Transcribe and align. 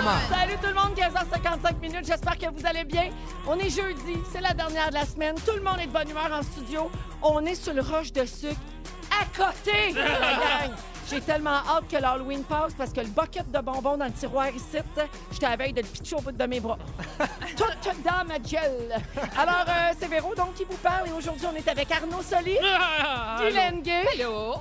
Salut 0.00 0.56
tout 0.62 0.68
le 0.68 0.74
monde, 0.74 0.94
15h55 0.96 1.78
minutes. 1.82 2.06
J'espère 2.06 2.38
que 2.38 2.46
vous 2.46 2.64
allez 2.66 2.84
bien. 2.84 3.10
On 3.46 3.58
est 3.58 3.68
jeudi, 3.68 4.16
c'est 4.32 4.40
la 4.40 4.54
dernière 4.54 4.88
de 4.88 4.94
la 4.94 5.04
semaine. 5.04 5.34
Tout 5.44 5.54
le 5.54 5.60
monde 5.60 5.78
est 5.78 5.86
de 5.88 5.92
bonne 5.92 6.08
humeur 6.08 6.30
en 6.32 6.42
studio. 6.42 6.90
On 7.22 7.44
est 7.44 7.54
sur 7.54 7.74
le 7.74 7.82
roche 7.82 8.10
de 8.10 8.24
sucre 8.24 8.56
à 9.10 9.24
côté 9.36 9.92
de 9.92 9.98
la 9.98 10.06
gang. 10.68 10.74
J'ai 11.10 11.20
tellement 11.20 11.56
hâte 11.68 11.84
que 11.90 11.96
l'Halloween 11.98 12.44
passe 12.44 12.72
parce 12.78 12.92
que 12.94 13.00
le 13.00 13.08
bucket 13.08 13.50
de 13.50 13.58
bonbons 13.58 13.98
dans 13.98 14.06
le 14.06 14.12
tiroir 14.12 14.48
ici, 14.48 14.78
j'étais 15.32 15.46
à 15.46 15.56
veille 15.56 15.72
de 15.74 15.82
le 15.82 15.86
pitcher 15.86 16.16
au 16.16 16.20
bout 16.20 16.32
de 16.32 16.46
mes 16.46 16.60
bras. 16.60 16.78
Toute 17.56 18.02
dans 18.02 18.24
ma 18.26 18.38
gueule. 18.38 18.94
Alors, 19.36 19.64
euh, 19.68 19.92
c'est 19.98 20.08
Véro 20.08 20.34
donc 20.34 20.54
qui 20.54 20.64
vous 20.64 20.76
parle 20.78 21.08
et 21.08 21.12
aujourd'hui, 21.12 21.46
on 21.52 21.56
est 21.56 21.68
avec 21.68 21.90
Arnaud 21.90 22.22
Soli, 22.22 22.56
Guylaine 23.38 23.82
Gay 23.82 24.04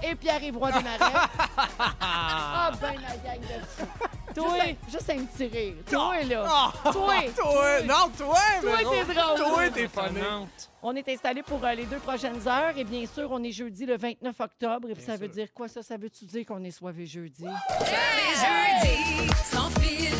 et 0.03 0.15
Pierre-Yves 0.15 0.57
Roy 0.57 0.71
Desmarais. 0.71 1.13
Ah, 2.01 2.71
ben 2.81 2.93
la 2.95 3.15
gang 3.17 3.39
de 3.41 4.08
Toi, 4.43 4.57
juste 4.89 5.09
un 5.09 5.23
petit 5.25 5.47
rire. 5.47 5.73
Toi, 5.89 6.23
là. 6.23 6.45
Oh, 6.85 6.89
Toi. 6.91 7.13
toi! 7.35 7.81
Non, 7.83 8.09
toi! 8.17 8.37
Toi, 8.61 8.77
t'es 8.77 9.13
drôle. 9.13 9.37
Toi, 9.37 9.69
t'es 9.73 9.87
funny. 9.87 10.19
On 10.81 10.95
est 10.95 11.07
installé 11.09 11.43
pour 11.43 11.63
euh, 11.65 11.73
les 11.73 11.85
deux 11.85 11.97
prochaines 11.97 12.47
heures 12.47 12.77
et 12.77 12.83
bien 12.85 13.05
sûr, 13.05 13.27
on 13.31 13.43
est 13.43 13.51
jeudi 13.51 13.85
le 13.85 13.97
29 13.97 14.39
octobre. 14.39 14.89
Et 14.89 14.93
puis 14.95 15.03
ça 15.03 15.17
veut 15.17 15.27
dire 15.27 15.47
quoi 15.53 15.67
ça? 15.67 15.83
Ça 15.83 15.97
veut-tu 15.97 16.25
dire 16.25 16.45
qu'on 16.45 16.63
est 16.63 16.71
soivé 16.71 17.05
jeudi? 17.05 17.43
Les 17.45 18.85
jeudis, 18.87 19.29
sans 19.43 19.69
fil 19.81 20.13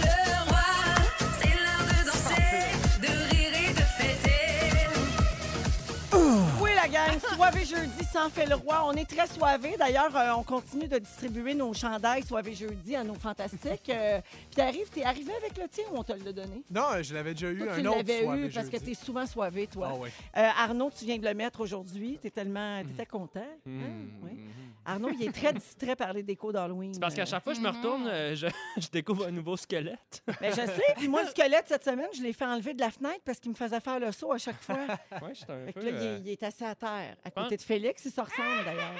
gang, 6.92 7.20
soivé 7.36 7.66
jeudi 7.66 8.04
sans 8.12 8.30
fait 8.30 8.46
le 8.46 8.56
roi. 8.56 8.84
On 8.86 8.94
est 8.94 9.06
très 9.10 9.28
soivé. 9.28 9.76
D'ailleurs, 9.78 10.16
euh, 10.16 10.32
on 10.38 10.44
continue 10.44 10.88
de 10.88 10.98
distribuer 11.00 11.54
nos 11.54 11.74
chandails 11.74 12.24
soivé 12.24 12.54
jeudi 12.54 12.96
à 12.96 13.04
nos 13.04 13.14
fantastiques. 13.16 13.90
Euh, 13.90 14.20
puis 14.22 14.56
t'arrives, 14.56 14.90
t'es 14.90 15.04
arrivé 15.04 15.32
avec 15.36 15.58
le 15.58 15.68
tien 15.68 15.84
ou 15.92 15.98
on 15.98 16.04
te 16.04 16.14
l'a 16.14 16.32
donné? 16.34 16.64
Non, 16.72 17.02
je 17.02 17.14
l'avais 17.14 17.34
déjà 17.34 17.52
eu 17.52 17.58
Toi, 17.60 17.74
un 17.74 17.82
tu 17.82 17.88
autre 17.88 17.98
l'avais 17.98 18.26
eu 18.46 18.50
parce 18.50 18.70
que 18.70 18.78
t'es 18.78 18.94
souvent 18.94 19.26
soivé, 19.26 19.68
toi. 19.68 19.90
Ah 19.92 19.96
oui. 20.00 20.10
Euh, 20.38 20.48
Arnaud, 20.58 20.92
tu 20.98 21.06
viens 21.06 21.18
de 21.18 21.26
le 21.28 21.34
mettre 21.34 21.62
aujourd'hui. 21.62 22.18
T'es 22.22 22.30
tellement... 22.32 22.82
Mm. 22.84 22.88
T'étais 22.88 23.06
content? 23.06 23.40
hein? 23.68 23.72
Oui. 24.24 24.32
Arnaud, 24.86 25.10
il 25.14 25.28
est 25.28 25.32
très 25.32 25.54
distrait 25.54 25.96
par 25.96 26.14
les 26.14 26.24
décos 26.24 26.52
d'Halloween. 26.52 26.94
C'est 26.94 27.00
parce 27.00 27.14
qu'à 27.14 27.26
chaque 27.26 27.44
fois 27.44 27.54
que 27.54 27.60
je 27.60 27.64
me 27.64 27.70
retourne, 27.70 28.08
euh, 28.08 28.34
je, 28.36 28.48
je 28.78 28.88
découvre 28.88 29.28
un 29.28 29.32
nouveau 29.32 29.56
squelette. 29.56 30.24
Mais 30.42 30.50
je 30.50 30.56
sais. 30.56 30.94
Puis 30.98 31.08
moi, 31.08 31.22
le 31.24 31.30
squelette, 31.30 31.66
cette 31.68 31.84
semaine, 31.84 32.08
je 32.18 32.24
l'ai 32.24 32.34
fait 32.34 32.46
enlever 32.46 32.74
de 32.74 32.80
la 32.80 32.90
fenêtre 32.90 33.22
parce 33.24 33.40
qu'il 33.40 33.52
me 33.52 33.56
faisait 33.56 33.80
faire 33.82 34.00
le 34.00 34.12
saut 34.12 34.32
à 34.32 34.38
chaque 34.40 34.62
fois. 34.62 34.78
Ouais, 35.22 35.34
j'étais 35.34 35.52
un 35.52 35.66
Fait 35.66 35.74
peu. 35.74 35.82
là, 35.84 35.90
il 35.92 35.96
est, 35.96 36.02
euh, 36.08 36.20
il 36.26 36.30
est 36.30 36.44
assis 36.44 36.64
à 36.64 36.74
terre, 36.80 37.16
à 37.24 37.32
pense- 37.32 37.44
côté 37.46 37.58
de 37.58 37.62
Félix. 37.62 38.04
Il 38.06 38.12
se 38.12 38.22
ressemble, 38.22 38.64
d'ailleurs. 38.66 38.94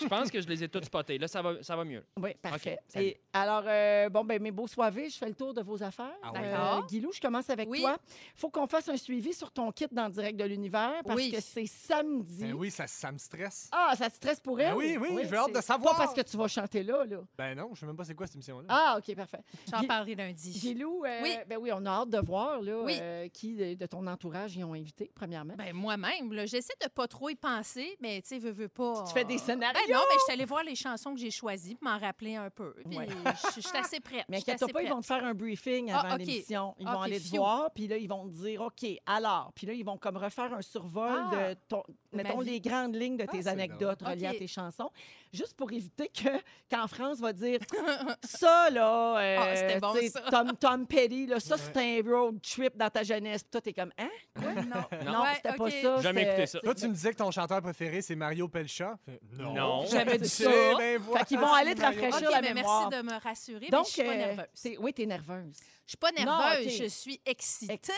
Je 0.00 0.06
pense 0.06 0.30
que 0.30 0.40
je 0.40 0.48
les 0.48 0.64
ai 0.64 0.68
tous 0.68 0.82
spotés. 0.84 1.18
Là, 1.18 1.28
ça 1.28 1.42
va, 1.42 1.62
ça 1.62 1.76
va 1.76 1.84
mieux. 1.84 2.04
Oui, 2.20 2.34
parfait. 2.40 2.78
Et 2.94 3.20
alors, 3.32 3.62
euh, 3.66 4.08
bon, 4.08 4.24
ben 4.24 4.40
mes 4.42 4.50
beaux 4.50 4.66
soivés, 4.66 5.08
je 5.08 5.16
fais 5.16 5.28
le 5.28 5.34
tour 5.34 5.54
de 5.54 5.62
vos 5.62 5.82
affaires. 5.82 6.14
Ah 6.22 6.30
oui. 6.34 6.40
Euh, 6.42 6.50
D'accord. 6.52 6.86
Guilou, 6.86 7.12
je 7.12 7.20
commence 7.20 7.48
avec 7.50 7.68
Oui. 7.68 7.80
toi. 7.80 7.96
faut 8.34 8.50
qu'on 8.50 8.66
fasse 8.66 8.88
un 8.88 8.96
suivi 8.96 9.32
sur 9.32 9.50
ton 9.50 9.70
kit 9.72 9.86
dans 9.92 10.08
Direct 10.08 10.38
de 10.38 10.44
l'Univers 10.44 11.02
parce 11.04 11.16
Oui. 11.16 11.30
que 11.30 11.40
c'est 11.40 11.66
samedi. 11.66 12.44
Ben 12.44 12.52
oui, 12.54 12.70
ça, 12.70 12.86
ça 12.86 13.12
me 13.12 13.18
stresse. 13.18 13.68
Ah, 13.72 13.94
ça 13.96 14.10
te 14.10 14.16
stresse 14.16 14.40
pour 14.40 14.56
Ben 14.56 14.70
elle? 14.70 14.76
oui, 14.76 14.96
oui, 15.00 15.24
j'ai 15.28 15.36
hâte 15.36 15.54
de 15.54 15.60
savoir. 15.60 15.96
Pas 15.96 16.04
parce 16.04 16.14
que 16.14 16.20
tu 16.22 16.36
vas 16.36 16.48
chanter 16.48 16.82
là, 16.82 17.04
là. 17.04 17.18
Ben 17.38 17.54
non, 17.56 17.70
je 17.74 17.80
sais 17.80 17.86
même 17.86 17.96
pas 17.96 18.04
c'est 18.04 18.14
quoi 18.14 18.26
cette 18.26 18.36
émission-là. 18.36 18.66
Ah, 18.68 18.98
OK, 18.98 19.14
parfait. 19.14 19.40
J'en 19.70 19.84
parlerai 19.86 20.14
lundi. 20.14 20.52
Gilou, 20.52 21.04
euh, 21.04 21.20
Oui. 21.22 21.36
ben 21.48 21.58
oui, 21.58 21.70
on 21.72 21.84
a 21.86 21.90
hâte 21.90 22.10
de 22.10 22.18
voir 22.18 22.60
là, 22.60 22.82
Oui. 22.82 22.96
euh, 23.00 23.28
qui 23.28 23.54
de, 23.54 23.74
de 23.74 23.86
ton 23.86 24.06
entourage 24.06 24.56
y 24.56 24.64
ont 24.64 24.74
invité, 24.74 25.10
premièrement. 25.14 25.54
Ben, 25.56 25.72
moi-même, 25.72 26.32
là, 26.32 26.46
j'essaie 26.46 26.74
de 26.82 26.88
pas 26.88 27.06
trop 27.08 27.28
y 27.28 27.34
penser, 27.36 27.96
mais 28.00 28.20
tu 28.22 28.28
sais, 28.28 28.38
veux, 28.38 28.50
veux 28.52 28.68
pas. 28.68 29.04
tu 29.06 29.12
fais 29.12 29.24
des 29.24 29.38
Ben 29.58 29.72
non, 29.72 30.00
mais 30.08 30.14
je 30.18 30.22
suis 30.24 30.32
allée 30.32 30.44
voir 30.44 30.62
les 30.64 30.74
chansons 30.74 31.14
que 31.14 31.20
j'ai 31.20 31.30
choisies 31.30 31.74
pour 31.74 31.88
m'en 31.90 31.98
rappeler 31.98 32.36
un 32.36 32.50
peu. 32.50 32.74
Puis 32.88 32.98
Ouais. 32.98 33.08
je 33.08 33.60
je 33.62 33.66
suis 33.68 33.76
assez 33.78 34.00
prête. 34.00 34.24
Mais 34.28 34.38
assez 34.38 34.72
pas, 34.72 34.82
ils 34.82 34.88
vont 34.88 34.96
prête. 34.96 35.02
te 35.02 35.06
faire 35.06 35.24
un 35.24 35.34
briefing 35.34 35.90
Ah, 35.92 36.00
avant 36.00 36.16
l'émission. 36.16 36.74
Ils 36.78 36.86
OK, 36.86 36.92
vont 36.94 37.00
aller 37.02 37.20
te 37.20 37.28
voir, 37.36 37.70
puis 37.72 37.88
là, 37.88 37.96
ils 37.96 38.08
vont 38.08 38.28
te 38.28 38.32
dire, 38.34 38.60
OK, 38.62 38.86
alors. 39.06 39.52
Puis 39.54 39.66
là, 39.66 39.72
ils 39.72 39.84
vont 39.84 39.96
comme 39.98 40.16
refaire 40.16 40.52
un 40.54 40.62
survol 40.62 41.10
Ah, 41.32 41.50
de, 41.50 41.56
ton, 41.68 41.82
mettons, 42.12 42.40
les 42.40 42.60
grandes 42.60 42.94
lignes 42.96 43.16
de 43.16 43.24
Ah, 43.28 43.32
tes 43.32 43.46
anecdotes 43.46 44.02
reliées 44.02 44.26
à 44.26 44.34
tes 44.34 44.46
chansons, 44.46 44.90
juste 45.32 45.54
pour 45.56 45.72
éviter 45.72 46.08
que, 46.08 46.28
quand 46.70 46.86
France 46.88 47.18
va 47.20 47.32
dire, 47.32 47.58
ça, 48.24 48.70
là, 48.70 49.18
euh, 49.18 49.36
Ah, 49.40 49.56
c'était 49.56 49.80
bon, 49.80 49.94
ça. 50.10 50.20
Tom, 50.30 50.52
Tom 50.58 50.86
Petty, 50.86 51.26
là, 51.26 51.40
ça, 51.40 51.56
c'est 51.56 51.76
un 51.76 52.02
road 52.10 52.40
trip 52.42 52.76
dans 52.76 52.90
ta 52.90 53.02
jeunesse. 53.02 53.42
Puis 53.42 53.50
toi, 53.50 53.60
t'es 53.60 53.72
comme, 53.72 53.92
hein? 53.98 54.10
Quoi? 54.38 54.52
Non. 54.62 55.12
Non, 55.12 55.22
Ouais, 55.22 55.34
c'était 55.36 55.54
pas 55.56 55.64
OK. 55.64 55.72
ça. 55.82 56.00
Jamais 56.00 56.22
écouté 56.22 56.46
ça. 56.46 56.60
Toi, 56.60 56.74
tu 56.74 56.88
me 56.88 56.94
disais 56.94 57.10
que 57.12 57.16
ton 57.16 57.30
chanteur 57.30 57.60
préféré, 57.62 58.02
c'est 58.02 58.14
Mario 58.16 58.48
Pelcha. 58.48 58.96
Non. 59.38 59.84
J'avais 59.86 60.18
dit 60.18 60.28
C'est 60.28 60.44
ça. 60.44 60.50
ça. 60.50 60.78
ben 60.78 60.98
voilà, 61.00 61.20
Fait 61.20 61.26
qu'ils 61.26 61.38
vont 61.38 61.52
aller 61.52 61.74
te 61.74 61.82
rafraîchir 61.82 62.28
OK, 62.28 62.32
la 62.32 62.40
mais 62.42 62.54
mémoire. 62.54 62.88
merci 62.90 63.02
de 63.02 63.08
me 63.10 63.18
rassurer, 63.20 63.58
mais 63.62 63.70
Donc, 63.70 63.86
je 63.86 63.90
suis 63.90 64.02
pas 64.02 64.10
euh, 64.10 64.16
nerveuse. 64.16 64.46
t'es- 64.62 64.76
oui, 64.78 64.92
t'es 64.92 65.06
nerveuse. 65.06 65.56
Je 65.84 65.90
suis 65.90 65.96
pas 65.98 66.10
Non, 66.12 66.38
nerveuse, 66.38 66.76
je 66.78 66.84
suis 66.86 67.20
excitée. 67.26 67.72
Excitée. 67.74 67.92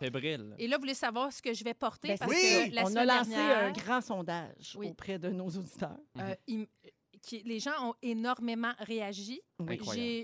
Fébrile. 0.00 0.54
Et 0.58 0.66
là, 0.66 0.76
vous 0.76 0.80
voulez 0.82 0.94
savoir 0.94 1.32
ce 1.32 1.40
que 1.42 1.52
je 1.52 1.62
vais 1.62 1.74
porter? 1.74 2.08
Ben, 2.08 2.18
parce 2.18 2.32
oui, 2.32 2.70
que 2.70 2.74
la 2.74 2.82
on 2.82 2.86
a 2.86 2.90
semaine 2.90 3.06
lancé 3.06 3.30
dernière, 3.30 3.58
un 3.64 3.70
grand 3.72 4.00
sondage 4.00 4.74
Oui. 4.76 4.88
auprès 4.88 5.18
de 5.18 5.28
nos 5.28 5.46
auditeurs. 5.48 5.96
euh, 6.18 6.34
it, 6.84 6.94
qui- 7.22 7.42
les 7.44 7.58
gens 7.60 7.72
ont 7.90 7.94
énormément 8.02 8.72
réagi. 8.78 9.40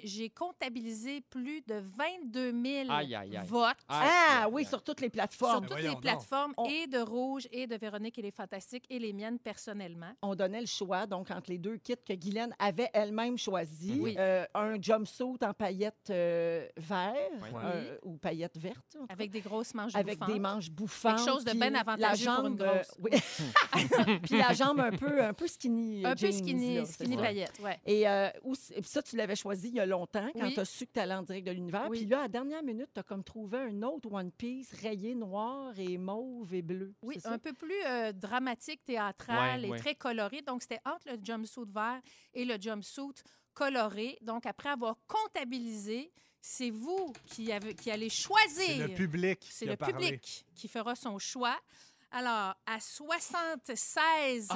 J'ai 0.04 0.30
comptabilisé 0.30 1.20
plus 1.28 1.60
de 1.62 1.82
22 1.98 2.52
000 2.52 2.90
Aïe, 2.90 3.14
aïe, 3.14 3.36
aïe. 3.36 3.46
votes 3.46 3.76
Ah 3.88 4.46
oui, 4.50 4.64
sur 4.64 4.82
toutes 4.82 5.00
les 5.00 5.06
sur 5.08 5.12
plateformes. 5.12 5.62
toutes 5.66 5.72
voyons 5.72 5.94
les 5.94 6.00
plateformes, 6.00 6.54
On- 6.56 6.66
et 6.66 6.86
de 6.86 6.98
Rouge, 6.98 7.48
et 7.50 7.66
de 7.66 7.76
Véronique 7.76 8.18
et 8.18 8.22
les 8.22 8.30
Fantastiques, 8.30 8.84
et 8.90 8.98
les 8.98 9.12
miennes 9.12 9.38
personnellement. 9.38 10.12
On 10.22 10.34
donnait 10.34 10.60
le 10.60 10.66
choix, 10.66 11.06
donc, 11.06 11.30
entre 11.30 11.50
les 11.50 11.58
deux 11.58 11.76
kits 11.78 11.94
que 12.06 12.12
Guylaine 12.14 12.54
avait 12.58 12.90
elle-même 12.92 13.36
choisi. 13.38 13.98
Oui. 14.00 14.14
Euh, 14.18 14.44
un 14.54 14.80
jumpsuit 14.80 15.24
en 15.42 15.52
paillettes 15.52 16.10
euh, 16.10 16.68
vert 16.76 17.14
Oui. 17.42 17.48
euh, 17.64 17.96
ou 18.02 18.16
paillettes 18.16 18.56
vertes. 18.58 18.96
Avec 19.08 19.30
des 19.30 19.40
grosses 19.40 19.74
manches 19.74 19.94
avec 19.94 20.18
bouffantes. 20.18 20.34
des 20.34 20.40
manches 20.40 20.70
bouffantes. 20.70 21.16
Quelque 21.16 21.30
chose 21.30 21.44
de 21.44 21.52
bien 21.52 21.70
la 21.70 21.80
avantageux 21.80 22.26
pour 22.26 22.46
une 22.46 22.58
jambe, 22.58 22.62
euh, 22.62 22.74
grosse. 22.74 22.94
oui. 23.00 23.10
puis 24.22 24.38
la 24.38 24.52
jambe 24.52 24.80
un 24.80 24.90
peu, 24.92 25.22
un 25.22 25.32
peu 25.32 25.46
skinny. 25.46 26.04
Un 26.04 26.14
peu 26.14 26.30
skinny, 26.30 26.86
skinny 26.94 27.16
paillettes, 27.16 27.58
ouais. 27.60 27.78
Et, 27.84 28.08
euh, 28.08 28.28
aussi- 28.42 28.72
et 28.72 28.80
puis 28.80 28.88
ça, 28.90 29.02
tu 29.02 29.16
l'avais 29.16 29.36
choisi 29.36 29.68
il 29.68 29.74
y 29.74 29.80
a 29.80 29.86
longtemps, 29.86 30.28
quand 30.32 30.46
Oui. 30.46 30.54
tu 30.54 30.60
as 30.60 30.64
su 30.64 30.86
que 30.86 30.92
tu 30.92 31.00
allais 31.00 31.14
en 31.14 31.22
direct 31.22 31.46
de 31.46 31.52
l'univers. 31.52 31.86
Oui. 31.90 31.98
Puis 32.00 32.06
là, 32.08 32.18
à 32.20 32.22
la 32.22 32.28
dernière 32.28 32.62
minute, 32.62 32.88
tu 32.94 33.00
as 33.00 33.02
comme 33.02 33.22
trouvé 33.24 33.58
un 33.58 33.82
autre 33.82 34.10
One 34.12 34.30
Piece 34.32 34.72
rayé 34.80 35.14
noir 35.14 35.72
et 35.78 35.98
mauve 35.98 36.54
et 36.54 36.62
bleu. 36.62 36.94
Oui, 37.02 37.14
c'est 37.16 37.22
ça? 37.28 37.32
un 37.32 37.38
peu 37.38 37.52
plus 37.52 37.74
euh, 37.86 38.12
dramatique, 38.12 38.84
théâtral 38.84 39.60
Ouais, 39.60 39.66
et 39.66 39.70
ouais. 39.70 39.78
très 39.78 39.94
coloré. 39.94 40.42
Donc, 40.42 40.62
c'était 40.62 40.80
entre 40.84 41.08
le 41.10 41.18
jumpsuit 41.22 41.64
vert 41.68 42.00
et 42.32 42.44
le 42.44 42.56
jumpsuit 42.60 43.22
coloré. 43.52 44.18
Donc, 44.22 44.46
après 44.46 44.70
avoir 44.70 44.96
comptabilisé, 45.06 46.10
c'est 46.40 46.70
vous 46.70 47.12
qui, 47.26 47.52
avez, 47.52 47.74
qui 47.74 47.90
allez 47.90 48.08
choisir. 48.10 48.66
C'est 48.66 48.88
le 48.88 48.94
public. 48.94 49.46
C'est 49.50 49.64
qui 49.64 49.68
a 49.70 49.72
le 49.72 49.76
parlé. 49.78 49.94
public 49.94 50.44
qui 50.54 50.68
fera 50.68 50.94
son 50.94 51.18
choix. 51.18 51.58
Alors, 52.10 52.54
à 52.66 52.78
76 52.80 54.48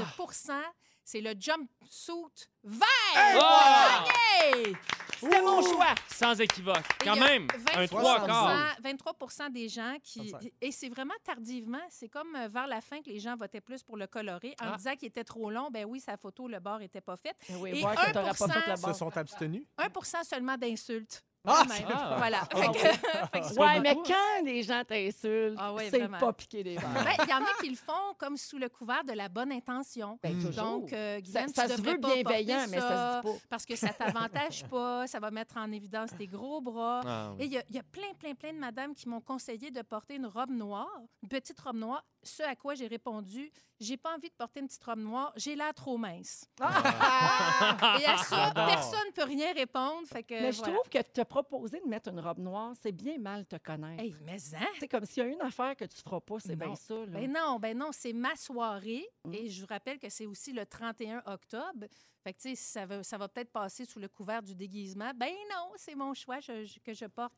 c'est 1.08 1.22
le 1.22 1.32
jumpsuit 1.40 2.48
vert. 2.62 4.04
Hey! 4.42 4.74
C'était 5.18 5.40
mon 5.40 5.62
choix! 5.62 5.94
Sans 6.06 6.38
équivoque. 6.38 6.84
Quand 7.02 7.16
même, 7.16 7.48
un 7.74 7.80
23 7.80 7.86
trois 7.86 8.26
quarts. 8.26 8.76
23 8.82 9.48
des 9.50 9.70
gens 9.70 9.96
qui. 10.02 10.30
35. 10.30 10.52
Et 10.60 10.70
c'est 10.70 10.90
vraiment 10.90 11.14
tardivement. 11.24 11.80
C'est 11.88 12.10
comme 12.10 12.36
euh, 12.36 12.48
vers 12.48 12.66
la 12.66 12.82
fin 12.82 13.00
que 13.00 13.08
les 13.08 13.20
gens 13.20 13.36
votaient 13.36 13.62
plus 13.62 13.82
pour 13.82 13.96
le 13.96 14.06
coloré. 14.06 14.54
En 14.60 14.72
Ah. 14.72 14.76
disant 14.76 14.94
qu'il 14.96 15.08
était 15.08 15.24
trop 15.24 15.50
long, 15.50 15.70
ben 15.70 15.86
oui, 15.86 15.98
sa 15.98 16.18
photo, 16.18 16.46
le 16.46 16.60
bord 16.60 16.82
était 16.82 17.00
pas 17.00 17.16
fait. 17.16 17.34
Oui, 17.58 17.70
Et 17.70 17.80
voir 17.80 17.94
que 17.94 18.12
t'auras 18.12 18.34
pas 18.34 18.46
1% 18.46 18.52
fait 18.76 18.76
Se 18.76 18.92
sont 18.92 19.16
abstenus. 19.16 19.64
1 19.78 20.24
seulement 20.24 20.58
d'insultes. 20.58 21.24
Ah! 21.48 21.64
Même. 21.68 21.88
Ah. 21.92 22.14
Voilà. 22.18 22.40
Ah 22.52 22.56
Fait 22.56 22.66
que- 22.68 22.78
fait 23.32 23.40
que 23.40 23.46
c'est 23.46 23.60
Ouais, 23.60 23.80
mais 23.80 23.94
quand 23.94 24.44
les 24.44 24.62
gens 24.62 24.82
t'insultent, 24.86 25.56
Ah 25.58 25.72
ouais, 25.72 25.88
c'est 25.90 25.98
vraiment. 25.98 26.18
pas 26.18 26.32
piquer 26.32 26.62
des 26.64 26.76
verres. 26.76 26.88
Ben, 26.94 27.24
Il 27.24 27.30
y 27.30 27.34
en 27.34 27.42
a 27.42 27.48
qui 27.60 27.70
le 27.70 27.76
font 27.76 28.14
comme 28.18 28.36
sous 28.36 28.58
le 28.58 28.68
couvert 28.68 29.04
de 29.04 29.12
la 29.12 29.28
bonne 29.28 29.52
intention. 29.52 30.18
Ben, 30.22 30.34
toujours. 30.38 30.62
Donc, 30.64 30.92
euh, 30.92 31.16
ça, 31.16 31.20
Guylaine, 31.20 31.48
ça 31.48 31.66
tu 31.66 31.72
se 31.72 31.76
devrais 31.78 31.92
veut 31.94 32.00
pas 32.00 32.14
bienveillant, 32.14 32.56
porter 32.56 32.70
mais 32.70 32.80
ça 32.80 33.22
se 33.22 33.26
dit 33.28 33.32
pas. 33.34 33.38
Parce 33.50 33.66
que 33.66 33.76
ça 33.76 33.88
t'avantage 33.90 34.64
pas, 34.66 35.06
ça 35.06 35.18
va 35.20 35.30
mettre 35.30 35.56
en 35.56 35.70
évidence 35.72 36.10
tes 36.16 36.26
gros 36.26 36.60
bras. 36.60 37.00
Ah, 37.06 37.30
oui. 37.38 37.42
Et 37.44 37.46
il 37.46 37.52
y, 37.52 37.58
a- 37.58 37.64
il 37.68 37.76
y 37.76 37.78
a 37.78 37.82
plein, 37.82 38.12
plein, 38.18 38.34
plein 38.34 38.52
de 38.52 38.58
madames 38.58 38.94
qui 38.94 39.08
m'ont 39.08 39.20
conseillé 39.20 39.70
de 39.70 39.82
porter 39.82 40.16
une 40.16 40.26
robe 40.26 40.50
noire, 40.50 40.88
une 41.22 41.28
petite 41.28 41.58
robe 41.60 41.76
noire, 41.76 42.04
ce 42.28 42.42
à 42.42 42.54
quoi 42.54 42.74
j'ai 42.74 42.86
répondu 42.86 43.50
j'ai 43.80 43.96
pas 43.96 44.14
envie 44.14 44.28
de 44.28 44.34
porter 44.34 44.58
une 44.58 44.66
petite 44.66 44.82
robe 44.82 44.98
noire, 44.98 45.32
j'ai 45.36 45.54
l'air 45.54 45.72
trop 45.72 45.96
mince. 45.96 46.44
Et 46.60 48.04
à 48.06 48.16
ça, 48.18 48.52
personne 48.54 49.06
ne 49.06 49.12
peut 49.12 49.22
rien 49.22 49.52
répondre. 49.52 50.06
Fait 50.06 50.22
que, 50.22 50.34
Mais 50.34 50.50
je 50.52 50.58
voilà. 50.58 50.74
trouve 50.74 50.88
que 50.88 51.00
te 51.00 51.20
proposer 51.22 51.80
de 51.80 51.88
mettre 51.88 52.08
une 52.10 52.18
robe 52.20 52.38
noire, 52.38 52.72
c'est 52.82 52.92
bien 52.92 53.18
mal 53.18 53.46
te 53.46 53.56
connaître. 53.56 54.02
Hey, 54.02 54.14
mais 54.24 54.38
hein? 54.56 54.66
C'est 54.80 54.88
comme 54.88 55.04
s'il 55.04 55.22
y 55.22 55.26
a 55.26 55.28
une 55.28 55.40
affaire 55.42 55.76
que 55.76 55.84
tu 55.84 55.96
feras 55.96 56.20
pas, 56.20 56.40
c'est 56.40 56.56
bien 56.56 56.74
ça. 56.74 56.94
Là. 56.94 57.06
Ben 57.06 57.32
non, 57.32 57.58
ben 57.60 57.76
non, 57.78 57.90
c'est 57.92 58.12
ma 58.12 58.34
soirée. 58.34 59.06
Mm. 59.24 59.34
Et 59.34 59.48
je 59.48 59.60
vous 59.60 59.68
rappelle 59.68 59.98
que 59.98 60.08
c'est 60.08 60.26
aussi 60.26 60.52
le 60.52 60.66
31 60.66 61.22
octobre. 61.26 61.86
Fait 62.24 62.32
que, 62.32 62.38
tu 62.40 62.48
sais, 62.50 62.54
ça 62.56 62.84
va, 62.84 63.02
ça 63.04 63.16
va 63.16 63.28
peut-être 63.28 63.52
passer 63.52 63.84
sous 63.84 64.00
le 64.00 64.08
couvert 64.08 64.42
du 64.42 64.56
déguisement. 64.56 65.12
Ben 65.14 65.32
non, 65.50 65.70
c'est 65.76 65.94
mon 65.94 66.14
choix 66.14 66.40
je- 66.40 66.64
je- 66.64 66.80
que 66.80 66.92
je 66.92 67.04
porte. 67.06 67.32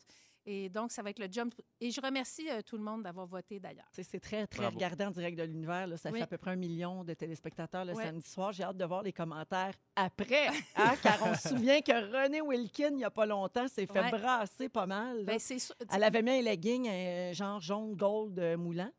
Et 0.46 0.68
donc, 0.70 0.90
ça 0.90 1.02
va 1.02 1.10
être 1.10 1.18
le 1.18 1.28
jump. 1.30 1.54
Et 1.80 1.90
je 1.90 2.00
remercie 2.00 2.48
euh, 2.50 2.62
tout 2.62 2.76
le 2.76 2.82
monde 2.82 3.02
d'avoir 3.02 3.26
voté 3.26 3.60
d'ailleurs. 3.60 3.86
C'est 3.92 4.20
très, 4.20 4.46
très 4.46 4.62
Bravo. 4.62 4.74
regardé 4.76 5.04
en 5.04 5.10
direct 5.10 5.38
de 5.38 5.42
l'univers. 5.44 5.86
Ça 5.98 6.10
Oui. 6.10 6.18
fait 6.18 6.24
à 6.24 6.26
peu 6.26 6.38
près 6.38 6.52
un 6.52 6.56
million 6.56 7.04
de 7.04 7.12
téléspectateurs 7.14 7.84
le 7.84 7.94
samedi 7.94 8.28
soir. 8.28 8.52
J'ai 8.52 8.62
hâte 8.64 8.76
de 8.78 8.84
voir 8.84 9.02
les 9.02 9.12
commentaires 9.12 9.74
après. 9.96 10.48
hein, 10.76 10.94
car 11.02 11.18
on 11.26 11.34
se 11.34 11.50
souvient 11.50 11.80
que 11.82 11.92
René 11.92 12.40
Wilkin, 12.40 12.88
il 12.90 12.96
n'y 12.96 13.04
a 13.04 13.10
pas 13.10 13.26
longtemps, 13.26 13.68
s'est 13.68 13.86
fait 13.86 14.00
Ouais. 14.00 14.10
brasser 14.10 14.68
pas 14.68 14.86
mal. 14.86 15.24
Ben, 15.24 15.38
sûr- 15.38 15.74
Elle 15.92 16.04
avait 16.04 16.22
mis 16.22 16.30
un 16.30 16.42
legging 16.42 16.88
euh, 16.88 17.32
genre 17.34 17.60
jaune 17.60 17.94
gold 17.94 18.38
euh, 18.38 18.56
moulant. 18.56 18.90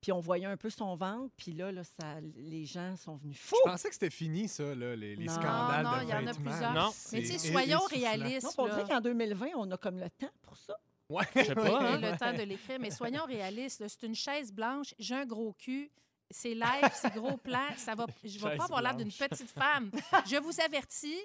Puis 0.00 0.12
on 0.12 0.20
voyait 0.20 0.46
un 0.46 0.56
peu 0.56 0.70
son 0.70 0.94
ventre. 0.94 1.32
Puis 1.36 1.52
là, 1.52 1.72
là 1.72 1.82
ça, 1.82 2.20
les 2.36 2.64
gens 2.64 2.96
sont 2.96 3.16
venus 3.16 3.36
fous. 3.38 3.56
Je 3.64 3.70
pensais 3.70 3.88
que 3.88 3.94
c'était 3.94 4.10
fini, 4.10 4.46
ça, 4.46 4.74
là, 4.74 4.94
les, 4.94 5.16
les 5.16 5.24
Non. 5.26 5.32
scandales 5.32 5.84
Non, 5.84 5.90
non, 5.90 6.02
il 6.02 6.08
y 6.08 6.12
en 6.14 6.26
a 6.26 6.34
plusieurs. 6.34 6.72
Non. 6.72 6.90
Mais 7.12 7.22
tu 7.22 7.26
sais, 7.36 7.50
soyons 7.52 7.80
réalistes. 7.90 8.44
Non, 8.58 8.64
on 8.64 8.68
dirait 8.68 8.84
qu'en 8.88 9.00
2020, 9.00 9.46
on 9.56 9.68
a 9.72 9.76
comme 9.76 9.98
le 9.98 10.08
temps 10.10 10.30
pour 10.42 10.56
ça. 10.56 10.76
Ouais. 11.08 11.24
Je 11.34 11.42
sais 11.42 11.54
pas, 11.54 11.80
hein? 11.80 11.98
le 11.98 12.16
temps 12.18 12.32
de 12.32 12.42
l'écrire, 12.42 12.78
mais 12.78 12.90
soyons 12.90 13.24
réalistes. 13.26 13.82
C'est 13.86 14.06
une 14.06 14.14
chaise 14.14 14.52
blanche, 14.52 14.94
j'ai 14.98 15.14
un 15.14 15.24
gros 15.26 15.54
cul. 15.54 15.90
C'est 16.30 16.54
live, 16.54 16.90
c'est 16.92 17.14
gros 17.14 17.38
plan. 17.38 17.64
Ça 17.76 17.94
va, 17.94 18.04
je 18.22 18.38
ne 18.38 18.50
vais 18.50 18.56
pas 18.56 18.64
avoir 18.64 18.82
l'air 18.82 18.94
d'une 18.94 19.10
petite 19.10 19.50
femme. 19.50 19.90
Je 20.26 20.36
vous 20.36 20.60
avertis, 20.60 21.18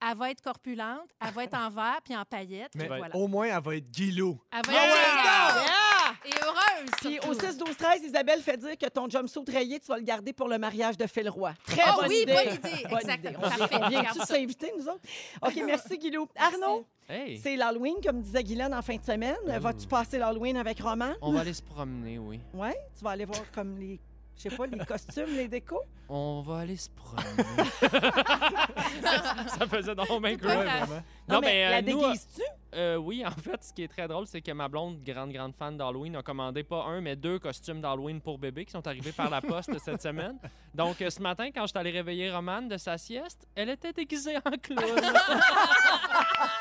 elle 0.00 0.16
va 0.16 0.30
être 0.30 0.40
corpulente, 0.40 1.10
elle 1.20 1.34
va 1.34 1.44
être 1.44 1.54
en 1.58 1.68
verre 1.68 2.00
puis 2.02 2.16
en 2.16 2.24
paillettes. 2.24 2.72
Mais 2.74 2.86
voilà. 2.86 3.14
au 3.14 3.28
moins, 3.28 3.46
elle 3.46 3.62
va 3.62 3.76
être 3.76 3.90
guilou. 3.90 4.40
Elle 4.50 4.62
va 4.66 4.72
Ah 4.74 5.64
être 5.66 5.87
et 6.24 6.30
heureuse. 6.44 6.90
Puis 7.00 7.12
surtout. 7.14 7.30
au 7.30 7.34
6 7.34 7.56
12 7.58 7.76
13 7.76 8.02
Isabelle 8.04 8.40
fait 8.42 8.56
dire 8.56 8.76
que 8.78 8.86
ton 8.88 9.08
jumpsuit 9.08 9.42
rayé, 9.48 9.80
tu 9.80 9.86
vas 9.86 9.96
le 9.98 10.04
garder 10.04 10.32
pour 10.32 10.48
le 10.48 10.58
mariage 10.58 10.96
de 10.96 11.06
Phil 11.06 11.28
Roy. 11.28 11.52
Très 11.66 11.82
Oh 11.94 12.00
bonne 12.00 12.08
oui, 12.10 12.20
idée. 12.22 12.32
bonne 12.34 12.54
idée. 12.54 12.82
Bonne 12.88 12.98
Exactement. 13.00 13.38
idée. 13.46 13.56
Parfait. 13.58 13.78
On 13.82 13.88
vient 13.88 14.02
Garde 14.02 14.14
de 14.14 14.20
ça. 14.20 14.26
s'inviter, 14.26 14.72
nous 14.78 14.84
autres? 14.88 15.00
OK, 15.42 15.62
merci, 15.66 15.98
Guilou. 15.98 16.28
Arnaud, 16.36 16.86
Hey, 17.08 17.38
c'est 17.38 17.56
l'Halloween, 17.56 17.94
comme 18.04 18.20
disait 18.20 18.44
Guylaine 18.44 18.74
en 18.74 18.82
fin 18.82 18.96
de 18.96 19.04
semaine. 19.04 19.36
Vas-tu 19.46 19.86
passer 19.86 20.18
l'Halloween 20.18 20.56
avec 20.58 20.80
Roman? 20.80 21.12
on 21.22 21.32
va 21.32 21.40
aller 21.40 21.54
se 21.54 21.62
promener, 21.62 22.18
oui. 22.18 22.40
Oui? 22.52 22.68
Tu 22.98 23.02
vas 23.04 23.10
aller 23.10 23.24
voir 23.24 23.50
comme 23.50 23.78
les, 23.78 23.98
je 24.36 24.42
sais 24.42 24.50
pas, 24.56 24.66
les 24.66 24.78
costumes, 24.84 25.34
les 25.34 25.48
décos? 25.48 25.80
On 26.10 26.42
va 26.42 26.58
aller 26.58 26.76
se 26.76 26.88
promener. 26.90 27.70
ça 29.48 29.66
faisait 29.66 29.94
donc 29.94 30.08
bien 30.22 30.36
C'est 30.38 31.17
Non, 31.28 31.40
mais, 31.40 31.66
euh, 31.66 31.70
la 31.70 31.82
nous, 31.82 32.00
déguises-tu? 32.00 32.42
Euh, 32.74 32.96
oui, 32.96 33.24
en 33.24 33.30
fait, 33.30 33.62
ce 33.64 33.72
qui 33.72 33.82
est 33.82 33.88
très 33.88 34.06
drôle, 34.08 34.26
c'est 34.26 34.42
que 34.42 34.52
ma 34.52 34.68
blonde, 34.68 35.02
grande, 35.02 35.32
grande 35.32 35.54
fan 35.54 35.76
d'Halloween, 35.76 36.16
a 36.16 36.22
commandé 36.22 36.62
pas 36.62 36.84
un, 36.84 37.00
mais 37.00 37.16
deux 37.16 37.38
costumes 37.38 37.80
d'Halloween 37.80 38.20
pour 38.20 38.38
bébé 38.38 38.64
qui 38.64 38.72
sont 38.72 38.86
arrivés 38.86 39.12
par 39.12 39.30
la 39.30 39.40
poste 39.40 39.78
cette 39.84 40.02
semaine. 40.02 40.38
Donc, 40.74 41.00
euh, 41.00 41.10
ce 41.10 41.20
matin, 41.20 41.50
quand 41.50 41.62
je 41.62 41.68
suis 41.68 41.78
allé 41.78 41.90
réveiller 41.90 42.30
Romane 42.30 42.68
de 42.68 42.76
sa 42.76 42.98
sieste, 42.98 43.46
elle 43.54 43.70
était 43.70 43.92
déguisée 43.92 44.36
en 44.36 44.50
clown. 44.62 45.00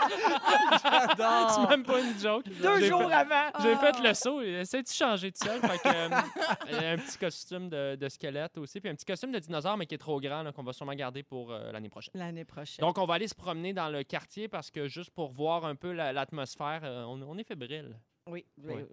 c'est 1.49 1.69
même 1.69 1.83
pas 1.83 1.99
une 1.99 2.17
joke. 2.19 2.45
Deux 2.61 2.81
jours 2.87 3.07
fait- 3.09 3.13
avant. 3.13 3.51
J'ai 3.61 3.75
fait 3.75 3.99
le 4.01 4.13
saut. 4.13 4.41
Essaie-tu 4.41 4.91
de 4.91 4.95
changer 4.95 5.31
de 5.31 5.37
seul? 5.37 5.59
Fait 5.61 5.77
que, 5.77 5.87
euh, 5.87 6.93
un 6.93 6.97
petit 6.97 7.17
costume 7.17 7.69
de, 7.69 7.95
de 7.95 8.09
squelette 8.09 8.57
aussi, 8.57 8.79
puis 8.79 8.89
un 8.89 8.95
petit 8.95 9.05
costume 9.05 9.31
de 9.31 9.39
dinosaure, 9.39 9.77
mais 9.77 9.85
qui 9.85 9.95
est 9.95 9.99
trop 9.99 10.19
grand, 10.19 10.49
qu'on 10.53 10.63
va 10.63 10.73
sûrement 10.73 10.93
garder 10.93 11.23
pour 11.23 11.51
euh, 11.51 11.71
l'année 11.71 11.89
prochaine. 11.89 12.11
L'année 12.15 12.45
prochaine. 12.45 12.83
Donc, 12.85 12.97
on 12.97 13.05
va 13.05 13.15
aller 13.15 13.27
se 13.27 13.35
promener 13.35 13.73
dans 13.73 13.89
le 13.89 14.03
quartier 14.03 14.47
parce 14.57 14.71
que 14.71 14.87
juste 14.87 15.11
pour 15.11 15.33
voir 15.33 15.65
un 15.65 15.75
peu 15.75 15.91
la- 15.91 16.11
l'atmosphère, 16.11 16.81
euh, 16.83 17.03
on 17.03 17.37
est 17.37 17.43
fébrile. 17.43 17.95
Oui, 18.29 18.45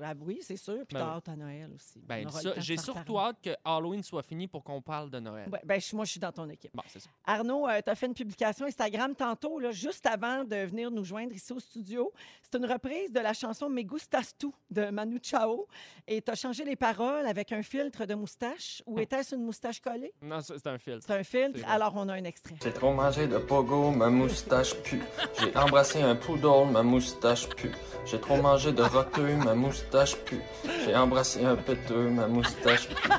ah 0.02 0.14
oui, 0.20 0.38
c'est 0.42 0.56
sûr. 0.56 0.84
Puis 0.86 0.94
Ben 0.94 1.00
t'as 1.00 1.16
hâte 1.16 1.28
à 1.28 1.36
Noël 1.36 1.70
aussi. 1.74 2.00
Ben, 2.06 2.26
j'ai 2.58 2.76
surtout 2.76 3.18
hâte 3.18 3.36
que 3.42 3.50
Halloween 3.64 4.02
soit 4.02 4.22
fini 4.22 4.48
pour 4.48 4.62
qu'on 4.62 4.80
parle 4.80 5.10
de 5.10 5.20
Noël. 5.20 5.48
Ouais, 5.50 5.60
ben, 5.64 5.80
moi, 5.92 6.04
je 6.04 6.10
suis 6.12 6.20
dans 6.20 6.32
ton 6.32 6.48
équipe. 6.48 6.70
Bon, 6.74 6.82
c'est 6.86 7.00
ça. 7.00 7.10
Arnaud, 7.24 7.66
tu 7.84 7.90
as 7.90 7.94
fait 7.94 8.06
une 8.06 8.14
publication 8.14 8.66
Instagram 8.66 9.14
tantôt, 9.14 9.58
là, 9.58 9.70
juste 9.70 10.06
avant 10.06 10.44
de 10.44 10.56
venir 10.56 10.90
nous 10.90 11.04
joindre 11.04 11.32
ici 11.32 11.52
au 11.52 11.60
studio. 11.60 12.12
C'est 12.42 12.58
une 12.58 12.66
reprise 12.66 13.12
de 13.12 13.20
la 13.20 13.32
chanson 13.32 13.68
Me 13.68 13.82
Gustas 13.82 14.32
Tu 14.38 14.48
de 14.70 14.90
Manu 14.90 15.18
Chao. 15.22 15.66
Et 16.06 16.20
tu 16.22 16.30
as 16.30 16.34
changé 16.34 16.64
les 16.64 16.76
paroles 16.76 17.26
avec 17.26 17.52
un 17.52 17.62
filtre 17.62 18.04
de 18.06 18.14
moustache. 18.14 18.82
Ou 18.86 18.98
était-ce 18.98 19.34
une 19.34 19.44
moustache 19.44 19.80
collée? 19.80 20.12
Non, 20.22 20.40
c'est 20.40 20.66
un 20.66 20.78
filtre. 20.78 21.04
C'est 21.06 21.14
un 21.14 21.24
filtre. 21.24 21.60
Alors, 21.68 21.92
on 21.96 22.08
a 22.08 22.14
un 22.14 22.24
extrait. 22.24 22.56
J'ai 22.62 22.72
trop 22.72 22.92
mangé 22.92 23.26
de 23.26 23.38
pogo, 23.38 23.90
ma 23.90 24.10
moustache 24.10 24.74
pue. 24.82 25.02
J'ai 25.40 25.56
embrassé 25.56 26.02
un 26.02 26.14
poodle, 26.14 26.70
ma 26.70 26.82
moustache 26.82 27.48
pue. 27.50 27.72
J'ai 28.06 28.20
trop 28.20 28.36
mangé 28.36 28.72
de 28.72 28.82
roteux, 28.82 29.23
ma 29.32 29.54
moustache 29.54 30.16
pue. 30.16 30.40
J'ai 30.84 30.94
embrassé 30.94 31.44
un 31.44 31.56
péteux, 31.56 32.10
ma 32.10 32.26
moustache 32.26 32.88
pue. 32.88 33.10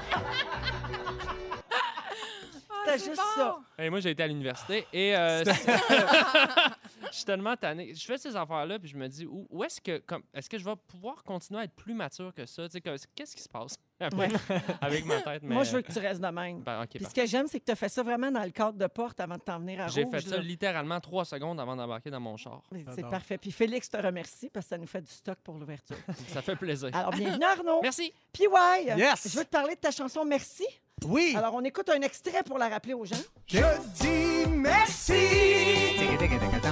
C'était 2.86 3.10
juste 3.10 3.22
ça. 3.36 3.58
Et 3.80 3.90
moi, 3.90 4.00
j'ai 4.00 4.12
été 4.12 4.24
à 4.24 4.28
l'université 4.28 4.86
et 4.94 5.16
euh, 5.16 5.44
je 7.16 7.20
suis 7.20 7.26
tellement 7.26 7.56
tanné. 7.56 7.94
Je 7.94 8.06
fais 8.06 8.18
ces 8.18 8.36
affaires-là 8.36 8.78
puis 8.80 8.90
je 8.90 8.98
me 8.98 9.08
dis, 9.08 9.26
où, 9.26 9.48
où 9.50 9.64
est-ce 9.64 9.80
que, 9.82 10.00
comme, 10.00 10.22
est-ce 10.34 10.50
que 10.50 10.58
je 10.58 10.66
vais 10.66 10.76
pouvoir 10.88 11.24
continuer 11.24 11.62
à 11.62 11.64
être 11.64 11.74
plus 11.76 11.94
mature 11.94 12.34
que 12.34 12.46
ça? 12.46 12.66
Tu 12.68 12.74
sais, 12.74 12.82
que- 12.82 12.96
Qu'est-ce 13.16 13.36
qui 13.36 13.42
se 13.42 13.50
passe 13.50 13.78
avec, 14.00 14.32
avec 14.82 15.06
ma 15.06 15.22
tête? 15.22 15.44
Moi, 15.44 15.64
je 15.64 15.72
veux 15.78 15.82
que 15.82 15.92
tu 15.92 16.00
restes 16.00 16.20
de 16.22 16.28
même. 16.28 16.62
Ben, 16.62 16.86
Puis 16.88 17.04
ce 17.06 17.14
que 17.14 17.26
j'aime, 17.26 17.48
c'est 17.48 17.60
que 17.60 17.66
tu 17.66 17.72
as 17.72 17.76
fait 17.76 17.88
ça 17.90 18.04
vraiment 18.04 18.30
dans 18.32 18.44
le 18.44 18.50
cadre 18.52 18.78
de 18.78 18.88
porte 18.88 19.20
avant 19.22 19.36
de 19.36 19.42
t'en 19.42 19.60
venir 19.60 19.82
à 19.82 19.88
J'ai 19.88 20.06
fait 20.06 20.20
ça 20.22 20.36
là. 20.38 20.42
littéralement 20.44 21.00
trois 21.00 21.24
secondes 21.26 21.60
avant 21.60 21.76
d'embarquer 21.76 22.10
dans 22.12 22.20
mon 22.20 22.36
char. 22.38 22.62
C'est 22.94 23.10
parfait. 23.10 23.38
Puis 23.38 23.52
Félix 23.52 23.90
te 23.90 23.98
remercie 23.98 24.50
parce 24.50 24.66
que 24.66 24.70
ça 24.70 24.78
nous 24.78 24.88
fait 24.88 25.02
du 25.02 25.12
stock 25.12 25.38
pour 25.44 25.56
l'ouverture. 25.58 25.96
Ça 26.28 26.42
fait 26.42 26.56
plaisir. 26.58 26.90
Alors, 26.94 27.12
bienvenue 27.12 27.46
Arnaud. 27.46 27.80
Merci. 27.84 28.12
Puis 28.34 28.48
ouais, 28.48 28.86
Yes. 28.98 29.30
je 29.32 29.38
veux 29.38 29.46
te 29.46 29.50
parler 29.50 29.76
de 29.76 29.80
ta 29.80 29.92
chanson 29.92 30.26
Merci. 30.26 30.66
Oui. 31.04 31.36
Alors, 31.38 31.54
on 31.54 31.64
écoute 31.64 31.90
un 31.90 32.02
extrait 32.02 32.44
pour 32.44 32.58
la 32.58 32.70
rappeler 32.70 32.94
aux 32.94 33.06
gens. 33.06 33.16
Je 33.48 33.60
dis 34.00 34.50
merci 34.50 35.14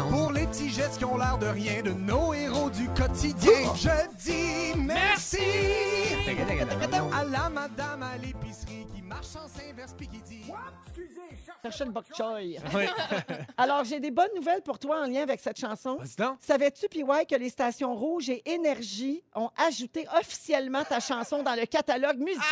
pour 0.10 0.32
les 0.32 0.48
petits 0.48 0.70
gestes 0.70 0.98
qui 0.98 1.06
ont 1.06 1.18
l'air 1.18 1.38
de 1.38 1.48
rien 1.48 1.82
de 1.82 1.92
nos 1.92 2.34
héros 2.34 2.70
du 2.70 2.88
quotidien. 2.90 3.74
Je 3.76 3.90
dis 4.18 4.78
merci 4.80 5.38
à 7.12 7.24
la 7.26 7.50
madame 7.50 8.04
à 8.04 8.18
l'épicerie 8.18 8.88
qui 8.96 9.02
marche 9.02 9.36
en 9.36 9.70
inverse 9.70 9.94
puis 9.98 10.08
qui 10.08 10.20
dit 10.22 10.44
le 11.64 11.92
bok 11.92 12.06
choy. 12.16 12.58
Oui. 12.74 12.84
Alors, 13.58 13.84
j'ai 13.84 14.00
des 14.00 14.12
bonnes 14.12 14.34
nouvelles 14.36 14.62
pour 14.62 14.80
toi 14.80 15.02
en 15.02 15.06
lien 15.06 15.22
avec 15.24 15.40
cette 15.40 15.60
chanson. 15.60 15.98
Vas-y 15.98 16.16
donc. 16.16 16.38
Savais-tu, 16.42 16.88
PY, 16.90 17.04
que 17.30 17.36
les 17.36 17.50
stations 17.50 17.94
Rouge 17.96 18.30
et 18.30 18.42
Énergie 18.50 19.24
ont 19.36 19.50
ajouté 19.58 20.06
officiellement 20.20 20.84
ta 20.84 21.00
chanson 21.00 21.44
dans 21.44 21.56
le 21.56 21.66
catalogue 21.66 22.18
musical? 22.18 22.44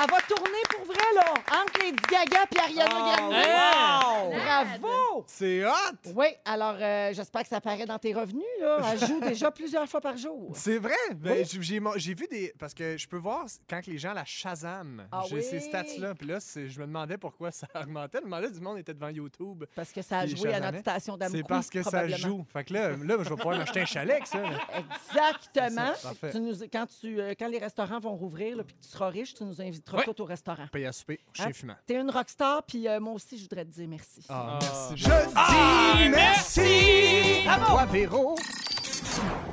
Elle 0.00 0.10
va 0.10 0.20
tourner 0.28 0.62
pour 0.70 0.84
vrai, 0.86 1.14
là, 1.14 1.34
entre 1.62 1.80
Lady 1.82 1.96
Gaga 2.10 2.44
et 2.54 2.58
Ariana 2.58 2.94
Oh, 2.94 4.30
Grande. 4.30 4.32
wow! 4.32 4.38
Bravo! 4.38 5.24
C'est 5.26 5.64
hot. 5.64 6.12
Oui, 6.14 6.26
alors 6.44 6.76
euh, 6.80 7.12
j'espère 7.12 7.42
que 7.42 7.48
ça 7.48 7.60
paraît 7.60 7.86
dans 7.86 7.98
tes 7.98 8.12
revenus. 8.14 8.44
Là. 8.60 8.78
Elle 8.92 8.98
joue 9.08 9.20
déjà 9.20 9.50
plusieurs 9.50 9.88
fois 9.88 10.00
par 10.00 10.16
jour. 10.16 10.50
C'est 10.54 10.78
vrai? 10.78 10.94
Ben, 11.16 11.38
Oui. 11.52 11.68
j'ai- 11.96 12.14
vu 12.14 12.26
des. 12.30 12.52
Parce 12.58 12.74
que 12.74 12.96
je 12.96 13.06
peux 13.08 13.16
voir 13.16 13.44
quand 13.68 13.86
les 13.86 13.98
gens 13.98 14.12
la 14.12 14.24
Shazam. 14.24 15.06
Ah 15.12 15.22
J'ai 15.28 15.42
ces 15.42 15.60
stats-là. 15.60 16.14
Puis 16.14 16.26
là, 16.28 16.40
c'est- 16.40 16.68
je 16.68 16.80
me 16.80 16.86
demandais 16.86 17.18
pourquoi 17.18 17.50
ça 17.50 17.66
augmentait. 17.74 18.18
Je 18.18 18.24
me 18.24 18.30
demandais 18.30 18.50
du 18.50 18.60
monde 18.60 18.78
était 18.78 18.94
devant 18.94 19.08
YouTube. 19.08 19.64
Parce 19.74 19.92
que 19.92 20.02
ça 20.02 20.18
a 20.20 20.26
joué 20.26 20.48
à 20.50 20.52
Shazamais. 20.54 20.66
notre 20.66 20.78
station 20.80 21.16
d'amour. 21.16 21.36
C'est 21.36 21.48
parce 21.48 21.70
que 21.70 21.82
ça 21.82 22.08
joue. 22.08 22.44
Fait 22.52 22.64
que 22.64 22.72
là, 22.74 22.90
là 22.90 23.16
je 23.20 23.28
vais 23.28 23.36
pouvoir 23.36 23.56
m'acheter 23.58 23.80
un 23.80 23.84
chalet 23.86 24.12
avec 24.16 24.26
ça. 24.26 24.38
là. 24.40 24.58
Exactement. 24.76 25.92
C'est 25.94 26.02
ça, 26.02 26.08
parfait. 26.08 26.30
Tu 26.32 26.40
nous, 26.40 26.54
quand, 26.72 26.86
tu, 27.00 27.20
euh, 27.20 27.34
quand 27.38 27.48
les 27.48 27.58
restaurants 27.58 27.98
vont 28.00 28.14
rouvrir 28.16 28.56
puis 28.64 28.74
que 28.76 28.82
tu 28.82 28.88
seras 28.88 29.08
riche, 29.08 29.34
tu 29.34 29.44
nous 29.44 29.60
inviteras 29.60 29.87
Ouais. 29.96 30.04
tous 30.04 30.22
au 30.22 30.24
restaurant. 30.26 30.66
Paye 30.70 30.86
à 30.86 30.92
souper 30.92 31.18
chez 31.32 31.42
Hein? 31.44 31.52
Fumant. 31.52 31.74
T'es 31.86 31.94
une 31.96 32.10
rockstar, 32.10 32.62
puis 32.64 32.86
euh, 32.86 33.00
moi 33.00 33.14
aussi, 33.14 33.36
je 33.38 33.42
voudrais 33.42 33.64
te 33.64 33.70
dire 33.70 33.88
merci. 33.88 34.22
Ah, 34.28 34.58
Ah. 34.58 34.58
merci. 34.60 34.96
Je 34.96 36.02
dis 36.04 36.08
merci. 36.10 37.48
À 37.48 37.58
toi, 37.66 37.84
Véro. 37.86 38.36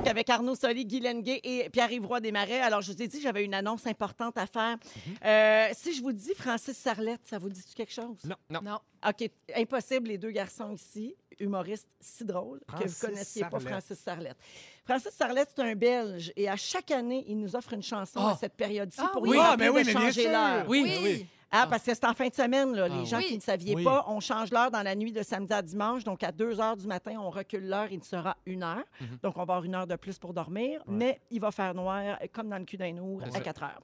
Avec 0.08 0.30
Arnaud 0.30 0.54
Soli, 0.54 0.86
Guy 0.86 1.00
Lenguet 1.00 1.40
et 1.42 1.68
Pierre-Yves 1.70 2.06
Roy 2.06 2.20
Desmarais. 2.20 2.60
Alors, 2.60 2.80
je 2.80 2.92
vous 2.92 3.02
ai 3.02 3.08
dit, 3.08 3.20
j'avais 3.20 3.44
une 3.44 3.54
annonce 3.54 3.86
importante 3.86 4.38
à 4.38 4.46
faire. 4.46 4.76
Euh, 5.24 5.68
si 5.74 5.94
je 5.94 6.00
vous 6.02 6.12
dis 6.12 6.32
Francis 6.36 6.76
Sarlette, 6.76 7.22
ça 7.24 7.38
vous 7.38 7.48
dit 7.48 7.60
quelque 7.74 7.92
chose? 7.92 8.16
Non. 8.24 8.36
Non. 8.48 8.60
Non. 8.62 8.78
OK, 9.08 9.28
impossible, 9.56 10.08
les 10.08 10.18
deux 10.18 10.30
garçons 10.30 10.70
ici, 10.72 11.14
humoristes 11.40 11.88
si 12.00 12.24
drôles, 12.24 12.60
que 12.68 12.76
Francis 12.88 13.00
vous 13.00 13.06
connaissiez 13.08 13.44
pas. 13.44 13.58
Francis 13.60 13.98
Sarlette. 13.98 14.36
Francis 14.84 15.10
Sarlette, 15.12 15.50
c'est 15.54 15.62
un 15.62 15.74
Belge 15.74 16.32
et 16.36 16.48
à 16.48 16.56
chaque 16.56 16.90
année, 16.92 17.24
il 17.28 17.38
nous 17.38 17.54
offre 17.56 17.72
une 17.72 17.82
chanson 17.82 18.20
Ah. 18.22 18.30
à 18.32 18.36
cette 18.36 18.54
période-ci 18.54 19.00
Ah 19.02 19.10
pour 19.12 19.22
oui. 19.22 19.30
lui 19.32 19.38
Ah, 19.40 19.50
rappeler 19.50 19.66
ben 19.68 19.74
oui, 19.74 19.82
de 19.82 19.86
mais 19.88 19.92
bien 19.92 20.00
changer 20.02 20.22
sûr. 20.22 20.30
l'heure. 20.30 20.64
Oui. 20.68 20.98
Oui. 21.02 21.26
Ah, 21.50 21.66
parce 21.70 21.82
que 21.84 21.94
c'est 21.94 22.04
en 22.04 22.12
fin 22.14 22.26
de 22.28 22.34
semaine, 22.34 22.74
là. 22.74 22.88
Ah, 22.90 22.94
les 22.98 23.04
gens 23.06 23.18
oui. 23.18 23.26
qui 23.26 23.36
ne 23.36 23.40
saviez 23.42 23.74
Oui. 23.76 23.84
pas, 23.84 24.04
on 24.08 24.20
change 24.20 24.50
l'heure 24.50 24.70
dans 24.70 24.82
la 24.82 24.94
nuit 24.94 25.12
de 25.12 25.22
samedi 25.22 25.52
à 25.52 25.62
dimanche. 25.62 26.02
Donc, 26.04 26.22
à 26.22 26.32
2 26.32 26.60
heures 26.60 26.76
du 26.76 26.86
matin, 26.86 27.16
on 27.20 27.30
recule 27.30 27.66
l'heure. 27.68 27.86
Il 27.90 28.02
sera 28.02 28.36
une 28.46 28.62
heure. 28.62 28.84
Mhm. 29.00 29.18
Donc, 29.22 29.34
on 29.36 29.38
va 29.38 29.42
avoir 29.54 29.64
une 29.64 29.74
heure 29.74 29.86
de 29.86 29.96
plus 29.96 30.18
pour 30.18 30.34
dormir. 30.34 30.82
Mais 30.86 31.20
il 31.30 31.40
va 31.40 31.50
faire 31.52 31.72
noir, 31.74 32.02
euh, 32.20 32.26
comme 32.32 32.48
dans 32.48 32.58
le 32.58 32.64
cul 32.64 32.76
d'un 32.76 32.96
ours, 32.98 33.22
C'est 33.26 33.30
à 33.30 33.38
ça. 33.38 33.40
4 33.40 33.62
heures. 33.62 33.80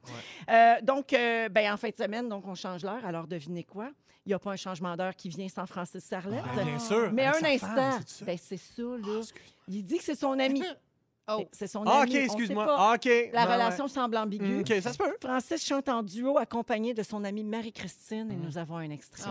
Euh, 0.50 0.74
donc, 0.82 1.12
euh, 1.12 1.48
ben, 1.48 1.72
en 1.72 1.76
fin 1.76 1.88
de 1.88 1.96
semaine, 1.96 2.28
donc, 2.28 2.46
on 2.46 2.54
change 2.54 2.82
l'heure. 2.82 3.04
Alors, 3.06 3.26
devinez 3.26 3.64
quoi? 3.64 3.90
Il 4.26 4.28
n'y 4.30 4.34
a 4.34 4.38
pas 4.38 4.52
un 4.52 4.56
changement 4.56 4.96
d'heure 4.96 5.16
qui 5.16 5.28
vient 5.28 5.48
sans 5.48 5.66
Francis 5.66 6.04
Sarlette. 6.04 6.44
Ah, 6.56 6.62
bien 6.64 6.78
sûr. 6.78 7.10
Mais 7.12 7.26
Avec 7.26 7.42
un 7.42 7.46
sa 7.46 7.52
instant, 7.54 7.74
femme, 7.76 8.00
c'est 8.06 8.18
ça? 8.18 8.24
ben, 8.24 8.38
c'est 8.40 8.56
ça, 8.56 8.82
là. 8.82 9.20
Ah, 9.20 9.38
il 9.68 9.82
dit 9.84 9.98
que 9.98 10.04
c'est 10.04 10.14
son 10.18 10.38
ami. 10.38 10.62
Oh. 11.28 11.44
C'est 11.52 11.68
son 11.68 11.84
Ah, 11.86 12.00
ami. 12.00 12.02
OK, 12.02 12.08
On 12.08 12.12
sait 12.18 12.24
excuse-moi. 12.24 12.66
pas. 12.66 12.76
Ah, 12.78 12.92
OK. 12.96 13.08
La 13.32 13.46
Ouais, 13.46 13.52
relation 13.54 13.86
semble 13.86 14.16
ambiguë. 14.16 14.44
Mm, 14.56 14.60
OK, 14.60 14.72
ça 14.82 14.92
se 14.92 14.98
peut. 14.98 15.14
Francis 15.22 15.64
chante 15.64 15.88
en 15.88 16.02
duo 16.02 16.36
accompagné 16.36 16.94
de 16.94 17.02
son 17.04 17.22
amie 17.22 17.44
Marie-Christine 17.44 18.26
Mm. 18.26 18.32
et 18.32 18.36
nous 18.44 18.58
avons 18.58 18.76
un 18.78 18.90
extrait. 18.90 19.30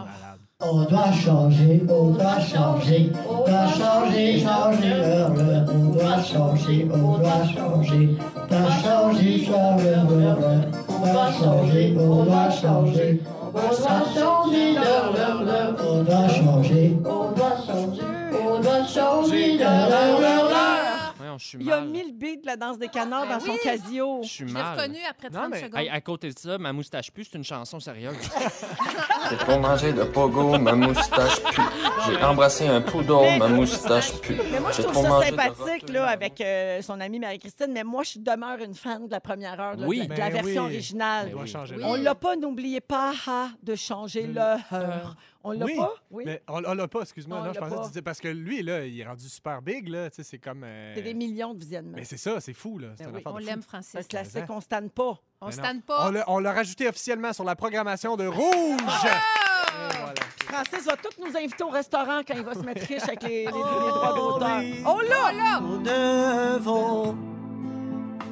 On 0.61 0.83
doit 0.85 1.11
changer, 1.11 1.81
on 1.89 2.11
doit 2.11 2.39
changer, 2.39 3.11
on 3.29 3.37
doit 3.45 3.67
changer, 3.67 4.39
changer 4.39 4.89
l'heure, 4.89 5.33
l'heure. 5.35 5.65
On 5.69 5.89
doit 5.91 6.23
changer, 6.23 6.87
on 6.93 7.17
doit 7.17 7.45
changer, 7.45 8.09
on 8.37 8.47
doit 8.47 8.71
changer, 8.81 9.45
changer 9.45 9.89
l'heure, 9.89 10.39
l'heure. 10.39 10.65
On 10.89 11.11
doit 11.13 11.31
changer, 11.33 11.95
on 11.99 12.23
doit 12.23 12.49
changer, 12.51 13.19
on 13.25 13.51
doit 13.51 14.13
changer 14.13 14.73
l'heure, 14.75 15.13
l'heure, 15.13 15.43
l'heure. 15.43 15.75
On 15.83 16.03
doit 16.03 16.27
changer, 16.29 16.97
on 17.05 17.31
doit 17.33 17.57
changer, 17.67 18.01
on 18.43 18.59
doit 18.61 18.85
changer 18.85 19.57
l'heure, 19.57 19.89
l'heure, 19.89 20.19
l'heure, 20.21 20.21
l'heure. 20.21 20.47
Voyons, 20.47 20.50
je 21.41 21.47
suis 21.47 21.57
Il 21.59 21.71
a 21.71 21.79
mal. 21.79 21.89
mis 21.89 22.03
le 22.03 22.11
beat 22.11 22.41
de 22.41 22.45
la 22.45 22.55
danse 22.55 22.77
des 22.77 22.87
canards 22.87 23.25
Ben 23.27 23.37
dans 23.37 23.39
son 23.39 23.55
casio. 23.63 24.19
Je 24.23 24.27
suis 24.29 24.47
Je 24.47 24.53
l'ai 24.53 24.61
mal. 24.61 24.77
reconnu 24.79 24.99
après 25.09 25.29
Non, 25.29 25.39
30 25.39 25.49
mais- 25.51 25.59
secondes. 25.61 25.79
Hey, 25.81 25.89
à 25.89 26.01
côté 26.01 26.29
de 26.31 26.37
ça, 26.37 26.57
ma 26.57 26.71
moustache 26.71 27.11
pue, 27.11 27.23
c'est 27.23 27.37
une 27.37 27.43
chanson 27.43 27.79
sérieuse. 27.79 28.15
J'ai 29.29 29.37
trop 29.37 29.59
mangé 29.59 29.93
de 29.93 30.03
pogo, 30.03 30.57
ma 30.59 30.73
moustache 30.73 31.41
pue. 31.43 31.61
J'ai 32.07 32.23
embrassé 32.23 32.67
un 32.67 32.81
poodle, 32.81 33.37
ma 33.39 33.47
moustache 33.47 34.19
pue. 34.21 34.37
Mais 34.51 34.59
moi, 34.59 34.71
je 34.71 34.77
J'ai 34.77 34.83
trouve 34.83 34.93
trop 34.93 35.03
ça 35.03 35.09
mangé 35.09 35.31
de 35.31 35.35
sympathique 35.37 35.89
là, 35.89 36.05
ma 36.05 36.07
avec 36.07 36.41
euh, 36.41 36.81
son 36.81 36.99
amie 36.99 37.19
Marie-Christine, 37.19 37.71
mais 37.71 37.83
moi, 37.83 38.03
je 38.03 38.19
demeure 38.19 38.59
une 38.59 38.75
fan 38.75 39.07
de 39.07 39.11
la 39.11 39.19
première 39.19 39.59
heure, 39.59 39.75
là, 39.77 39.87
Oui. 39.87 40.03
de, 40.05 40.09
la- 40.09 40.15
de 40.15 40.19
la 40.19 40.29
Ben 40.29 40.33
version 40.43 40.63
oui. 40.65 40.73
originale. 40.73 41.31
On 41.35 41.45
l'heure. 41.75 41.89
On 41.89 41.95
l'a 41.95 42.15
pas, 42.15 42.35
n'oubliez 42.35 42.81
pas 42.81 43.13
ah, 43.27 43.47
de 43.63 43.75
changer 43.75 44.27
Mm. 44.27 44.33
l'heure. 44.35 45.15
On 45.43 45.51
l'a 45.53 45.65
Oui, 45.65 45.75
pas? 45.75 45.93
Oui. 46.11 46.23
Mais 46.25 46.41
on, 46.47 46.63
on 46.63 46.73
l'a 46.73 46.87
pas, 46.87 47.01
excuse-moi. 47.01 47.39
On 47.41 47.45
Non, 47.45 47.53
je 47.53 47.59
pensais 47.59 47.75
que 47.75 47.81
tu 47.81 47.87
disais 47.87 48.01
parce 48.01 48.19
que 48.19 48.27
lui, 48.27 48.61
là, 48.61 48.85
il 48.85 48.99
est 48.99 49.05
rendu 49.05 49.27
super 49.27 49.61
big, 49.61 49.87
là. 49.87 50.09
Tu 50.09 50.17
sais, 50.17 50.23
c'est 50.23 50.37
comme. 50.37 50.63
euh, 50.63 50.93
C'est 50.95 51.01
des 51.01 51.13
millions 51.13 51.53
de 51.53 51.59
visionnements. 51.59 51.95
Mais 51.95 52.03
c'est 52.05 52.17
ça, 52.17 52.39
c'est 52.39 52.53
fou, 52.53 52.77
là. 52.77 52.89
C'est 52.97 53.05
Ben 53.05 53.11
oui. 53.15 53.21
On 53.25 53.33
de 53.33 53.39
fou. 53.39 53.45
l'aime, 53.47 53.61
Francis. 53.63 53.95
Un 53.95 54.03
classique, 54.03 54.43
on 54.49 54.61
stanne 54.61 54.89
pas. 54.89 55.19
On 55.41 55.49
tanne 55.49 55.77
On 55.77 55.81
pas. 55.81 56.11
l'a- 56.11 56.25
On 56.29 56.39
l'a 56.39 56.51
rajouté 56.53 56.87
officiellement 56.87 57.33
sur 57.33 57.43
la 57.43 57.55
programmation 57.55 58.15
de 58.15 58.27
Rouge. 58.27 58.79
Voilà. 58.83 60.13
Francis 60.47 60.85
va 60.85 60.97
tous 60.97 61.17
nous 61.25 61.35
inviter 61.35 61.63
au 61.63 61.69
restaurant 61.69 62.21
quand 62.27 62.35
il 62.35 62.43
va 62.43 62.53
se 62.53 62.59
mettre 62.59 62.85
riche 62.85 63.03
avec 63.03 63.23
les, 63.23 63.29
les- 63.29 63.45
les 63.45 63.51
droits 63.51 64.13
d'auteur. 64.15 64.61
Oh 64.85 64.99
là! 65.01 65.31
là! 65.31 65.59
Nous 65.61 65.81
devons 65.81 67.17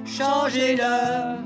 changer 0.05 0.75
l'heure, 0.75 1.37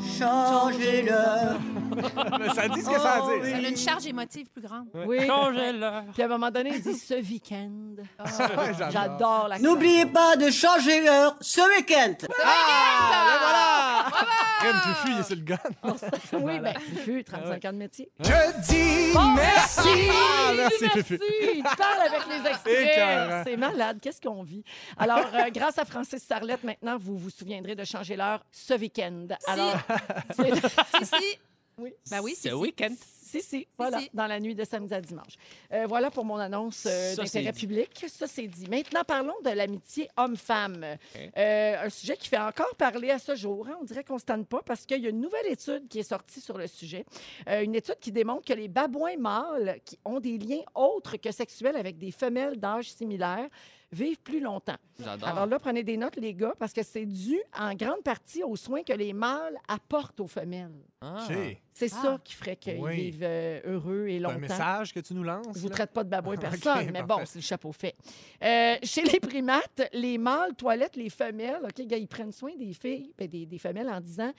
changer 0.00 1.02
l'heure. 1.02 1.56
Mais 2.38 2.48
ça 2.50 2.68
dit 2.68 2.82
ce 2.82 2.88
que 2.90 2.98
ça 3.00 3.12
a 3.14 3.16
à 3.18 3.20
Ça 3.22 3.56
a 3.56 3.68
une 3.68 3.76
charge 3.76 4.06
émotive 4.06 4.46
plus 4.50 4.62
grande. 4.62 4.86
Oui. 4.94 5.26
Changez 5.26 5.72
l'heure. 5.72 6.04
Puis 6.12 6.22
à 6.22 6.26
un 6.26 6.28
moment 6.28 6.50
donné, 6.50 6.70
il 6.74 6.82
dit 6.82 6.94
ce 6.98 7.14
week-end. 7.14 7.70
Ouais, 8.18 8.72
J'adore 8.90 9.48
la 9.48 9.58
N'oubliez 9.58 10.06
pas 10.06 10.36
de 10.36 10.50
changer 10.50 11.02
l'heure 11.04 11.36
ce 11.40 11.60
week-end. 11.76 12.14
Ah, 12.44 13.24
le 13.26 13.38
voilà! 13.38 14.26
Crème 14.58 14.94
Fufu, 14.94 15.12
il 15.14 15.20
est 15.20 15.22
sur 15.22 15.36
le 15.36 15.42
gun. 15.42 15.58
Oui, 16.46 16.58
bien, 16.60 16.72
Fufu, 16.74 17.24
35 17.24 17.64
ans 17.64 17.72
de 17.72 17.78
métier. 17.78 18.10
Je 18.20 18.60
dis 18.62 19.16
merci. 19.34 20.10
Ah, 20.10 20.52
merci, 20.56 20.88
Fufu. 20.90 21.18
Il 21.54 21.62
parle 21.62 22.00
avec 22.06 22.20
les. 22.28 22.46
Écœurant. 22.82 23.42
C'est 23.44 23.56
malade. 23.56 23.98
Qu'est-ce 24.02 24.20
qu'on 24.20 24.42
vit? 24.42 24.62
Alors, 24.96 25.18
euh, 25.34 25.50
grâce 25.52 25.78
à 25.78 25.84
Francis 25.84 26.22
Sarlette, 26.22 26.64
maintenant, 26.64 26.96
vous 26.98 27.16
vous 27.16 27.30
souviendrez 27.30 27.74
de 27.74 27.84
changer 27.84 28.16
l'heure 28.16 28.42
ce 28.52 28.74
week-end. 28.74 29.26
Alors, 29.46 29.72
c'est- 29.85 29.85
Si, 30.34 31.06
si. 31.06 31.38
oui. 31.78 31.92
Ben 32.10 32.20
oui, 32.22 32.34
c'est 32.36 32.50
Ce 32.50 32.54
si. 32.54 32.60
week-end. 32.60 32.94
Si, 33.28 33.42
si, 33.42 33.66
voilà, 33.76 33.98
si. 33.98 34.08
dans 34.14 34.28
la 34.28 34.38
nuit 34.38 34.54
de 34.54 34.62
samedi 34.62 34.94
à 34.94 35.00
dimanche. 35.00 35.34
Euh, 35.72 35.84
voilà 35.88 36.12
pour 36.12 36.24
mon 36.24 36.36
annonce 36.36 36.86
euh, 36.88 37.16
d'intérêt 37.16 37.52
public. 37.52 38.06
Ça, 38.08 38.28
c'est 38.28 38.46
dit. 38.46 38.68
Maintenant, 38.70 39.02
parlons 39.04 39.34
de 39.44 39.50
l'amitié 39.50 40.08
homme-femme. 40.16 40.84
OK. 41.16 41.20
Euh, 41.36 41.84
un 41.84 41.90
sujet 41.90 42.16
qui 42.16 42.28
fait 42.28 42.38
encore 42.38 42.72
parler 42.78 43.10
à 43.10 43.18
ce 43.18 43.34
jour. 43.34 43.66
hein. 43.68 43.76
On 43.80 43.84
dirait 43.84 44.04
qu'on 44.04 44.14
ne 44.14 44.20
se 44.20 44.24
tanne 44.24 44.46
pas 44.46 44.62
parce 44.64 44.86
qu'il 44.86 45.02
y 45.02 45.06
a 45.06 45.10
une 45.10 45.20
nouvelle 45.20 45.48
étude 45.48 45.88
qui 45.88 45.98
est 45.98 46.02
sortie 46.08 46.40
sur 46.40 46.56
le 46.56 46.68
sujet. 46.68 47.04
Euh, 47.48 47.62
une 47.64 47.74
étude 47.74 47.98
qui 48.00 48.12
démontre 48.12 48.44
que 48.44 48.54
les 48.54 48.68
babouins 48.68 49.16
mâles 49.18 49.80
qui 49.84 49.98
ont 50.04 50.20
des 50.20 50.38
liens 50.38 50.62
autres 50.76 51.16
que 51.16 51.32
sexuels 51.32 51.76
avec 51.76 51.98
des 51.98 52.12
femelles 52.12 52.60
d'âge 52.60 52.92
similaire 52.92 53.48
vivent 53.92 54.20
plus 54.20 54.40
longtemps. 54.40 54.76
J'adore. 55.02 55.28
Alors 55.28 55.46
là, 55.46 55.58
prenez 55.58 55.82
des 55.82 55.96
notes, 55.96 56.16
les 56.16 56.34
gars, 56.34 56.54
parce 56.58 56.72
que 56.72 56.82
c'est 56.82 57.06
dû 57.06 57.38
en 57.58 57.74
grande 57.74 58.02
partie 58.02 58.42
aux 58.42 58.56
soins 58.56 58.82
que 58.82 58.92
les 58.92 59.12
mâles 59.12 59.56
apportent 59.68 60.18
aux 60.20 60.26
femelles. 60.26 60.82
Ah. 61.00 61.26
C'est 61.72 61.92
Ah. 61.92 62.02
ça 62.02 62.18
qui 62.24 62.34
ferait 62.34 62.56
qu'ils 62.56 62.78
Oui. 62.80 62.96
vivent 62.96 63.22
euh, 63.22 63.60
heureux 63.64 64.06
et 64.08 64.14
C'est 64.14 64.18
longtemps. 64.20 64.34
un 64.34 64.38
message 64.38 64.92
que 64.94 65.00
tu 65.00 65.14
nous 65.14 65.22
lances. 65.22 65.46
Je 65.54 65.60
vous 65.60 65.68
là? 65.68 65.74
traite 65.74 65.92
pas 65.92 66.02
de 66.04 66.08
babouin 66.10 66.36
personne, 66.84 66.90
mais 66.92 67.02
bon, 67.02 67.18
c'est 67.24 67.38
le 67.38 67.42
chapeau 67.44 67.72
fait. 67.72 67.94
Euh, 68.42 68.76
chez 68.82 69.02
les 69.02 69.20
primates, 69.20 69.82
les 69.92 70.18
mâles 70.18 70.54
toilettent 70.54 70.96
les 70.96 71.10
femelles. 71.10 71.60
OK, 71.64 71.86
gars, 71.86 71.96
ils 71.98 72.08
prennent 72.08 72.32
soin 72.32 72.54
des 72.56 72.72
filles, 72.72 73.12
ben, 73.16 73.28
des, 73.28 73.46
des 73.46 73.58
femelles 73.58 73.88
en 73.90 74.00
disant 74.00 74.32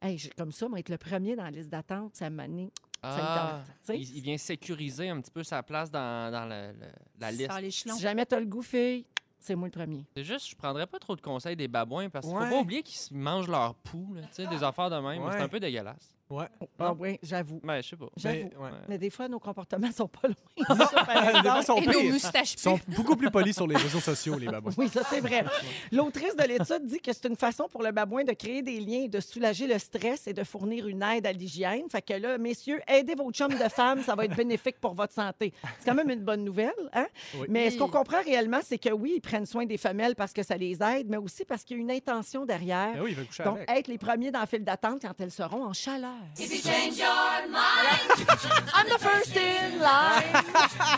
Hey, 0.00 0.16
comme 0.36 0.52
ça, 0.52 0.68
moi, 0.68 0.78
être 0.78 0.90
le 0.90 0.96
premier 0.98 1.34
dans 1.34 1.42
la 1.42 1.50
liste 1.50 1.70
d'attente, 1.70 2.14
ça 2.14 2.30
m'a 2.30 2.46
donné. 2.46 2.70
Ça 2.76 2.86
me 2.86 2.87
Ah. 3.02 3.62
tu 3.86 3.94
il, 3.94 4.16
il 4.16 4.22
vient 4.22 4.36
sécuriser 4.38 5.08
un 5.08 5.20
petit 5.20 5.30
peu 5.30 5.42
sa 5.44 5.62
place 5.62 5.90
dans, 5.90 6.32
dans 6.32 6.44
le- 6.46 6.72
le- 6.72 6.92
la 7.20 7.30
liste. 7.30 7.52
Si 7.70 8.00
jamais 8.00 8.26
t'as 8.26 8.40
le 8.40 8.46
goût, 8.46 8.62
fille, 8.62 9.06
c'est 9.38 9.54
moi 9.54 9.68
le 9.68 9.72
premier. 9.72 10.04
C'est 10.16 10.24
juste, 10.24 10.48
je 10.50 10.56
prendrais 10.56 10.86
pas 10.86 10.98
trop 10.98 11.14
de 11.14 11.20
conseils 11.20 11.54
des 11.56 11.68
babouins 11.68 12.08
parce 12.10 12.26
qu'il 12.26 12.34
Ouais. 12.36 12.44
faut 12.46 12.54
pas 12.56 12.60
oublier 12.60 12.82
qu'ils 12.82 12.98
se 12.98 13.14
mangent 13.14 13.48
leur 13.48 13.74
poux, 13.76 14.14
là, 14.14 14.22
tu 14.34 14.46
des 14.46 14.62
affaires 14.64 14.90
de 14.90 14.96
même. 14.96 15.22
Ouais. 15.22 15.32
C'est 15.32 15.40
un 15.42 15.48
peu 15.48 15.60
dégueulasse. 15.60 16.12
Ouais. 16.30 16.44
Ah 16.78 16.92
oui, 16.98 17.18
j'avoue. 17.22 17.58
Ben, 17.64 17.82
je 17.82 17.88
sais 17.88 17.96
pas. 17.96 18.06
J'avoue. 18.16 18.36
Mais, 18.36 18.56
ouais. 18.56 18.70
Mais 18.88 18.98
des 18.98 19.08
fois, 19.08 19.28
nos 19.28 19.38
comportements 19.38 19.90
sont 19.92 20.08
pas 20.08 20.28
loin. 20.28 20.34
de 20.76 20.84
ça, 20.84 21.04
par 21.04 21.06
Des 21.06 21.30
fois, 21.30 21.38
exemple. 21.38 21.58
ils 21.60 21.64
sont 21.64 21.76
Et 21.78 21.86
nos 21.86 22.00
pires. 22.00 22.12
moustaches 22.12 22.52
Ils 22.54 22.58
sont 22.60 22.80
beaucoup 22.88 23.16
plus 23.16 23.30
polis 23.30 23.56
sur 23.56 23.66
les 23.66 23.76
réseaux 23.76 24.00
sociaux, 24.00 24.38
les 24.38 24.46
babous. 24.46 24.70
Oui, 24.76 24.88
ça 24.88 25.02
c'est 25.08 25.20
vrai. 25.20 25.44
L'autrice 25.90 26.36
de 26.36 26.42
l'étude 26.44 26.86
dit 26.86 27.00
que 27.00 27.12
c'est 27.12 27.26
une 27.28 27.36
façon 27.36 27.66
pour 27.70 27.82
le 27.82 27.92
babouin 27.92 28.24
de 28.24 28.32
créer 28.32 28.60
des 28.62 28.78
liens 28.80 29.04
et 29.04 29.08
de 29.08 29.20
soulager 29.20 29.66
le 29.66 29.78
stress 29.78 30.26
et 30.26 30.32
de 30.34 30.44
fournir 30.44 30.86
une 30.86 31.02
aide 31.02 31.26
à 31.26 31.32
l'hygiène. 31.32 31.88
Fait 31.90 32.02
que 32.02 32.12
là, 32.14 32.36
messieurs, 32.38 32.80
aidez 32.86 33.14
vos 33.14 33.30
chums 33.32 33.54
de 33.54 33.68
femmes, 33.70 34.02
ça 34.02 34.14
va 34.14 34.26
être 34.26 34.36
bénéfique 34.36 34.78
pour 34.80 34.94
votre 34.94 35.14
santé. 35.14 35.52
C'est 35.80 35.86
quand 35.86 35.94
même 35.94 36.10
une 36.10 36.24
bonne 36.24 36.44
nouvelle, 36.44 36.72
hein? 36.92 37.06
Oui. 37.36 37.46
Mais 37.48 37.70
ce 37.70 37.78
qu'on 37.78 37.88
comprend 37.88 38.20
réellement, 38.22 38.60
c'est 38.62 38.78
que 38.78 38.90
oui, 38.90 39.14
ils 39.16 39.20
prennent 39.22 39.46
soin 39.46 39.64
des 39.64 39.78
femelles 39.78 40.14
parce 40.14 40.32
que 40.34 40.42
ça 40.42 40.56
les 40.58 40.82
aide, 40.82 41.08
mais 41.08 41.16
aussi 41.16 41.44
parce 41.46 41.64
qu'il 41.64 41.78
y 41.78 41.80
a 41.80 41.82
une 41.82 41.90
intention 41.90 42.44
derrière. 42.44 42.92
Ben 42.94 43.00
oui, 43.02 43.10
il 43.12 43.16
va 43.16 43.24
coucher 43.24 43.44
Donc, 43.44 43.56
avec. 43.56 43.70
être 43.70 43.88
les 43.88 43.98
premiers 43.98 44.30
dans 44.30 44.40
la 44.40 44.46
file 44.46 44.64
d'attente 44.64 45.00
quand 45.00 45.18
elles 45.20 45.30
seront 45.30 45.64
en 45.64 45.72
chaleur. 45.72 46.12
If 46.38 46.52
you 46.52 46.60
change 46.62 46.98
your 46.98 47.48
mind, 47.48 48.28
I'm 48.74 48.86
the 48.88 48.98
first 48.98 49.36
in 49.36 49.78
line. 49.80 50.44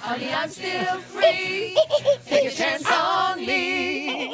honey, 0.03 0.31
I'm 0.33 0.51
still 0.51 1.01
free. 1.01 1.75
Take 2.29 2.47
a 2.47 2.51
chance 2.51 2.85
on 2.87 3.37
me. 3.41 4.31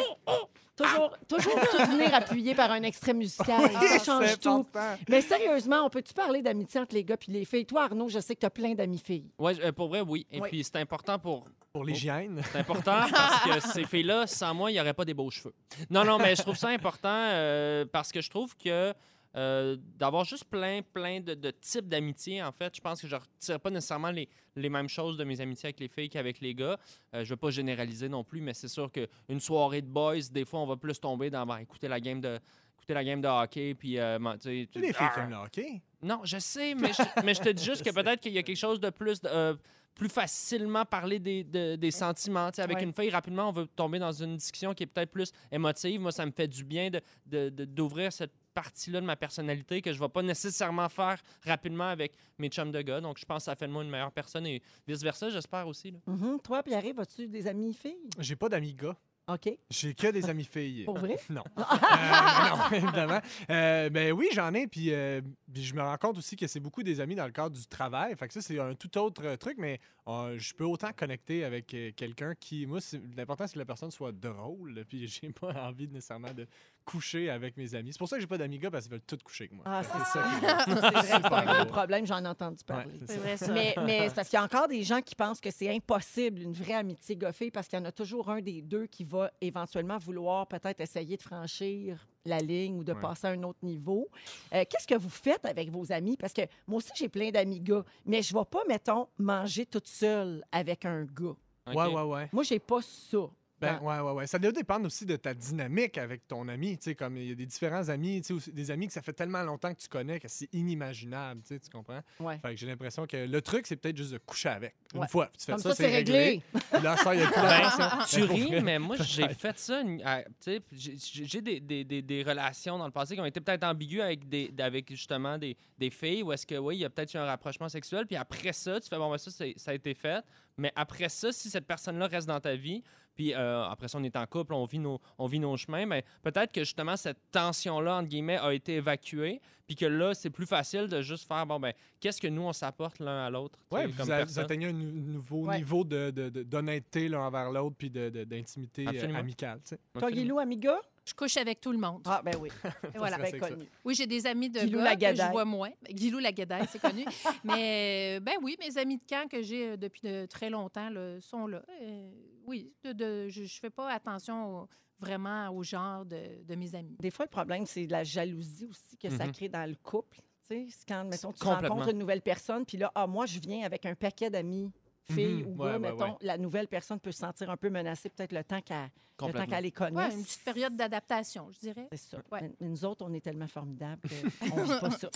Toujours, 0.76 1.10
toujours 1.26 1.54
tout 1.70 1.90
venir 1.90 2.12
appuyé 2.14 2.54
par 2.54 2.70
un 2.70 2.82
extrait 2.82 3.14
musical. 3.14 3.70
ça 3.72 3.98
change 4.04 4.38
tout. 4.40 4.48
important. 4.50 4.96
Mais 5.08 5.22
sérieusement, 5.22 5.84
on 5.86 5.88
peut-tu 5.88 6.12
parler 6.12 6.42
d'amitié 6.42 6.78
entre 6.80 6.94
les 6.94 7.02
gars 7.02 7.16
puis 7.16 7.32
les 7.32 7.46
filles? 7.46 7.64
Toi, 7.64 7.84
Arnaud, 7.84 8.10
je 8.10 8.18
sais 8.20 8.34
que 8.34 8.40
tu 8.40 8.46
as 8.46 8.50
plein 8.50 8.74
d'amis 8.74 9.00
filles. 9.02 9.30
Ouais, 9.38 9.58
euh, 9.64 9.72
pour 9.72 9.88
vrai, 9.88 10.02
oui. 10.02 10.26
Et 10.30 10.38
Oui. 10.38 10.48
puis, 10.50 10.62
c'est 10.64 10.76
important 10.76 11.18
pour. 11.18 11.46
Pour 11.72 11.84
l'hygiène. 11.84 12.42
C'est 12.52 12.58
important 12.58 13.04
parce 13.10 13.44
que 13.44 13.60
ces 13.72 13.84
filles-là, 13.84 14.26
sans 14.26 14.52
moi, 14.54 14.70
il 14.70 14.74
n'y 14.74 14.80
aurait 14.80 14.94
pas 14.94 15.04
des 15.06 15.14
beaux 15.14 15.30
cheveux. 15.30 15.54
Non, 15.90 16.04
non, 16.04 16.18
mais 16.18 16.34
je 16.36 16.42
trouve 16.42 16.56
ça 16.56 16.68
important 16.68 17.08
euh, 17.10 17.84
parce 17.90 18.12
que 18.12 18.20
je 18.20 18.28
trouve 18.30 18.54
que 18.56 18.92
euh, 19.36 19.76
d'avoir 19.96 20.24
juste 20.24 20.44
plein, 20.44 20.80
plein 20.82 21.20
de, 21.20 21.34
de 21.34 21.50
types 21.50 21.88
d'amitié, 21.88 22.42
en 22.42 22.52
fait, 22.52 22.74
je 22.74 22.80
pense 22.80 23.00
que 23.00 23.06
je 23.06 23.14
ne 23.16 23.20
retire 23.20 23.60
pas 23.60 23.70
nécessairement 23.70 24.10
les, 24.10 24.28
les 24.54 24.68
mêmes 24.68 24.88
choses 24.88 25.16
de 25.16 25.24
mes 25.24 25.40
amitiés 25.40 25.66
avec 25.68 25.80
les 25.80 25.88
filles 25.88 26.08
qu'avec 26.08 26.40
les 26.40 26.54
gars. 26.54 26.78
Euh, 27.14 27.18
je 27.18 27.24
ne 27.24 27.28
veux 27.30 27.36
pas 27.36 27.50
généraliser 27.50 28.08
non 28.08 28.24
plus, 28.24 28.40
mais 28.40 28.54
c'est 28.54 28.68
sûr 28.68 28.90
qu'une 28.90 29.40
soirée 29.40 29.82
de 29.82 29.88
boys, 29.88 30.16
des 30.30 30.44
fois, 30.44 30.60
on 30.60 30.66
va 30.66 30.76
plus 30.76 30.98
tomber 30.98 31.28
dans 31.30 31.44
ben, 31.44 31.58
écouter 31.58 31.88
la 31.88 32.00
game 32.00 32.20
de 32.20 32.38
écouter 32.78 32.94
la 32.94 33.04
game 33.04 33.20
de 33.20 33.26
hockey 33.28 33.74
puis 33.74 33.98
euh, 33.98 34.18
tu 34.40 34.48
les 34.80 34.92
filles 34.92 35.08
qui 35.12 35.20
aiment 35.20 35.30
le 35.30 35.36
hockey. 35.36 35.82
Non, 36.02 36.20
je 36.24 36.38
sais, 36.38 36.74
mais 36.74 36.92
je, 36.92 37.02
mais 37.24 37.34
je 37.34 37.40
te 37.42 37.48
dis 37.48 37.64
juste 37.64 37.82
que 37.84 37.90
peut-être 37.94 38.20
qu'il 38.20 38.32
y 38.32 38.38
a 38.38 38.42
quelque 38.42 38.56
chose 38.56 38.80
de 38.80 38.90
plus. 38.90 39.20
de, 39.20 39.58
plus 39.96 40.10
facilement 40.10 40.84
parler 40.84 41.18
des, 41.18 41.42
de- 41.42 41.74
des 41.76 41.90
sentiments. 41.90 42.50
Tu 42.50 42.56
sais, 42.56 42.62
avec 42.62 42.76
Ouais. 42.76 42.82
une 42.84 42.92
fille, 42.92 43.08
rapidement, 43.08 43.48
on 43.48 43.52
veut 43.52 43.66
tomber 43.66 43.98
dans 43.98 44.12
une 44.12 44.36
discussion 44.36 44.74
qui 44.74 44.82
est 44.82 44.86
peut-être 44.86 45.10
plus 45.10 45.32
émotive. 45.50 46.02
Moi, 46.02 46.12
ça 46.12 46.26
me 46.26 46.32
fait 46.32 46.46
du 46.48 46.64
bien 46.64 46.90
de- 46.90 47.00
de- 47.24 47.48
de- 47.48 47.64
d'ouvrir 47.64 48.12
cette 48.12 48.34
partie-là 48.56 49.02
de 49.02 49.06
ma 49.06 49.16
personnalité 49.16 49.82
que 49.82 49.92
je 49.92 49.98
ne 49.98 50.04
vais 50.04 50.08
pas 50.08 50.22
nécessairement 50.22 50.88
faire 50.88 51.20
rapidement 51.44 51.88
avec 51.88 52.14
mes 52.38 52.48
chums 52.48 52.72
de 52.72 52.80
gars. 52.80 53.02
Donc, 53.02 53.18
je 53.18 53.24
pense 53.26 53.42
que 53.42 53.44
ça 53.44 53.54
fait 53.54 53.66
de 53.66 53.72
moi 53.72 53.84
une 53.84 53.90
meilleure 53.90 54.12
personne 54.12 54.46
et 54.46 54.62
vice-versa, 54.88 55.28
j'espère 55.28 55.68
aussi. 55.68 55.90
là. 55.90 55.98
Mhm. 56.06 56.40
Toi, 56.42 56.62
Pierre, 56.62 56.82
as-tu 56.98 57.28
des 57.28 57.46
amis 57.46 57.74
filles? 57.74 58.08
J'ai 58.18 58.34
pas 58.34 58.48
d'amis 58.48 58.72
gars. 58.74 58.96
OK. 59.28 59.58
J'ai 59.70 59.92
que 59.92 60.06
des 60.12 60.30
amis 60.30 60.44
filles. 60.44 60.84
Pour 60.84 60.98
vrai? 60.98 61.18
Non. 61.30 61.42
Euh, 61.56 62.48
non, 62.48 62.70
évidemment. 62.72 63.20
Euh, 63.50 63.90
ben 63.90 64.12
oui, 64.12 64.28
j'en 64.32 64.54
ai, 64.54 64.66
puis, 64.68 64.92
euh, 64.92 65.20
puis 65.52 65.64
je 65.64 65.74
me 65.74 65.82
rends 65.82 65.96
compte 65.96 66.16
aussi 66.18 66.36
que 66.36 66.46
c'est 66.46 66.60
beaucoup 66.60 66.82
des 66.84 67.00
amis 67.00 67.14
dans 67.16 67.26
le 67.26 67.32
cadre 67.32 67.56
du 67.56 67.66
travail. 67.66 68.14
Fait 68.16 68.28
que 68.28 68.34
ça, 68.34 68.40
c'est 68.40 68.58
un 68.60 68.74
tout 68.74 68.96
autre 68.98 69.24
euh, 69.24 69.36
truc, 69.36 69.56
mais 69.58 69.80
euh, 70.06 70.38
je 70.38 70.54
peux 70.54 70.64
autant 70.64 70.90
connecter 70.96 71.44
avec 71.44 71.74
quelqu'un 71.96 72.34
qui. 72.38 72.66
Moi, 72.66 72.78
l'important, 73.16 73.46
c'est 73.46 73.54
que 73.54 73.58
la 73.58 73.64
personne 73.64 73.90
soit 73.90 74.12
drôle, 74.12 74.84
puis 74.88 75.08
j'ai 75.08 75.32
pas 75.32 75.52
envie 75.66 75.88
nécessairement 75.88 76.32
de 76.32 76.46
coucher 76.86 77.28
avec 77.28 77.56
mes 77.58 77.74
amis. 77.74 77.92
C'est 77.92 77.98
pour 77.98 78.08
ça 78.08 78.16
que 78.16 78.22
j'ai 78.22 78.26
pas 78.26 78.38
d'amis 78.38 78.58
gars, 78.58 78.70
parce 78.70 78.84
qu'ils 78.84 78.92
veulent 78.92 79.02
tous 79.02 79.18
coucher 79.22 79.44
avec 79.44 79.52
moi. 79.52 79.64
Ah, 79.66 79.82
c'est 79.82 79.98
que 79.98 80.06
ça. 80.06 80.64
c'est 80.64 80.70
vrai, 80.70 81.02
c'est 81.02 81.28
pas 81.28 81.40
un 81.42 81.54
gros 81.64 81.66
problème, 81.72 82.06
j'en 82.06 82.24
ai 82.24 82.28
entendu 82.28 82.64
parler. 82.64 82.94
c'est 83.06 83.18
vrai, 83.18 83.36
ça. 83.36 83.52
Mais, 83.52 83.74
mais 83.84 84.08
c'est 84.08 84.14
parce 84.14 84.28
qu'il 84.30 84.38
y 84.38 84.40
a 84.40 84.44
encore 84.44 84.68
des 84.68 84.82
gens 84.82 85.02
qui 85.02 85.14
pensent 85.14 85.40
que 85.40 85.50
c'est 85.50 85.68
impossible, 85.74 86.40
une 86.40 86.52
vraie 86.54 86.74
amitié 86.74 87.16
goffée, 87.16 87.50
parce 87.50 87.68
qu'il 87.68 87.78
y 87.78 87.82
en 87.82 87.84
a 87.84 87.92
toujours 87.92 88.30
un 88.30 88.40
des 88.40 88.62
deux 88.62 88.86
qui 88.86 89.04
va 89.04 89.30
éventuellement 89.40 89.98
vouloir 89.98 90.46
peut-être 90.46 90.80
essayer 90.80 91.16
de 91.16 91.22
franchir 91.22 92.06
la 92.24 92.38
ligne 92.38 92.78
ou 92.78 92.84
de 92.84 92.92
Ouais. 92.92 93.00
passer 93.00 93.26
à 93.26 93.30
un 93.30 93.42
autre 93.42 93.58
niveau. 93.62 94.08
Euh, 94.54 94.64
Qu'est-ce 94.68 94.86
que 94.86 94.94
vous 94.96 95.10
faites 95.10 95.44
avec 95.44 95.70
vos 95.70 95.92
amis? 95.92 96.16
Parce 96.16 96.32
que 96.32 96.42
moi 96.66 96.78
aussi, 96.78 96.90
j'ai 96.96 97.08
plein 97.08 97.30
d'amis 97.30 97.60
gars, 97.60 97.84
mais 98.04 98.22
je 98.22 98.32
ne 98.34 98.38
vais 98.40 98.44
pas, 98.46 98.62
mettons, 98.68 99.08
manger 99.18 99.66
toute 99.66 99.86
seule 99.88 100.44
avec 100.50 100.84
un 100.84 101.04
gars. 101.04 101.34
Ouais, 101.68 101.86
ouais, 101.92 102.02
ouais. 102.02 102.28
Moi, 102.32 102.44
j'ai 102.44 102.60
pas 102.60 102.80
ça. 102.80 103.18
Ben, 103.58 103.78
ouais, 103.80 103.98
ouais, 104.00 104.10
ouais. 104.12 104.26
Ça 104.26 104.38
doit 104.38 104.52
dépendre 104.52 104.84
aussi 104.86 105.06
de 105.06 105.16
ta 105.16 105.32
dynamique 105.32 105.96
avec 105.98 106.28
ton 106.28 106.46
ami. 106.48 106.76
Tu 106.76 106.84
sais, 106.90 106.94
comme 106.94 107.16
il 107.16 107.28
y 107.28 107.32
a 107.32 107.34
des 107.34 107.46
différents 107.46 107.88
amis, 107.88 108.20
tu 108.20 108.38
sais, 108.38 108.52
des 108.52 108.70
amis 108.70 108.86
que 108.86 108.92
ça 108.92 109.00
fait 109.00 109.14
tellement 109.14 109.42
longtemps 109.42 109.72
que 109.72 109.80
tu 109.80 109.88
connais 109.88 110.20
que 110.20 110.28
c'est 110.28 110.48
inimaginable, 110.52 111.40
tu 111.42 111.54
sais, 111.54 111.60
tu 111.60 111.70
comprends? 111.70 112.00
Ouais. 112.20 112.38
Fait 112.38 112.50
que 112.50 112.56
j'ai 112.56 112.66
l'impression 112.66 113.06
que 113.06 113.16
le 113.16 113.40
truc, 113.42 113.66
c'est 113.66 113.76
peut-être 113.76 113.96
juste 113.96 114.12
de 114.12 114.18
coucher 114.18 114.50
avec. 114.50 114.74
Une 114.94 115.00
Ouais. 115.00 115.08
fois, 115.08 115.26
puis 115.26 115.38
tu 115.38 115.46
fais 115.46 115.52
Comme 115.52 115.60
ça, 115.62 115.70
ça, 115.70 115.74
c'est 115.76 115.86
réglé. 115.94 116.42
Puis 116.52 116.82
là, 116.82 116.96
ça, 116.96 117.14
il 117.14 117.20
y 117.20 117.24
a 117.24 117.26
plus 117.28 117.40
Ben, 117.40 118.04
tu 118.08 118.22
ris, 118.24 118.60
mais 118.62 118.78
moi, 118.78 118.96
j'ai 119.00 119.28
fait 119.30 119.58
ça. 119.58 119.80
une- 119.80 120.02
à- 120.02 120.22
tu 120.22 120.30
sais, 120.40 120.60
puis 120.60 120.78
j'ai- 120.78 121.40
des, 121.40 121.60
des, 121.60 121.84
des, 121.84 122.02
des 122.02 122.22
relations 122.22 122.78
dans 122.78 122.86
le 122.86 122.90
passé 122.92 123.14
qui 123.14 123.20
ont 123.20 123.24
été 123.26 123.40
peut-être 123.40 123.64
ambiguës 123.64 124.02
avec, 124.02 124.28
des, 124.28 124.52
avec 124.58 124.90
justement 124.90 125.38
des, 125.38 125.56
des 125.78 125.90
filles 125.90 126.22
où 126.22 126.32
est-ce 126.32 126.46
que, 126.46 126.56
oui, 126.56 126.76
il 126.76 126.80
y 126.80 126.84
a 126.84 126.90
peut-être 126.90 127.14
eu 127.14 127.18
un 127.18 127.24
rapprochement 127.24 127.68
sexuel. 127.68 128.06
Puis 128.06 128.16
après 128.16 128.52
ça, 128.52 128.80
tu 128.80 128.88
fais, 128.88 128.96
bon, 128.96 129.10
ben, 129.10 129.18
ça, 129.18 129.30
ça 129.30 129.70
a 129.70 129.74
été 129.74 129.94
fait. 129.94 130.24
Mais 130.58 130.72
après 130.74 131.08
ça, 131.08 131.32
si 131.32 131.50
cette 131.50 131.66
personne-là 131.66 132.06
reste 132.06 132.26
dans 132.26 132.40
ta 132.40 132.54
vie, 132.56 132.82
puis 133.16 133.34
euh, 133.34 133.64
après 133.64 133.88
ça, 133.88 133.98
on 133.98 134.02
est 134.04 134.14
en 134.16 134.26
couple, 134.26 134.54
on 134.54 134.64
vit 134.66 134.78
nos, 134.78 135.00
on 135.18 135.26
vit 135.26 135.40
nos 135.40 135.56
chemins, 135.56 135.86
mais 135.86 136.04
peut-être 136.22 136.52
que 136.52 136.60
justement, 136.62 136.96
cette 136.96 137.18
tension-là, 137.32 137.96
entre 137.96 138.08
guillemets, 138.08 138.36
a 138.38 138.52
été 138.52 138.74
évacuée. 138.76 139.40
Puis 139.66 139.74
que 139.74 139.86
là, 139.86 140.14
c'est 140.14 140.30
plus 140.30 140.46
facile 140.46 140.86
de 140.86 141.02
juste 141.02 141.26
faire, 141.26 141.44
bon, 141.44 141.58
ben, 141.58 141.72
qu'est-ce 141.98 142.20
que 142.20 142.28
nous, 142.28 142.42
on 142.42 142.52
s'apporte 142.52 143.00
l'un 143.00 143.26
à 143.26 143.30
l'autre? 143.30 143.58
sais, 143.72 143.86
vous, 143.86 144.04
vous 144.04 144.38
atteignez 144.38 144.68
un 144.68 144.72
nou- 144.72 144.92
nouveau 144.92 145.46
Ouais. 145.46 145.56
niveau 145.58 145.82
de- 145.82 146.10
de- 146.12 146.28
de- 146.28 146.44
d'honnêteté 146.44 147.08
l'un 147.08 147.22
envers 147.22 147.50
l'autre 147.50 147.74
puis 147.76 147.90
de- 147.90 148.08
de- 148.08 148.22
d'intimité 148.22 148.86
euh, 148.86 149.14
amicale. 149.16 149.58
Toi. 149.98 150.12
Guilou, 150.12 150.38
amiga? 150.38 150.78
Je 151.04 151.14
couche 151.14 151.36
avec 151.36 151.60
tout 151.60 151.72
le 151.72 151.78
monde. 151.78 152.02
Ah, 152.06 152.20
ben 152.24 152.34
oui. 152.40 152.48
Et 152.94 152.98
voilà. 152.98 153.16
ça. 153.28 153.38
connu. 153.38 153.64
Oui, 153.84 153.94
j'ai 153.96 154.06
des 154.06 154.24
amis 154.28 154.50
de 154.50 154.60
Guilou 154.60 154.78
gars 154.82 154.94
que 154.96 155.16
je 155.16 155.30
vois 155.32 155.44
moins. 155.44 155.70
Guilou 155.90 156.20
Lagadaille, 156.20 156.66
c'est 156.70 156.80
connu. 156.80 157.04
Mais 157.44 158.18
euh, 158.18 158.20
ben 158.20 158.34
oui, 158.42 158.56
mes 158.60 158.78
amis 158.78 158.98
de 158.98 159.02
camp 159.08 159.28
que 159.28 159.42
j'ai 159.42 159.70
euh, 159.70 159.76
depuis 159.76 160.02
de 160.02 160.26
très 160.26 160.48
longtemps 160.50 160.90
là, 160.90 161.20
sont 161.20 161.46
là. 161.48 161.62
Euh, 161.82 162.10
oui, 162.46 162.72
de, 162.84 162.92
de- 162.92 163.28
je 163.28 163.42
ne 163.42 163.46
fais 163.48 163.70
pas 163.70 163.90
attention 163.92 164.62
au- 164.62 164.68
vraiment 164.98 165.50
au 165.50 165.62
genre 165.62 166.04
de, 166.04 166.42
de 166.44 166.54
mes 166.54 166.74
amis. 166.74 166.96
Des 167.00 167.10
fois, 167.10 167.24
le 167.26 167.30
problème, 167.30 167.66
c'est 167.66 167.86
la 167.86 168.02
jalousie 168.04 168.66
aussi 168.66 168.96
que 168.96 169.08
ça 169.10 169.26
Mhm. 169.26 169.32
crée 169.32 169.48
dans 169.48 169.68
le 169.68 169.74
couple. 169.76 170.18
Tu 170.48 170.70
sais, 170.70 170.84
quand, 170.88 171.04
mettons, 171.04 171.32
tu 171.32 171.44
rencontres 171.44 171.88
une 171.90 171.98
nouvelle 171.98 172.22
personne, 172.22 172.64
puis 172.64 172.78
là, 172.78 172.90
ah, 172.94 173.06
moi, 173.06 173.26
je 173.26 173.38
viens 173.40 173.64
avec 173.64 173.84
un 173.84 173.94
paquet 173.94 174.30
d'amis, 174.30 174.70
filles 175.10 175.42
Mhm. 175.44 175.46
ou 175.48 175.50
Ouais, 175.62 175.66
gars, 175.66 175.72
ouais, 175.72 175.78
mettons, 175.78 176.10
ouais. 176.12 176.16
la 176.22 176.38
nouvelle 176.38 176.68
personne 176.68 176.98
peut 177.00 177.12
se 177.12 177.18
sentir 177.18 177.50
un 177.50 177.56
peu 177.56 177.68
menacée, 177.68 178.08
peut-être 178.08 178.32
le 178.32 178.42
temps 178.44 178.60
qu'elle 178.62 178.90
qu'elle 179.18 179.32
les 179.34 179.68
Ouais, 179.68 179.70
connaisse. 179.72 180.14
une 180.14 180.22
petite 180.24 180.44
période 180.44 180.76
d'adaptation, 180.76 181.48
je 181.52 181.58
dirais. 181.58 181.88
C'est 181.92 181.96
ça. 181.98 182.18
Ouais. 182.30 182.42
Mais- 182.42 182.52
mais 182.60 182.68
nous 182.68 182.84
autres, 182.84 183.04
on 183.08 183.12
est 183.14 183.20
tellement 183.20 183.48
formidables 183.48 184.00
qu'on 184.40 184.56
ne 184.56 184.64
vit 184.64 184.80
pas 184.80 184.90
ça. 184.90 185.10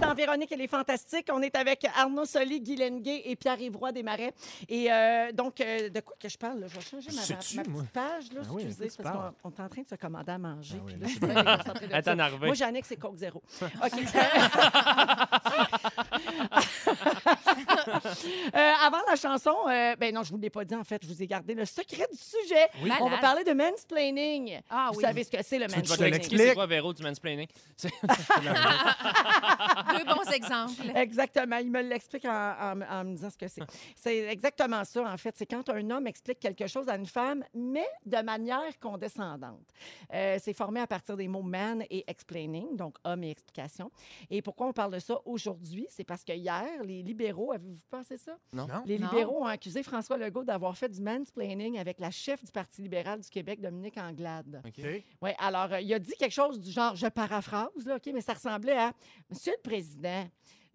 Dans 0.00 0.14
Véronique, 0.14 0.50
elle 0.52 0.60
est 0.60 0.66
fantastique. 0.68 1.28
On 1.32 1.42
est 1.42 1.56
avec 1.56 1.84
Arnaud 1.96 2.24
Soli, 2.24 2.60
Guy 2.60 2.76
Lenguet 2.76 3.22
et 3.24 3.34
Pierre-Yves 3.36 3.76
Roy 3.76 3.90
Desmarais. 3.92 4.32
Et 4.68 4.90
euh, 4.92 5.32
donc, 5.32 5.60
euh, 5.60 5.88
de 5.90 6.00
quoi 6.00 6.14
que 6.20 6.28
je 6.28 6.38
parle? 6.38 6.60
là? 6.60 6.66
Je 6.68 6.74
vais 6.76 6.80
changer 6.80 7.10
ma, 7.12 7.22
Sais-tu, 7.22 7.56
ma 7.56 7.62
petite 7.64 7.90
page. 7.90 8.32
Là, 8.32 8.40
Ah 8.44 8.48
oui, 8.52 8.62
excusez, 8.66 8.90
tu 8.90 9.02
parce 9.02 9.16
parles? 9.16 9.32
qu'on 9.42 9.48
on 9.48 9.52
est 9.52 9.60
en 9.64 9.68
train 9.68 9.82
de 9.82 9.88
se 9.88 9.94
commander 9.96 10.32
à 10.32 10.38
manger. 10.38 10.78
Ah 10.80 10.84
oui, 10.86 10.92
puis 10.94 11.00
là, 11.00 11.02
là, 11.06 11.06
je 11.06 11.10
suis 11.12 11.20
bien 11.20 11.44
concentrée 11.56 11.86
de 11.88 11.92
Elle 11.92 11.98
est 11.98 12.02
ça. 12.02 12.12
énervée. 12.12 12.46
Moi, 12.46 12.54
Jannick, 12.54 12.86
c'est 12.86 12.96
Coke 12.96 13.16
Zéro. 13.16 13.42
OK. 13.62 13.92
Euh, 18.54 18.72
avant 18.84 18.98
la 19.08 19.16
chanson, 19.16 19.54
euh, 19.68 19.94
ben 19.96 20.14
non, 20.14 20.22
je 20.22 20.32
ne 20.32 20.36
vous 20.36 20.42
l'ai 20.42 20.50
pas 20.50 20.64
dit, 20.64 20.74
en 20.74 20.82
fait. 20.84 21.00
Je 21.02 21.08
vous 21.08 21.22
ai 21.22 21.26
gardé 21.26 21.54
le 21.54 21.64
secret 21.64 22.06
du 22.10 22.18
sujet. 22.18 22.68
Oui. 22.82 22.90
On 23.00 23.08
va 23.08 23.18
parler 23.18 23.44
de 23.44 23.52
mansplaining. 23.52 24.60
Ah 24.70 24.88
vous 24.92 24.98
oui. 24.98 25.04
savez 25.04 25.24
ce 25.24 25.30
que 25.30 25.36
c'est, 25.42 25.58
le 25.58 25.66
Tu 25.66 25.72
vas 25.72 25.78
mansplaining? 25.78 26.12
t'expliquer 26.14 26.48
c'est 26.48 26.54
quoi, 26.54 26.66
Véro, 26.66 26.92
du 26.92 27.02
mansplaining? 27.02 27.46
Deux 29.98 30.04
bons 30.04 30.17
exemples. 30.32 30.96
Exactement. 30.96 31.56
Il 31.58 31.70
me 31.70 31.82
l'explique 31.82 32.24
en, 32.24 32.30
en- 32.30 32.80
en 32.82 33.04
me 33.04 33.14
disant 33.14 33.30
ce 33.30 33.36
que 33.36 33.48
c'est. 33.48 33.62
C'est 33.96 34.18
exactement 34.28 34.84
ça, 34.84 35.02
en 35.12 35.16
fait. 35.16 35.34
C'est 35.36 35.46
quand 35.46 35.68
un 35.70 35.90
homme 35.90 36.06
explique 36.06 36.38
quelque 36.40 36.66
chose 36.66 36.88
à 36.88 36.96
une 36.96 37.06
femme, 37.06 37.44
mais 37.54 37.86
de 38.06 38.18
manière 38.22 38.78
condescendante. 38.80 39.66
Euh, 40.12 40.36
c'est 40.40 40.52
formé 40.52 40.80
à 40.80 40.86
partir 40.86 41.16
des 41.16 41.28
mots 41.28 41.42
man 41.42 41.84
et 41.90 42.04
explaining, 42.10 42.76
donc 42.76 42.96
homme 43.04 43.24
et 43.24 43.30
explication. 43.30 43.90
Et 44.30 44.42
pourquoi 44.42 44.66
on 44.68 44.72
parle 44.72 44.94
de 44.94 44.98
ça 44.98 45.18
aujourd'hui? 45.24 45.86
C'est 45.90 46.04
parce 46.04 46.24
que 46.24 46.32
hier, 46.32 46.66
les 46.84 47.02
libéraux, 47.02 47.52
avez-vous 47.52 47.78
pensé 47.90 48.16
ça? 48.18 48.36
Non? 48.52 48.66
Les 48.86 48.98
Non. 48.98 49.08
libéraux 49.08 49.42
ont 49.42 49.46
accusé 49.46 49.82
François 49.82 50.16
Legault 50.16 50.44
d'avoir 50.44 50.76
fait 50.76 50.88
du 50.88 51.00
mansplaining 51.00 51.78
avec 51.78 51.98
la 52.00 52.10
chef 52.10 52.44
du 52.44 52.50
Parti 52.52 52.82
libéral 52.82 53.20
du 53.20 53.28
Québec, 53.28 53.60
Dominique 53.60 53.96
Anglade. 53.98 54.62
OK. 54.66 54.84
Oui, 55.22 55.30
alors, 55.38 55.72
euh, 55.72 55.80
il 55.80 55.92
a 55.94 55.98
dit 55.98 56.12
quelque 56.18 56.32
chose 56.32 56.60
du 56.60 56.70
genre, 56.70 56.94
je 56.96 57.06
paraphrase, 57.06 57.68
là, 57.86 57.96
OK, 57.96 58.10
mais 58.12 58.20
ça 58.20 58.34
ressemblait 58.34 58.76
à 58.76 58.92
Monsieur 59.30 59.52
le 59.56 59.62
Président. 59.62 60.17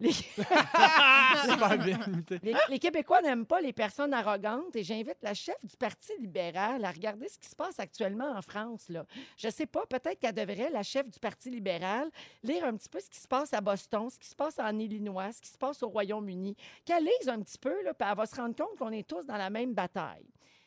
Les, 2.68 2.78
Québécois 2.78 3.22
n'aiment 3.22 3.46
pas 3.46 3.60
les 3.60 3.72
personnes 3.72 4.12
arrogantes 4.12 4.74
et 4.74 4.82
j'invite 4.82 5.18
la 5.22 5.34
chef 5.34 5.56
du 5.64 5.76
Parti 5.76 6.12
libéral 6.18 6.84
à 6.84 6.90
regarder 6.90 7.28
ce 7.28 7.38
qui 7.38 7.48
se 7.48 7.54
passe 7.54 7.78
actuellement 7.78 8.32
en 8.32 8.42
France. 8.42 8.88
Là. 8.88 9.06
Je 9.36 9.48
sais 9.48 9.66
pas, 9.66 9.86
peut-être 9.86 10.18
qu'elle 10.18 10.34
devrait, 10.34 10.70
la 10.70 10.82
chef 10.82 11.08
du 11.08 11.18
Parti 11.18 11.50
libéral, 11.50 12.10
lire 12.42 12.64
un 12.64 12.76
petit 12.76 12.88
peu 12.88 13.00
ce 13.00 13.08
qui 13.08 13.20
se 13.20 13.28
passe 13.28 13.54
à 13.54 13.60
Boston, 13.60 14.10
ce 14.10 14.18
qui 14.18 14.28
se 14.28 14.34
passe 14.34 14.58
en 14.58 14.78
Illinois, 14.78 15.32
ce 15.32 15.40
qui 15.40 15.48
se 15.48 15.58
passe 15.58 15.82
au 15.82 15.88
Royaume-Uni. 15.88 16.56
Qu'elle 16.84 17.04
lise 17.04 17.28
un 17.28 17.40
petit 17.40 17.58
peu, 17.58 17.82
là, 17.84 17.94
puis 17.94 18.08
elle 18.08 18.16
va 18.16 18.26
se 18.26 18.36
rendre 18.36 18.56
compte 18.56 18.76
qu'on 18.78 18.92
est 18.92 19.08
tous 19.08 19.24
dans 19.24 19.36
la 19.36 19.50
même 19.50 19.74
bataille. 19.74 20.26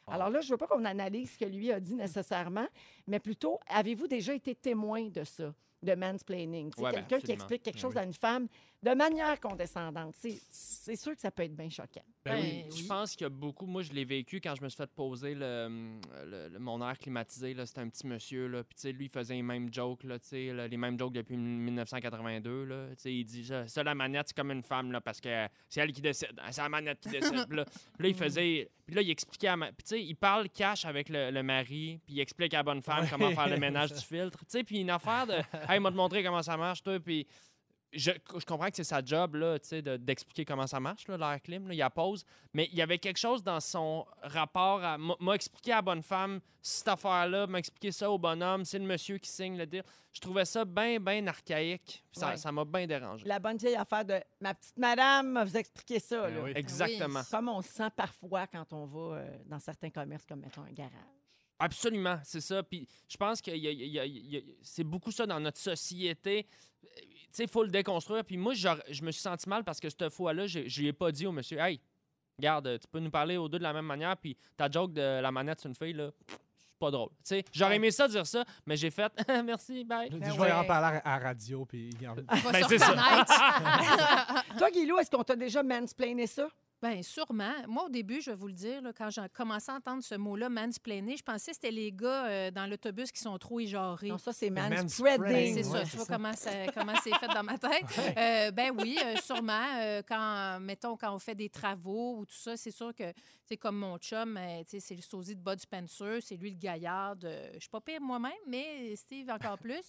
Alors 0.09 0.29
là, 0.29 0.39
je 0.39 0.49
veux 0.49 0.57
pas 0.57 0.67
qu'on 0.67 0.85
analyse 0.85 1.33
ce 1.33 1.37
que 1.37 1.45
lui 1.45 1.71
a 1.71 1.81
dit 1.81 1.95
nécessairement, 1.95 2.67
mais 3.07 3.19
plutôt, 3.19 3.59
avez-vous 3.67 4.07
déjà 4.07 4.33
été 4.33 4.55
témoin 4.55 5.09
de 5.09 5.25
ça, 5.25 5.53
de 5.83 5.93
mansplaining? 5.95 6.71
Ouais, 6.77 6.91
ben, 6.91 7.03
Quelqu'un 7.05 7.19
qui 7.19 7.31
explique 7.31 7.63
quelque 7.63 7.75
Ben 7.75 7.81
chose 7.81 7.93
oui. 7.95 8.01
à 8.01 8.03
une 8.03 8.13
femme 8.13 8.47
de 8.83 8.91
manière 8.93 9.39
condescendante. 9.39 10.13
C'est- 10.17 10.95
sûr 10.95 11.13
que 11.15 11.19
ça 11.21 11.31
peut 11.31 11.43
être 11.43 11.55
bien 11.55 11.69
choquant. 11.69 12.03
Ben 12.23 12.35
oui. 12.39 12.63
Ben, 12.63 12.71
Je 12.71 12.81
oui. 12.83 12.87
pense 12.87 13.11
qu'il 13.15 13.23
y 13.23 13.25
a 13.25 13.29
beaucoup. 13.29 13.65
Moi, 13.65 13.81
je 13.81 13.91
l'ai 13.91 14.05
vécu 14.05 14.39
quand 14.39 14.55
je 14.55 14.63
me 14.63 14.69
suis 14.69 14.77
fait 14.77 14.89
poser 14.91 15.33
le, 15.35 15.99
le- 16.25 16.49
le- 16.49 16.59
mon 16.59 16.81
air 16.87 16.97
climatisé. 16.97 17.53
là, 17.53 17.65
C'était 17.65 17.81
un 17.81 17.89
petit 17.89 18.05
monsieur. 18.07 18.47
Là, 18.47 18.63
puis, 18.63 18.75
tu 18.75 18.81
sais, 18.81 18.91
lui, 18.91 19.05
il 19.05 19.09
faisait 19.11 19.33
les 19.35 19.41
mêmes 19.41 19.73
jokes. 19.73 20.03
Là, 20.03 20.17
tu 20.19 20.27
sais, 20.27 20.53
là, 20.53 20.67
les 20.67 20.77
mêmes 20.77 20.97
jokes 20.97 21.13
depuis 21.13 21.35
1982. 21.37 22.63
Là, 22.65 22.87
Tu 22.91 22.95
sais, 22.97 23.13
il 23.13 23.25
dit 23.25 23.45
ça, 23.45 23.67
ça, 23.67 23.83
la 23.83 23.95
manette, 23.95 24.27
c'est 24.29 24.35
comme 24.37 24.51
une 24.51 24.63
femme 24.63 24.91
là, 24.91 25.01
parce 25.01 25.19
que 25.19 25.47
c'est 25.69 25.81
elle 25.81 25.91
qui 25.91 26.01
décide. 26.01 26.33
hein, 26.39 26.51
C'est 26.51 26.61
la 26.61 26.69
manette 26.69 26.99
qui 26.99 27.09
décide. 27.09 27.45
Puis 27.47 27.57
là, 27.57 27.65
puis 27.65 28.03
là, 28.03 28.09
il 28.09 28.15
faisait. 28.15 28.69
Puis 28.85 28.95
là, 28.95 29.01
il 29.01 29.09
expliquait. 29.09 29.47
À 29.47 29.57
ma- 29.57 29.67
puis, 29.71 29.83
tu 29.83 29.89
sais, 29.89 30.03
il 30.03 30.15
parle 30.15 30.49
cash 30.49 30.85
avec 30.85 31.09
le, 31.09 31.31
le 31.31 31.43
mari. 31.43 31.99
Puis 32.05 32.15
il 32.15 32.19
explique 32.19 32.53
à 32.53 32.57
la 32.57 32.63
bonne 32.63 32.81
femme 32.81 33.03
Ouais. 33.03 33.09
comment 33.09 33.31
faire 33.31 33.49
le 33.49 33.57
ménage 33.59 33.91
du 33.93 34.01
filtre. 34.01 34.39
Tu 34.39 34.45
sais, 34.49 34.63
puis 34.63 34.79
une 34.79 34.89
affaire 34.89 35.27
de. 35.27 35.33
Hey, 35.69 35.79
m'a 35.79 35.91
te 35.91 35.95
montrer 35.97 36.23
comment 36.23 36.41
ça 36.43 36.55
marche, 36.57 36.83
toi. 36.83 36.99
Puis 36.99 37.27
je, 37.93 38.11
je 38.37 38.45
comprends 38.45 38.69
que 38.69 38.75
c'est 38.75 38.83
sa 38.83 39.03
job 39.03 39.35
là, 39.35 39.57
tu 39.59 39.67
sais, 39.69 39.81
de- 39.81 39.97
d'expliquer 39.97 40.43
comment 40.45 40.67
ça 40.67 40.79
marche, 40.79 41.07
l'air 41.07 41.39
clim. 41.41 41.67
Là, 41.67 41.73
il 41.73 41.77
y 41.77 41.81
a 41.81 41.89
pause. 41.89 42.25
Mais 42.53 42.67
il 42.71 42.77
y 42.77 42.81
avait 42.81 42.97
quelque 42.99 43.17
chose 43.17 43.43
dans 43.43 43.59
son 43.59 44.05
rapport 44.21 44.83
à. 44.83 44.97
m'a- 44.97 45.15
M'a 45.19 45.33
expliqué 45.35 45.71
à 45.71 45.77
la 45.77 45.81
bonne 45.81 46.03
femme 46.03 46.39
cette 46.61 46.87
affaire-là, 46.89 47.47
m'a 47.47 47.59
expliqué 47.59 47.91
ça 47.93 48.11
au 48.11 48.17
bonhomme, 48.17 48.65
c'est 48.65 48.77
le 48.79 48.85
monsieur 48.85 49.17
qui 49.17 49.29
signe 49.29 49.57
le 49.57 49.65
deal. 49.65 49.83
Je 50.11 50.19
trouvais 50.19 50.43
ça 50.45 50.65
bien, 50.65 50.99
bien 50.99 51.25
archaïque. 51.27 52.03
Ça 52.11 52.29
Ouais. 52.29 52.37
ça 52.37 52.51
m'a 52.51 52.65
bien 52.65 52.85
dérangé. 52.87 53.25
La 53.25 53.39
bonne 53.39 53.57
vieille 53.57 53.75
affaire 53.75 54.03
de 54.03 54.19
ma 54.41 54.53
petite 54.53 54.77
madame 54.77 55.29
m'a 55.31 55.43
vous 55.45 55.55
expliquer 55.55 55.99
ça. 55.99 56.23
Ben 56.23 56.35
là. 56.35 56.41
oui. 56.43 56.51
Exactement. 56.55 57.21
Comme 57.31 57.47
on 57.49 57.61
se 57.61 57.69
sent 57.69 57.89
parfois 57.95 58.47
quand 58.47 58.73
on 58.73 58.85
va 58.85 59.17
euh, 59.19 59.37
dans 59.45 59.59
certains 59.59 59.89
commerces, 59.91 60.25
comme 60.25 60.41
mettons 60.41 60.63
un 60.63 60.71
garage. 60.73 60.91
Absolument, 61.59 62.19
c'est 62.23 62.41
ça. 62.41 62.61
Puis 62.63 62.87
je 63.07 63.17
pense 63.17 63.41
que 63.41 63.51
c'est 64.61 64.83
beaucoup 64.83 65.11
ça 65.11 65.25
dans 65.25 65.39
notre 65.39 65.59
société. 65.59 66.47
Tu 66.95 67.03
sais, 67.31 67.43
il 67.43 67.49
faut 67.49 67.63
le 67.63 67.69
déconstruire. 67.69 68.23
Puis 68.23 68.37
moi, 68.37 68.53
genre, 68.53 68.77
je 68.89 69.03
me 69.03 69.11
suis 69.11 69.21
senti 69.21 69.47
mal 69.49 69.63
parce 69.63 69.79
que 69.79 69.89
cette 69.89 70.09
fois-là, 70.09 70.47
je 70.47 70.59
lui 70.79 70.87
ai 70.87 70.93
pas 70.93 71.11
dit 71.11 71.25
au 71.25 71.31
monsieur, 71.31 71.59
hey, 71.59 71.79
regarde, 72.37 72.79
tu 72.79 72.87
peux 72.87 72.99
nous 72.99 73.09
parler 73.09 73.37
aux 73.37 73.49
deux 73.49 73.57
de 73.57 73.63
la 73.63 73.73
même 73.73 73.85
manière. 73.85 74.15
Puis 74.17 74.37
ta 74.55 74.69
joke 74.69 74.93
de 74.93 75.19
la 75.21 75.31
manette 75.31 75.59
sur 75.59 75.67
une 75.69 75.75
fille, 75.75 75.93
là, 75.93 76.11
c'est 76.27 76.79
pas 76.79 76.91
drôle. 76.91 77.09
Tu 77.09 77.15
sais, 77.23 77.45
j'aurais 77.51 77.77
aimé 77.77 77.91
ça 77.91 78.07
dire 78.07 78.25
ça, 78.27 78.45
mais 78.65 78.77
j'ai 78.77 78.91
fait, 78.91 79.11
merci, 79.43 79.83
bye. 79.83 80.09
Je 80.11 80.17
Ben 80.17 80.31
vais 80.31 80.51
en 80.51 80.63
parler 80.63 80.99
à, 81.03 81.15
à 81.15 81.19
radio. 81.19 81.65
Puis... 81.65 81.89
Ben, 81.99 82.65
c'est 82.69 82.77
ça. 82.77 82.93
Toi, 84.57 84.71
Guilou, 84.71 84.99
est-ce 84.99 85.09
qu'on 85.09 85.23
t'a 85.23 85.35
déjà 85.35 85.63
mansplainé 85.63 86.27
ça? 86.27 86.47
Bien, 86.79 87.01
sûrement. 87.01 87.53
Moi, 87.67 87.85
au 87.85 87.89
début, 87.89 88.21
je 88.21 88.29
vais 88.29 88.35
vous 88.37 88.47
le 88.47 88.53
dire, 88.53 88.81
là, 88.83 88.91
quand 88.95 89.09
j'ai 89.09 89.21
commencé 89.33 89.71
à 89.71 89.75
entendre 89.75 90.03
ce 90.03 90.13
mot-là, 90.13 90.47
mansplainer, 90.47 91.17
je 91.17 91.23
pensais 91.23 91.49
que 91.51 91.55
c'était 91.55 91.71
les 91.71 91.91
gars 91.91 92.27
euh, 92.27 92.51
dans 92.51 92.67
l'autobus 92.67 93.11
qui 93.11 93.19
sont 93.19 93.35
trop 93.39 93.59
éjarés. 93.59 94.09
Non, 94.09 94.19
ça, 94.19 94.31
c'est 94.31 94.51
manspreading. 94.51 94.83
manspreading. 94.83 95.53
C'est 95.63 95.69
ouais, 95.71 95.79
ça, 95.79 95.85
c'est 95.85 95.89
tu 95.91 95.97
vois 95.97 96.05
ça. 96.05 96.13
comment 96.15 96.33
ça- 96.33 96.71
comment 96.73 96.93
c'est 97.03 97.15
fait 97.15 97.27
dans 97.27 97.43
ma 97.43 97.57
tête. 97.57 97.83
Euh, 98.17 98.51
ben 98.51 98.71
oui, 98.77 98.97
euh, 99.03 99.15
sûrement. 99.17 99.65
euh, 99.79 100.01
quand, 100.07 100.59
mettons, 100.59 100.95
quand 100.97 101.13
on 101.13 101.19
fait 101.19 101.35
des 101.35 101.49
travaux 101.49 102.17
ou 102.19 102.25
tout 102.25 102.35
ça, 102.35 102.55
c'est 102.57 102.71
sûr 102.71 102.93
que, 102.93 103.11
tu 103.11 103.21
sais, 103.49 103.57
comme 103.57 103.77
mon 103.77 103.97
chum, 103.97 104.37
euh, 104.37 104.61
c'est 104.67 104.95
le 104.95 105.01
sosie 105.01 105.35
de 105.35 105.41
Bud 105.41 105.59
Spencer, 105.59 106.19
c'est 106.21 106.35
lui 106.35 106.51
le 106.51 106.57
gaillard. 106.57 107.15
de- 107.15 107.27
Je 107.55 107.59
suis 107.59 107.69
pas 107.69 107.81
pire 107.81 108.01
moi-même, 108.01 108.31
mais 108.47 108.95
Steve 108.95 109.29
encore 109.29 109.57
plus. 109.57 109.81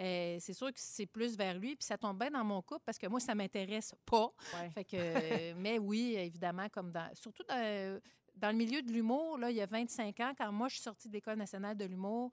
Euh, 0.00 0.36
c'est 0.40 0.52
sûr 0.52 0.68
que 0.68 0.78
c'est 0.78 1.06
plus 1.06 1.36
vers 1.36 1.54
lui, 1.58 1.74
puis 1.76 1.84
ça 1.84 1.96
tombe 1.98 2.18
bien 2.18 2.30
dans 2.30 2.44
mon 2.44 2.60
couple 2.62 2.82
parce 2.84 2.98
que 2.98 3.06
moi, 3.06 3.20
ça 3.20 3.34
m'intéresse 3.34 3.94
pas. 4.04 4.30
Ouais. 4.60 4.70
Fait 4.70 4.84
que, 4.84 4.96
euh, 4.96 5.54
mais 5.56 5.78
oui, 5.78 6.16
évidemment, 6.34 6.68
comme 6.68 6.90
dans, 6.90 7.08
surtout 7.14 7.44
dans, 7.48 8.00
dans 8.36 8.50
le 8.50 8.56
milieu 8.56 8.82
de 8.82 8.90
l'humour, 8.90 9.38
là, 9.38 9.50
il 9.50 9.56
y 9.56 9.62
a 9.62 9.66
25 9.66 10.20
ans, 10.20 10.32
quand 10.36 10.50
moi, 10.52 10.68
je 10.68 10.74
suis 10.74 10.82
sortie 10.82 11.08
de 11.08 11.14
l'École 11.14 11.38
nationale 11.38 11.76
de 11.76 11.84
l'humour, 11.84 12.30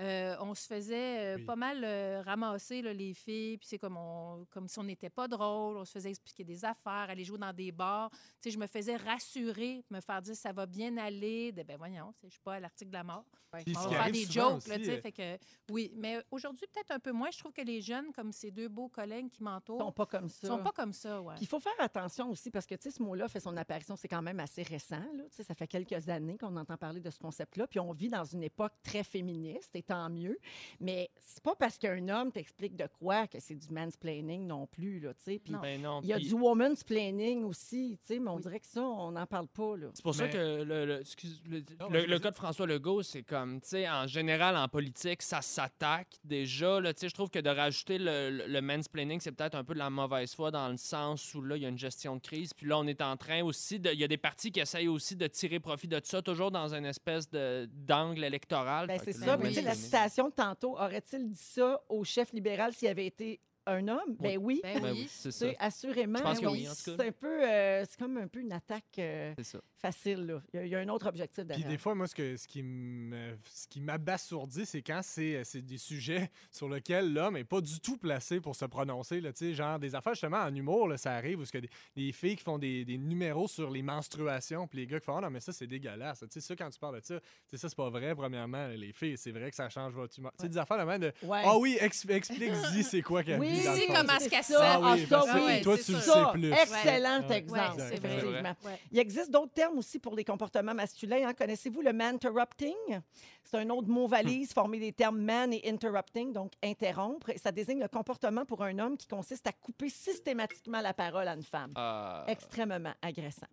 euh, 0.00 0.34
on 0.40 0.54
se 0.54 0.66
faisait 0.66 1.34
euh, 1.34 1.36
Oui. 1.36 1.44
pas 1.44 1.56
mal 1.56 1.84
euh, 1.84 2.22
ramasser 2.22 2.80
là, 2.82 2.92
les 2.94 3.12
filles, 3.14 3.58
puis 3.58 3.68
c'est 3.68 3.78
comme, 3.78 3.96
on- 3.98 4.46
comme 4.50 4.66
si 4.66 4.78
on 4.78 4.84
n'était 4.84 5.10
pas 5.10 5.28
drôle, 5.28 5.76
on 5.76 5.84
se 5.84 5.92
faisait 5.92 6.10
expliquer 6.10 6.42
des 6.44 6.64
affaires, 6.64 7.06
aller 7.10 7.24
jouer 7.24 7.38
dans 7.38 7.52
des 7.52 7.70
bars. 7.70 8.10
Tu 8.10 8.18
sais, 8.44 8.50
je 8.50 8.58
me 8.58 8.66
faisais 8.66 8.96
rassurer, 8.96 9.84
me 9.90 10.00
faire 10.00 10.22
dire 10.22 10.34
ça 10.36 10.52
va 10.52 10.66
bien 10.66 10.96
aller. 10.96 11.52
De, 11.52 11.62
ben 11.62 11.76
voyons, 11.76 12.14
je 12.24 12.30
suis 12.30 12.40
pas 12.40 12.54
à 12.54 12.60
l'article 12.60 12.90
de 12.90 12.96
la 12.96 13.04
mort. 13.04 13.24
Ouais. 13.52 13.62
Puis 13.64 13.74
On 13.76 13.88
va 13.88 14.04
faire 14.04 14.12
des 14.12 14.24
jokes, 14.26 14.62
tu 14.62 14.70
sais, 14.84 14.90
euh, 14.90 15.00
fait 15.00 15.12
que 15.12 15.38
oui. 15.70 15.92
Mais 15.96 16.22
aujourd'hui, 16.30 16.66
peut-être 16.72 16.92
un 16.92 17.00
peu 17.00 17.10
moins. 17.12 17.30
Je 17.32 17.38
trouve 17.40 17.52
que 17.52 17.62
les 17.62 17.80
jeunes, 17.80 18.12
comme 18.12 18.32
ces 18.32 18.50
deux 18.52 18.68
beaux 18.68 18.88
collègues 18.88 19.28
qui 19.28 19.38
Ils 19.40 19.44
sont 19.44 19.44
m'entourent, 19.44 19.92
pas 19.92 20.06
comme 20.06 20.28
ça. 20.28 20.46
sont 20.46 20.62
pas 20.62 20.70
comme 20.72 20.92
ça, 20.92 21.20
ouais. 21.20 21.34
Il 21.40 21.46
faut 21.48 21.58
faire 21.58 21.72
attention 21.80 22.30
aussi 22.30 22.50
parce 22.50 22.64
que 22.64 22.76
tu 22.76 22.82
sais, 22.84 22.96
ce 22.96 23.02
mot-là 23.02 23.28
fait 23.28 23.40
son 23.40 23.56
apparition, 23.56 23.96
c'est 23.96 24.06
quand 24.08 24.22
même 24.22 24.38
assez 24.40 24.62
récent. 24.62 25.00
Là. 25.14 25.24
Tu 25.30 25.36
sais, 25.36 25.42
Ça 25.44 25.54
fait 25.54 25.66
quelques 25.66 26.08
années 26.08 26.38
qu'on 26.38 26.56
entend 26.56 26.76
parler 26.76 27.00
de 27.00 27.10
ce 27.10 27.18
concept-là. 27.18 27.66
Puis 27.66 27.80
on 27.80 27.92
vit 27.92 28.08
dans 28.08 28.24
une 28.24 28.44
époque 28.44 28.72
très 28.84 29.02
féministe, 29.02 29.74
et 29.74 29.82
tant 29.90 30.08
mieux. 30.10 30.38
Mais 30.80 31.10
c'est 31.20 31.42
pas 31.42 31.54
parce 31.56 31.76
qu'un 31.78 32.08
homme 32.08 32.30
t'explique 32.30 32.76
de 32.76 32.86
quoi 32.98 33.26
que 33.26 33.40
c'est 33.40 33.54
du 33.56 33.68
mansplaining 33.72 34.46
non 34.46 34.66
plus. 34.66 35.00
Là, 35.00 35.12
tu 35.14 35.22
sais. 35.24 35.38
Puis. 35.38 35.52
Ben 35.60 35.80
non. 35.82 36.00
il 36.02 36.08
y 36.08 36.12
a 36.12 36.18
du 36.18 36.32
woman's 36.34 36.84
planning 36.84 37.44
aussi, 37.44 37.98
tu 38.06 38.14
sais, 38.14 38.20
mais 38.20 38.30
on 38.30 38.38
dirait 38.38 38.60
que 38.60 38.66
ça, 38.66 38.82
on 38.82 39.12
n'en 39.12 39.26
parle 39.26 39.48
pas. 39.48 39.76
Là. 39.76 39.88
C'est 39.94 40.02
pour 40.02 40.14
ça 40.14 40.28
que 40.28 40.62
le, 40.62 40.84
le- 40.86 41.00
excuse- 41.00 41.42
le- 41.48 41.64
Non, 41.80 41.88
le- 41.88 41.98
vas-y, 41.98 42.02
le 42.06 42.10
vas-y. 42.12 42.20
cas 42.20 42.30
de 42.30 42.36
François 42.36 42.66
Legault, 42.66 43.02
c'est 43.02 43.22
comme, 43.22 43.60
tu 43.60 43.68
sais, 43.70 43.88
en 43.88 44.06
général, 44.06 44.56
en 44.56 44.68
politique, 44.68 45.22
ça 45.22 45.42
s'attaque 45.42 46.18
déjà. 46.24 46.80
là. 46.80 46.94
Tu 46.94 47.00
sais, 47.00 47.08
je 47.08 47.14
trouve 47.14 47.30
que 47.30 47.38
de 47.40 47.50
rajouter 47.50 47.98
le, 47.98 48.30
le, 48.30 48.46
le 48.46 48.60
mansplaining, 48.60 49.18
c'est 49.20 49.32
peut-être 49.32 49.54
un 49.56 49.64
peu 49.64 49.74
de 49.74 49.78
la 49.80 49.90
mauvaise 49.90 50.34
foi 50.34 50.50
dans 50.50 50.68
le 50.68 50.76
sens 50.76 51.34
où 51.34 51.42
là, 51.42 51.56
il 51.56 51.62
y 51.62 51.66
a 51.66 51.68
une 51.68 51.78
gestion 51.78 52.14
de 52.16 52.20
crise. 52.20 52.54
Puis 52.54 52.66
là, 52.66 52.78
on 52.78 52.86
est 52.86 53.00
en 53.02 53.16
train 53.16 53.42
aussi, 53.42 53.80
de- 53.80 53.90
il 53.90 53.98
y 53.98 54.04
a 54.04 54.08
des 54.08 54.16
partis 54.18 54.52
qui 54.52 54.60
essayent 54.60 54.88
aussi 54.88 55.16
de 55.16 55.26
tirer 55.26 55.58
profit 55.60 55.88
de 55.88 56.00
ça, 56.04 56.22
toujours 56.22 56.50
dans 56.50 56.74
une 56.74 56.84
espèce 56.86 57.28
d'angle 57.30 58.24
électoral. 58.24 58.86
Ben, 58.86 59.00
c'est 59.02 59.12
ça. 59.12 59.36
Mais 59.36 59.52
la 59.70 59.76
citation 59.76 60.28
de 60.28 60.34
tantôt, 60.34 60.72
aurait-il 60.72 61.30
dit 61.30 61.42
ça 61.42 61.80
au 61.88 62.04
chef 62.04 62.32
libéral 62.32 62.72
s'il 62.72 62.88
avait 62.88 63.06
été 63.06 63.40
un 63.66 63.86
homme? 63.88 64.16
Ben 64.18 64.38
oui. 64.40 64.60
Ben 64.62 64.80
Ben 64.82 64.92
oui. 64.92 65.06
c'est 65.10 65.30
ça. 65.30 65.46
assurément. 65.58 66.18
Je 66.18 66.22
pense 66.24 66.38
que 66.40 66.44
donc, 66.44 66.54
oui, 66.54 66.68
en 66.68 66.72
tout 66.74 66.76
cas. 66.84 66.92
C'est 66.98 67.06
un 67.08 67.12
peu, 67.12 67.44
euh, 67.48 67.84
c'est 67.88 67.98
comme 67.98 68.16
un 68.16 68.26
peu 68.28 68.40
une 68.40 68.52
attaque 68.52 68.84
euh, 68.98 69.32
C'est 69.38 69.44
ça. 69.44 69.60
facile. 69.78 70.26
Là. 70.26 70.42
Il, 70.52 70.56
y 70.56 70.60
a, 70.62 70.66
il 70.66 70.70
y 70.70 70.74
a 70.74 70.78
un 70.80 70.88
autre 70.88 71.06
objectif 71.08 71.36
Puis 71.44 71.46
derrière. 71.46 71.68
des 71.68 71.78
fois, 71.78 71.94
moi, 71.94 72.06
ce, 72.06 72.14
que, 72.14 72.36
ce 72.36 72.48
qui 72.48 72.62
me- 72.62 73.36
ce 73.52 73.68
qui 73.68 73.80
m'abasourdit, 73.80 74.66
c'est 74.66 74.82
quand 74.82 75.00
c'est 75.02 75.42
c'est 75.44 75.62
des 75.64 75.78
sujets 75.78 76.30
sur 76.50 76.68
lesquels 76.68 77.12
l'homme 77.12 77.34
n'est 77.34 77.44
pas 77.44 77.60
du 77.60 77.80
tout 77.80 77.96
placé 77.96 78.40
pour 78.40 78.56
se 78.56 78.64
prononcer. 78.64 79.20
Là, 79.20 79.32
tu 79.32 79.38
sais, 79.46 79.54
genre 79.54 79.78
des 79.78 79.94
affaires, 79.94 80.14
justement, 80.14 80.38
en 80.38 80.54
humour, 80.54 80.88
là, 80.88 80.96
ça 80.96 81.12
arrive 81.14 81.40
où 81.40 81.44
ce 81.44 81.52
que 81.52 81.58
des, 81.58 81.70
des 81.94 82.12
filles 82.12 82.36
qui 82.36 82.44
font 82.44 82.58
des, 82.58 82.84
des 82.84 82.98
numéros 82.98 83.46
sur 83.48 83.70
les 83.70 83.82
menstruations, 83.82 84.66
puis 84.66 84.78
les 84.78 84.86
gars 84.86 84.98
qui 84.98 85.06
font 85.06 85.16
Ah 85.18 85.20
non, 85.22 85.30
mais 85.30 85.40
ça, 85.40 85.52
c'est 85.52 85.66
dégueulasse. 85.66 86.20
Tu 86.20 86.26
sais, 86.30 86.40
ça, 86.40 86.56
quand 86.56 86.70
tu 86.70 86.78
parles 86.78 87.00
de 87.00 87.04
ça, 87.04 87.20
tu 87.20 87.26
sais, 87.46 87.56
ça, 87.58 87.68
c'est 87.68 87.76
pas 87.76 87.90
vrai, 87.90 88.14
premièrement. 88.14 88.66
Les 88.68 88.92
filles, 88.92 89.16
c'est 89.18 89.32
vrai 89.32 89.50
que 89.50 89.56
ça 89.56 89.68
change 89.68 89.92
votre 89.92 90.18
humeur. 90.18 90.32
Tu 90.38 90.42
sais, 90.44 90.48
des 90.48 90.58
affaires 90.58 90.78
de 90.78 90.84
même 90.84 91.00
de 91.00 91.12
Ouais. 91.22 91.42
Ah 91.44 91.56
oui, 91.58 91.76
ex- 91.80 92.06
explique-y, 92.08 92.82
c'est 92.82 93.02
quoi 93.02 93.22
qu'elle 93.24 93.38
Oui, 93.40 93.49
le 93.50 93.74
dis 93.74 93.86
comment 93.86 94.18
se. 94.18 94.28
Ah, 94.58 94.80
oui, 94.94 95.06
ça, 95.08 95.20
que 95.34 95.46
oui. 95.46 95.60
toi, 95.62 95.76
c'est 95.76 95.84
tu 95.84 95.92
le 95.92 96.00
sais 96.00 96.12
plus. 96.32 96.52
Excellent 96.52 97.28
exemple, 97.28 97.82
effectivement. 97.92 98.54
Il 98.92 98.98
existe 98.98 99.30
d'autres 99.30 99.52
termes 99.52 99.78
aussi 99.78 99.98
pour 99.98 100.14
les 100.16 100.24
comportements 100.24 100.74
masculins. 100.74 101.28
hein. 101.28 101.34
Connaissez-vous 101.34 101.82
le 101.82 101.92
man-interrupting? 101.92 103.00
C'est 103.42 103.58
un 103.58 103.70
autre 103.70 103.88
mot 103.88 104.06
valise 104.06 104.52
formé 104.52 104.78
des 104.78 104.92
termes 104.92 105.20
man 105.20 105.52
et 105.52 105.62
interrupting, 105.68 106.32
donc 106.32 106.52
interrompre. 106.62 107.30
Et 107.30 107.38
ça 107.38 107.50
désigne 107.50 107.80
le 107.80 107.88
comportement 107.88 108.44
pour 108.44 108.62
un 108.62 108.78
homme 108.78 108.96
qui 108.96 109.08
consiste 109.08 109.46
à 109.46 109.52
couper 109.52 109.88
systématiquement 109.88 110.80
la 110.80 110.94
parole 110.94 111.26
à 111.26 111.34
une 111.34 111.42
femme. 111.42 111.72
Euh, 111.76 112.24
Extrêmement 112.28 112.92
agressant. 113.02 113.46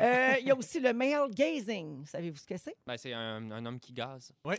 Euh, 0.00 0.32
Il 0.40 0.46
y 0.46 0.50
a 0.50 0.56
aussi 0.56 0.80
le 0.80 0.92
male 0.92 1.30
gazing. 1.30 2.04
Savez-vous 2.06 2.38
ce 2.38 2.46
que 2.46 2.56
c'est? 2.56 2.74
ben, 2.86 2.96
c'est 2.96 3.12
un, 3.12 3.50
un 3.52 3.64
homme 3.66 3.78
qui 3.78 3.92
gaze. 3.92 4.32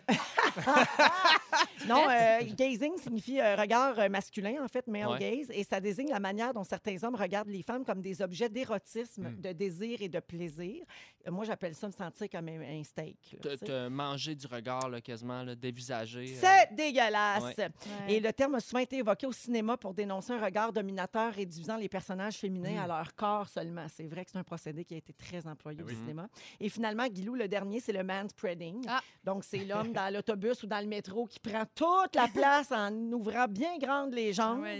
Non, 1.87 2.07
euh, 2.09 2.39
gazing 2.57 2.97
signifie 2.97 3.39
euh, 3.39 3.55
regard 3.55 4.09
masculin, 4.09 4.63
en 4.63 4.67
fait, 4.67 4.87
male 4.87 5.07
Ouais. 5.07 5.19
gaze, 5.19 5.51
et 5.51 5.63
ça 5.63 5.79
désigne 5.79 6.09
la 6.09 6.19
manière 6.19 6.53
dont 6.53 6.63
certains 6.63 7.01
hommes 7.03 7.15
regardent 7.15 7.49
les 7.49 7.61
femmes 7.61 7.85
comme 7.85 8.01
des 8.01 8.21
objets 8.21 8.49
d'érotisme, 8.49 9.29
Mm. 9.29 9.41
de 9.41 9.51
désir 9.51 10.01
et 10.01 10.09
de 10.09 10.19
plaisir. 10.19 10.83
Moi, 11.29 11.45
j'appelle 11.45 11.75
ça 11.75 11.87
me 11.87 11.91
sentir 11.91 12.29
comme 12.29 12.47
un, 12.47 12.61
un 12.61 12.83
steak. 12.83 13.37
là, 13.43 13.57
te 13.57 13.87
manger 13.87 14.35
du 14.35 14.47
regard, 14.47 14.74
là, 14.89 15.01
quasiment, 15.01 15.43
là, 15.43 15.55
dévisager. 15.55 16.25
euh, 16.35 16.39
C'est 16.41 16.75
dégueulasse. 16.75 17.43
ouais. 17.57 17.69
Et 18.07 18.19
le 18.19 18.31
terme 18.33 18.55
a 18.55 18.59
souvent 18.59 18.79
été 18.81 18.97
évoqué 18.97 19.25
au 19.25 19.31
cinéma 19.31 19.77
pour 19.77 19.93
dénoncer 19.93 20.33
un 20.33 20.43
regard 20.43 20.71
dominateur 20.73 21.33
réduisant 21.33 21.77
les 21.77 21.89
personnages 21.89 22.35
féminins 22.37 22.75
Mm. 22.75 22.83
à 22.83 22.87
leur 22.87 23.15
corps 23.15 23.47
seulement. 23.49 23.85
C'est 23.87 24.07
vrai 24.07 24.25
que 24.25 24.31
c'est 24.31 24.37
un 24.37 24.43
procédé 24.43 24.83
qui 24.85 24.93
a 24.93 24.97
été 24.97 25.13
très 25.13 25.45
employé 25.47 25.81
Ben 25.83 25.85
au 25.85 25.89
cinéma. 25.97 26.27
Et 26.59 26.69
finalement, 26.69 27.07
Guilou, 27.07 27.35
le 27.35 27.47
dernier, 27.47 27.79
c'est 27.79 27.93
le 27.93 28.03
manspreading. 28.03 28.85
Ah. 28.87 29.01
Donc, 29.23 29.43
c'est 29.43 29.63
l'homme 29.65 29.93
dans 29.93 30.13
l'autobus 30.13 30.63
ou 30.63 30.67
dans 30.67 30.79
le 30.79 30.87
métro 30.87 31.25
qui 31.25 31.39
prend 31.39 31.63
toute 31.73 32.15
la 32.15 32.27
place 32.27 32.71
en 32.71 32.91
ouvrant 33.11 33.47
bien 33.47 33.77
grandes 33.77 34.13
les 34.13 34.33
jambes. 34.33 34.61
Ouais. 34.61 34.79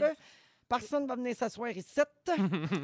Personne 0.68 1.04
ne 1.04 1.08
va 1.08 1.16
venir 1.16 1.36
s'asseoir 1.36 1.70
ici. 1.72 2.00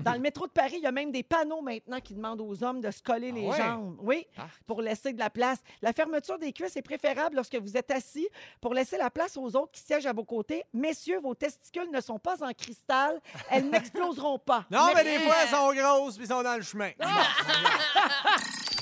Dans 0.03 0.13
le 0.13 0.19
métro 0.19 0.45
de 0.45 0.51
Paris, 0.51 0.75
il 0.77 0.83
y 0.83 0.87
a 0.87 0.91
même 0.91 1.11
des 1.11 1.23
panneaux 1.23 1.61
maintenant 1.61 1.99
qui 1.99 2.13
demandent 2.13 2.41
aux 2.41 2.63
hommes 2.63 2.79
de 2.79 2.91
se 2.91 3.01
coller 3.01 3.29
Ah 3.31 3.35
les 3.35 3.47
ouais? 3.47 3.57
jambes. 3.57 3.97
Oui, 4.01 4.27
Ah. 4.37 4.47
pour 4.67 4.81
laisser 4.81 5.13
de 5.13 5.19
la 5.19 5.29
place. 5.29 5.57
La 5.81 5.91
fermeture 5.93 6.37
des 6.37 6.53
cuisses 6.53 6.75
est 6.77 6.81
préférable 6.83 7.35
lorsque 7.35 7.55
vous 7.55 7.75
êtes 7.77 7.89
assis 7.91 8.27
pour 8.61 8.73
laisser 8.73 8.97
la 8.97 9.09
place 9.09 9.35
aux 9.37 9.55
autres 9.55 9.71
qui 9.71 9.81
siègent 9.81 10.05
à 10.05 10.13
vos 10.13 10.25
côtés. 10.25 10.63
Messieurs, 10.73 11.19
vos 11.21 11.33
testicules 11.35 11.89
ne 11.91 12.01
sont 12.01 12.19
pas 12.19 12.43
en 12.43 12.51
cristal. 12.53 13.19
Elles 13.49 13.69
n'exploseront 13.69 14.37
pas. 14.39 14.65
Non, 14.69 14.87
mais 14.95 15.03
des 15.03 15.19
fois, 15.19 15.35
elles 15.43 15.49
sont 15.49 15.73
grosses 15.73 16.15
puis 16.17 16.25
ils 16.25 16.29
sont 16.31 16.43
dans 16.43 16.55
le 16.55 16.61
chemin. 16.63 16.91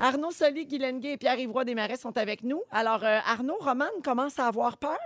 Arnaud 0.00 0.30
Soli, 0.30 0.64
Guy 0.64 0.78
Lenguet 0.78 1.14
et 1.14 1.16
Pierre-Yves 1.16 1.50
Roy 1.50 1.64
Desmarais 1.64 1.96
sont 1.96 2.16
avec 2.16 2.44
nous. 2.44 2.62
Alors, 2.70 3.02
euh, 3.02 3.18
Arnaud, 3.26 3.56
Romane 3.58 4.00
commence 4.04 4.38
à 4.38 4.46
avoir 4.46 4.76
peur? 4.78 4.96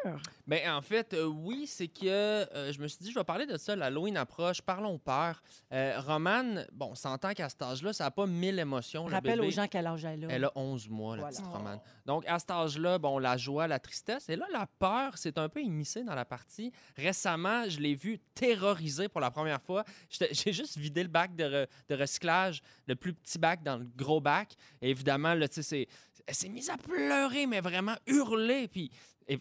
Ben, 0.46 0.70
en 0.70 0.82
fait, 0.82 1.14
euh, 1.14 1.24
oui, 1.24 1.66
c'est 1.66 1.88
que 1.88 2.04
euh, 2.06 2.72
je 2.72 2.78
me 2.78 2.86
suis 2.88 2.98
dit, 3.00 3.10
je 3.10 3.18
vais 3.18 3.24
parler 3.24 3.46
de 3.46 3.56
ça, 3.56 3.74
l'Halloween 3.74 4.18
approche, 4.18 4.60
parlons 4.60 4.98
peur. 4.98 5.42
Euh, 5.72 5.98
Romane, 5.98 6.66
bon, 6.72 6.88
on 6.90 6.94
s'entend 6.94 7.32
qu'à 7.32 7.48
cet 7.48 7.62
âge-là, 7.62 7.94
ça 7.94 8.04
n'a 8.04 8.10
pas 8.10 8.26
mille 8.26 8.58
émotions. 8.58 9.06
le 9.06 9.14
Rappelle 9.14 9.36
bébé. 9.36 9.48
aux 9.48 9.50
gens 9.50 9.66
quel 9.66 9.86
âge 9.86 10.04
elle 10.04 10.26
a. 10.26 10.28
Elle 10.28 10.44
a 10.44 10.52
11 10.56 10.88
mois, 10.90 11.16
la 11.16 11.22
Voilà. 11.22 11.36
petite 11.38 11.46
Romane. 11.50 11.80
Donc, 12.04 12.24
à 12.26 12.38
cet 12.38 12.50
âge-là, 12.50 12.98
bon, 12.98 13.18
la 13.18 13.38
joie, 13.38 13.66
la 13.66 13.78
tristesse. 13.78 14.28
Et 14.28 14.36
là, 14.36 14.46
la 14.52 14.66
peur, 14.78 15.16
c'est 15.16 15.38
un 15.38 15.48
peu 15.48 15.62
immiscé 15.62 16.02
dans 16.04 16.14
la 16.14 16.26
partie. 16.26 16.70
Récemment, 16.98 17.64
je 17.66 17.80
l'ai 17.80 17.94
vu 17.94 18.18
terrorisé 18.34 19.08
pour 19.08 19.22
la 19.22 19.30
première 19.30 19.62
fois. 19.62 19.84
J'ai 20.32 20.52
juste 20.52 20.76
vidé 20.76 21.02
le 21.02 21.08
bac 21.08 21.34
de, 21.34 21.44
re- 21.44 21.66
de 21.88 21.94
recyclage, 21.94 22.60
le 22.86 22.94
plus 22.94 23.14
petit 23.14 23.38
bac 23.38 23.62
dans 23.62 23.78
le 23.78 23.86
gros 23.96 24.20
bac. 24.20 24.54
Évidemment, 24.82 25.34
tu 25.48 25.62
sais, 25.62 25.88
elle 26.26 26.34
s'est 26.34 26.48
mise 26.48 26.70
à 26.70 26.76
pleurer, 26.76 27.46
mais 27.46 27.60
vraiment 27.60 27.96
hurler. 28.06 28.68
Puis, 28.68 28.90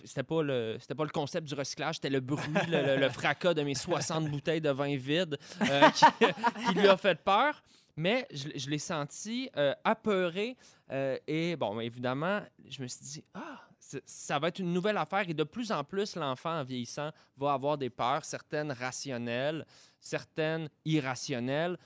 c'était 0.06 0.24
pas 0.24 0.44
le 0.44 0.78
pas 0.96 1.04
le 1.04 1.10
concept 1.10 1.48
du 1.48 1.56
recyclage, 1.56 1.96
c'était 1.96 2.10
le 2.10 2.20
bruit, 2.20 2.46
le, 2.70 3.10
fracas 3.10 3.54
de 3.54 3.64
mes 3.64 3.76
60 3.76 4.30
bouteilles 4.30 4.62
de 4.62 4.70
vin 4.70 4.96
vide 4.96 5.38
euh, 5.62 5.90
qui, 6.70 6.74
lui 6.76 6.88
a 6.88 6.98
fait 6.98 7.22
peur. 7.22 7.62
Mais 7.98 8.26
je, 8.32 8.70
l'ai 8.70 8.78
senti 8.78 9.50
euh, 9.58 9.74
apeuré. 9.84 10.56
euh, 10.92 11.18
et 11.28 11.56
bon, 11.58 11.80
évidemment, 11.82 12.42
je 12.68 12.82
me 12.82 12.88
suis 12.88 13.02
dit, 13.02 13.24
ah, 13.34 13.68
ça 14.06 14.40
va 14.40 14.48
être 14.48 14.60
une 14.60 14.72
nouvelle 14.74 14.98
affaire. 14.98 15.30
Et 15.30 15.34
de 15.34 15.44
plus 15.44 15.72
en 15.72 15.84
plus, 15.84 16.16
l'enfant, 16.16 16.60
en 16.60 16.64
vieillissant, 16.64 17.12
va 17.38 17.54
avoir 17.54 17.78
des 17.78 17.90
peurs, 17.90 18.24
certaines 18.24 18.72
rationnelles, 18.72 19.66
certaines 20.00 20.70
irrationnelles. 20.86 21.78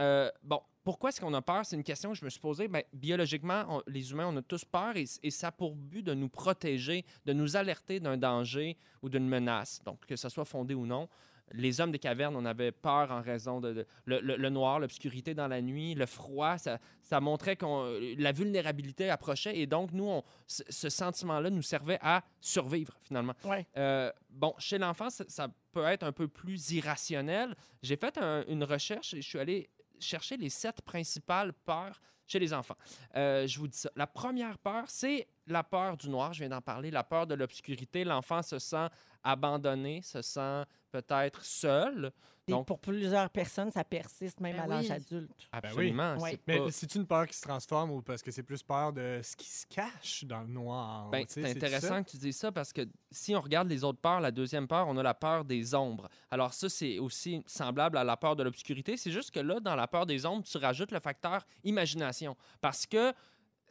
Euh, 0.00 0.30
bon, 0.42 0.62
pourquoi 0.90 1.10
est-ce 1.10 1.20
qu'on 1.20 1.32
a 1.34 1.40
peur? 1.40 1.64
C'est 1.64 1.76
une 1.76 1.84
question 1.84 2.10
que 2.10 2.18
je 2.18 2.24
me 2.24 2.30
suis 2.30 2.40
posée. 2.40 2.66
Ben, 2.66 2.82
biologiquement, 2.92 3.64
on- 3.68 3.82
les 3.86 4.10
humains, 4.10 4.26
on 4.26 4.36
a 4.38 4.42
tous 4.42 4.64
peur 4.64 4.96
et, 4.96 5.04
et 5.22 5.30
ça 5.30 5.46
a 5.48 5.52
pour 5.52 5.76
but 5.76 6.02
de 6.02 6.14
nous 6.14 6.28
protéger, 6.28 7.04
de 7.26 7.32
nous 7.32 7.54
alerter 7.56 8.00
d'un 8.00 8.16
danger 8.16 8.76
ou 9.00 9.08
d'une 9.08 9.28
menace. 9.28 9.80
Donc, 9.84 10.04
que 10.04 10.16
ce 10.16 10.28
soit 10.28 10.44
fondé 10.44 10.74
ou 10.74 10.86
non. 10.86 11.08
Les 11.52 11.80
hommes 11.80 11.92
des 11.92 12.00
cavernes, 12.00 12.34
on 12.34 12.44
avait 12.44 12.72
peur 12.72 13.12
en 13.12 13.22
raison 13.22 13.60
de, 13.60 13.72
de- 13.72 13.86
le, 14.04 14.18
le- 14.20 14.36
le 14.36 14.50
noir, 14.50 14.80
l'obscurité 14.80 15.32
dans 15.32 15.46
la 15.46 15.62
nuit, 15.62 15.94
le 15.94 16.06
froid. 16.06 16.58
Ça, 16.58 16.78
ça 17.02 17.20
montrait 17.20 17.54
que 17.54 18.16
la 18.20 18.32
vulnérabilité 18.32 19.10
approchait 19.10 19.56
et 19.58 19.66
donc, 19.68 19.92
nous, 19.92 20.08
on- 20.08 20.24
ce, 20.48 20.64
ce 20.68 20.88
sentiment-là 20.88 21.50
nous 21.50 21.62
servait 21.62 21.98
à 22.02 22.24
survivre, 22.40 22.96
finalement. 23.00 23.34
Ouais. 23.44 23.64
Euh, 23.76 24.10
bon, 24.28 24.54
chez 24.58 24.78
l'enfant, 24.78 25.08
ça, 25.08 25.24
ça 25.28 25.46
peut 25.72 25.84
être 25.84 26.02
un 26.02 26.12
peu 26.12 26.26
plus 26.26 26.72
irrationnel. 26.72 27.54
J'ai 27.80 27.96
fait 27.96 28.18
un- 28.18 28.44
une 28.48 28.64
recherche 28.64 29.14
et 29.14 29.22
je 29.22 29.28
suis 29.28 29.38
allé 29.38 29.70
chercher 30.00 30.36
les 30.36 30.50
sept 30.50 30.80
principales 30.82 31.52
peurs 31.52 32.00
chez 32.26 32.38
les 32.38 32.52
enfants. 32.52 32.76
Euh, 33.16 33.46
je 33.46 33.58
vous 33.58 33.66
dis 33.68 33.76
ça. 33.76 33.90
La 33.96 34.06
première 34.06 34.56
peur, 34.58 34.84
c'est 34.86 35.26
la 35.46 35.64
peur 35.64 35.96
du 35.96 36.08
noir. 36.08 36.32
Je 36.32 36.40
viens 36.40 36.48
d'en 36.48 36.60
parler. 36.62 36.90
La 36.90 37.02
peur 37.02 37.26
de 37.26 37.34
l'obscurité. 37.34 38.04
L'enfant 38.04 38.42
se 38.42 38.58
sent 38.58 38.86
abandonné, 39.24 40.02
se 40.02 40.22
sent 40.22 40.64
peut-être 40.90 41.42
seul. 41.44 42.12
Et 42.48 42.52
Donc- 42.52 42.66
pour 42.66 42.80
plusieurs 42.80 43.30
personnes, 43.30 43.70
ça 43.70 43.84
persiste 43.84 44.40
même 44.40 44.56
Ben 44.56 44.62
à 44.64 44.66
l'âge 44.66 44.90
adulte. 44.90 45.30
Absolument. 45.52 46.16
Ouais. 46.16 46.32
c'est 46.32 46.40
Mais 46.48 46.58
pas- 46.58 46.70
c'est 46.72 46.94
une 46.96 47.06
peur 47.06 47.28
qui 47.28 47.36
se 47.36 47.42
transforme 47.42 47.92
ou 47.92 48.02
parce 48.02 48.22
que 48.22 48.32
c'est 48.32 48.42
plus 48.42 48.60
peur 48.64 48.92
de 48.92 49.20
ce 49.22 49.36
qui 49.36 49.48
se 49.48 49.66
cache 49.68 50.24
dans 50.24 50.40
le 50.40 50.48
noir? 50.48 51.10
Ben, 51.10 51.24
c'est 51.28 51.48
intéressant 51.48 51.88
ça? 51.88 52.02
que 52.02 52.10
tu 52.10 52.16
dises 52.16 52.36
ça 52.38 52.50
parce 52.50 52.72
que 52.72 52.88
si 53.12 53.36
on 53.36 53.40
regarde 53.40 53.68
les 53.68 53.84
autres 53.84 54.00
peurs, 54.00 54.20
la 54.20 54.32
deuxième 54.32 54.66
peur, 54.66 54.88
on 54.88 54.96
a 54.96 55.02
la 55.02 55.14
peur 55.14 55.44
des 55.44 55.74
ombres. 55.76 56.08
Alors 56.28 56.52
ça, 56.52 56.68
c'est 56.68 56.98
aussi 56.98 57.40
semblable 57.46 57.96
à 57.96 58.02
la 58.02 58.16
peur 58.16 58.34
de 58.34 58.42
l'obscurité. 58.42 58.96
C'est 58.96 59.12
juste 59.12 59.30
que 59.30 59.40
là, 59.40 59.60
dans 59.60 59.76
la 59.76 59.86
peur 59.86 60.06
des 60.06 60.26
ombres, 60.26 60.42
tu 60.44 60.58
rajoutes 60.58 60.90
le 60.90 60.98
facteur 61.00 61.46
imagination. 61.62 62.36
Parce 62.60 62.84
que 62.84 63.12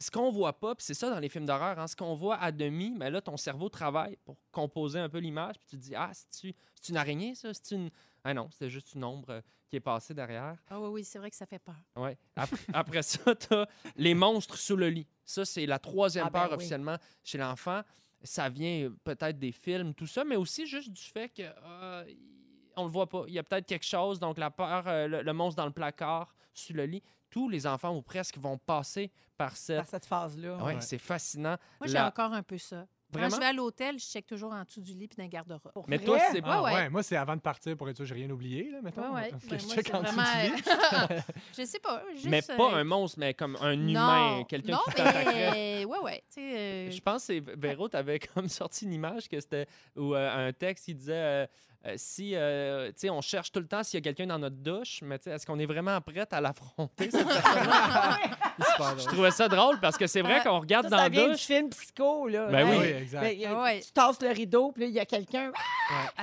ce 0.00 0.10
qu'on 0.10 0.30
voit 0.30 0.58
pas, 0.58 0.74
puis 0.74 0.84
c'est 0.84 0.94
ça 0.94 1.10
dans 1.10 1.18
les 1.18 1.28
films 1.28 1.44
d'horreur, 1.44 1.78
hein, 1.78 1.86
ce 1.86 1.94
qu'on 1.94 2.14
voit 2.14 2.36
à 2.36 2.50
demi, 2.50 2.90
mais 2.96 3.10
là, 3.10 3.20
ton 3.20 3.36
cerveau 3.36 3.68
travaille 3.68 4.16
pour 4.24 4.36
composer 4.50 4.98
un 4.98 5.08
peu 5.10 5.18
l'image, 5.18 5.56
puis 5.58 5.68
tu 5.68 5.76
te 5.76 5.82
dis, 5.82 5.94
ah, 5.94 6.10
c'est-tu 6.12 6.54
c'est 6.80 6.88
une 6.88 6.96
araignée, 6.96 7.34
ça? 7.34 7.52
C'est 7.52 7.74
une... 7.74 7.90
Ah 8.24 8.32
non, 8.32 8.48
c'était 8.50 8.70
juste 8.70 8.94
une 8.94 9.04
ombre 9.04 9.28
euh, 9.30 9.40
qui 9.68 9.76
est 9.76 9.80
passée 9.80 10.14
derrière. 10.14 10.56
Ah 10.70 10.80
oui, 10.80 10.88
oui, 10.88 11.04
c'est 11.04 11.18
vrai 11.18 11.30
que 11.30 11.36
ça 11.36 11.44
fait 11.44 11.58
peur. 11.58 11.76
Ouais. 11.96 12.16
Après, 12.36 12.56
après 12.72 13.02
ça, 13.02 13.34
tu 13.34 13.52
as 13.54 13.68
les 13.96 14.14
monstres 14.14 14.56
sous 14.56 14.76
le 14.76 14.88
lit. 14.88 15.06
Ça, 15.24 15.44
c'est 15.44 15.66
la 15.66 15.78
troisième 15.78 16.26
Ah 16.26 16.30
ben 16.30 16.40
peur 16.40 16.48
oui. 16.50 16.56
officiellement 16.56 16.96
chez 17.22 17.36
l'enfant. 17.36 17.82
Ça 18.22 18.48
vient 18.48 18.84
euh, 18.86 18.90
peut-être 19.04 19.38
des 19.38 19.52
films, 19.52 19.92
tout 19.92 20.06
ça, 20.06 20.24
mais 20.24 20.36
aussi 20.36 20.66
juste 20.66 20.90
du 20.90 21.02
fait 21.02 21.28
que 21.28 21.42
euh, 21.42 22.04
on 22.76 22.84
le 22.84 22.90
voit 22.90 23.08
pas. 23.08 23.24
Il 23.28 23.34
y 23.34 23.38
a 23.38 23.42
peut-être 23.42 23.66
quelque 23.66 23.86
chose, 23.86 24.18
donc 24.18 24.38
la 24.38 24.50
peur, 24.50 24.84
euh, 24.86 25.06
le, 25.06 25.22
le 25.22 25.32
monstre 25.34 25.56
dans 25.56 25.66
le 25.66 25.72
placard, 25.72 26.34
sous 26.54 26.72
le 26.72 26.86
lit. 26.86 27.02
Tous 27.30 27.48
les 27.48 27.66
enfants 27.66 27.94
ou 27.96 28.02
presque 28.02 28.36
vont 28.38 28.58
passer 28.58 29.10
par 29.38 29.56
cette. 29.56 29.76
Par 29.78 29.86
cette 29.86 30.06
phase-là. 30.06 30.56
Ouais, 30.56 30.62
Ouais. 30.74 30.80
c'est 30.80 30.98
fascinant. 30.98 31.56
Moi, 31.80 31.86
j'ai 31.86 31.94
La- 31.94 32.08
encore 32.08 32.32
un 32.32 32.42
peu 32.42 32.58
ça. 32.58 32.86
Quand 33.12 33.28
je 33.28 33.36
vais 33.40 33.46
à 33.46 33.52
l'hôtel, 33.52 33.98
je 33.98 34.04
check 34.04 34.24
toujours 34.24 34.52
en 34.52 34.62
dessous 34.62 34.80
du 34.80 34.92
lit 34.94 35.08
puis 35.08 35.16
dans 35.16 35.24
le 35.24 35.28
garde-robe. 35.30 35.84
Mais 35.88 35.96
vrai? 35.96 36.06
toi, 36.06 36.18
c'est 36.30 36.40
Ah, 36.44 36.62
Ouais. 36.62 36.88
Moi, 36.90 37.02
c'est 37.02 37.16
avant 37.16 37.34
de 37.34 37.40
partir 37.40 37.76
pour 37.76 37.88
être 37.88 37.96
sûr 37.96 38.04
que 38.04 38.08
j'ai 38.08 38.14
rien 38.14 38.30
oublié, 38.30 38.70
là, 38.70 38.80
mettons. 38.82 39.12
Ouais, 39.12 39.22
ouais. 39.22 39.30
Que 39.30 39.48
Ben, 39.48 39.58
je 39.58 39.66
moi, 39.66 39.74
check 39.74 39.92
en 39.94 40.02
dessous 40.02 40.14
du 40.14 40.20
vraiment- 40.20 40.54
lit. 40.56 40.62
je 41.58 41.64
sais 41.64 41.80
pas. 41.80 42.02
Juste, 42.12 42.26
Mais 42.28 42.40
pas 42.42 42.54
euh, 42.72 42.76
un 42.76 42.84
monstre, 42.84 43.18
mais 43.18 43.34
comme 43.34 43.56
un 43.60 43.74
non, 43.74 43.88
humain, 43.90 44.44
quelqu'un 44.48 44.72
non, 44.74 44.78
qui 44.86 44.94
t'attaquerait. 44.94 45.50
mais... 45.50 45.84
Ouais, 45.86 45.98
ouais. 45.98 46.18
Tu 46.28 46.34
sais, 46.34 46.56
euh, 46.56 46.90
Je 46.92 47.00
pense 47.00 47.26
que 47.26 47.58
Véro, 47.58 47.88
t'avais 47.88 48.18
comme 48.34 48.48
sorti 48.48 48.84
une 48.84 48.92
image 48.92 49.28
que 49.28 49.40
c'était 49.40 49.66
ou 49.96 50.14
euh, 50.14 50.48
un 50.48 50.52
texte 50.52 50.84
qui 50.84 50.94
disait 50.94 51.48
euh, 51.86 51.94
si 51.96 52.32
euh, 52.34 52.88
tu 52.88 52.94
sais 52.98 53.10
on 53.10 53.20
cherche 53.20 53.50
tout 53.52 53.60
le 53.60 53.66
temps 53.66 53.82
s'il 53.82 53.98
y 53.98 54.02
a 54.02 54.04
quelqu'un 54.04 54.26
dans 54.26 54.38
notre 54.38 54.56
douche, 54.56 55.00
mais 55.02 55.18
tu 55.18 55.24
sais 55.24 55.30
est-ce 55.30 55.46
qu'on 55.46 55.58
est 55.58 55.66
vraiment 55.66 55.98
prête 56.00 56.32
à 56.32 56.40
l'affronter 56.40 57.10
cette 57.10 57.26
Je 58.98 59.06
trouvais 59.06 59.30
ça 59.30 59.48
drôle 59.48 59.78
parce 59.80 59.96
que 59.96 60.06
c'est 60.06 60.20
vrai 60.22 60.42
qu'on 60.42 60.60
regarde 60.60 60.84
Ça, 60.86 60.90
dans 60.90 60.96
ça 60.98 61.02
la 61.04 61.08
vient 61.08 61.24
du 61.24 61.30
douche, 61.32 61.40
film 61.42 61.70
Psycho, 61.70 62.28
là. 62.28 62.46
Ben 62.48 62.68
oui. 62.68 62.76
Oui, 62.80 62.86
exact. 62.86 63.20
Ben, 63.22 63.38
y 63.38 63.46
a- 63.46 63.60
Ouais. 63.60 63.80
Tu 63.80 63.92
tasses 63.92 64.20
le 64.22 64.28
rideau, 64.28 64.72
puis 64.72 64.82
là, 64.82 64.88
il 64.88 64.94
y 64.94 65.00
a 65.00 65.06
quelqu'un. 65.06 65.52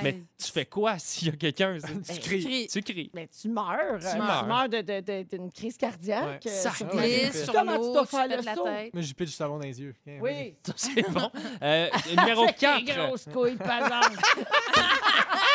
mais 0.04 0.10
hey, 0.10 0.24
tu 0.43 0.52
fais 0.52 0.65
quoi 0.65 0.98
s'il 1.00 1.28
y 1.28 1.32
a 1.32 1.36
quelqu'un? 1.36 1.78
Tu 1.80 1.93
Ben, 1.93 2.20
cries. 2.20 2.43
crie. 2.43 2.67
Tu 2.72 2.82
cries. 2.82 3.12
Ben, 3.13 3.28
tu 3.28 3.50
meurs. 3.50 4.00
Tu 4.00 4.17
meurs. 4.48 4.70
de- 4.70 4.82
de- 4.82 5.00
de- 5.02 5.24
d'une 5.38 5.52
crise 5.52 5.78
cardiaque. 5.78 6.43
Ouais. 6.46 6.52
euh, 6.52 6.62
Ça 6.62 6.72
sur- 6.72 6.88
glisse 6.88 7.43
sur 7.43 7.54
Comment 7.54 7.74
tu 7.74 7.78
l'eau, 7.80 8.06
tu 8.06 8.15
pètes 8.15 8.30
le 8.30 8.36
la 8.46 8.56
tête. 8.56 8.93
Moi, 8.93 9.02
je 9.04 9.13
pitch 9.13 9.30
du 9.30 9.36
savon 9.36 9.58
dans 9.58 9.63
les 9.65 9.80
yeux. 9.82 9.96
Oui. 10.22 10.56
Ça, 10.65 10.74
c'est 10.76 11.10
bon. 11.12 11.32
Euh, 11.62 11.89
numéro 12.10 12.43
Avec 12.48 12.58
tes 12.58 12.65
4. 12.65 12.86
grosses 12.86 13.26
couilles 13.26 13.56
pesantes. 13.56 14.17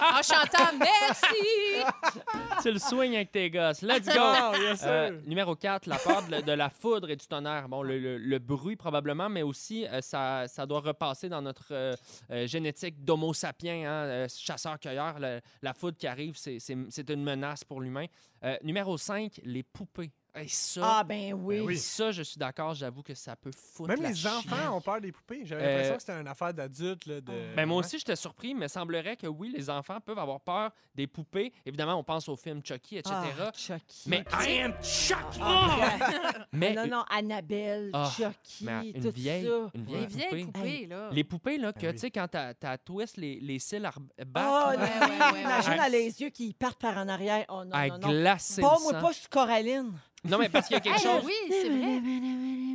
En 0.00 0.22
chantant 0.22 0.76
merci. 0.78 2.62
tu 2.62 2.72
le 2.72 2.78
soignes 2.78 3.16
avec 3.16 3.32
tes 3.32 3.50
gosses. 3.50 3.82
Let's 3.82 4.06
go. 4.06 4.12
Ah. 4.22 4.52
Euh, 4.84 5.20
numéro 5.26 5.54
4, 5.54 5.86
la 5.86 5.98
peur 5.98 6.22
de, 6.26 6.30
la- 6.30 6.42
de 6.42 6.52
la 6.52 6.68
foudre 6.68 7.10
et 7.10 7.16
du 7.16 7.26
tonnerre. 7.26 7.68
Bon, 7.68 7.82
le, 7.82 7.98
le- 7.98 8.18
le 8.18 8.38
bruit 8.38 8.76
probablement, 8.76 9.28
mais 9.28 9.42
aussi 9.42 9.86
euh, 9.86 10.00
ça, 10.00 10.46
ça 10.48 10.66
doit 10.66 10.80
repasser 10.80 11.28
dans 11.28 11.40
notre 11.42 11.68
euh, 11.72 11.94
euh, 12.30 12.46
génétique 12.46 13.04
d'homo 13.04 13.32
sapiens, 13.32 13.84
hein, 13.90 14.04
euh, 14.06 14.26
chasseur-cueilleur. 14.28 15.18
Le- 15.18 15.40
la 15.62 15.72
foudre 15.74 15.96
qui 15.96 16.06
arrive, 16.06 16.36
c'est- 16.36 16.58
une 16.68 17.22
menace 17.22 17.64
pour 17.64 17.80
l'humain. 17.80 18.06
Euh, 18.44 18.56
numéro 18.62 18.96
5, 18.98 19.40
les 19.44 19.62
poupées. 19.62 20.10
Et 20.38 20.48
ça, 20.48 20.98
Ah, 20.98 21.04
ben 21.04 21.32
oui. 21.34 21.58
Ben 21.60 21.64
oui. 21.66 21.78
ça, 21.78 22.12
je 22.12 22.22
suis 22.22 22.38
d'accord, 22.38 22.74
j'avoue 22.74 23.02
que 23.02 23.14
ça 23.14 23.34
peut 23.36 23.50
foutre 23.56 23.88
Même 23.88 24.02
la 24.02 24.10
les 24.10 24.14
chienne. 24.14 24.32
enfants 24.34 24.76
ont 24.76 24.80
peur 24.80 25.00
des 25.00 25.10
poupées. 25.12 25.42
J'avais 25.44 25.62
Euh, 25.62 25.66
l'impression 25.68 25.94
que 25.94 26.00
c'était 26.00 26.20
une 26.20 26.28
affaire 26.28 26.52
d'adultes. 26.52 27.06
là, 27.06 27.20
De... 27.20 27.54
Ben 27.56 27.66
moi 27.66 27.78
aussi, 27.78 27.98
j'étais 27.98 28.16
surpris, 28.16 28.54
mais 28.54 28.68
semblerait 28.68 29.16
que 29.16 29.26
oui, 29.26 29.52
les 29.56 29.70
enfants 29.70 29.98
peuvent 30.00 30.18
avoir 30.18 30.40
peur 30.40 30.70
des 30.94 31.06
poupées. 31.06 31.52
Évidemment, 31.64 31.94
on 31.94 32.04
pense 32.04 32.28
au 32.28 32.36
film 32.36 32.60
Chucky, 32.64 32.98
etc. 32.98 33.14
Ah, 33.16 33.50
Chucky. 33.54 34.08
mais, 34.08 34.24
I 34.32 34.60
am 34.60 34.74
Chucky! 34.82 35.40
mais 36.52 36.74
non, 36.74 36.86
non, 36.86 37.04
Annabelle, 37.10 37.90
Ah, 37.92 38.10
Chucky, 38.16 38.64
mais 38.64 38.90
une 38.90 39.02
tout 39.02 39.10
vieille, 39.10 39.44
ça. 39.44 39.70
une 39.74 39.84
vieille, 39.84 40.06
poupée. 40.06 40.44
poupées, 40.46 40.86
là. 40.86 41.08
Les 41.12 41.24
poupées, 41.24 41.58
là, 41.58 41.72
que, 41.72 41.80
Ben 41.80 41.88
oui. 41.88 41.94
tu 41.94 42.00
sais, 42.00 42.10
quand 42.10 42.28
t'as 42.28 42.54
t'as 42.54 42.78
twist 42.78 43.16
les, 43.16 43.40
les 43.40 43.58
cils 43.58 43.84
à 43.84 43.90
re- 43.90 43.96
Oh, 43.98 44.24
battre, 44.26 44.68
Ouais, 44.70 44.76
là, 44.76 45.06
ouais, 45.08 45.32
ouais, 45.34 45.40
Imagine, 45.42 45.72
elle 45.72 45.80
a 45.80 45.88
les 45.88 46.20
yeux 46.22 46.30
qui 46.30 46.52
partent 46.54 46.80
par 46.80 46.96
en 46.98 47.08
arrière. 47.08 47.44
Oh 47.48 47.64
non, 47.64 47.72
à 47.72 47.88
non, 47.88 47.98
non. 47.98 48.08
glacer 48.08 48.62
Pas 48.62 48.78
moi, 48.82 48.94
pas 48.94 49.12
sur 49.12 49.28
Coraline. 49.28 49.92
Non, 50.28 50.38
mais 50.38 50.48
parce 50.48 50.66
qu'il 50.68 50.74
y 50.74 50.78
a 50.78 50.80
quelque 50.80 50.96
Hey, 50.96 51.02
chose... 51.02 51.22
oui, 51.24 51.32
c'est 51.50 51.68
vrai. 51.68 52.00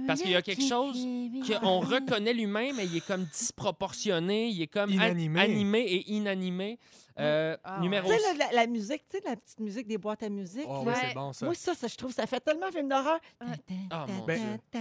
Parce 0.08 0.22
qu'il 0.22 0.32
y 0.32 0.36
a 0.36 0.42
quelque 0.42 0.64
chose 0.68 1.06
qu'on 1.62 1.80
reconnaît 1.80 2.34
l'humain, 2.34 2.70
mais 2.76 2.86
il 2.86 2.98
est 2.98 3.06
comme 3.06 3.26
disproportionné, 3.32 4.48
il 4.50 4.62
est 4.62 4.68
comme 4.68 4.92
an- 5.00 5.40
animé 5.40 5.82
et 5.82 6.12
inanimé. 6.12 6.80
Euh, 7.22 7.58
Ah, 7.64 7.80
numéro 7.80 8.10
Tu 8.12 8.18
sais, 8.18 8.50
la, 8.54 8.68
musique, 8.68 9.04
tu 9.10 9.18
sais, 9.18 9.24
la 9.30 9.36
petite 9.36 9.60
musique 9.60 9.88
des 9.88 9.98
boîtes 9.98 10.24
à 10.24 10.30
musique. 10.30 10.66
Oh, 10.68 10.74
là. 10.74 10.80
oui, 10.80 10.88
Ouais. 10.88 10.94
c'est 11.10 11.14
bon, 11.14 11.34
ça. 11.34 11.46
Moi, 11.46 11.56
ça, 11.56 11.74
ça, 11.76 11.88
je 11.88 11.96
trouve, 11.96 12.12
ça 12.14 12.26
fait 12.26 12.40
tellement 12.40 12.72
film 12.72 12.90
d'horreur. 12.90 13.20
Ah, 13.92 14.06
mon 14.08 14.26
Ben- 14.26 14.60
Dieu. 14.74 14.80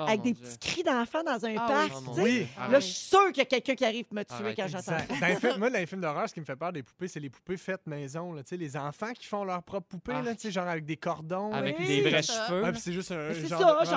Avec 0.00 0.22
des 0.22 0.34
petits 0.34 0.58
cris 0.58 0.82
d'enfants 0.82 1.22
dans 1.22 1.44
un 1.44 1.54
Ah 1.58 1.66
parc. 1.68 1.90
oui. 1.92 2.04
Oh, 2.08 2.14
sais. 2.14 2.22
Oui. 2.22 2.46
Là, 2.70 2.80
je 2.80 2.84
suis 2.86 2.94
sûre 2.94 3.26
qu'il 3.28 3.38
y 3.38 3.40
a 3.42 3.44
quelqu'un 3.44 3.74
qui 3.74 3.84
arrive 3.84 4.06
me 4.12 4.22
tuer 4.24 4.54
quand 4.56 4.66
j'entends 4.68 4.82
ça. 4.98 4.98
Films- 5.00 5.40
moi, 5.58 5.70
dans 5.70 5.78
les 5.78 5.86
films 5.86 6.00
d'horreur, 6.00 6.28
ce 6.28 6.34
qui 6.34 6.40
me 6.40 6.44
fait 6.46 6.56
peur 6.56 6.72
des 6.72 6.82
poupées, 6.82 7.08
c'est 7.08 7.20
les 7.20 7.30
poupées 7.30 7.56
faites 7.56 7.86
maison. 7.86 8.32
Là, 8.32 8.42
tu 8.42 8.50
sais, 8.50 8.56
les 8.56 8.76
enfants 8.76 9.12
qui 9.12 9.26
font 9.26 9.44
leurs 9.44 9.62
propres 9.62 9.88
poupées, 9.88 10.12
Ah. 10.16 10.22
là, 10.22 10.34
tu 10.34 10.40
sais, 10.42 10.50
genre 10.50 10.66
avec 10.68 10.84
des 10.86 10.96
cordons. 10.96 11.52
Avec 11.52 11.78
des 11.78 12.00
vrais 12.02 12.22
c'est 12.22 12.32
ça. 12.32 12.46
cheveux. 12.48 12.72
C'est 12.76 12.92
juste 12.92 13.12
un. 13.12 13.34
C'est 13.34 13.48
ça, 13.48 13.56
de- 13.56 13.60
genre 13.60 13.78
c'est 13.84 13.94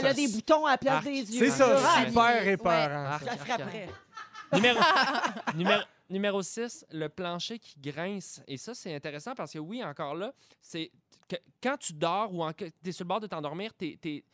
elle 0.00 0.06
a 0.06 0.14
des 0.14 0.28
boutons 0.28 0.66
à 0.66 0.72
la 0.72 0.78
place 0.78 1.04
des 1.04 1.12
yeux. 1.12 1.24
C'est 1.38 1.50
ça, 1.50 1.76
Ah, 1.78 2.04
super 2.06 2.48
épeurant. 2.48 2.74
Ah, 3.12 3.18
Je 3.20 3.26
la 3.26 3.36
frapperais. 3.36 3.88
Numéro, 4.52 4.78
numéro, 6.12 6.38
numéro 6.38 6.42
6, 6.42 6.86
le 6.90 7.08
plancher 7.08 7.58
qui 7.58 7.80
grince. 7.80 8.42
Et 8.46 8.56
ça, 8.56 8.74
c'est 8.74 8.94
intéressant 8.94 9.34
parce 9.34 9.52
que 9.52 9.58
oui, 9.58 9.82
encore 9.82 10.14
là, 10.14 10.32
c'est 10.60 10.90
quand 11.62 11.76
tu 11.78 11.94
dors 11.94 12.32
ou 12.32 12.52
tu 12.52 12.64
es 12.84 12.92
sur 12.92 13.04
le 13.04 13.08
bord 13.08 13.20
de 13.20 13.26
t'endormir, 13.26 13.74
tes, 13.74 13.96
tes- 13.96 14.24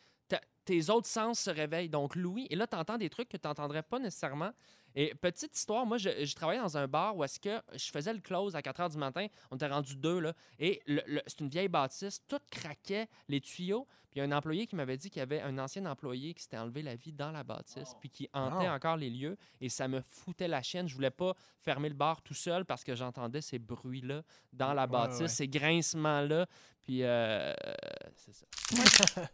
autres 0.91 1.07
sens 1.07 1.41
se 1.41 1.51
réveillent. 1.51 1.88
Donc, 1.88 2.14
Louis, 2.14 2.47
et 2.51 2.57
là, 2.57 2.67
tu 2.67 2.77
entends 2.77 2.99
des 2.99 3.09
trucs 3.09 3.31
que 3.31 3.38
tu 3.38 3.49
n'entendrais 3.49 3.83
pas 3.83 3.99
nécessairement. 3.99 4.51
Et 4.95 5.14
petite 5.14 5.57
histoire, 5.57 5.87
moi, 5.87 5.97
je, 5.97 6.25
je 6.25 6.35
travaillais 6.35 6.61
dans 6.61 6.77
un 6.77 6.87
bar 6.87 7.17
où 7.17 7.25
est-ce 7.25 7.41
que 7.41 7.62
je 7.75 7.91
faisais 7.91 8.12
le 8.12 8.21
close 8.21 8.55
à 8.55 8.61
4 8.61 8.81
h 8.83 8.91
du 8.91 8.99
matin. 8.99 9.27
On 9.51 9.57
était 9.57 9.67
rendu 9.67 9.97
deux, 9.97 10.19
là. 10.19 10.35
Et 10.59 10.83
c'est 11.27 11.41
une 11.41 11.49
vieille 11.49 11.69
bâtisse, 11.69 12.21
tout 12.27 12.41
craquait, 12.51 13.09
les 13.29 13.41
tuyaux. 13.41 13.87
Il 14.18 14.22
y 14.22 14.24
a 14.24 14.35
un 14.35 14.37
employé 14.37 14.66
qui 14.66 14.74
m'avait 14.74 14.96
dit 14.96 15.11
qu'il 15.11 15.20
y 15.20 15.22
avait 15.22 15.40
un 15.42 15.57
ancien 15.59 15.87
employé 15.87 16.35
qui 16.35 16.42
s'était 16.42 16.59
enlevé 16.59 16.83
la 16.83 16.96
vie 16.96 17.12
dans 17.12 17.31
la 17.31 17.44
bâtisse, 17.44 17.94
puis 18.00 18.11
qui 18.11 18.28
hantait 18.33 18.66
Oh. 18.68 18.72
encore 18.74 18.96
les 18.96 19.11
lieux. 19.11 19.37
Et 19.61 19.68
ça 19.68 19.87
me 19.87 20.00
foutait 20.09 20.48
la 20.48 20.61
chienne. 20.61 20.88
Je 20.88 20.94
voulais 20.96 21.12
pas 21.12 21.35
fermer 21.61 21.88
le 21.88 21.94
bar 21.94 22.20
tout 22.22 22.35
seul 22.35 22.64
parce 22.64 22.83
que 22.83 22.96
j'entendais 22.96 23.40
ces 23.42 23.61
bruits-là 23.61 24.22
dans 24.52 24.74
la 24.74 24.88
bâtisse, 24.88 25.20
ouais. 25.20 25.28
ces 25.28 25.46
grincements-là. 25.46 26.46
Puis 26.83 27.02
euh, 27.04 27.52
c'est 28.16 28.33
ça. 28.33 28.46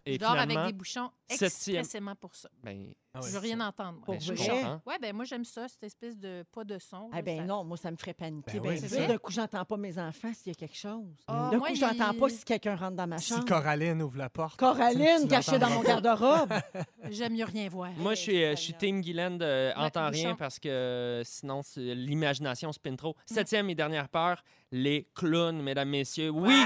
Et 0.04 0.14
Je 0.14 0.18
dors 0.18 0.32
avec 0.32 0.58
des 0.66 0.72
bouchons 0.72 1.10
septième- 1.30 1.76
expressément 1.78 2.14
pour 2.16 2.34
ça. 2.34 2.48
ben, 2.64 2.92
Ah 3.12 3.20
ouais, 3.20 3.28
je 3.28 3.32
veux 3.32 3.38
rien 3.38 3.58
ça. 3.58 3.68
entendre. 3.68 3.92
moi. 3.98 4.04
Pour 4.06 4.14
ben, 4.14 4.20
je 4.20 4.32
vrai? 4.34 4.48
comprends. 4.48 4.82
Ouais, 4.86 4.98
ben 4.98 5.14
moi, 5.14 5.24
j'aime 5.24 5.44
ça, 5.44 5.68
cette 5.68 5.84
espèce 5.84 6.18
de 6.18 6.44
pas 6.50 6.64
de 6.64 6.78
son. 6.80 7.08
Ah 7.12 7.16
là, 7.16 7.22
ben 7.22 7.38
ça- 7.38 7.44
non, 7.44 7.62
moi, 7.62 7.76
ça 7.76 7.92
me 7.92 7.96
ferait 7.96 8.12
paniquer. 8.14 8.54
Ben 8.54 8.60
Ben 8.62 8.68
oui, 8.70 8.80
plus. 8.80 8.88
c'est 8.88 8.96
ça. 8.96 9.06
D'un 9.06 9.18
coup, 9.18 9.30
j'entends 9.30 9.64
pas 9.64 9.76
mes 9.76 9.96
enfants 10.00 10.32
s'il 10.34 10.48
y 10.48 10.50
a 10.50 10.54
quelque 10.58 10.76
chose. 10.76 11.06
Ah, 11.28 11.48
D'un 11.52 11.60
coup, 11.60 11.74
j'entends 11.76 12.10
il- 12.12 12.18
pas 12.18 12.28
si 12.28 12.44
quelqu'un 12.44 12.74
rentre 12.74 12.96
dans 12.96 13.06
ma 13.06 13.18
Si 13.18 13.28
chambre. 13.28 13.44
Coraline 13.44 14.02
ouvre 14.02 14.18
la 14.18 14.30
porte. 14.30 14.58
Coraline 14.76 15.28
cachée 15.28 15.58
dans 15.58 15.70
mon 15.70 15.82
garde-robe. 15.82 16.52
J'aime 17.10 17.34
mieux 17.34 17.44
rien 17.44 17.68
voir. 17.68 17.90
Moi, 17.96 18.14
je 18.14 18.20
suis, 18.20 18.42
euh, 18.44 18.50
je 18.56 18.60
suis 18.60 18.74
Team 18.74 19.00
Guylaine 19.00 19.38
de 19.38 19.72
Entends 19.76 20.10
rien 20.10 20.34
parce 20.34 20.58
que 20.58 20.68
euh, 20.68 21.24
sinon, 21.24 21.60
l'imagination 21.76 22.72
spin 22.72 22.96
trop. 22.96 23.16
Septième 23.26 23.70
et 23.70 23.74
dernière 23.74 24.08
peur, 24.08 24.42
les 24.72 25.08
clowns, 25.14 25.60
mesdames, 25.62 25.88
messieurs. 25.88 26.30
Oui! 26.30 26.62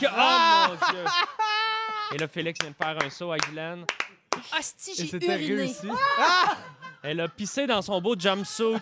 Que- 0.00 0.06
Oh 0.06 0.68
mon 0.68 0.92
Dieu! 0.92 1.04
Et 2.14 2.18
là, 2.18 2.28
Félix 2.28 2.58
vient 2.60 2.70
de 2.70 2.76
faire 2.76 2.96
un 3.04 3.10
saut 3.10 3.32
à 3.32 3.38
Guylaine. 3.38 3.84
Hostie, 4.58 4.92
j'ai 4.96 5.16
uriné. 5.16 5.54
réussi. 5.56 5.88
Elle 7.02 7.20
a 7.20 7.28
pissé 7.28 7.66
dans 7.66 7.82
son 7.82 8.00
beau 8.00 8.14
jumpsuit 8.18 8.76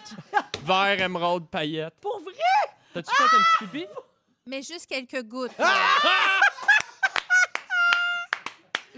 vert 0.64 1.00
émeraude 1.00 1.48
paillette. 1.48 1.94
Pour 2.00 2.20
vrai? 2.20 2.32
T'as-tu 2.92 3.10
fait 3.14 3.22
un 3.22 3.26
petit 3.26 3.64
pipi? 3.78 3.86
Mais 4.46 4.62
juste 4.62 4.86
quelques 4.86 5.22
gouttes. 5.26 5.52
Ah! 5.58 6.40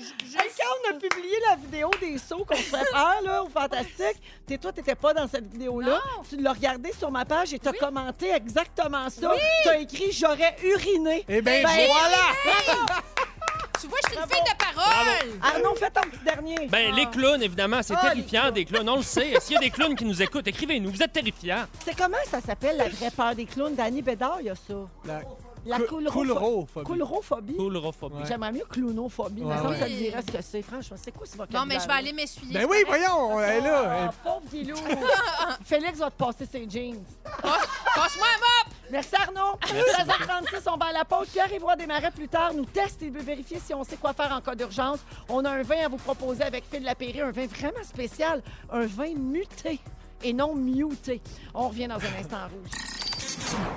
Juste- 0.02 0.36
Quelqu'un 0.36 0.90
a 0.90 0.92
publié 0.94 1.36
la 1.48 1.56
vidéo 1.56 1.90
des 2.00 2.18
sauts 2.18 2.44
qu'on 2.44 2.56
se 2.56 2.62
fait 2.62 2.84
faire 2.84 3.20
là, 3.24 3.42
au 3.42 3.48
Fantastique. 3.48 4.20
T'es, 4.46 4.58
toi, 4.58 4.72
t'étais 4.72 4.94
pas 4.94 5.14
dans 5.14 5.28
cette 5.28 5.50
vidéo-là. 5.50 6.00
Tu 6.28 6.36
l'as 6.38 6.52
regardé 6.52 6.92
sur 6.92 7.10
ma 7.10 7.24
page 7.24 7.52
et 7.54 7.58
t'as 7.58 7.72
commenté 7.72 8.30
exactement 8.32 9.08
ça. 9.10 9.32
T'as 9.64 9.78
écrit 9.78 10.10
«J'aurais 10.12 10.56
uriné 10.62 11.24
Eh 11.28 11.40
bien, 11.42 11.62
Ben, 11.62 11.86
voilà! 11.86 12.82
Tu 13.80 13.88
vois, 13.88 13.98
je 14.04 14.10
suis 14.12 14.18
une 14.20 14.28
fille 14.30 14.42
de 14.42 14.56
parole. 14.56 15.40
Arnaud, 15.42 15.74
fais 15.74 15.90
ton 15.90 16.02
petit 16.02 16.24
dernier. 16.24 16.68
Ben, 16.68 16.94
les 16.94 17.06
clowns, 17.06 17.42
évidemment, 17.42 17.80
c'est 17.82 17.94
Ah, 17.96 18.10
terrifiant, 18.10 18.50
des 18.52 18.64
clowns, 18.64 18.88
on 18.88 18.96
le 18.98 19.02
sait. 19.02 19.34
S'il 19.40 19.54
y 19.54 19.56
a 19.56 19.60
des 19.60 19.70
clowns 19.70 19.96
qui 19.96 20.04
nous 20.04 20.22
écoutent, 20.22 20.46
écrivez-nous, 20.46 20.90
vous 20.92 21.02
êtes 21.02 21.12
terrifiants. 21.12 21.64
C'est 21.84 21.96
comment 21.96 22.16
ça 22.30 22.40
s'appelle, 22.40 22.76
la 22.76 22.88
vraie 22.88 23.10
peur 23.10 23.34
des 23.34 23.44
clowns? 23.44 23.74
Danny 23.74 24.00
Bédard, 24.00 24.36
il 24.40 24.46
y 24.46 24.50
a 24.50 24.54
ça. 24.54 24.74
La 25.04 25.22
La 25.64 25.78
cou- 25.78 25.84
coulropho- 26.00 26.10
coulrophobie. 26.12 26.84
coulrophobie. 26.84 27.56
Coulrophobie. 27.56 28.14
Ouais. 28.16 28.26
J'aimerais 28.26 28.52
mieux 28.52 28.64
clownophobie. 28.68 29.42
Ouais, 29.42 29.54
mais 29.54 29.62
ça, 29.62 29.68
ouais. 29.68 29.78
ça 29.78 29.86
te 29.86 29.90
dirait 29.92 30.22
ce 30.22 30.32
que 30.32 30.42
c'est. 30.42 30.62
Franchement, 30.62 30.96
c'est 31.00 31.12
quoi 31.12 31.26
ce 31.26 31.36
vocabulaire? 31.36 31.60
Bon, 31.62 31.66
mais 31.68 31.78
je 31.80 31.86
vais 31.86 31.92
aller 31.92 32.12
m'essuyer. 32.12 32.52
Ben 32.54 32.66
oui, 32.68 32.78
voyons, 32.86 33.38
elle 33.40 33.58
est 33.58 33.60
là. 33.68 34.08
Ah, 34.08 34.12
pauvre 34.24 34.42
Guilou. 34.52 34.76
Félix 35.64 35.98
va 35.98 36.10
te 36.10 36.16
passer 36.16 36.46
ses 36.50 36.68
jeans. 36.68 37.02
Passe-moi 37.24 38.26
un 38.26 38.38
mop. 38.38 38.74
Merci 38.90 39.14
Arnaud. 39.14 39.56
13h36, 39.62 40.68
on 40.72 40.76
va 40.76 40.86
à 40.86 40.92
la 40.92 41.04
pause. 41.04 41.28
Pierre-Yves 41.28 41.62
Roy 41.62 41.76
démarrer 41.76 42.10
plus 42.10 42.28
tard. 42.28 42.52
Nous 42.54 42.64
teste 42.66 43.02
et 43.02 43.10
veut 43.10 43.22
vérifier 43.22 43.58
si 43.64 43.72
on 43.72 43.84
sait 43.84 43.96
quoi 43.96 44.12
faire 44.12 44.32
en 44.32 44.40
cas 44.40 44.54
d'urgence. 44.54 44.98
On 45.28 45.44
a 45.44 45.50
un 45.50 45.62
vin 45.62 45.84
à 45.84 45.88
vous 45.88 45.96
proposer 45.96 46.42
avec 46.42 46.64
Phil 46.70 46.82
Lapéry, 46.82 47.20
un 47.20 47.30
vin 47.30 47.46
vraiment 47.46 47.82
spécial, 47.84 48.42
un 48.70 48.86
vin 48.86 49.14
muté 49.16 49.78
et 50.22 50.32
non 50.32 50.54
muté. 50.54 51.20
On 51.54 51.68
revient 51.68 51.86
dans 51.88 51.96
un 51.96 52.20
instant 52.20 52.48
rouge. 52.50 53.01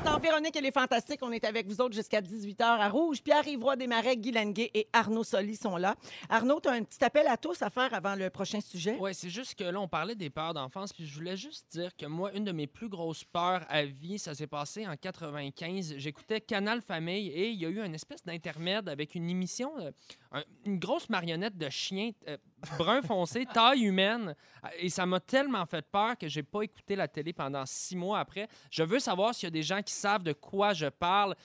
Dans 0.04 0.20
Véronique, 0.20 0.56
elle 0.56 0.66
est 0.66 0.74
fantastique. 0.74 1.20
On 1.22 1.32
est 1.32 1.44
avec 1.46 1.68
vous 1.68 1.80
autres 1.82 1.96
jusqu'à 1.96 2.22
18h 2.22 2.62
à 2.64 2.90
Rouge. 2.90 3.22
Pierre-Yves 3.22 3.64
Desmarais, 3.78 4.18
Guy 4.18 4.32
Lenguet 4.32 4.70
et 4.74 4.88
Arnaud 4.94 5.24
Soli 5.24 5.56
sont 5.56 5.78
là. 5.78 5.96
Arnaud, 6.30 6.60
tu 6.62 6.70
as 6.70 6.74
un 6.74 6.84
petit 6.84 7.04
appel 7.04 7.28
à 7.28 7.38
tous 7.38 7.62
à 7.62 7.70
faire 7.70 7.94
avant 7.94 8.16
le 8.16 8.30
prochain 8.30 8.60
sujet? 8.62 8.98
Ouais, 8.98 9.14
c'est 9.14 9.30
juste 9.30 9.56
que 9.56 9.64
là, 9.64 9.80
on 9.80 9.88
parlait 9.88 10.16
des 10.16 10.30
peurs 10.30 10.54
d'enfance, 10.54 10.94
puis 10.94 11.06
je 11.06 11.14
voulais 11.16 11.38
juste 11.38 11.66
dire 11.72 11.96
que 11.96 12.06
moi, 12.06 12.32
une 12.34 12.44
de 12.44 12.52
mes 12.52 12.68
plus 12.68 12.90
grosses 12.90 13.24
peurs 13.24 13.66
à 13.70 13.84
vie, 13.86 14.20
ça 14.20 14.34
s'est 14.36 14.48
passé 14.48 14.86
en 14.88 14.96
95. 14.96 15.96
J'écoutais 15.98 16.42
Canal 16.42 16.82
Famille 16.82 17.30
et 17.30 17.50
il 17.50 17.60
y 17.60 17.66
a 17.66 17.70
eu 17.70 17.82
une 17.84 17.96
espèce 17.96 18.24
d'intermède 18.24 18.90
avec 18.90 19.16
une 19.16 19.30
émission, 19.30 19.72
euh, 19.80 19.92
un- 20.32 20.44
une 20.66 20.80
grosse 20.80 21.10
marionnette 21.10 21.58
de 21.58 21.70
chien 21.70 22.12
euh, 22.28 22.38
brun 22.78 23.02
foncé, 23.02 23.46
taille 23.46 23.84
humaine, 23.84 24.36
et 24.80 24.90
ça 24.90 25.06
m'a 25.06 25.20
tellement 25.20 25.66
fait 25.66 25.86
peur 25.86 26.18
que 26.18 26.28
j'ai 26.28 26.44
pas 26.44 26.62
écouté 26.62 26.96
la 26.96 27.08
télé 27.08 27.34
pendant 27.34 27.66
six 27.66 27.96
mois 27.96 28.20
après. 28.20 28.48
Je 28.72 28.84
veux 28.84 29.00
savoir 29.00 29.34
s'il 29.34 29.48
y 29.48 29.48
a 29.48 29.52
des 29.52 29.64
gens 29.64 29.82
qui 29.82 29.94
savent 29.94 30.24
de 30.24 30.34
quoi 30.34 30.74
je 30.74 30.88
parle. 30.88 31.36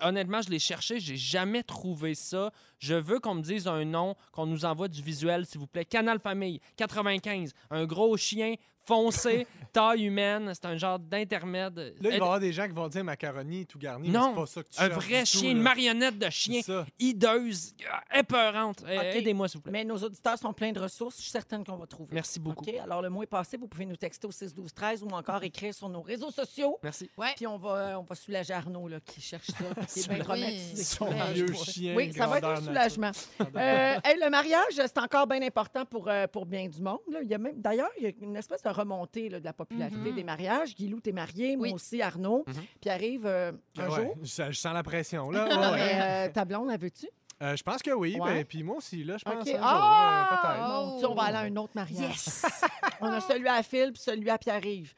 Honnêtement, 0.00 0.42
je 0.42 0.50
l'ai 0.50 0.58
cherché, 0.58 1.00
j'ai 1.00 1.16
jamais 1.16 1.62
trouvé 1.62 2.14
ça. 2.14 2.52
Je 2.78 2.94
veux 2.94 3.18
qu'on 3.18 3.34
me 3.34 3.42
dise 3.42 3.66
un 3.66 3.84
nom, 3.84 4.14
qu'on 4.32 4.46
nous 4.46 4.64
envoie 4.64 4.88
du 4.88 5.02
visuel, 5.02 5.46
s'il 5.46 5.60
vous 5.60 5.66
plaît. 5.66 5.84
Canal 5.84 6.18
Famille, 6.18 6.60
95, 6.76 7.52
un 7.70 7.84
gros 7.84 8.16
chien 8.16 8.54
foncé, 8.90 9.46
taille 9.72 10.04
humaine, 10.06 10.50
c'est 10.52 10.66
un 10.66 10.76
genre 10.76 10.98
d'intermède. 10.98 11.78
Là, 11.78 11.90
il 12.00 12.08
va 12.08 12.10
y 12.10 12.14
avoir 12.16 12.40
des 12.40 12.52
gens 12.52 12.66
qui 12.66 12.72
vont 12.74 12.88
dire 12.88 13.04
macaroni 13.04 13.66
tout 13.66 13.78
garni. 13.78 14.08
Non, 14.10 14.30
c'est 14.34 14.40
pas 14.40 14.46
ça 14.46 14.62
que 14.64 14.68
tu 14.70 14.80
un 14.82 14.88
vrai 14.88 15.20
tout, 15.20 15.26
chien, 15.26 15.50
une 15.52 15.60
marionnette 15.62 16.18
de 16.18 16.28
chien, 16.28 16.60
hideuse, 16.98 17.74
épeurante. 18.14 18.82
Euh, 18.86 18.96
Ok. 19.00 19.16
Aidez-moi, 19.16 19.48
s'il 19.48 19.58
vous 19.58 19.62
plaît. 19.62 19.72
Mais 19.72 19.84
nos 19.84 19.96
auditeurs 19.98 20.36
sont 20.38 20.52
pleins 20.52 20.72
de 20.72 20.80
ressources. 20.80 21.16
Je 21.16 21.22
suis 21.22 21.30
certaine 21.30 21.64
qu'on 21.64 21.76
va 21.76 21.86
trouver. 21.86 22.10
Merci 22.12 22.38
beaucoup. 22.40 22.64
OK? 22.68 22.74
Alors, 22.82 23.00
le 23.02 23.08
mois 23.08 23.22
est 23.24 23.26
passé. 23.26 23.56
Vous 23.56 23.66
pouvez 23.68 23.86
nous 23.86 23.96
texter 23.96 24.26
au 24.26 24.30
6 24.32 24.54
12 24.54 24.74
13 24.74 25.02
ou 25.04 25.08
encore 25.08 25.42
écrire 25.44 25.72
sur 25.72 25.88
nos 25.88 26.02
réseaux 26.02 26.30
sociaux. 26.30 26.78
Merci. 26.82 27.10
Ouais. 27.16 27.32
Puis 27.36 27.46
on 27.46 27.56
va, 27.56 27.98
on 27.98 28.02
va 28.02 28.14
soulager 28.14 28.52
Arnaud 28.52 28.88
là, 28.88 28.98
qui 29.00 29.20
cherche 29.20 29.46
ça, 29.46 29.64
qui 29.86 30.00
est 30.00 30.08
bien 30.08 30.18
traumatisé. 30.24 30.82
Son 30.84 31.06
vieux 31.32 31.52
chien. 31.54 31.94
Oui, 31.96 32.12
ça 32.12 32.26
va 32.26 32.38
être 32.38 32.48
un 32.48 32.60
soulagement. 32.60 33.10
Euh, 33.40 33.96
hey, 34.04 34.18
le 34.20 34.30
mariage, 34.30 34.72
c'est 34.74 34.98
encore 34.98 35.26
bien 35.26 35.42
important 35.42 35.84
pour, 35.86 36.08
euh, 36.08 36.26
pour 36.26 36.44
bien 36.46 36.68
du 36.68 36.80
monde. 36.82 36.98
là. 37.10 37.20
Il 37.22 37.28
y 37.30 37.34
a 37.34 37.38
même, 37.38 37.60
d'ailleurs, 37.60 37.90
il 37.98 38.04
y 38.04 38.06
a 38.06 38.12
une 38.20 38.36
espèce 38.36 38.62
de 38.62 38.68
remontée 38.80 39.28
là, 39.28 39.38
de 39.40 39.44
la 39.44 39.52
popularité 39.52 39.96
Mhm. 40.10 40.14
des 40.14 40.24
mariages. 40.24 40.74
Guilou, 40.74 41.00
t'es 41.00 41.12
marié, 41.12 41.56
moi 41.56 41.68
Oui. 41.68 41.72
aussi, 41.74 42.02
Arnaud. 42.02 42.44
Mhm. 42.46 42.54
Puis 42.80 42.90
arrive 42.90 43.26
euh, 43.26 43.52
un 43.78 43.88
Ouais, 43.88 43.96
jour. 44.04 44.14
Je, 44.22 44.42
je 44.50 44.58
sens 44.58 44.74
la 44.74 44.82
pression, 44.82 45.30
là. 45.30 45.44
Ouais, 45.48 45.54
Non, 45.54 45.60
ouais. 45.72 45.76
mais, 45.76 46.28
euh, 46.28 46.32
ta 46.32 46.44
blonde, 46.44 46.68
la 46.68 46.76
veux-tu? 46.76 47.08
Euh, 47.42 47.56
je 47.56 47.62
pense 47.62 47.80
que 47.82 47.90
oui. 47.90 48.18
Ouais. 48.20 48.34
ben, 48.34 48.44
puis 48.44 48.62
moi 48.62 48.76
aussi, 48.76 49.02
là, 49.02 49.16
je 49.16 49.24
pense. 49.24 49.34
OK. 49.42 49.48
un 49.48 49.52
jour, 49.52 49.60
Ah! 49.62 50.28
euh, 50.32 50.36
peut-être. 50.36 50.68
Mon 50.68 50.98
Dieu, 50.98 51.08
on 51.08 51.14
va 51.14 51.22
aller 51.22 51.36
à 51.38 51.40
un 51.40 51.56
autre 51.56 51.72
mariage. 51.74 52.00
Yes. 52.00 52.44
On 53.00 53.06
a 53.06 53.20
celui 53.20 53.48
à 53.48 53.62
Phil 53.62 53.92
puis 53.94 54.02
celui 54.02 54.28
à 54.28 54.36
Pierre-Yves. 54.36 54.92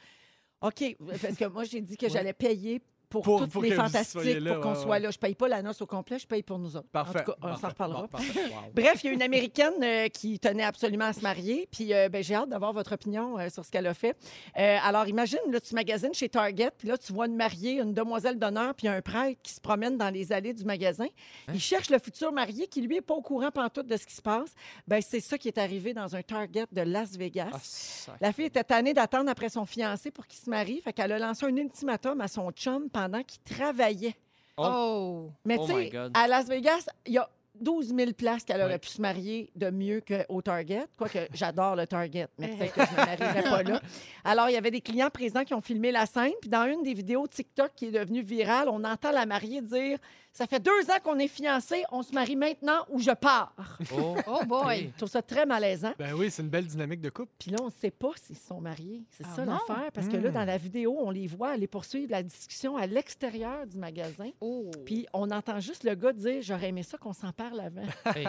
OK, 0.61 0.97
parce 1.21 1.37
que 1.37 1.45
moi, 1.47 1.63
j'ai 1.65 1.81
dit 1.81 1.97
que 1.97 2.09
j'allais 2.09 2.33
payer 2.33 2.81
pour, 3.13 3.23
Pour- 3.23 3.41
toutes 3.41 3.51
pour 3.53 3.63
les 3.63 3.73
fantastiques, 3.73 4.41
là, 4.41 4.55
pour 4.55 4.63
qu'on 4.63 4.69
ouais, 4.71 4.75
soit 4.75 4.87
ouais. 4.87 5.01
là. 5.01 5.11
Je 5.11 5.19
paye 5.19 5.35
pas 5.35 5.47
la 5.47 5.61
noce 5.61 5.83
au 5.83 5.87
complet, 5.87 6.19
je 6.19 6.27
paye 6.27 6.43
pour 6.43 6.59
nous 6.59 6.77
autres. 6.77 6.89
Parfait. 6.89 7.19
En 7.19 7.23
tout 7.25 7.33
cas, 7.33 7.37
on 7.43 7.57
s'en 7.57 7.69
reparlera. 7.69 8.03
Bon, 8.03 8.09
parfait. 8.09 8.41
Wow. 8.53 8.73
Bref, 8.75 9.05
il 9.05 9.07
y 9.07 9.11
a 9.11 9.13
une 9.13 9.23
Américaine 9.23 9.75
euh, 9.83 10.09
qui 10.09 10.39
tenait 10.39 10.65
absolument 10.65 11.05
à 11.07 11.13
se 11.13 11.21
marier. 11.21 11.69
Puis 11.71 11.93
euh, 11.93 12.09
ben, 12.09 12.23
j'ai 12.23 12.35
hâte 12.35 12.49
d'avoir 12.49 12.73
votre 12.73 12.93
opinion 12.93 13.39
euh, 13.39 13.49
sur 13.51 13.65
ce 13.65 13.71
qu'elle 13.71 13.87
a 13.87 13.95
fait. 13.95 14.17
Alors, 14.55 15.07
imagine, 15.07 15.39
là, 15.51 15.61
tu 15.61 15.75
magasines 15.75 16.15
chez 16.15 16.29
Target, 16.29 16.71
puis 16.77 16.89
là, 16.89 16.97
tu 16.97 17.13
vois 17.13 17.27
une 17.27 17.37
mariée, 17.37 17.81
une 17.81 17.93
demoiselle 17.93 18.39
d'honneur, 18.39 18.75
puis 18.75 18.89
un 18.89 19.01
prêtre 19.03 19.41
qui 19.43 19.53
se 19.53 19.61
promène 19.61 19.97
dans 19.99 20.11
les 20.11 20.33
allées 20.33 20.55
du 20.55 20.65
magasin. 20.65 21.05
Hein? 21.49 21.53
Il 21.55 21.61
cherche 21.61 21.91
le 21.91 21.99
futur 21.99 22.33
marié 22.33 22.67
qui, 22.67 22.81
lui, 22.81 22.97
n'est 22.97 23.01
pas 23.01 23.15
au 23.15 23.23
courant 23.23 23.51
pantoute 23.51 23.87
de 23.87 23.97
ce 23.97 24.07
qui 24.07 24.15
se 24.15 24.23
passe. 24.23 24.55
Ben, 24.87 25.01
c'est 25.03 25.21
ça 25.21 25.37
qui 25.39 25.49
est 25.49 25.59
arrivé 25.59 25.93
dans 25.95 26.17
un 26.17 26.23
Target 26.23 26.67
de 26.73 26.81
Las 26.83 27.17
Vegas. 27.17 28.07
Ah. 28.09 28.17
La 28.21 28.33
fille 28.33 28.47
était 28.47 28.65
tannée 28.65 28.95
d'attendre 28.95 29.31
après 29.31 29.49
son 29.49 29.67
fiancé 29.67 30.11
pour 30.11 30.27
qu'il 30.27 30.41
se 30.41 30.49
marie. 30.49 30.81
Fait 30.83 30.93
qu'elle 30.93 31.13
a 31.13 31.19
lancé 31.19 31.47
un 31.47 31.57
ultimatum 31.57 32.21
à 32.21 32.29
son 32.29 32.51
chum 32.51 32.89
pendant 32.91 33.02
qu'il 33.23 33.43
travaillait. 33.43 34.17
Oh. 34.57 35.31
Mais 35.45 35.57
Oh 35.59 35.67
tu 35.67 35.73
sais, 35.73 35.91
à 36.15 36.29
Las 36.29 36.47
Vegas, 36.49 36.87
il 37.07 37.15
y 37.15 37.19
a 37.19 37.29
12 37.61 37.95
000 37.95 38.13
places 38.13 38.45
qu'elle 38.45 38.61
aurait 38.61 38.73
Ouais. 38.73 38.79
pu 38.79 38.89
se 38.89 39.01
marier 39.01 39.51
de 39.55 39.71
mieux 39.71 40.01
qu'au 40.01 40.41
Target. 40.43 40.87
Quoique 40.97 41.19
j'adore 41.35 41.77
le 41.77 41.87
Target, 41.87 42.29
mais 42.39 42.49
peut-être 42.57 42.75
que 42.75 42.81
je 42.85 42.87
ne 42.87 42.91
me 42.93 42.97
marierais 42.97 43.43
pas 43.43 43.63
là. 43.63 43.81
Alors, 44.25 44.49
il 44.49 44.55
y 44.55 44.57
avait 44.57 44.71
des 44.71 44.81
clients 44.81 45.11
présents 45.11 45.45
qui 45.45 45.55
ont 45.55 45.61
filmé 45.61 45.93
la 45.93 46.07
scène. 46.07 46.33
Puis 46.41 46.49
dans 46.51 46.65
une 46.67 46.83
des 46.83 46.95
vidéos 46.95 47.27
TikTok 47.27 47.73
qui 47.77 47.87
est 47.87 47.91
devenue 47.91 48.23
virale, 48.23 48.69
on 48.69 48.83
entend 48.85 49.11
la 49.13 49.27
mariée 49.27 49.61
dire 49.61 49.99
Ça 50.33 50.47
fait 50.47 50.61
deux 50.61 50.91
ans 50.91 50.99
qu'on 51.05 51.19
est 51.19 51.29
fiancés, 51.29 51.83
on 51.93 52.03
se 52.03 52.13
marie 52.15 52.37
maintenant 52.37 52.87
ou 52.89 52.99
je 53.01 53.11
pars. 53.11 53.55
Oh, 53.95 54.17
Oh 54.27 54.41
boy. 54.47 54.91
Je 54.95 54.97
trouve 54.97 55.11
ça 55.11 55.21
très 55.21 55.45
malaisant. 55.45 55.93
Ben 55.99 56.15
oui, 56.15 56.31
c'est 56.31 56.43
une 56.43 56.49
belle 56.49 56.67
dynamique 56.67 57.03
de 57.03 57.11
couple. 57.11 57.31
Puis 57.39 57.51
là, 57.51 57.59
on 57.61 57.67
ne 57.67 57.71
sait 57.71 57.91
pas 57.91 58.13
s'ils 58.17 58.39
se 58.39 58.47
sont 58.47 58.61
mariés. 58.61 59.03
C'est 59.11 59.25
Ah 59.31 59.37
ça 59.37 59.45
non? 59.45 59.53
l'affaire. 59.53 59.91
Parce 59.93 60.09
que 60.09 60.17
là, 60.17 60.31
Hmm. 60.31 60.35
dans 60.35 60.45
la 60.47 60.57
vidéo, 60.57 60.97
on 60.99 61.11
les 61.11 61.27
voit 61.27 61.51
aller 61.51 61.67
poursuivre 61.67 62.11
la 62.11 62.23
discussion 62.23 62.77
à 62.79 62.87
l'extérieur 62.87 63.67
du 63.67 63.77
magasin. 63.77 64.31
Oh. 64.41 64.71
Puis 64.87 65.07
on 65.13 65.31
entend 65.31 65.61
juste 65.61 65.85
le 65.85 65.95
gars 65.95 66.15
dire 66.15 66.41
J'aurais 66.41 66.69
aimé 66.69 66.83
ça 66.83 66.97
qu'on 66.97 67.13
s'en 67.13 67.31
parle 67.33 67.42
hey, 68.15 68.27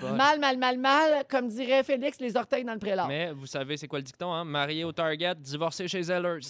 Ben. 0.00 0.14
Mal, 0.16 0.38
mal, 0.40 0.58
mal, 0.58 0.78
mal. 0.78 1.24
Comme 1.30 1.48
dirait 1.48 1.82
Félix, 1.84 2.18
les 2.20 2.36
orteils 2.36 2.64
dans 2.64 2.72
le 2.72 2.78
prélat. 2.78 3.06
Mais 3.06 3.32
vous 3.32 3.46
savez, 3.46 3.76
c'est 3.76 3.88
quoi 3.88 3.98
le 3.98 4.04
dicton, 4.04 4.32
hein? 4.32 4.44
Marié 4.44 4.84
au 4.84 4.92
Target, 4.92 5.34
divorcé 5.36 5.88
chez 5.88 6.02
Zellers. 6.02 6.40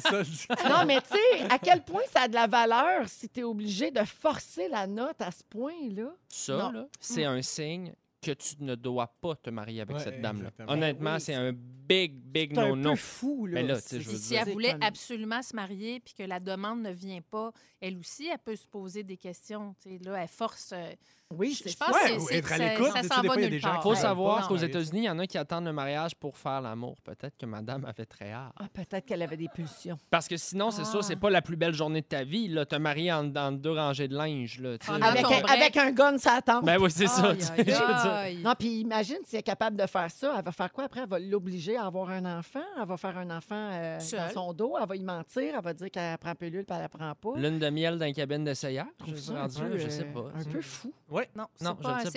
ça. 0.00 0.22
Non, 0.68 0.84
mais 0.86 1.00
tu 1.00 1.16
sais, 1.16 1.44
à 1.48 1.58
quel 1.58 1.82
point 1.82 2.02
ça 2.12 2.22
a 2.22 2.28
de 2.28 2.34
la 2.34 2.46
valeur 2.46 3.08
si 3.08 3.28
tu 3.28 3.40
es 3.40 3.44
obligé 3.44 3.90
de 3.90 4.02
forcer 4.04 4.68
la 4.68 4.86
note 4.86 5.20
à 5.20 5.30
ce 5.30 5.42
point-là? 5.48 6.10
Ça, 6.28 6.72
c'est 6.98 7.24
un 7.24 7.40
signe 7.42 7.92
que 8.26 8.32
tu 8.32 8.56
ne 8.60 8.74
dois 8.74 9.06
pas 9.20 9.34
te 9.36 9.50
marier 9.50 9.80
avec 9.82 9.96
Ouais, 9.96 10.02
cette 10.02 10.20
dame-là. 10.20 10.50
Honnêtement, 10.68 11.14
oui, 11.14 11.20
c'est 11.20 11.34
un 11.34 11.52
big, 11.52 12.14
big 12.14 12.52
C'est 12.54 12.60
un 12.60 12.68
no-no. 12.70 12.90
peu 12.90 12.96
fou, 12.96 13.46
là. 13.46 13.62
Mais 13.62 13.74
si 13.80 13.98
dire- 14.00 14.42
elle 14.46 14.52
voulait 14.52 14.72
comme- 14.72 14.82
absolument 14.82 15.42
se 15.42 15.54
marier 15.54 16.00
puis 16.00 16.14
que 16.14 16.22
la 16.22 16.40
demande 16.40 16.82
ne 16.82 16.90
vient 16.90 17.22
pas, 17.22 17.52
elle 17.80 17.96
aussi, 17.98 18.26
elle 18.26 18.38
peut 18.38 18.56
se 18.56 18.66
poser 18.66 19.02
des 19.04 19.16
questions. 19.16 19.74
Là, 20.02 20.22
elle 20.22 20.28
force. 20.28 20.72
euh, 20.72 20.92
Oui, 21.34 21.52
je 21.58 21.64
c'est 21.64 21.70
je 21.70 21.76
pense 21.76 21.88
ça. 21.88 22.08
que 22.08 22.34
être 22.34 22.52
à 22.52 22.56
ça- 22.56 22.68
l'écoute, 22.68 22.92
ça 22.92 23.02
s'en 23.02 23.22
va 23.22 23.40
il 23.40 23.50
nulle 23.50 23.60
part. 23.60 23.82
faut 23.82 23.94
savoir 23.96 24.46
qu'aux 24.46 24.56
États-Unis, 24.56 25.00
il 25.00 25.04
y 25.06 25.10
en 25.10 25.18
a 25.18 25.26
qui 25.26 25.36
attendent 25.36 25.64
le 25.64 25.72
mariage 25.72 26.14
pour 26.14 26.36
faire 26.36 26.60
l'amour. 26.60 26.96
Peut-être 27.02 27.36
que 27.36 27.46
madame 27.46 27.84
avait 27.84 28.04
très 28.06 28.30
hâte. 28.30 28.52
Ah, 28.60 28.66
peut-être 28.72 29.04
qu'elle 29.04 29.22
avait 29.22 29.36
des 29.36 29.48
pulsions. 29.48 29.98
Parce 30.08 30.28
que 30.28 30.36
sinon, 30.36 30.70
c'est 30.70 30.82
Ah. 30.82 30.90
sûr, 30.90 31.02
c'est 31.02 31.16
pas 31.16 31.28
la 31.28 31.42
plus 31.42 31.56
belle 31.56 31.74
journée 31.74 32.00
de 32.00 32.06
ta 32.06 32.22
vie, 32.22 32.46
là, 32.46 32.64
te 32.64 32.76
marier 32.76 33.12
en, 33.12 33.24
dans 33.24 33.50
deux 33.50 33.72
rangées 33.72 34.06
de 34.06 34.14
linge, 34.16 34.60
là. 34.60 34.76
Ah, 34.86 34.94
Avec 35.02 35.24
un, 35.24 35.44
avec 35.52 35.76
un 35.76 35.90
gun, 35.90 36.16
ça 36.18 36.34
attend. 36.34 36.60
Ben 36.62 36.78
oui, 36.80 36.90
c'est 36.92 37.08
ça. 37.08 37.30
Aïe, 37.30 37.38
tu 37.38 37.44
sais, 37.72 37.76
aïe. 37.82 38.42
Non, 38.44 38.52
puis 38.56 38.80
imagine 38.80 39.18
si 39.24 39.34
elle 39.34 39.40
est 39.40 39.42
capable 39.42 39.76
de 39.76 39.86
faire 39.86 40.10
ça, 40.10 40.32
elle 40.38 40.44
va 40.44 40.52
faire 40.52 40.72
quoi 40.72 40.84
après? 40.84 41.00
Elle 41.00 41.08
va 41.08 41.18
l'obliger 41.18 41.76
à 41.76 41.86
avoir 41.86 42.08
un 42.10 42.38
enfant, 42.38 42.62
elle 42.80 42.86
va 42.86 42.96
faire 42.96 43.18
un 43.18 43.36
enfant 43.36 43.70
euh, 43.72 43.98
dans 43.98 44.30
son 44.32 44.52
dos, 44.52 44.76
elle 44.80 44.86
va 44.88 44.94
y 44.94 45.02
mentir, 45.02 45.54
elle 45.56 45.62
va 45.64 45.74
dire 45.74 45.90
qu'elle 45.90 46.16
prend 46.18 46.34
pilule 46.36 46.64
puis 46.64 46.76
elle 46.76 46.82
la 46.82 46.88
prend 46.88 47.12
pas? 47.14 47.36
Lune 47.40 47.58
de 47.58 47.68
miel 47.70 47.98
dans 47.98 48.06
une 48.06 48.14
cabine 48.14 48.44
d'essayage, 48.44 48.86
Je 49.00 49.04
trouve 49.04 49.16
je, 49.16 49.20
ça 49.20 49.90
sais 49.90 50.02
euh, 50.04 50.12
pas. 50.12 50.30
Un 50.38 50.44
peu 50.44 50.60
fou. 50.60 50.92
Ouais. 51.16 51.28
Non, 51.34 51.46
c'est 51.56 51.64
Non, 51.64 51.74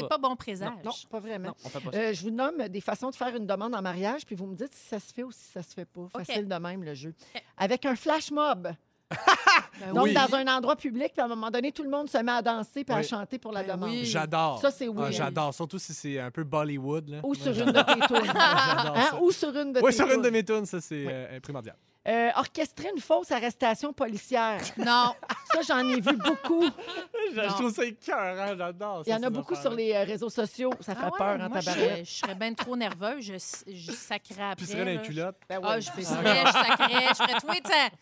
pas, 0.07 0.17
bon 0.17 0.35
présage. 0.35 0.69
Non, 0.83 0.91
pas 1.09 1.19
vraiment. 1.19 1.47
Non, 1.49 1.55
on 1.63 1.69
fait 1.69 1.79
pas 1.79 1.91
ça. 1.91 1.97
Euh, 1.97 2.13
je 2.13 2.21
vous 2.23 2.31
nomme 2.31 2.67
des 2.67 2.81
façons 2.81 3.09
de 3.09 3.15
faire 3.15 3.35
une 3.35 3.47
demande 3.47 3.73
en 3.73 3.81
mariage, 3.81 4.25
puis 4.25 4.35
vous 4.35 4.45
me 4.47 4.55
dites 4.55 4.73
si 4.73 4.87
ça 4.89 4.99
se 4.99 5.13
fait 5.13 5.23
ou 5.23 5.31
si 5.31 5.43
ça 5.53 5.63
se 5.63 5.73
fait 5.73 5.85
pas. 5.85 6.07
Facile 6.23 6.47
de 6.47 6.55
même, 6.55 6.83
le 6.83 6.93
jeu. 6.93 7.13
Avec 7.57 7.85
un 7.85 7.95
flash 7.95 8.31
mob. 8.31 8.71
Ben 9.79 9.93
Donc, 9.93 10.03
oui. 10.05 10.13
dans 10.13 10.35
un 10.35 10.45
endroit 10.47 10.75
public, 10.75 11.13
puis 11.13 11.21
à 11.21 11.25
un 11.25 11.29
moment 11.29 11.49
donné, 11.49 11.71
tout 11.71 11.83
le 11.83 11.89
monde 11.89 12.09
se 12.09 12.17
met 12.17 12.31
à 12.33 12.41
danser 12.41 12.83
puis 12.83 12.93
à 12.93 12.97
Oui. 12.97 13.03
chanter 13.05 13.39
pour 13.39 13.53
la 13.53 13.63
Ben 13.63 13.75
demande. 13.75 13.89
oui. 13.91 14.03
J'adore. 14.05 14.59
Ça, 14.59 14.71
c'est 14.71 14.89
oui. 14.89 15.03
Ah, 15.07 15.11
J'adore. 15.11 15.53
Surtout 15.53 15.79
si 15.79 15.93
c'est 15.93 16.19
un 16.19 16.29
peu 16.31 16.43
Bollywood. 16.43 17.07
Là. 17.07 17.19
Ou 17.23 17.33
sur 17.33 17.47
une 17.47 17.53
j'adore. 17.73 17.85
de 17.85 17.93
tes 17.93 17.99
tunes. 18.07 18.25
J'adore 18.25 18.97
Hein? 18.97 19.17
Ou 19.21 19.31
sur 19.31 19.55
une 19.55 19.71
de 19.71 19.79
Oui, 19.81 19.91
tes 19.91 19.95
sur 19.97 20.05
une 20.11 20.17
de 20.17 20.23
tunes. 20.23 20.31
mes 20.33 20.43
tunes, 20.43 20.65
ça, 20.65 20.81
c'est 20.81 21.05
Oui. 21.05 21.11
euh, 21.11 21.39
primordial. 21.39 21.77
Euh, 22.07 22.29
orchestrer 22.37 22.89
une 22.95 23.01
fausse 23.01 23.29
arrestation 23.31 23.91
policière. 23.93 24.59
Non. 24.77 25.13
Ça, 25.53 25.61
j'en 25.67 25.79
ai 25.79 25.99
vu 25.99 26.15
beaucoup. 26.15 26.63
Je 26.63 27.41
je 27.41 27.47
trouve 27.49 27.73
ça 27.73 27.83
écœurant, 27.85 28.55
j'adore. 28.57 29.03
Il 29.05 29.09
y 29.09 29.11
ça, 29.13 29.19
en 29.19 29.23
a 29.23 29.25
ces 29.25 29.29
beaucoup 29.31 29.55
sur 29.55 29.71
les 29.71 29.93
euh, 29.93 30.03
réseaux 30.05 30.29
sociaux. 30.29 30.71
Ça 30.79 30.95
fait 30.95 31.01
Ah 31.03 31.11
ouais, 31.11 31.17
peur 31.17 31.41
en 31.41 31.49
moi, 31.49 31.59
je 31.59 31.65
tabarouette. 31.65 32.05
Je 32.05 32.11
serais 32.11 32.35
bien 32.35 32.53
trop 32.53 32.75
nerveuse. 32.77 33.25
Je, 33.25 33.73
je 33.73 33.91
sacrais 33.91 34.41
après. 34.43 34.55
Puis 34.55 34.65
serait 34.67 34.79
dans 34.79 34.85
les 34.85 34.95
là. 34.95 35.01
culottes. 35.01 35.37
Ben 35.49 35.59
Ah, 35.61 35.75
oui, 35.75 35.81
je 35.81 35.85
c'est 35.93 36.01
ferais, 36.03 36.03
ça. 36.03 36.45
je 36.45 36.51
sacrais, 36.51 37.07
je 37.09 37.13
ferais 37.15 37.39
tout. 37.39 37.95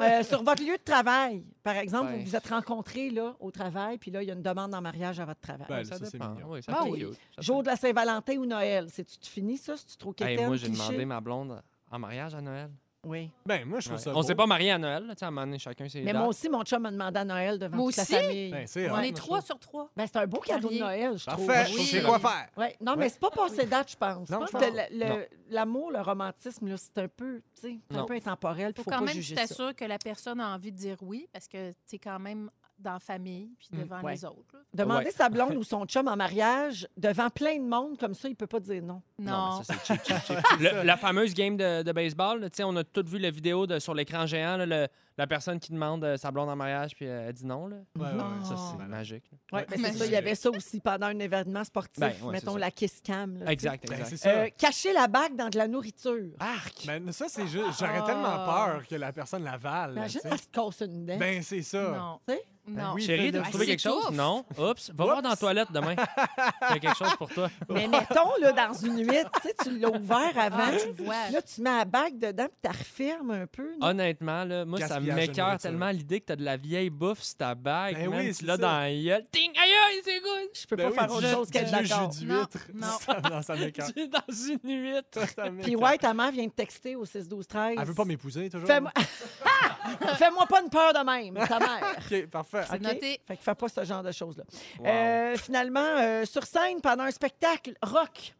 Euh, 0.00 0.22
sur 0.24 0.42
votre 0.42 0.62
lieu 0.64 0.76
de 0.78 0.82
travail, 0.82 1.44
par 1.62 1.76
exemple, 1.76 2.10
Ben. 2.12 2.18
vous 2.20 2.24
vous 2.30 2.36
êtes 2.36 2.48
rencontrés 2.48 3.10
là, 3.10 3.36
au 3.40 3.50
travail, 3.50 3.98
puis 3.98 4.10
là, 4.10 4.22
il 4.22 4.26
y 4.28 4.30
a 4.30 4.34
une 4.34 4.42
demande 4.42 4.74
en 4.74 4.80
mariage 4.80 5.20
à 5.20 5.26
votre 5.26 5.40
travail. 5.40 5.66
Ben, 5.68 5.84
ça 5.84 5.98
ça, 5.98 6.06
c'est 6.06 6.18
mignon. 6.18 6.46
Oui, 6.48 6.62
ça 6.62 6.72
Ah 6.74 6.84
fait 6.84 6.90
oui. 6.90 6.98
cute. 7.00 7.12
Ça 7.36 7.42
Jour 7.42 7.62
de 7.62 7.68
la 7.68 7.76
Saint-Valentin 7.76 8.36
ou 8.38 8.46
Noël, 8.46 8.86
c'est-tu 8.90 9.30
fini 9.30 9.56
ça? 9.58 9.76
C'est-tu 9.76 9.96
trop 9.98 10.14
fait- 10.16 10.24
Hey, 10.24 10.30
quétaine, 10.36 10.48
moi, 10.48 10.56
j'ai 10.56 10.68
cliché? 10.68 10.82
demandé 10.82 11.04
ma 11.04 11.20
blonde 11.20 11.62
en 11.90 11.98
mariage 11.98 12.34
à 12.34 12.40
Noël. 12.40 12.70
Oui. 13.06 13.30
Ben, 13.46 13.64
moi, 13.64 13.78
je 13.80 13.86
trouve 13.88 13.98
Ouais. 13.98 14.04
ça 14.04 14.12
On 14.14 14.22
s'est 14.22 14.34
pas 14.34 14.46
mariés 14.46 14.72
à 14.72 14.78
Noël. 14.78 15.06
là, 15.06 15.14
tu 15.14 15.20
sais, 15.20 15.24
À 15.24 15.28
un 15.28 15.30
moment 15.30 15.46
donné, 15.46 15.58
chacun 15.58 15.88
ses 15.88 16.00
Mais 16.02 16.12
dates. 16.12 16.20
moi 16.20 16.28
aussi, 16.28 16.48
mon 16.48 16.62
chum 16.64 16.82
m'a 16.82 16.90
demandé 16.90 17.18
à 17.20 17.24
Noël 17.24 17.58
devant 17.58 17.76
Moi 17.76 17.86
toute 17.92 17.96
la 17.98 18.02
aussi? 18.02 18.12
famille. 18.14 18.50
Ben, 18.50 18.66
c'est 18.66 18.90
On 18.90 18.98
est 18.98 19.08
je 19.08 19.12
trois 19.14 19.40
sur 19.40 19.58
trois. 19.58 19.88
Ben, 19.96 20.06
c'est 20.06 20.18
un 20.18 20.26
beau 20.26 20.38
cadeau 20.40 20.68
de 20.70 20.78
Marié. 20.78 21.04
Noël, 21.04 21.18
je 21.18 21.26
trouve. 21.26 21.46
Parfait, 21.46 21.70
Oui. 21.74 21.82
je 21.84 21.90
sais 21.96 22.02
quoi 22.02 22.18
faire. 22.18 22.48
Ouais. 22.56 22.76
Non, 22.80 22.94
mais 22.96 23.08
c'est 23.08 23.20
pas 23.20 23.30
passé 23.30 23.64
date, 23.66 23.90
je 23.92 23.96
pense. 23.96 24.28
Non, 24.28 24.40
je 24.42 24.46
je 24.46 24.50
pense 24.52 24.60
que 24.62 24.66
pense- 24.66 24.76
le- 24.90 24.98
le- 24.98 25.06
Non. 25.08 25.18
l'amour, 25.50 25.90
le 25.92 26.00
romantisme, 26.00 26.68
là, 26.68 26.76
c'est 26.76 26.98
un 26.98 27.08
peu, 27.08 27.42
tu 27.54 27.60
sais, 27.62 27.78
c'est 27.90 27.96
un 27.96 28.00
Non. 28.00 28.06
peu 28.06 28.14
intemporel. 28.14 28.70
Il 28.70 28.76
faut 28.76 28.82
faut 28.82 28.90
quand 28.90 28.98
pas 28.98 29.04
même 29.04 29.14
que 29.14 29.20
tu 29.20 29.22
juger 29.22 29.36
ça. 29.36 29.46
t'assures 29.46 29.74
que 29.74 29.84
la 29.84 29.98
personne 29.98 30.40
a 30.40 30.48
envie 30.54 30.72
de 30.72 30.76
dire 30.76 30.96
oui, 31.02 31.28
parce 31.32 31.46
que 31.48 31.70
tu 31.88 31.96
es 31.96 31.98
quand 31.98 32.18
même 32.18 32.50
dans 32.78 32.92
la 32.94 32.98
famille 32.98 33.50
puis 33.58 33.68
Mm. 33.72 33.82
devant 33.82 34.00
Ouais. 34.02 34.12
les 34.12 34.24
autres. 34.24 34.54
là. 34.54 34.60
Demander 34.74 35.06
Ouais. 35.06 35.10
sa 35.10 35.28
blonde 35.28 35.54
ou 35.56 35.62
son 35.64 35.84
chum 35.86 36.08
en 36.08 36.16
mariage 36.16 36.86
devant 36.96 37.30
plein 37.30 37.56
de 37.58 37.64
monde, 37.66 37.98
comme 37.98 38.14
ça, 38.14 38.28
il 38.28 38.36
peut 38.36 38.46
pas 38.46 38.60
dire 38.60 38.82
non. 38.82 39.02
Non, 39.18 39.32
Non. 39.32 39.58
mais 39.58 39.64
ça, 39.64 39.74
c'est 39.82 39.94
cheap, 39.96 40.04
cheap, 40.06 40.24
cheap. 40.26 40.36
Le- 40.60 40.82
la 40.84 40.96
fameuse 40.96 41.34
game 41.34 41.56
de, 41.56 41.82
de 41.82 41.92
baseball, 41.92 42.40
là, 42.40 42.50
tu 42.50 42.56
sais, 42.58 42.64
on 42.64 42.76
a 42.76 42.84
toutes 42.84 43.08
vu 43.08 43.18
la 43.18 43.30
vidéo 43.30 43.66
de, 43.66 43.78
sur 43.78 43.94
l'écran 43.94 44.26
géant, 44.26 44.56
là, 44.58 44.66
le- 44.66 44.88
la 45.18 45.26
personne 45.26 45.58
qui 45.58 45.72
demande 45.72 46.04
euh, 46.04 46.18
sa 46.18 46.30
blonde 46.30 46.50
en 46.50 46.56
mariage, 46.56 46.94
puis 46.94 47.06
euh, 47.08 47.28
elle 47.28 47.32
dit 47.32 47.46
non. 47.46 47.68
Là. 47.68 47.76
Ouais, 47.98 48.02
ouais, 48.04 48.12
ouais. 48.12 48.44
Ça, 48.44 48.54
c'est 48.78 48.86
magique. 48.86 49.24
là. 49.32 49.38
Oui, 49.52 49.58
Ouais. 49.60 49.66
c'est 49.70 49.78
Mais 49.80 49.92
ça. 49.94 50.04
Il 50.04 50.08
y 50.10 50.14
je- 50.14 50.18
avait 50.18 50.34
ça 50.34 50.50
aussi 50.50 50.78
pendant 50.80 51.06
un 51.06 51.18
événement 51.18 51.64
sportif, 51.64 52.00
Ben, 52.00 52.12
ouais, 52.22 52.32
mettons 52.32 52.48
c'est 52.52 52.52
ça. 52.52 52.58
la 52.58 52.70
kiss 52.70 53.00
cam. 53.02 53.38
là. 53.38 53.50
Exact, 53.50 53.86
Ben, 53.88 53.94
exact. 53.94 54.08
c'est 54.10 54.16
ça. 54.18 54.28
Euh, 54.28 54.48
cacher 54.58 54.92
la 54.92 55.08
bague 55.08 55.34
dans 55.34 55.48
de 55.48 55.56
la 55.56 55.68
nourriture. 55.68 56.34
Arc! 56.38 56.84
Ben, 56.86 57.10
ça, 57.12 57.26
c'est 57.30 57.46
juste. 57.46 57.78
J'aurais 57.80 58.00
Ah. 58.02 58.06
tellement 58.06 58.44
peur 58.44 58.86
que 58.86 58.94
la 58.96 59.10
personne 59.12 59.42
l'avale. 59.44 59.92
Imagine, 59.92 60.20
tu 60.20 60.28
sais. 60.28 60.34
elle 60.34 60.40
se 60.40 60.48
casse 60.48 60.80
une 60.82 61.06
dent. 61.06 61.16
Ben, 61.18 61.42
c'est 61.42 61.62
ça. 61.62 61.92
Non. 61.96 62.20
Tu 62.28 62.34
sais? 62.34 62.42
Non. 62.68 62.92
oui. 62.94 63.02
Chérie, 63.04 63.32
t'as 63.32 63.42
trouvé 63.42 63.64
Ah, 63.64 63.66
quelque 63.66 63.80
c'est 63.80 63.88
chose? 63.88 64.10
Non? 64.12 64.44
Oups. 64.58 64.90
Va 64.94 65.04
voir 65.04 65.22
dans 65.22 65.30
la 65.30 65.36
toilette 65.36 65.70
demain. 65.72 65.94
Il 65.96 66.74
y 66.74 66.76
a 66.76 66.78
quelque 66.78 66.96
chose 66.96 67.14
pour 67.16 67.28
toi. 67.28 67.48
Mais 67.68 67.86
mettons, 67.88 68.30
là, 68.40 68.52
dans 68.52 68.72
une 68.74 68.98
huître, 69.08 69.30
tu 69.40 69.48
sais, 69.48 69.54
tu 69.62 69.78
l'as 69.78 69.90
ouvert 69.90 70.32
avant. 70.36 70.58
Ah, 70.66 70.72
tu 70.96 71.02
vois. 71.04 71.30
Là, 71.30 71.42
tu 71.42 71.60
mets 71.60 71.76
la 71.78 71.84
bague 71.84 72.18
dedans 72.18 72.46
puis 72.46 72.58
tu 72.62 72.68
la 72.68 72.72
refermes 72.78 73.30
un 73.30 73.46
peu. 73.46 73.70
non? 73.78 73.86
Honnêtement, 73.88 74.44
là, 74.44 74.64
moi, 74.64 74.78
ça 74.80 74.88
Gaspillage 74.88 75.14
de 75.14 75.20
m'écœure 75.20 75.46
nourriture. 75.46 75.62
tellement 75.70 75.90
l'idée 75.90 76.20
que 76.20 76.26
t'as 76.26 76.36
de 76.36 76.44
la 76.44 76.56
vieille 76.56 76.90
bouffe 76.90 77.22
sur 77.22 77.36
ta 77.36 77.54
bague. 77.54 77.94
Ben 77.96 78.10
man, 78.10 78.18
oui, 78.20 78.26
tu 78.28 78.34
c'est 78.34 78.46
l'as 78.46 78.54
ça. 78.56 78.62
dans 78.62 78.78
la 78.78 78.90
gueule. 78.92 79.26
Ting! 79.30 79.50
Aïe, 79.56 79.70
aïe, 79.90 80.00
c'est 80.04 80.20
good! 80.20 80.48
Je 80.52 80.66
peux 80.66 80.76
Ben 80.76 80.82
pas 80.84 80.88
oui, 80.90 80.94
faire 81.08 81.16
autre 81.16 81.30
chose 81.30 81.50
qu'être 81.50 81.66
du 81.66 81.88
d'accord. 81.88 82.12
jus 82.12 82.26
Non, 82.26 82.34
d'huître. 82.40 82.58
non. 82.74 82.86
Ça, 83.00 83.20
non, 83.30 83.42
ça 83.42 83.54
m'écœure. 83.54 83.92
Tu 83.92 84.00
es 84.00 84.08
dans 84.08 84.20
une 84.28 84.58
huître. 84.82 85.20
Ça. 85.34 85.44
Puis 85.62 85.76
ouais, 85.76 85.98
ta 85.98 86.12
mère 86.14 86.32
vient 86.32 86.46
de 86.46 86.50
texter 86.50 86.96
au 86.96 87.04
6-12-13. 87.04 87.76
Elle 87.78 87.84
veut 87.86 87.94
pas 87.94 88.04
m'épouser, 88.04 88.50
toujours? 88.50 88.66
Fais-moi 88.66 88.92
Fais-moi 90.18 90.46
pas 90.46 90.62
une 90.62 90.70
peur 90.70 90.92
de 90.92 90.98
même, 91.04 91.34
ta 91.46 91.58
mère. 91.58 91.94
OK, 91.98 92.26
parfait. 92.26 92.55
C'est 92.64 92.80
noté. 92.80 93.20
Fait 93.26 93.36
que 93.36 93.42
fais 93.42 93.54
pas 93.54 93.68
ce 93.68 93.84
genre 93.84 94.02
de 94.02 94.12
choses-là. 94.12 94.44
Wow. 94.78 94.86
Euh, 94.86 95.36
finalement, 95.36 95.80
euh, 95.80 96.24
sur 96.24 96.44
scène, 96.44 96.80
pendant 96.80 97.04
un 97.04 97.10
spectacle 97.10 97.74
rock, 97.82 98.34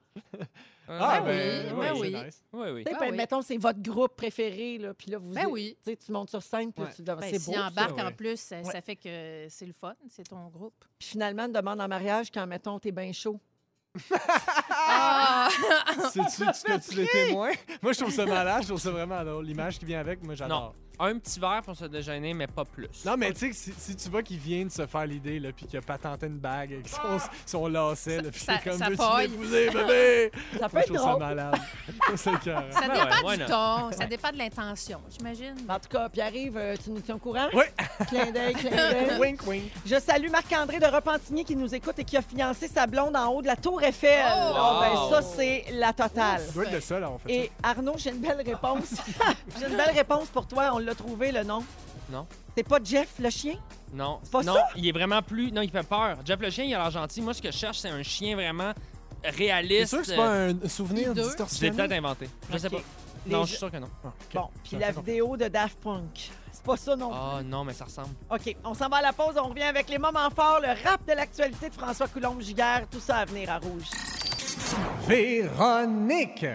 Ah, 0.89 1.21
Ben 1.21 1.25
ben, 1.25 1.75
oui, 1.75 1.81
ben 1.81 1.93
oui. 1.99 2.25
nice. 2.25 2.45
Oui, 2.53 2.85
Ben 2.85 2.97
oui. 3.01 3.11
mettons, 3.17 3.43
c'est 3.43 3.57
votre 3.57 3.83
groupe 3.83 4.15
préféré, 4.15 4.79
là, 4.79 4.95
puis 4.95 5.11
là, 5.11 5.19
vous 5.19 5.31
Ben 5.33 5.47
oui. 5.51 5.77
tu 5.85 6.13
montes 6.13 6.31
sur 6.31 6.41
scène, 6.43 6.73
puis 6.73 6.85
Ouais. 6.85 6.91
tu 6.95 7.03
Ben, 7.03 7.19
c'est 7.23 7.41
S'il 7.41 7.55
beau. 7.55 7.61
embarque 7.61 7.99
en 7.99 8.13
plus, 8.13 8.39
ça, 8.39 8.59
Ouais. 8.59 8.65
ça 8.71 8.81
fait 8.81 8.95
que 8.95 9.47
c'est 9.49 9.67
le 9.67 9.73
fun, 9.73 9.95
c'est 10.09 10.29
ton 10.29 10.47
groupe. 10.47 10.85
Puis 10.99 11.09
finalement, 11.09 11.47
une 11.47 11.53
demande 11.53 11.81
en 11.81 11.89
mariage 11.89 12.31
quand, 12.33 12.47
mettons, 12.47 12.79
t'es 12.79 12.93
bien 12.93 13.13
chaud. 13.13 13.41
Ah! 14.71 15.49
C'est-tu 16.13 16.45
tu 16.53 16.81
tu 16.91 16.97
les 17.01 17.07
témoins? 17.09 17.53
Moi, 17.83 17.93
je 17.93 17.99
trouve 17.99 18.13
ça 18.13 18.27
malade. 18.27 18.63
Je 18.63 18.69
trouve 18.69 18.81
ça 18.81 18.91
vraiment 18.91 19.25
drôle. 19.25 19.45
L'image 19.45 19.79
qui 19.79 19.85
vient 19.87 20.01
avec, 20.01 20.23
moi, 20.23 20.35
j'adore. 20.35 20.75
Un 20.99 21.19
petit 21.19 21.39
verre 21.39 21.61
pour 21.65 21.77
se 21.77 21.85
déjeuner, 21.85 22.33
mais 22.33 22.47
pas 22.47 22.65
plus. 22.65 22.89
Non, 23.05 23.17
mais 23.19 23.33
tu 23.33 23.41
sais, 23.41 23.51
que 23.51 23.55
si, 23.57 23.73
si 23.77 23.97
tu 23.97 24.09
vois 24.09 24.23
qu'il 24.23 24.39
vient 24.39 24.65
de 24.65 24.71
se 24.71 24.87
faire 24.87 25.07
l'idée, 25.07 25.39
là, 25.39 25.51
puis 25.55 25.67
qu'il 25.67 25.79
a 25.79 25.83
patenté 25.83 26.27
une 26.27 26.39
bague 26.39 26.73
avec 26.73 26.89
son, 26.89 26.99
son 27.47 27.67
lacet, 27.69 28.23
là, 28.23 28.31
puis 28.31 28.41
Ça- 28.41 28.55
c'est 28.63 28.71
comme 28.71 28.79
ça 28.79 28.89
veux-tu 28.89 29.31
m'épouser, 29.31 29.71
bébé? 29.71 30.31
Ça 30.59 30.69
peut 30.71 30.79
être 30.79 30.87
ça 30.93 30.99
drôle. 30.99 31.19
malade. 31.19 31.57
c'est. 32.17 32.17
Ça 32.17 32.31
Ben 32.43 32.93
dépend 32.93 33.29
ouais, 33.29 33.37
du 33.37 33.43
why 33.43 33.49
ton, 33.49 33.93
ça 33.93 34.07
dépend 34.07 34.31
de 34.33 34.39
l'intention, 34.39 35.01
j'imagine. 35.11 35.55
En 35.69 35.79
tout 35.79 35.89
cas, 35.91 36.09
Pierre-Yves, 36.09 36.57
euh, 36.57 36.77
tu 36.83 36.91
nous 36.91 37.01
tiens 37.01 37.17
au 37.17 37.19
courant? 37.19 37.49
Oui. 37.53 37.65
Clin 38.09 38.31
d'œil, 38.31 38.55
clin 38.55 38.71
d'œil. 38.71 39.19
Wink, 39.21 39.47
wink. 39.47 39.65
Je 39.85 39.99
salue 40.01 40.31
Marc-André 40.31 40.79
de 40.79 40.87
Repentigny 40.87 41.45
qui 41.45 41.57
nous 41.57 41.75
écoute 41.75 41.99
et 41.99 42.05
qui 42.05 42.17
a 42.17 42.23
financé 42.23 42.69
sa 42.69 42.87
blonde 42.87 43.17
en 43.17 43.29
haut 43.29 43.43
de 43.43 43.47
la 43.47 43.57
Tour 43.57 43.83
Eiffel. 43.83 44.25
Oh! 44.35 44.53
Oh, 44.57 44.81
ben, 44.81 45.11
ça, 45.11 45.23
c'est 45.37 45.65
la 45.73 45.93
totale. 45.93 46.41
Ça 46.41 46.53
doit 46.53 46.65
être 46.65 46.73
le 46.73 46.81
seul 46.81 47.03
à 47.03 47.07
avoir 47.07 47.21
fait 47.21 47.33
Et 47.35 47.51
Arnaud, 47.63 47.95
j'ai 47.99 48.11
une 48.11 48.19
belle 48.21 48.41
réponse. 48.45 48.95
j'ai 49.59 49.67
une 49.67 49.77
belle 49.77 49.95
réponse 49.95 50.29
pour 50.29 50.47
toi. 50.47 50.71
On 50.75 50.79
l'a 50.87 50.95
trouvé, 50.95 51.33
le 51.33 51.43
nom? 51.45 51.63
Non. 52.11 52.27
C'est 52.57 52.63
pas 52.67 52.79
Jeff, 52.83 53.09
le 53.19 53.31
chien? 53.31 53.55
Non, 53.93 54.21
pas 54.33 54.43
non, 54.43 54.55
ça? 54.55 54.69
il 54.77 54.87
est 54.89 54.93
vraiment 54.93 55.21
plus. 55.23 55.53
Non, 55.53 55.61
il 55.63 55.71
fait 55.71 55.87
peur. 55.87 56.17
Jeff 56.25 56.41
le 56.41 56.51
chien, 56.51 56.65
il 56.65 56.75
a 56.75 56.79
l'air 56.79 56.91
gentil. 56.91 57.21
Moi, 57.21 57.35
ce 57.35 57.43
que 57.43 57.51
je 57.51 57.57
cherche, 57.57 57.79
c'est 57.79 57.89
un 57.91 58.03
chien 58.03 58.35
vraiment 58.35 58.73
réaliste. 59.25 59.81
C'est 59.81 59.87
sûr 59.87 59.99
que 60.01 60.07
c'est 60.07 60.17
pas 60.17 60.31
un 60.65 60.69
souvenir 60.69 61.11
hideux? 61.11 61.15
Je 61.15 61.21
l'ai 61.21 61.27
distorsionné? 61.29 61.77
peut-être 61.77 61.93
inventé. 61.93 62.31
Je 62.53 62.59
sais 62.59 62.71
pas. 62.71 62.79
Les 63.27 63.33
Non, 63.33 63.43
je 63.45 63.49
suis 63.51 63.59
sûr 63.59 63.71
que 63.73 63.77
non. 63.79 63.89
Ah. 64.05 64.09
Bon, 64.35 64.49
puis 64.63 64.77
la 64.79 64.93
compris. 64.93 65.11
vidéo 65.13 65.37
de 65.37 65.49
Daft 65.49 65.79
Punk. 65.81 66.31
C'est 66.53 66.63
pas 66.63 66.77
ça 66.77 66.95
non 66.97 67.11
Ah 67.13 67.41
non, 67.45 67.65
mais 67.65 67.73
ça 67.73 67.85
ressemble. 67.85 68.15
OK, 68.31 68.57
on 68.65 68.75
s'en 68.75 68.89
va 68.89 68.99
à 68.99 69.03
la 69.03 69.13
pause. 69.13 69.35
On 69.37 69.49
revient 69.49 69.63
avec 69.65 69.89
les 69.89 69.99
moments 69.99 70.31
forts, 70.31 70.61
le 70.61 70.69
rap 70.89 71.05
de 71.07 71.13
l'actualité 71.13 71.69
de 71.69 71.75
François 71.75 72.07
Coulombe-Giguère. 72.09 72.87
Tout 72.91 73.01
ça 73.01 73.17
à 73.19 73.25
venir 73.25 73.51
à 73.51 73.59
Rouge. 73.59 73.89
Véronique 75.07 76.47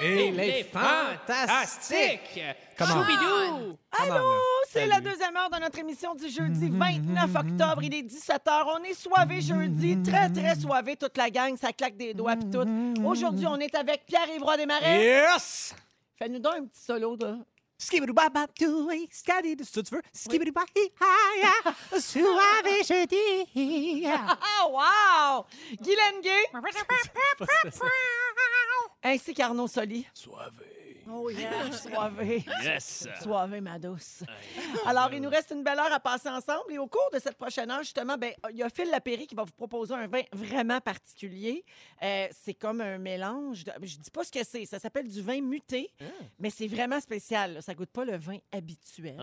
et 0.00 0.30
les 0.32 0.64
fantastiques. 0.64 2.42
Comment? 2.76 3.04
Choubidou! 3.04 3.78
Là? 4.08 4.20
C'est 4.68 4.86
la 4.86 5.00
deuxième 5.00 5.36
heure 5.36 5.50
de 5.50 5.60
notre 5.60 5.78
émission 5.78 6.14
du 6.14 6.28
jeudi 6.28 6.68
29 6.70 7.30
octobre. 7.36 7.82
Il 7.82 7.94
est 7.94 8.02
17h. 8.02 8.64
On 8.78 8.82
est 8.82 8.94
soivé 8.94 9.40
jeudi, 9.40 10.02
très, 10.02 10.28
très 10.28 10.56
soivé. 10.56 10.96
Toute 10.96 11.16
la 11.16 11.30
gang, 11.30 11.56
ça 11.56 11.72
claque 11.72 11.96
des 11.96 12.12
doigts 12.12 12.34
puis 12.34 12.50
tout. 12.50 12.66
Aujourd'hui, 13.04 13.46
on 13.46 13.56
est 13.56 13.74
avec 13.74 14.04
Pierre-Yves 14.06 14.42
Desmarais. 14.56 15.04
Yes! 15.04 15.74
Fais-nous 16.18 16.40
donc 16.40 16.54
un 16.56 16.64
petit 16.64 16.82
solo 16.82 17.16
de... 17.16 17.36
Skibidi-bap-bap-doo-wee, 17.78 19.08
skadi- 19.12 19.56
C'est 19.58 19.74
ça 19.74 19.82
que 19.82 19.88
tu 19.88 19.94
veux? 19.96 20.02
Skibidi-bap-hi-hi-ya, 20.12 22.00
suave 22.00 22.84
jeudi. 22.86 24.06
Ah, 24.06 24.38
wow! 24.68 25.44
Guylaine 25.82 26.20
Gay. 26.22 26.44
Ainsi 29.02 29.34
qu'Arnaud 29.34 29.66
Soli. 29.68 30.06
Oh 31.10 31.28
yeah, 31.30 31.70
soivé. 31.72 32.44
Yes! 32.62 33.06
Soivé, 33.22 33.60
ma 33.60 33.78
douce. 33.78 34.22
Alors, 34.86 35.12
il 35.12 35.20
nous 35.20 35.28
reste 35.28 35.50
une 35.50 35.62
belle 35.62 35.78
heure 35.78 35.92
à 35.92 36.00
passer 36.00 36.28
ensemble. 36.28 36.72
Et 36.72 36.78
au 36.78 36.86
cours 36.86 37.08
de 37.12 37.18
cette 37.18 37.36
prochaine 37.36 37.70
heure, 37.70 37.82
justement, 37.82 38.16
ben, 38.16 38.32
il 38.50 38.56
y 38.56 38.62
a 38.62 38.68
Phil 38.70 38.88
Lapéry 38.90 39.26
qui 39.26 39.34
va 39.34 39.44
vous 39.44 39.52
proposer 39.52 39.94
un 39.94 40.06
vin 40.06 40.22
vraiment 40.32 40.80
particulier. 40.80 41.64
Euh, 42.02 42.26
c'est 42.32 42.54
comme 42.54 42.80
un 42.80 42.98
mélange. 42.98 43.64
de- 43.64 43.72
Je 43.82 43.98
dis 43.98 44.10
pas 44.10 44.24
ce 44.24 44.32
que 44.32 44.44
c'est. 44.44 44.64
Ça 44.66 44.78
s'appelle 44.78 45.08
du 45.08 45.20
vin 45.22 45.40
muté, 45.40 45.90
mais 46.38 46.50
c'est 46.50 46.66
vraiment 46.68 47.00
spécial. 47.00 47.54
là. 47.54 47.62
Ça 47.62 47.74
goûte 47.74 47.90
pas 47.90 48.04
le 48.04 48.16
vin 48.16 48.38
habituel. 48.52 49.18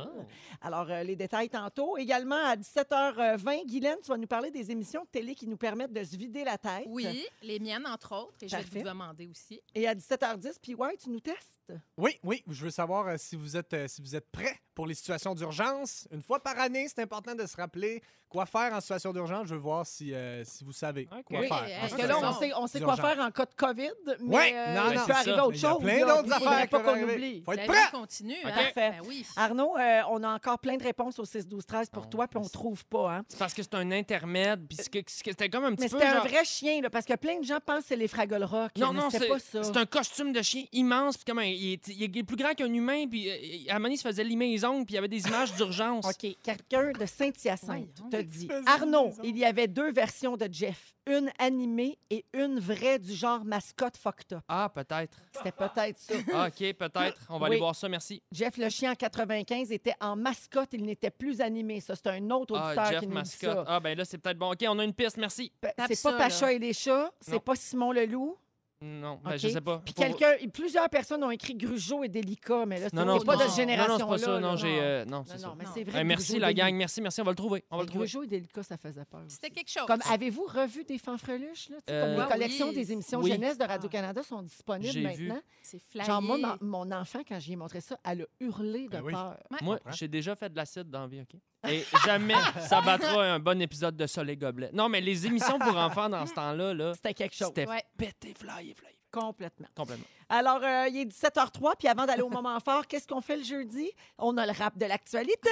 Alors, 0.61 0.89
euh, 0.89 1.03
les 1.03 1.15
détails 1.15 1.49
tantôt. 1.49 1.97
Également, 1.97 2.35
à 2.45 2.55
17h20, 2.55 3.65
Guylaine, 3.65 3.97
tu 4.03 4.09
vas 4.09 4.17
nous 4.17 4.27
parler 4.27 4.51
des 4.51 4.71
émissions 4.71 5.01
de 5.03 5.07
télé 5.09 5.35
qui 5.35 5.47
nous 5.47 5.57
permettent 5.57 5.93
de 5.93 6.03
se 6.03 6.15
vider 6.15 6.43
la 6.43 6.57
tête. 6.57 6.83
Oui, 6.87 7.25
les 7.41 7.59
miennes, 7.59 7.85
entre 7.87 8.13
autres, 8.15 8.33
et 8.41 8.47
je 8.47 8.55
vais 8.55 8.61
vous 8.79 8.85
demander 8.89 9.27
aussi. 9.27 9.61
Et 9.75 9.87
à 9.87 9.95
17h10, 9.95 10.57
puis 10.61 10.75
ouais, 10.75 10.95
tu 10.97 11.09
nous 11.09 11.19
testes. 11.19 11.70
Oui, 11.97 12.19
oui, 12.23 12.43
je 12.47 12.65
veux 12.65 12.71
savoir 12.71 13.07
euh, 13.07 13.15
si 13.17 13.35
vous 13.35 13.57
êtes 13.57 13.73
euh, 13.73 13.87
si 13.87 14.01
vous 14.01 14.15
êtes 14.15 14.29
prêts 14.31 14.59
pour 14.75 14.87
les 14.87 14.93
situations 14.93 15.35
d'urgence. 15.35 16.07
Une 16.11 16.21
fois 16.21 16.41
par 16.41 16.59
année, 16.59 16.87
c'est 16.87 17.01
important 17.01 17.35
de 17.35 17.45
se 17.45 17.55
rappeler 17.55 18.01
quoi 18.31 18.45
faire 18.45 18.73
en 18.73 18.79
situation 18.81 19.11
d'urgence. 19.13 19.47
Je 19.47 19.53
veux 19.55 19.59
voir 19.59 19.85
si, 19.85 20.13
euh, 20.13 20.43
si 20.45 20.63
vous 20.63 20.71
savez 20.71 21.05
quoi 21.05 21.19
Oui, 21.29 21.47
faire. 21.47 21.65
Parce 21.81 21.93
que 21.93 22.01
situation 22.01 22.21
là, 22.21 22.29
on 22.29 22.39
sait, 22.39 22.51
on 22.55 22.67
sait 22.67 22.81
quoi 22.81 22.95
faire 22.95 23.19
en 23.19 23.29
cas 23.31 23.45
de 23.45 23.53
COVID, 23.55 23.89
mais 24.21 24.35
Ouais, 24.35 24.53
euh, 24.55 24.73
non, 24.75 24.81
il 24.91 24.97
non, 24.97 25.05
peut 25.05 25.11
arriver 25.13 25.35
ça. 25.35 25.45
autre 25.45 25.55
Il 25.55 25.61
y 25.61 25.65
a 25.65 25.69
chose. 25.71 25.83
plein 25.83 25.99
d'autres 26.07 26.33
affaires 26.33 26.69
pas 26.69 26.79
qu'on 26.79 27.03
oublie. 27.03 27.41
Faut 27.43 27.51
être 27.53 27.65
prêt. 27.67 27.91
continue, 27.91 28.35
hein? 28.45 28.51
Parfait. 28.55 28.91
Ben 28.91 29.01
oui. 29.07 29.25
Arnaud, 29.35 29.77
euh, 29.77 30.01
on 30.09 30.23
a 30.23 30.29
encore 30.33 30.59
plein 30.59 30.77
de 30.77 30.83
réponses 30.83 31.19
au 31.19 31.25
6-12-13 31.25 31.89
pour 31.91 32.03
Non, 32.03 32.09
toi, 32.09 32.27
puis 32.27 32.37
on 32.37 32.41
mais 32.41 32.45
ne 32.45 32.49
trouve 32.51 32.85
pas. 32.85 33.17
Hein? 33.17 33.25
C'est 33.27 33.37
parce 33.39 33.53
que 33.53 33.61
c'est 33.63 33.75
un 33.75 33.91
intermède. 33.91 34.65
Puis 34.67 34.77
c'était 35.07 35.49
comme 35.49 35.65
un 35.65 35.71
petit 35.75 35.83
Mais 35.83 35.89
peu. 35.89 35.99
c'était 35.99 36.11
un 36.11 36.19
vrai 36.21 36.45
chien, 36.45 36.81
là, 36.81 36.89
parce 36.89 37.05
que 37.05 37.13
plein 37.15 37.39
de 37.39 37.43
gens 37.45 37.59
pensent 37.65 37.81
que 37.81 37.87
c'est 37.89 37.95
les 37.95 38.07
Fraggle 38.07 38.43
Rock. 38.43 38.71
Non, 38.77 38.93
mais 38.93 38.99
non, 39.01 39.09
c'est 39.09 39.27
pas 39.27 39.39
ça. 39.39 39.63
c'est 39.63 39.77
un 39.77 39.85
costume 39.85 40.31
de 40.31 40.41
chien 40.41 40.63
immense. 40.71 41.17
Puis 41.17 41.25
comme 41.25 41.39
un- 41.39 41.43
il, 41.45 41.73
est, 41.73 41.87
il 41.89 42.17
est 42.17 42.23
plus 42.23 42.35
grand 42.37 42.53
qu'un 42.53 42.71
humain. 42.73 43.05
Puis 43.09 43.29
à 43.69 43.71
un 43.71 43.73
moment 43.79 43.83
donné, 43.85 43.95
il 43.95 43.97
se 43.97 44.07
faisait 44.07 44.23
limer 44.23 44.47
les 44.51 44.63
ongles. 44.63 44.85
Puis 44.85 44.93
il 44.93 44.95
y 44.95 44.99
avait 44.99 45.07
des 45.07 45.27
images 45.27 45.53
d'urgence. 45.55 46.05
OK, 46.05 46.35
quelqu'un 46.43 46.91
de 46.91 47.05
Saint-Hyacinthe 47.05 47.89
dit. 48.23 48.49
Arnaud, 48.65 49.11
il 49.23 49.37
y 49.37 49.45
avait 49.45 49.67
deux 49.67 49.91
versions 49.91 50.37
de 50.37 50.47
Jeff. 50.51 50.93
Une 51.07 51.31
animée 51.39 51.97
et 52.11 52.23
une 52.33 52.59
vraie 52.59 52.99
du 52.99 53.11
genre 53.13 53.43
mascotte 53.43 53.97
fucked 53.97 54.33
up. 54.33 54.43
Ah, 54.47 54.71
peut-être. 54.73 55.17
C'était 55.35 55.51
peut-être 55.51 55.97
ça. 55.97 56.13
Ah, 56.33 56.47
OK, 56.47 56.73
peut-être. 56.73 57.17
On 57.29 57.39
va 57.39 57.45
Oui. 57.45 57.51
aller 57.51 57.59
voir 57.59 57.75
ça, 57.75 57.89
merci. 57.89 58.21
Jeff 58.31 58.57
le 58.57 58.69
chien 58.69 58.91
en 58.91 58.95
95 58.95 59.71
était 59.71 59.95
en 59.99 60.15
mascotte, 60.15 60.69
il 60.73 60.83
n'était 60.83 61.09
plus 61.09 61.41
animé. 61.41 61.79
Ça, 61.79 61.95
c'est 61.95 62.07
un 62.07 62.29
autre 62.29 62.53
auditeur 62.53 62.83
Ah, 62.85 62.91
Jeff 62.91 62.99
qui 62.99 63.07
nous 63.07 63.13
dit 63.13 63.17
Mascotte. 63.17 63.53
ça. 63.55 63.63
Ah, 63.67 63.79
ben 63.79 63.97
là, 63.97 64.05
c'est 64.05 64.19
peut-être 64.19 64.37
bon. 64.37 64.51
OK, 64.51 64.63
on 64.67 64.77
a 64.79 64.83
une 64.83 64.93
piste, 64.93 65.17
merci. 65.17 65.51
Tape 65.59 65.73
C'est 65.87 65.95
ça, 65.95 66.11
pas 66.11 66.17
là. 66.19 66.23
Pacha 66.25 66.53
et 66.53 66.59
les 66.59 66.73
chats, 66.73 67.11
c'est 67.19 67.39
pas 67.39 67.55
Simon 67.55 67.91
Leloup? 67.91 68.37
Non, 68.83 69.19
ben, 69.23 69.37
je 69.37 69.47
sais 69.47 69.61
pas. 69.61 69.79
Puis 69.85 69.93
Pour- 69.93 70.03
quelqu'un, 70.05 70.31
plusieurs 70.51 70.89
personnes 70.89 71.23
ont 71.23 71.29
écrit 71.29 71.53
Grugeot 71.53 72.03
et 72.03 72.09
Délicat, 72.09 72.65
mais 72.65 72.79
là, 72.79 72.87
c'est 72.89 72.95
Non, 72.95 73.05
non, 73.05 73.19
c'est 73.19 73.25
pas 73.25 73.35
de 73.35 73.41
ça. 73.41 73.47
cette 73.47 73.57
génération-là. 73.57 73.97
Non, 73.97 73.99
non, 73.99 74.17
c'est 74.17 74.23
pas 74.23 74.25
ça. 74.25 74.31
là. 74.31 74.39
Non, 74.39 74.55
j'ai. 74.55 74.79
euh, 74.81 75.05
non, 75.05 75.17
Non, 75.19 75.23
c'est 75.27 75.33
non, 75.35 75.39
ça. 75.39 75.55
mais 75.57 75.65
c'est 75.73 75.83
vrai. 75.83 76.01
Que 76.01 76.07
merci, 76.07 76.25
Grugeot 76.31 76.41
la 76.41 76.51
et 76.51 76.53
gang. 76.55 76.75
Merci, 76.75 77.01
merci. 77.01 77.21
On 77.21 77.23
va 77.23 77.31
le 77.31 77.35
trouver. 77.35 77.63
On 77.69 77.77
va 77.77 77.85
trouver. 77.85 77.99
Grugeot 78.05 78.23
et 78.23 78.27
Délicat, 78.27 78.63
ça 78.63 78.77
faisait 78.77 79.05
peur. 79.05 79.21
aussi. 79.25 79.35
C'était 79.35 79.51
quelque 79.51 79.69
chose. 79.69 79.85
Comme 79.85 80.01
avez-vous 80.09 80.45
revu 80.45 80.83
des 80.83 80.97
fanfreluches? 80.97 81.69
Là, 81.69 81.77
Tu 81.85 81.93
sais, 81.93 81.99
comme 82.01 82.09
Euh, 82.09 82.15
les 82.15 82.21
Ah 82.21 82.31
collections 82.31 82.67
oui. 82.69 82.73
des 82.75 82.91
émissions 82.91 83.19
Oui. 83.19 83.31
jeunesse 83.31 83.57
de 83.59 83.63
Radio-Canada 83.65 84.23
sont 84.23 84.41
disponibles 84.41 84.91
J'ai 84.91 84.99
vu. 85.01 85.27
maintenant. 85.27 85.41
C'est 85.61 85.79
flyé. 85.79 86.03
Genre, 86.05 86.21
moi, 86.21 86.37
ma- 86.39 86.57
mon 86.61 86.91
enfant, 86.91 87.19
quand 87.27 87.39
j'y 87.39 87.53
ai 87.53 87.55
montré 87.57 87.81
ça, 87.81 87.99
elle 88.03 88.23
a 88.23 88.25
hurlé 88.39 88.85
de 88.85 88.89
Ben 88.89 89.01
oui. 89.03 89.13
peur. 89.13 89.37
Moi, 89.61 89.79
j'ai 89.91 90.07
déjà 90.07 90.35
fait 90.35 90.49
de 90.49 90.55
l'acide 90.55 90.89
dans 90.89 91.01
la 91.01 91.07
vie, 91.07 91.21
OK? 91.21 91.39
Et 91.67 91.85
jamais 92.05 92.33
ça 92.67 92.81
battra 92.81 93.23
un 93.23 93.39
bon 93.39 93.61
épisode 93.61 93.95
de 93.95 94.07
Soleil 94.07 94.37
Gobelet. 94.37 94.71
Non, 94.73 94.89
mais 94.89 94.99
les 95.01 95.25
émissions 95.27 95.59
pour 95.59 95.77
enfants 95.77 96.09
dans 96.09 96.25
ce 96.25 96.33
temps-là, 96.33 96.73
là, 96.73 96.93
C'était 96.95 97.13
quelque 97.13 97.35
chose. 97.35 97.47
c'était 97.55 97.67
Ouais. 97.67 97.83
pété, 97.97 98.33
fly, 98.33 98.73
fly. 98.73 98.91
Complètement. 99.11 99.67
Complètement. 99.75 100.05
Alors, 100.29 100.61
euh, 100.63 100.87
il 100.89 100.97
est 101.01 101.05
17h03, 101.05 101.75
puis 101.77 101.87
avant 101.89 102.05
d'aller 102.05 102.21
au 102.21 102.29
moment 102.29 102.57
fort, 102.65 102.87
qu'est-ce 102.87 103.07
qu'on 103.07 103.21
fait 103.21 103.35
le 103.37 103.43
jeudi? 103.43 103.91
On 104.17 104.37
a 104.37 104.45
le 104.45 104.53
rap 104.53 104.77
de 104.77 104.85
l'actualité. 104.85 105.49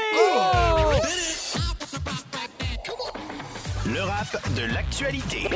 Le 3.85 4.01
rap 4.01 4.53
de 4.55 4.73
l'actualité. 4.73 5.47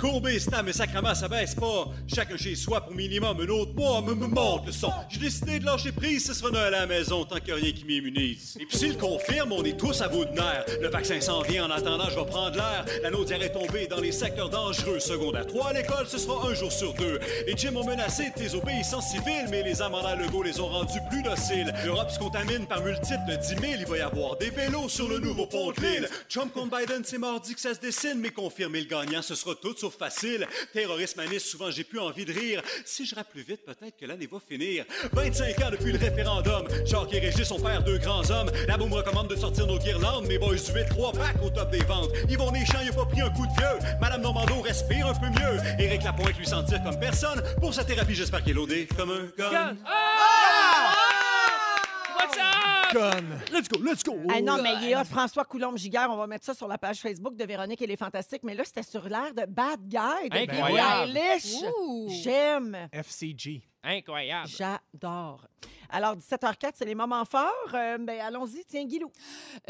La 0.00 0.08
courbe 0.08 0.28
est 0.28 0.38
stable, 0.38 0.66
mais 0.66 0.72
sacrement, 0.72 1.12
ça 1.12 1.26
baisse 1.26 1.56
pas. 1.56 1.88
Chacun 2.06 2.36
chez 2.36 2.54
soi 2.54 2.80
pour 2.82 2.94
minimum 2.94 3.36
un 3.40 3.48
autre 3.48 3.74
mois 3.74 4.00
me, 4.00 4.14
me 4.14 4.28
le 4.64 4.70
son. 4.70 4.92
J'ai 5.08 5.18
décidé 5.18 5.58
de 5.58 5.64
lâcher 5.64 5.90
prise, 5.90 6.24
ce 6.24 6.34
sera 6.34 6.52
Noël 6.52 6.72
à 6.72 6.80
la 6.82 6.86
maison 6.86 7.24
tant 7.24 7.40
que 7.40 7.50
rien 7.50 7.72
qui 7.72 7.84
m'immunise. 7.84 8.56
Et 8.60 8.64
puis 8.64 8.78
s'il 8.78 8.96
confirme, 8.96 9.50
on 9.50 9.64
est 9.64 9.76
tous 9.76 10.00
à 10.00 10.06
bout 10.06 10.24
de 10.24 10.30
nerfs. 10.30 10.66
Le 10.80 10.88
vaccin 10.88 11.20
s'en 11.20 11.42
vient, 11.42 11.66
en 11.66 11.70
attendant, 11.72 12.08
je 12.10 12.14
vais 12.14 12.26
prendre 12.26 12.54
l'air. 12.54 12.84
La 13.02 13.10
naudière 13.10 13.42
est 13.42 13.50
tombée 13.50 13.88
dans 13.88 13.98
les 13.98 14.12
secteurs 14.12 14.48
dangereux. 14.48 15.00
Secondaire 15.00 15.48
3 15.48 15.70
à 15.70 15.72
l'école, 15.72 16.06
ce 16.06 16.18
sera 16.18 16.48
un 16.48 16.54
jour 16.54 16.70
sur 16.70 16.94
deux. 16.94 17.18
Les 17.48 17.56
gyms 17.56 17.76
ont 17.76 17.84
menacé 17.84 18.30
tes 18.36 18.54
obéissances 18.54 19.10
civiles, 19.10 19.48
mais 19.50 19.64
les 19.64 19.82
amendements 19.82 20.14
Legault 20.14 20.44
les 20.44 20.60
ont 20.60 20.68
rendus 20.68 21.00
plus 21.10 21.24
dociles. 21.24 21.74
L'Europe 21.84 22.12
se 22.12 22.20
contamine 22.20 22.68
par 22.68 22.84
multiples 22.84 23.36
10 23.36 23.48
000. 23.48 23.62
Il 23.80 23.86
va 23.86 23.98
y 23.98 24.00
avoir 24.00 24.36
des 24.36 24.50
vélos 24.50 24.88
sur 24.88 25.08
le 25.08 25.18
nouveau 25.18 25.46
pont 25.46 25.72
de 25.72 25.80
l'île. 25.80 26.08
Trump 26.28 26.52
contre 26.52 26.78
Biden, 26.78 27.02
c'est 27.04 27.18
mardi 27.18 27.56
que 27.56 27.60
ça 27.60 27.74
se 27.74 27.80
dessine, 27.80 28.20
mais 28.20 28.30
confirmer 28.30 28.82
le 28.82 28.86
gagnant, 28.86 29.22
ce 29.22 29.34
sera 29.34 29.56
tout 29.56 29.74
facile. 29.90 30.46
Terrorisme 30.72 31.22
maniste, 31.22 31.46
souvent 31.46 31.70
j'ai 31.70 31.84
plus 31.84 31.98
envie 31.98 32.24
de 32.24 32.32
rire. 32.32 32.62
Si 32.84 33.06
je 33.06 33.14
rappe 33.14 33.30
plus 33.30 33.42
vite, 33.42 33.64
peut-être 33.64 33.96
que 33.96 34.06
l'année 34.06 34.28
va 34.30 34.38
finir. 34.40 34.84
25 35.12 35.62
ans 35.62 35.70
depuis 35.70 35.92
le 35.92 35.98
référendum. 35.98 36.66
Jacques 36.84 37.12
et 37.12 37.20
Régis, 37.20 37.50
on 37.50 37.60
perd 37.60 37.84
deux 37.84 37.98
grands 37.98 38.28
hommes. 38.30 38.50
La 38.66 38.76
boum 38.76 38.92
recommande 38.92 39.28
de 39.28 39.36
sortir 39.36 39.66
nos 39.66 39.78
guirlandes. 39.78 40.26
Mes 40.26 40.38
boys 40.38 40.56
du 40.56 40.72
8, 40.72 40.86
3 40.90 41.12
packs 41.12 41.42
au 41.42 41.50
top 41.50 41.70
des 41.70 41.84
ventes. 41.84 42.10
Yvon 42.28 42.50
Deschamps, 42.50 42.80
il 42.82 42.90
a 42.90 42.92
pas 42.92 43.06
pris 43.06 43.20
un 43.20 43.30
coup 43.30 43.46
de 43.46 43.52
vieux. 43.52 43.78
Madame 44.00 44.22
Normando 44.22 44.60
respire 44.60 45.06
un 45.06 45.14
peu 45.14 45.28
mieux. 45.28 45.60
Éric 45.78 46.02
Lapointe 46.04 46.36
lui 46.38 46.46
sentir 46.46 46.82
comme 46.82 46.98
personne. 46.98 47.42
Pour 47.60 47.74
sa 47.74 47.84
thérapie, 47.84 48.14
j'espère 48.14 48.42
qu'il 48.42 48.58
est 48.58 48.86
comme 48.96 49.10
un 49.10 49.30
gun. 49.36 49.76
What's 49.84 50.76
up? 50.76 50.87
Conne. 52.92 53.38
Let's 53.52 53.68
go, 53.68 53.78
let's 53.82 54.02
go! 54.02 54.16
Ah 54.30 54.40
non, 54.40 54.62
mais 54.62 54.70
il 54.82 54.90
est 54.90 54.96
hot, 54.96 55.04
François 55.04 55.44
Coulombe-Giguère. 55.44 56.08
On 56.10 56.16
va 56.16 56.26
mettre 56.26 56.46
ça 56.46 56.54
sur 56.54 56.66
la 56.66 56.78
page 56.78 57.00
Facebook 57.00 57.36
de 57.36 57.44
Véronique 57.44 57.82
et 57.82 57.86
les 57.86 57.96
Fantastiques. 57.96 58.42
Mais 58.44 58.54
là, 58.54 58.64
c'était 58.64 58.82
sur 58.82 59.08
l'air 59.08 59.34
de 59.34 59.44
Bad 59.46 59.80
Guy 59.86 60.28
de 60.28 60.46
Billie 60.46 60.60
Incroyable. 60.60 61.16
Eilish. 61.16 61.56
Ouh. 61.62 62.08
J'aime. 62.22 62.88
FCG. 62.92 63.62
Incroyable. 63.88 64.48
J'adore. 64.48 65.46
Alors, 65.90 66.14
17h04, 66.16 66.72
c'est 66.74 66.84
les 66.84 66.94
moments 66.94 67.24
forts. 67.24 67.50
Euh, 67.72 67.96
ben, 67.96 68.20
allons-y. 68.20 68.62
Tiens, 68.66 68.84
Guilou. 68.84 69.10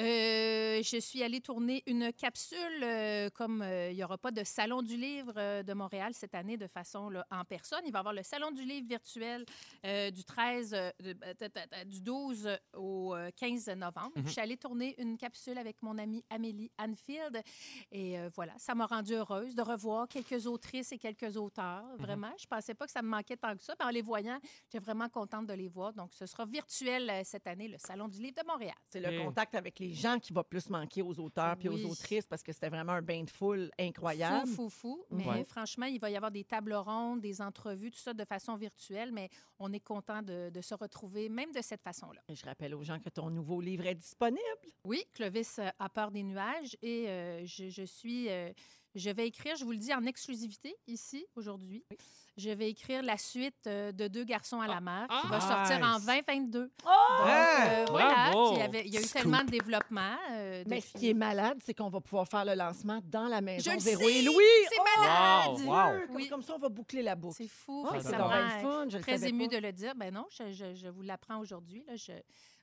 Euh, 0.01 0.83
je 0.83 0.99
suis 1.01 1.23
allée 1.23 1.41
tourner 1.41 1.85
une 1.87 2.13
capsule, 2.13 2.83
euh, 2.83 3.31
comme 3.31 3.63
euh, 3.63 3.91
il 3.93 3.97
n'y 3.97 4.03
aura 4.03 4.19
pas 4.19 4.33
de 4.33 4.43
Salon 4.43 4.83
du 4.83 4.97
livre 4.97 5.33
euh, 5.37 5.63
de 5.63 5.73
Montréal 5.75 6.13
cette 6.15 6.35
année 6.35 6.57
de 6.57 6.67
façon 6.67 7.09
là, 7.09 7.25
en 7.31 7.45
personne. 7.45 7.83
Il 7.87 7.93
va 7.93 7.99
y 7.99 8.01
avoir 8.01 8.15
le 8.15 8.25
Salon 8.25 8.51
du 8.51 8.65
livre 8.65 8.89
virtuel 8.89 9.45
euh, 9.87 10.11
du 10.11 10.25
13, 10.25 10.75
euh, 10.75 10.91
de- 11.01 11.17
euh, 11.25 11.35
ta- 11.35 11.49
ta- 11.51 11.67
ta- 11.69 11.85
du 11.85 12.01
12 12.01 12.49
au 12.77 13.15
euh, 13.15 13.31
15 13.37 13.69
novembre. 13.77 14.11
Je 14.25 14.29
suis 14.31 14.41
allée 14.41 14.57
tourner 14.57 15.01
une 15.01 15.17
capsule 15.17 15.57
avec 15.57 15.81
mon 15.83 15.97
amie 15.99 16.25
Amélie 16.31 16.73
Anfield. 16.81 17.41
Et 17.93 18.19
euh, 18.19 18.29
voilà, 18.35 18.55
ça 18.59 18.75
m'a 18.75 18.87
rendue 18.87 19.15
heureuse 19.15 19.55
de 19.55 19.63
revoir 19.63 20.09
quelques 20.09 20.49
autrices 20.49 20.91
et 20.91 20.99
quelques 20.99 21.37
auteurs. 21.37 21.85
Vraiment, 21.99 22.33
je 22.41 22.47
pensais 22.47 22.75
pas 22.75 22.87
que 22.87 22.93
ça 22.93 23.03
me 23.03 23.09
manquait 23.09 23.37
tant 23.37 23.55
que 23.57 23.63
ça. 23.63 23.75
Mais 23.79 23.87
en 23.87 23.91
les 23.91 24.03
voyant, 24.09 24.41
j'étais 24.65 24.81
vraiment 24.85 25.09
contente 25.09 25.47
de 25.47 25.53
les 25.55 25.69
voir. 25.69 25.93
Donc, 25.93 26.13
ce 26.13 26.27
sera 26.27 26.45
virtuel 26.45 27.09
euh, 27.09 27.21
cette 27.25 27.47
année, 27.47 27.69
le 27.69 27.79
Salon 27.79 28.09
du 28.09 28.19
livre 28.21 28.43
de 28.43 28.47
Montréal. 28.47 28.75
C'est 28.91 28.99
le 29.01 29.25
contact 29.25 29.55
avec 29.55 29.79
les 29.79 29.93
gens 29.93 30.19
qui 30.19 30.33
va 30.33 30.43
plus 30.43 30.69
manquer 30.71 31.03
aux 31.03 31.19
auteurs 31.21 31.57
puis 31.57 31.69
Oui. 31.69 31.85
aux 31.85 31.91
autrices 31.93 32.27
parce 32.27 32.43
que 32.43 32.53
c'était 32.53 32.69
vraiment 32.71 32.93
un 32.95 33.03
bain 33.03 33.23
de 33.23 33.31
foule 33.31 33.71
incroyable. 33.79 34.49
Fou, 34.49 34.69
fou, 34.69 34.71
fou. 34.71 35.05
Mais 35.11 35.27
Ouais. 35.29 35.45
franchement, 35.45 35.87
il 35.87 36.01
va 36.01 36.11
y 36.11 36.17
avoir 36.17 36.31
des 36.33 36.45
tables 36.45 36.75
rondes, 36.75 37.21
des 37.21 37.41
entrevues, 37.41 37.91
tout 37.93 37.99
ça 37.99 38.13
de 38.15 38.25
façon 38.25 38.57
virtuelle, 38.57 39.13
mais 39.13 39.29
on 39.61 39.73
est 39.73 39.81
content 39.81 40.23
de, 40.23 40.51
de 40.51 40.61
se 40.61 40.75
retrouver, 40.75 41.29
même 41.29 41.53
de 41.53 41.61
cette 41.63 41.83
façon-là. 41.83 42.21
Et 42.29 42.35
je 42.35 42.45
rappelle 42.45 42.75
aux 42.75 42.83
gens 42.83 42.99
que 42.99 43.11
ton 43.11 43.31
nouveau 43.31 43.61
livre 43.61 43.87
est 43.87 43.95
disponible. 43.95 44.41
Oui, 44.85 45.05
Clovis 45.15 45.59
euh, 45.59 45.69
a 45.79 45.89
peur 45.89 46.11
des 46.11 46.23
nuages 46.23 46.77
et 46.83 47.09
euh, 47.09 47.45
je, 47.45 47.69
je 47.69 47.83
suis. 47.85 48.29
euh, 48.31 48.51
je 48.95 49.11
vais 49.11 49.27
écrire, 49.29 49.57
je 49.57 49.65
vous 49.65 49.73
le 49.73 49.79
dis 49.79 49.93
en 49.95 50.05
exclusivité 50.05 50.75
ici 50.87 51.27
aujourd'hui. 51.37 51.85
Je 52.37 52.51
vais 52.51 52.71
écrire 52.71 53.03
la 53.03 53.17
suite 53.19 53.67
euh, 53.67 53.91
de 53.91 54.07
Deux 54.07 54.23
garçons 54.23 54.61
à 54.61 54.69
la 54.69 54.81
mer 54.81 55.09
qui 55.23 55.27
va 55.29 55.39
Ah! 55.43 55.67
sortir 55.67 55.85
en 55.85 55.97
Nice. 55.99 56.07
2022. 56.07 56.61
Donc, 56.63 56.71
Ah! 56.87 57.67
euh, 57.81 57.85
voilà, 57.91 58.31
Bravo! 58.31 58.47
puis 58.51 58.57
il 58.57 58.61
y, 58.61 58.63
avait- 58.63 58.87
il 58.87 58.95
y 58.95 58.97
a 58.97 59.01
eu 59.01 59.05
Scoop. 59.05 59.23
tellement 59.23 59.43
de 59.45 59.51
développement. 59.51 60.17
euh, 60.31 60.63
Mais 60.69 60.81
ce 60.81 60.93
qui 60.97 61.11
est 61.11 61.15
malade, 61.15 61.59
c'est 61.65 61.75
qu'on 61.75 61.89
va 61.89 62.01
pouvoir 62.01 62.29
faire 62.29 62.45
le 62.45 62.55
lancement 62.55 63.01
dans 63.05 63.27
la 63.27 63.41
maison 63.41 63.71
Je 63.73 63.77
le 63.77 63.83
Véro 63.83 64.03
sais! 64.09 64.15
et 64.19 64.23
Louis. 64.23 64.45
C'est 64.69 64.77
Oh, 64.79 65.01
malade! 65.01 65.49
Wow. 65.67 66.07
Comme, 66.07 66.15
Oui. 66.17 66.29
comme 66.29 66.43
ça, 66.43 66.55
on 66.55 66.59
va 66.59 66.69
boucler 66.69 67.03
la 67.03 67.17
boucle. 67.17 67.35
C'est 67.37 67.49
fou. 67.49 67.85
Ah, 67.89 67.97
que 67.99 68.05
c'est 68.05 68.17
donc 68.17 68.31
le 68.33 68.61
fun, 68.63 68.87
je 68.89 68.99
très 68.99 69.27
ému 69.27 69.49
pas. 69.49 69.57
de 69.57 69.61
le 69.63 69.73
dire. 69.73 69.95
Ben 69.97 70.15
non, 70.15 70.27
je, 70.31 70.53
je- 70.53 70.75
je 70.75 70.89
vous 70.89 71.03
l'apprends 71.03 71.41
aujourd'hui. 71.41 71.85
là. 71.89 71.97
Je- 71.97 72.13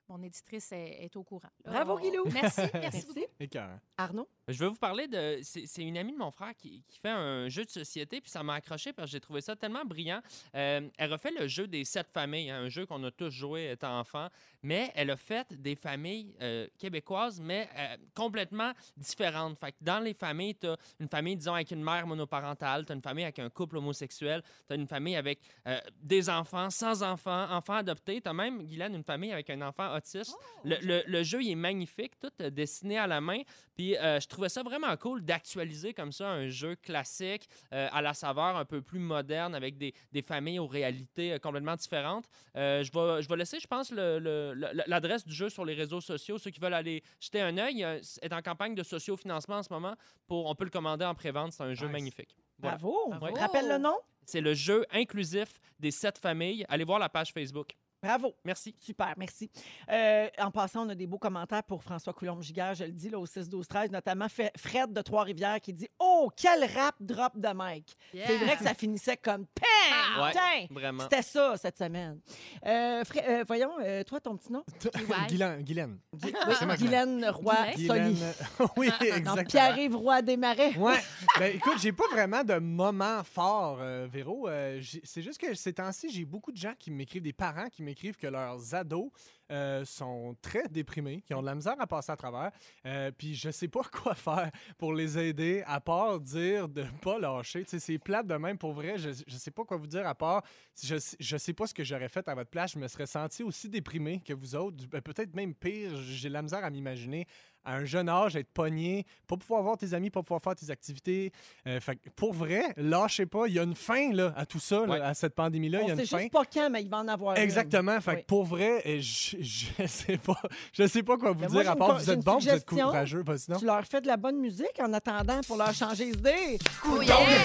mon 0.09 0.21
éditrice 0.23 0.71
est, 0.71 1.03
est 1.03 1.15
au 1.15 1.23
courant. 1.23 1.49
là. 1.63 1.71
Bravo, 1.71 1.93
On- 1.93 1.99
Guilou. 1.99 2.25
Merci, 2.31 2.61
merci, 2.73 2.79
Merci. 2.81 3.05
beaucoup. 3.07 3.19
Écœurant. 3.39 3.79
Arnaud? 3.97 4.27
Je 4.47 4.59
vais 4.59 4.67
vous 4.69 4.75
parler 4.75 5.07
de. 5.07 5.39
C'est 5.41 5.65
c'est 5.65 5.81
une 5.83 5.97
amie 5.97 6.11
de 6.13 6.17
mon 6.17 6.29
frère 6.31 6.55
qui, 6.55 6.83
qui 6.87 6.99
fait 6.99 7.09
un 7.09 7.49
jeu 7.49 7.65
de 7.65 7.69
société, 7.69 8.21
puis 8.21 8.29
ça 8.29 8.43
m'a 8.43 8.53
accroché 8.55 8.93
parce 8.93 9.07
que 9.07 9.13
j'ai 9.13 9.19
trouvé 9.19 9.41
ça 9.41 9.55
tellement 9.55 9.83
brillant. 9.83 10.21
Euh, 10.53 10.87
elle 10.97 11.11
refait 11.11 11.31
le 11.31 11.47
jeu 11.47 11.67
des 11.67 11.83
sept 11.83 12.07
familles, 12.11 12.51
hein, 12.51 12.61
un 12.63 12.69
jeu 12.69 12.85
qu'on 12.85 13.03
a 13.03 13.11
tous 13.11 13.31
joué 13.31 13.71
étant 13.71 13.99
enfant, 13.99 14.27
mais 14.65 14.91
elle 14.95 15.11
a 15.11 15.15
fait 15.15 15.47
des 15.53 15.75
familles 15.75 16.33
euh, 16.41 16.67
québécoises, 16.79 17.39
mais 17.39 17.69
euh, 17.77 17.97
complètement 18.15 18.71
différentes. 18.97 19.59
Fait 19.59 19.71
que 19.71 19.77
dans 19.81 19.99
les 19.99 20.15
familles, 20.15 20.55
tu 20.55 20.67
as 20.67 20.75
une 20.99 21.07
famille, 21.07 21.35
disons, 21.37 21.53
avec 21.53 21.69
une 21.69 21.83
mère 21.83 22.07
monoparentale, 22.07 22.83
tu 22.85 22.91
as 22.91 22.95
une 22.95 23.01
famille 23.01 23.23
avec 23.25 23.37
un 23.39 23.49
couple 23.49 23.77
homosexuel, 23.77 24.41
tu 24.67 24.73
as 24.73 24.75
une 24.75 24.87
famille 24.87 25.15
avec 25.15 25.39
euh, 25.67 25.77
des 26.01 26.29
enfants, 26.31 26.69
sans 26.71 27.03
enfants, 27.03 27.45
enfants 27.51 27.75
adoptés, 27.75 28.21
tu 28.21 28.27
as 28.27 28.33
même, 28.33 28.63
Guylaine, 28.63 28.95
une 28.95 29.03
famille 29.03 29.31
avec 29.31 29.49
un 29.51 29.61
enfant 29.61 29.95
autiste. 29.95 30.35
Le, 30.63 30.77
le- 30.81 31.03
le 31.05 31.23
jeu, 31.23 31.43
il 31.43 31.51
est 31.51 31.55
magnifique, 31.55 32.13
tout 32.19 32.31
dessiné 32.49 32.97
à 32.97 33.05
la 33.05 33.21
main. 33.21 33.41
Puis 33.75 33.93
je 33.93 34.27
trouvais 34.27 34.49
ça 34.49 34.63
vraiment 34.63 34.95
cool 34.97 35.23
d'actualiser 35.23 35.93
comme 35.93 36.11
ça 36.11 36.29
un 36.29 36.47
jeu 36.47 36.75
classique 36.77 37.47
à 37.71 38.01
la 38.01 38.13
saveur 38.13 38.55
un 38.55 38.65
peu 38.65 38.81
plus 38.81 38.99
moderne 38.99 39.53
avec 39.53 39.77
des, 39.77 39.93
des 40.11 40.21
familles 40.21 40.59
aux 40.59 40.67
réalités 40.67 41.37
complètement 41.39 41.75
différentes. 41.75 42.25
Je, 42.55 42.89
vais, 42.91 43.21
je 43.21 43.27
vais 43.27 43.35
laisser, 43.35 43.59
je 43.59 43.67
pense, 43.67 43.91
le- 43.91 44.53
l'adresse 44.87 45.25
du 45.25 45.33
jeu 45.33 45.49
sur 45.49 45.65
les 45.65 45.73
réseaux 45.73 46.01
sociaux. 46.01 46.37
Ceux 46.37 46.51
qui 46.51 46.59
veulent 46.59 46.73
aller 46.73 47.03
jeter 47.19 47.41
un 47.41 47.57
œil, 47.57 47.77
il 47.79 48.01
est 48.21 48.33
en 48.33 48.41
campagne 48.41 48.75
de 48.75 48.83
sociofinancement 48.83 49.57
en 49.57 49.63
ce 49.63 49.71
moment. 49.71 49.95
Pour, 50.27 50.45
on 50.45 50.55
peut 50.55 50.65
le 50.65 50.69
commander 50.69 51.05
en 51.05 51.15
pré-vente. 51.15 51.53
C'est 51.53 51.63
un 51.63 51.73
jeu 51.73 51.85
Nice. 51.87 51.93
magnifique. 51.93 52.35
Voilà. 52.59 52.77
Bravo. 52.77 53.09
Bravo. 53.19 53.35
Rappelle 53.35 53.67
le 53.67 53.77
nom? 53.77 53.95
C'est 54.25 54.41
le 54.41 54.53
jeu 54.53 54.85
inclusif 54.91 55.59
des 55.79 55.91
sept 55.91 56.17
familles. 56.17 56.65
Allez 56.69 56.83
voir 56.83 56.99
la 56.99 57.09
page 57.09 57.31
Facebook. 57.31 57.75
Bravo. 58.05 58.35
Merci. 58.43 58.75
Super, 58.79 59.15
merci. 59.17 59.49
Euh, 59.91 60.27
en 60.37 60.51
passant, 60.51 60.85
on 60.85 60.89
a 60.89 60.95
des 60.95 61.07
beaux 61.07 61.17
commentaires 61.17 61.63
pour 61.63 61.81
François 61.83 62.13
Coulombe-Giguère, 62.13 62.75
je 62.75 62.83
le 62.83 62.91
dis, 62.91 63.09
là, 63.09 63.17
au 63.17 63.25
6-12-13, 63.25 63.89
notamment 63.91 64.27
Fred 64.29 64.93
de 64.93 65.01
Trois-Rivières 65.01 65.59
qui 65.59 65.73
dit 65.73 65.87
«Oh, 65.99 66.29
quel 66.37 66.63
rap 66.75 66.93
drop 66.99 67.35
de 67.35 67.47
Mike! 67.51 67.97
C'est 68.13 68.37
vrai 68.37 68.57
que 68.57 68.63
ça 68.63 68.75
finissait 68.75 69.17
comme 69.17 69.47
«Pam! 69.55 70.23
Ouais. 70.23 70.67
Vraiment. 70.69 71.03
C'était 71.03 71.23
ça, 71.23 71.57
cette 71.57 71.79
semaine. 71.79 72.19
Euh, 72.65 73.01
Fre- 73.03 73.23
euh, 73.27 73.43
voyons, 73.47 73.71
euh, 73.81 74.03
toi, 74.03 74.19
ton 74.19 74.37
petit 74.37 74.51
nom? 74.51 74.63
Guylaine. 75.27 75.63
Guylaine. 75.63 75.97
Oui, 76.13 76.31
Guylaine 76.77 77.25
Roy 77.29 77.55
Soli. 77.87 78.21
Oui, 78.77 78.87
Non, 78.89 78.95
exactement. 79.01 79.43
Pierre-Yves 79.45 79.95
Roy 79.95 80.21
Desmarais. 80.21 80.75
Ouais. 80.77 80.99
Ben, 81.39 81.53
écoute, 81.55 81.79
j'ai 81.81 81.91
pas 81.91 82.07
vraiment 82.11 82.43
de 82.43 82.59
moment 82.59 83.21
fort, 83.23 83.79
euh, 83.81 84.07
Véro. 84.09 84.47
Euh, 84.47 84.79
c'est 85.03 85.21
juste 85.21 85.39
que 85.39 85.53
ces 85.53 85.73
temps-ci, 85.73 86.09
j'ai 86.09 86.23
beaucoup 86.23 86.51
de 86.51 86.57
gens 86.57 86.73
qui 86.79 86.91
m'écrivent, 86.91 87.21
des 87.23 87.33
parents 87.33 87.67
qui 87.69 87.81
m'écrivent 87.83 87.94
que 87.95 88.27
leurs 88.27 88.73
ados 88.73 89.11
euh, 89.51 89.85
sont 89.85 90.35
très 90.41 90.67
déprimés, 90.69 91.21
qui 91.21 91.33
ont 91.33 91.41
de 91.41 91.45
la 91.45 91.55
misère 91.55 91.75
à 91.79 91.87
passer 91.87 92.11
à 92.11 92.15
travers. 92.15 92.51
Euh, 92.85 93.11
puis 93.17 93.35
je 93.35 93.49
sais 93.51 93.67
pas 93.67 93.81
quoi 93.91 94.15
faire 94.15 94.49
pour 94.77 94.93
les 94.93 95.17
aider, 95.17 95.63
à 95.67 95.79
part 95.79 96.19
dire 96.19 96.67
de 96.67 96.83
pas 97.01 97.19
lâcher. 97.19 97.63
Tu 97.63 97.71
sais, 97.71 97.79
c'est 97.79 97.97
plate 97.99 98.27
de 98.27 98.35
même. 98.35 98.57
Pour 98.57 98.73
vrai, 98.73 98.97
je, 98.97 99.09
je 99.27 99.35
sais 99.37 99.51
pas 99.51 99.63
quoi 99.63 99.77
vous 99.77 99.87
dire, 99.87 100.07
à 100.07 100.15
part, 100.15 100.43
je, 100.83 100.95
je 101.19 101.37
sais 101.37 101.53
pas 101.53 101.67
ce 101.67 101.73
que 101.73 101.83
j'aurais 101.83 102.09
fait 102.09 102.27
à 102.27 102.35
votre 102.35 102.49
place. 102.49 102.73
Je 102.73 102.79
me 102.79 102.87
serais 102.87 103.05
senti 103.05 103.43
aussi 103.43 103.69
déprimé 103.69 104.21
que 104.25 104.33
vous 104.33 104.55
autres. 104.55 104.77
Ben, 104.89 105.01
Peut-être 105.01 105.35
même 105.35 105.53
pire. 105.53 105.91
J'ai 106.01 106.29
de 106.29 106.33
la 106.33 106.41
misère 106.41 106.63
à 106.63 106.69
m'imaginer 106.69 107.27
à 107.67 107.77
un 107.77 107.85
jeune 107.85 108.07
âge, 108.09 108.35
être 108.35 108.51
pogné, 108.53 109.07
pas 109.25 109.37
pouvoir 109.37 109.63
voir 109.63 109.75
tes 109.75 109.95
amis, 109.95 110.11
pas 110.11 110.21
pouvoir 110.21 110.39
faire 110.39 110.53
tes 110.55 110.69
activités. 110.69 111.31
Euh, 111.65 111.79
fait 111.79 111.97
pour 112.15 112.31
vrai, 112.31 112.61
lâchez 112.77 113.25
pas. 113.25 113.47
Il 113.47 113.55
y 113.55 113.59
a 113.59 113.63
une 113.63 113.73
fin 113.75 114.13
là, 114.13 114.33
à 114.37 114.45
tout 114.45 114.59
ça, 114.59 114.81
là, 114.85 114.85
Ouais. 114.85 115.01
à 115.01 115.15
cette 115.15 115.33
pandémie-là. 115.33 115.81
Il 115.81 115.87
y 115.87 115.91
a 115.91 115.95
sait 115.95 116.01
une 116.03 116.07
fin. 116.07 116.19
juste 116.19 116.31
pas 116.31 116.45
quand, 116.45 116.69
mais 116.69 116.83
il 116.83 116.89
va 116.89 116.97
en 116.99 117.07
avoir 117.07 117.35
une. 117.35 117.41
Exactement. 117.41 117.99
Fait 118.01 118.17
Oui. 118.17 118.23
pour 118.27 118.43
vrai, 118.45 118.83
euh, 118.85 119.01
je, 119.39 119.65
je 119.79 119.87
sais 119.87 120.17
pas, 120.17 120.39
je 120.73 120.87
sais 120.87 121.03
pas 121.03 121.17
quoi 121.17 121.31
vous 121.31 121.39
Mais 121.41 121.47
dire. 121.47 121.63
moi, 121.63 121.71
à 121.71 121.75
part 121.75 121.97
vous 121.97 122.09
êtes 122.09 122.19
bon, 122.19 122.37
vous 122.37 122.49
êtes 122.49 122.65
courageux. 122.65 123.23
Vas-y, 123.25 123.51
non? 123.51 123.57
Tu 123.59 123.65
leur 123.65 123.83
fais 123.85 124.01
de 124.01 124.07
la 124.07 124.17
bonne 124.17 124.37
musique 124.37 124.79
en 124.79 124.91
attendant 124.93 125.41
pour 125.47 125.57
leur 125.57 125.73
changer 125.73 126.11
d'idée. 126.11 126.57
Donc, 126.85 127.03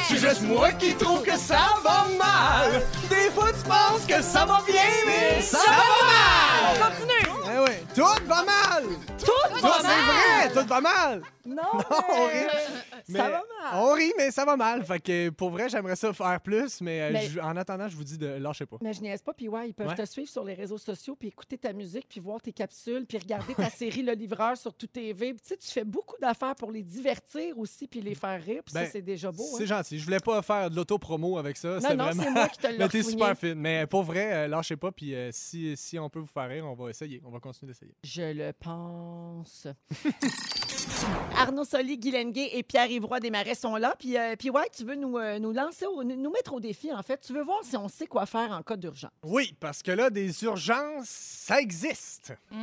c'est 0.09 0.17
juste 0.19 0.43
moi 0.43 0.73
qui 0.73 0.95
trouve 0.95 1.23
que 1.23 1.37
ça 1.37 1.75
va 1.83 2.07
mal. 2.19 2.83
Des 3.09 3.31
fois, 3.31 3.53
tu 3.53 3.69
penses 3.69 4.05
que 4.07 4.23
ça 4.23 4.45
va 4.45 4.61
bien, 4.67 4.83
mais 5.07 5.41
ça 5.43 5.59
va 5.59 5.77
mal. 6.07 6.75
On 6.75 6.85
continue! 6.85 7.41
Eh 7.53 7.59
oui, 7.59 7.77
tout 7.95 8.03
va 8.27 8.45
mal. 8.45 8.85
Tout 9.19 9.61
va 9.61 9.71
c'est 9.81 9.83
mal! 9.87 10.51
vrai, 10.53 10.63
tout 10.63 10.69
va 10.69 10.81
mal. 10.81 11.23
Non, 11.45 11.63
on 11.75 12.27
mais... 12.29 12.43
rit. 12.43 12.47
Ça 12.49 13.03
Mais 13.09 13.19
va 13.19 13.31
mal. 13.31 13.43
On 13.75 13.93
rit, 13.95 14.13
mais 14.17 14.31
ça 14.31 14.45
va 14.45 14.57
mal. 14.57 14.85
Fait 14.85 15.01
que 15.01 15.31
pour 15.31 15.51
vrai, 15.51 15.69
j'aimerais 15.69 15.97
ça 15.97 16.13
faire 16.13 16.41
plus, 16.41 16.81
mais, 16.81 17.01
euh, 17.03 17.11
Mais- 17.13 17.27
je- 17.29 17.41
en 17.41 17.57
attendant, 17.57 17.89
je 17.89 17.97
vous 17.97 18.05
dis 18.05 18.17
de 18.19 18.27
lâchez 18.27 18.67
pas. 18.67 18.77
Mais 18.81 18.93
je 18.93 19.01
niaise 19.01 19.23
pas, 19.23 19.33
puis 19.35 19.49
ouais, 19.49 19.69
ils 19.71 19.75
peuvent 19.75 19.89
Ouais. 19.89 19.95
te 19.97 20.05
suivre 20.05 20.29
sur 20.29 20.45
les 20.45 20.55
réseaux 20.55 20.79
sociaux, 20.79 21.17
puis 21.19 21.29
écouter 21.29 21.59
ta 21.59 21.73
musique, 21.73 22.07
puis 22.09 22.21
voir 22.21 22.41
tes 22.41 22.53
capsules, 22.53 23.05
puis 23.07 23.19
regarder 23.19 23.55
ta 23.55 23.69
série 23.71 24.03
Le 24.03 24.13
Livreur 24.13 24.57
sur 24.57 24.73
tout 24.75 24.87
TV. 24.87 25.33
Puis 25.33 25.41
tu 25.43 25.49
sais, 25.49 25.57
tu 25.57 25.69
fais 25.69 25.85
beaucoup 25.85 26.17
d'affaires 26.21 26.55
pour 26.55 26.71
les 26.71 26.83
divertir 26.83 27.59
aussi, 27.59 27.89
puis 27.89 28.01
les 28.01 28.15
faire 28.15 28.41
rire, 28.43 28.63
puis 28.65 28.75
Ben, 28.75 28.85
ça, 28.85 28.93
c'est 28.93 29.03
déjà 29.03 29.33
beau. 29.33 29.45
C'est 29.57 29.65
hein. 29.65 29.79
gentil. 29.79 29.99
Je 29.99 30.05
voulais 30.05 30.21
pas 30.21 30.41
faire 30.43 30.71
de 30.71 30.77
l'auto-promo 30.77 31.39
avec 31.39 31.57
ça. 31.57 31.69
Non, 31.69 31.81
c'est 31.81 31.97
non, 31.97 32.05
vraiment... 32.05 32.23
c'est 32.23 32.31
moi 32.31 32.49
qui 32.49 32.59
te 32.59 32.67
l'ai 32.69 32.79
Mais 32.79 32.89
t'es 32.89 33.03
super 33.03 33.37
fine. 33.37 33.55
Mais 33.55 33.87
pour 33.87 34.05
vrai, 34.05 34.33
euh, 34.33 34.49
lâchez 34.49 34.77
pas. 34.77 34.93
Puis 34.93 35.15
euh, 35.15 35.31
si, 35.33 35.77
si 35.77 35.99
on 35.99 36.09
peut 36.09 36.21
vous 36.21 36.27
faire 36.27 36.49
rire, 36.49 36.65
on 36.67 36.75
va 36.75 36.91
essayer. 36.91 37.21
On 37.25 37.31
va 37.31 37.41
continuer 37.41 37.73
d'essayer. 37.73 37.80
Je 38.05 38.23
le 38.23 38.53
pense. 38.53 39.67
Arnaud 41.37 41.65
Soli, 41.65 41.97
Guy 41.99 42.11
Lenguet 42.11 42.51
et 42.53 42.63
Pierre-Yves 42.63 43.07
Desmarais 43.23 43.55
sont 43.55 43.77
là. 43.77 43.95
Puis, 43.99 44.19
euh, 44.19 44.37
puis 44.37 44.51
ouais, 44.51 44.69
tu 44.77 44.85
veux 44.85 44.95
nous, 44.97 45.17
euh, 45.19 45.39
nous 45.39 45.53
lancer, 45.53 45.87
au- 45.87 46.05
nous 46.05 46.31
mettre 46.31 46.53
au 46.53 46.61
défi, 46.61 46.93
en 46.93 47.03
fait. 47.03 47.21
Tu 47.21 47.33
veux 47.33 47.43
voir 47.43 47.61
si 47.63 47.77
on 47.77 47.89
sait 47.89 48.07
quoi 48.07 48.27
faire 48.27 48.51
en 48.53 48.63
cas 48.63 48.77
d'urgence. 48.77 49.11
Oui, 49.23 49.57
parce 49.61 49.83
que 49.83 49.93
là, 49.93 50.11
des 50.11 50.45
urgences, 50.45 51.09
ça 51.09 51.61
existe. 51.61 52.33
Si 52.51 52.57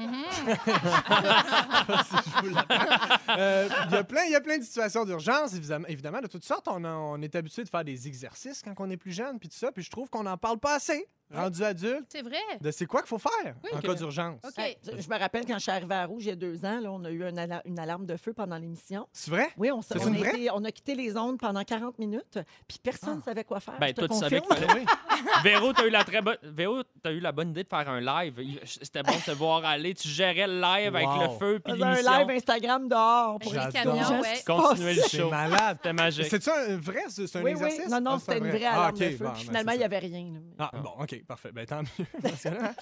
je 2.26 2.42
vous 2.48 2.54
l'apprends. 2.54 3.16
Euh, 3.38 3.70
Il 3.90 3.94
y 3.94 3.98
a 3.98 4.04
plein- 4.04 4.24
il 4.26 4.32
y 4.32 4.36
a 4.36 4.42
plein 4.42 4.58
de 4.58 4.64
situations 4.64 5.06
d'urgence, 5.06 5.54
évidemment, 5.54 5.88
évidemment, 5.88 6.22
de 6.22 6.28
toutes 6.28 6.46
sortes. 6.46 6.68
On, 6.68 6.84
a- 6.84 6.94
on 6.94 7.22
est 7.22 7.36
habitué 7.36 7.64
de 7.64 7.70
faire 7.70 7.84
des 7.84 8.08
exercices 8.08 8.62
quand 8.62 8.74
on 8.78 8.90
est 8.90 8.98
plus 8.98 9.12
jeune, 9.14 9.40
puis 9.40 9.50
tout 9.50 9.58
ça. 9.58 9.72
Puis 9.72 9.84
je 9.84 9.90
trouve 9.90 10.10
qu'on 10.10 10.24
n'en 10.24 10.38
parle 10.38 10.60
pas 10.60 10.76
assez, 10.76 11.08
rendu 11.34 11.64
adulte, 11.64 12.06
C'est 12.10 12.22
vrai. 12.22 12.38
de 12.62 12.72
c'est 12.72 12.86
quoi 12.86 13.02
qu'il 13.02 13.10
faut 13.10 13.18
faire 13.18 13.56
en 13.74 13.80
cas 13.80 13.94
d'urgence? 13.96 14.40
OK. 14.46 14.58
Hey, 14.58 14.78
je 14.86 15.10
me 15.10 15.20
rappelle 15.20 15.46
quand 15.46 15.56
je 15.56 15.60
suis 15.64 15.72
arrivée 15.72 15.96
à 15.96 16.06
Rouge 16.06 16.24
il 16.26 16.30
y 16.30 16.32
a 16.32 16.36
deux 16.36 16.64
ans, 16.66 16.80
là, 16.80 16.92
on 16.92 17.04
a 17.04 17.10
eu 17.12 17.24
un 17.24 17.36
ala- 17.38 17.62
une 17.66 17.80
alarme 17.80 18.06
de 18.06 18.16
feu 18.18 18.34
pendant 18.34 18.58
l'émission. 18.58 19.08
C'est 19.12 19.32
vrai? 19.32 19.50
Oui, 19.58 19.70
on, 19.72 19.80
s- 19.80 19.88
C'est 19.92 20.02
on, 20.04 20.08
une 20.10 20.16
a 20.16 20.20
vraie? 20.20 20.30
été- 20.30 20.50
on 20.52 20.64
a 20.64 20.72
quitté 20.72 20.96
les 20.96 21.18
ondes 21.18 21.38
pendant 21.40 21.64
40 21.64 22.00
minutes, 22.00 22.40
puis 22.68 22.78
personne 22.82 23.16
ne 23.16 23.20
Ah. 23.22 23.26
savait 23.26 23.44
quoi 23.44 23.60
faire. 23.60 23.78
Ben, 23.80 23.88
je 23.88 23.92
te 23.94 24.00
toi, 24.06 24.08
tu 24.10 24.16
savais 24.16 24.40
confirme. 24.42 24.60
qu'il 24.60 24.70
fallait. 24.70 24.86
Véro, 25.44 25.74
t'as 25.74 25.86
eu 25.86 25.90
la 25.90 26.04
très 26.04 26.22
bonne. 26.22 26.38
Véro, 26.44 26.84
t'as 27.04 27.12
eu 27.12 27.20
la 27.20 27.32
bonne 27.32 27.50
idée 27.50 27.64
de 27.64 27.70
faire 27.70 27.90
un 27.90 28.00
live. 28.00 28.36
Il- 28.40 28.60
C'était 28.66 29.04
bon 29.04 29.14
de 29.16 29.22
te 29.22 29.32
voir 29.32 29.66
aller. 29.66 29.94
Tu 29.94 30.08
gérais 30.08 30.48
le 30.48 30.62
live 30.62 30.96
avec 30.96 31.08
le 31.08 31.38
feu 31.38 31.60
puis 31.60 31.74
On 31.74 31.76
faisait 31.76 31.84
un 31.86 31.92
l'émission. 31.94 32.20
live 32.20 32.30
Instagram 32.38 32.88
dehors. 32.88 33.40
Pour 33.40 33.54
Avec 33.56 33.74
les 33.74 33.80
J'adore. 33.80 33.96
camions, 34.08 34.22
ouais. 34.22 34.44
Continuer 34.46 34.94
le. 34.94 35.02
C'est 35.02 35.18
show. 35.18 35.30
malade. 35.30 35.78
C'était 35.82 35.94
magique. 35.94 36.26
C'est 36.30 36.44
ça 36.44 36.54
un 36.70 36.78
vrai, 36.78 37.04
c'est 37.10 37.28
c'est 37.28 37.40
un 37.40 37.44
Oui, 37.44 37.52
exercice? 37.52 37.82
oui. 37.86 37.92
Non, 37.92 38.02
non, 38.02 38.12
Ah, 38.12 38.20
c'est 38.20 38.26
c'était 38.26 38.38
une 38.38 38.48
vrai. 38.50 38.58
vraie 38.58 38.66
Ah, 38.68 38.74
alarme 38.74 38.96
ok, 38.96 39.00
de 39.00 39.10
feu. 39.10 39.26
bon, 39.26 39.32
puis 39.32 39.44
ben, 39.44 39.48
finalement, 39.48 39.72
c'est 39.72 39.76
il 39.76 39.80
n'y 39.80 39.82
ça. 39.82 39.86
avait 39.86 40.00
rien. 40.00 40.24
là. 40.34 40.40
Ah, 40.60 40.72
bon, 40.82 40.92
OK, 41.00 41.17
parfait. 41.20 41.52
Ben, 41.52 41.66
tant 41.66 41.82
mieux. 41.82 42.06
Parce 42.22 42.44
que 42.44 42.50
là, 42.50 42.74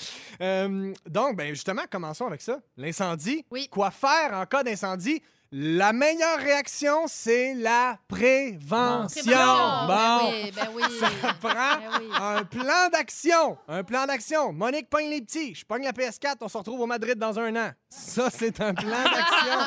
euh, 0.41 0.93
donc, 1.07 1.35
ben, 1.35 1.49
justement, 1.49 1.83
commençons 1.89 2.27
avec 2.27 2.41
ça. 2.41 2.59
L'incendie. 2.77 3.45
Oui. 3.51 3.67
Quoi 3.69 3.91
faire 3.91 4.33
en 4.33 4.45
cas 4.45 4.63
d'incendie? 4.63 5.21
La 5.51 5.93
meilleure 5.93 6.39
réaction, 6.39 7.03
c'est 7.07 7.53
la 7.53 7.97
prévention. 8.07 9.23
Prévention. 9.23 9.87
Bon, 9.87 9.87
Ben 9.87 10.19
oui, 10.31 10.51
ben 10.53 10.67
oui. 10.73 10.83
ça 11.21 11.33
prend 11.39 11.49
Ben 11.53 11.99
oui. 12.01 12.07
un 12.19 12.43
plan 12.43 12.89
d'action. 12.91 13.57
Un 13.67 13.83
plan 13.83 14.05
d'action. 14.05 14.51
Monique 14.51 14.89
pogne 14.89 15.09
les 15.09 15.21
petits. 15.21 15.55
Je 15.55 15.63
pogne 15.65 15.83
la 15.83 15.91
PS4. 15.93 16.35
On 16.41 16.49
se 16.49 16.57
retrouve 16.57 16.81
au 16.81 16.85
Madrid 16.87 17.15
dans 17.17 17.39
un 17.39 17.55
an. 17.55 17.71
Ça, 17.89 18.29
c'est 18.29 18.59
un 18.59 18.73
plan 18.73 18.89
d'action 19.03 19.59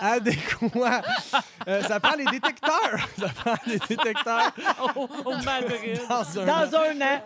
adéquat. 0.00 1.02
Euh, 1.66 1.82
ça 1.82 2.00
prend 2.00 2.14
les 2.16 2.24
détecteurs. 2.26 2.98
Ça 3.18 3.28
prend 3.28 3.54
les 3.66 3.78
détecteurs 3.78 4.52
Au, 4.96 5.08
au 5.26 5.36
Madrid. 5.44 6.00
dans 6.08 6.38
un 6.38 6.48
an. 6.48 6.66
Dans 6.70 6.76
un 6.78 7.00
an. 7.02 7.20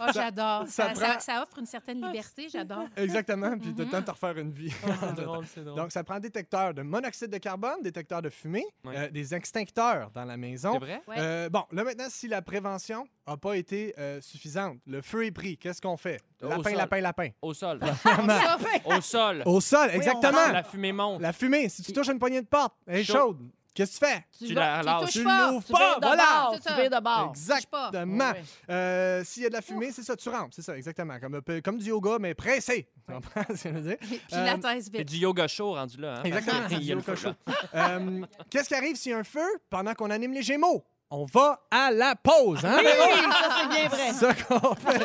Oh, 0.00 0.04
j'adore. 0.14 0.64
ça 0.68 0.84
Ça, 0.84 0.88
prend- 0.90 0.94
ça- 1.14 1.20
ça 1.20 1.42
offre 1.42 1.58
une 1.58 1.66
certaine 1.66 2.00
liberté, 2.00 2.48
j'adore. 2.50 2.84
Exactement, 2.96 3.58
puis 3.58 3.74
t'as 3.74 3.82
le 3.84 3.90
temps 3.90 4.00
de 4.00 4.04
te 4.06 4.10
refaire 4.12 4.38
une 4.38 4.52
vie. 4.52 4.72
Drôle, 5.16 5.44
drôle. 5.56 5.74
Donc, 5.76 5.92
ça 5.92 6.02
prend 6.04 6.18
détecteur 6.18 6.72
de 6.72 6.82
monoxyde 6.92 7.30
de 7.30 7.38
carbone, 7.38 7.82
détecteur 7.82 8.20
de 8.22 8.28
fumée, 8.28 8.64
Ouais. 8.84 8.94
euh, 8.96 9.10
des 9.10 9.34
extincteurs 9.34 10.10
dans 10.12 10.24
la 10.26 10.36
maison. 10.36 10.74
C'est 10.74 10.78
vrai? 10.78 11.00
Ouais. 11.08 11.16
Euh, 11.18 11.48
bon, 11.48 11.64
là 11.72 11.84
maintenant, 11.84 12.06
si 12.08 12.28
la 12.28 12.42
prévention 12.42 13.04
n'a 13.26 13.36
pas 13.38 13.54
été 13.56 13.94
euh, 13.98 14.20
suffisante, 14.20 14.76
le 14.86 15.00
feu 15.00 15.24
est 15.26 15.30
pris, 15.32 15.56
qu'est-ce 15.56 15.80
qu'on 15.80 15.96
fait? 15.96 16.20
Lapin, 16.42 16.74
lapin, 16.74 17.00
lapin. 17.00 17.28
Au 17.40 17.54
sol. 17.54 17.80
Ça, 18.02 18.58
Au 18.84 19.00
sol. 19.00 19.42
Au 19.46 19.60
sol, 19.60 19.90
exactement. 19.92 20.48
La 20.52 20.62
fumée 20.62 20.92
monte. 20.92 21.20
La 21.22 21.32
fumée, 21.32 21.68
si 21.68 21.82
tu 21.82 21.92
touches 21.92 22.08
une 22.08 22.18
poignée 22.18 22.42
de 22.42 22.46
porte, 22.46 22.74
elle 22.86 22.98
est 22.98 23.04
Chaud. 23.04 23.12
chaude, 23.14 23.48
qu'est-ce 23.74 23.98
que 24.00 24.04
tu 24.06 24.12
fais? 24.12 24.24
Tu 24.46 24.54
vas- 24.54 24.60
la 24.60 24.80
tu 24.80 24.86
lâches. 24.86 25.00
touches 25.02 25.12
Tu 25.12 25.24
pas. 25.24 25.50
l'ouvres 25.50 25.64
Tu 25.66 25.72
pas, 25.72 25.94
de 26.00 26.06
voilà! 26.06 26.24
bord. 26.50 26.54
Tu 26.60 26.88
de 26.88 27.00
bord. 27.00 27.28
Exactement. 27.30 28.32
Euh, 28.70 29.24
S'il 29.24 29.42
y 29.42 29.46
a 29.46 29.48
de 29.48 29.54
la 29.54 29.62
fumée, 29.62 29.92
c'est 29.92 30.02
ça, 30.02 30.16
tu 30.16 30.28
rentres, 30.28 30.54
c'est 30.54 30.62
ça, 30.62 30.76
exactement. 30.76 31.18
Comme, 31.20 31.40
peu- 31.42 31.60
comme 31.60 31.78
du 31.78 31.86
yoga, 31.86 32.16
mais 32.20 32.34
pressé. 32.34 32.88
Tu 33.06 33.12
comprends 33.12 33.42
ce 33.48 33.62
que 33.64 33.68
je 33.68 33.74
veux 33.74 33.80
dire? 33.80 33.96
Puis 34.00 34.20
Euh, 34.32 34.44
la 34.44 34.58
thèse 34.58 34.90
C'est 34.92 34.98
vite. 34.98 35.08
du 35.08 35.16
yoga 35.16 35.46
chaud 35.48 35.74
rendu 35.74 35.98
là. 36.00 36.16
Hein? 36.18 36.22
Exactement, 36.24 36.68
du 36.68 36.74
le 36.94 37.00
feu, 37.00 37.14
yoga 37.14 37.34
là. 37.74 37.96
Euh, 37.98 38.26
Qu'est-ce 38.50 38.68
qui 38.68 38.74
arrive 38.74 38.96
s'il 38.96 39.12
y 39.12 39.14
a 39.14 39.18
un 39.18 39.24
feu 39.24 39.46
pendant 39.70 39.94
qu'on 39.94 40.10
anime 40.10 40.32
les 40.32 40.42
Gémeaux? 40.42 40.84
On 41.14 41.26
va 41.26 41.60
à 41.70 41.90
la 41.90 42.16
pause, 42.16 42.64
hein? 42.64 42.78
Oui, 42.78 42.86
ça, 42.86 43.58
c'est 43.60 43.68
bien 43.68 43.88
vrai. 43.88 44.12
C'est 44.12 44.12
ça 44.14 44.34
qu'on 44.34 44.74
fait. 44.74 45.04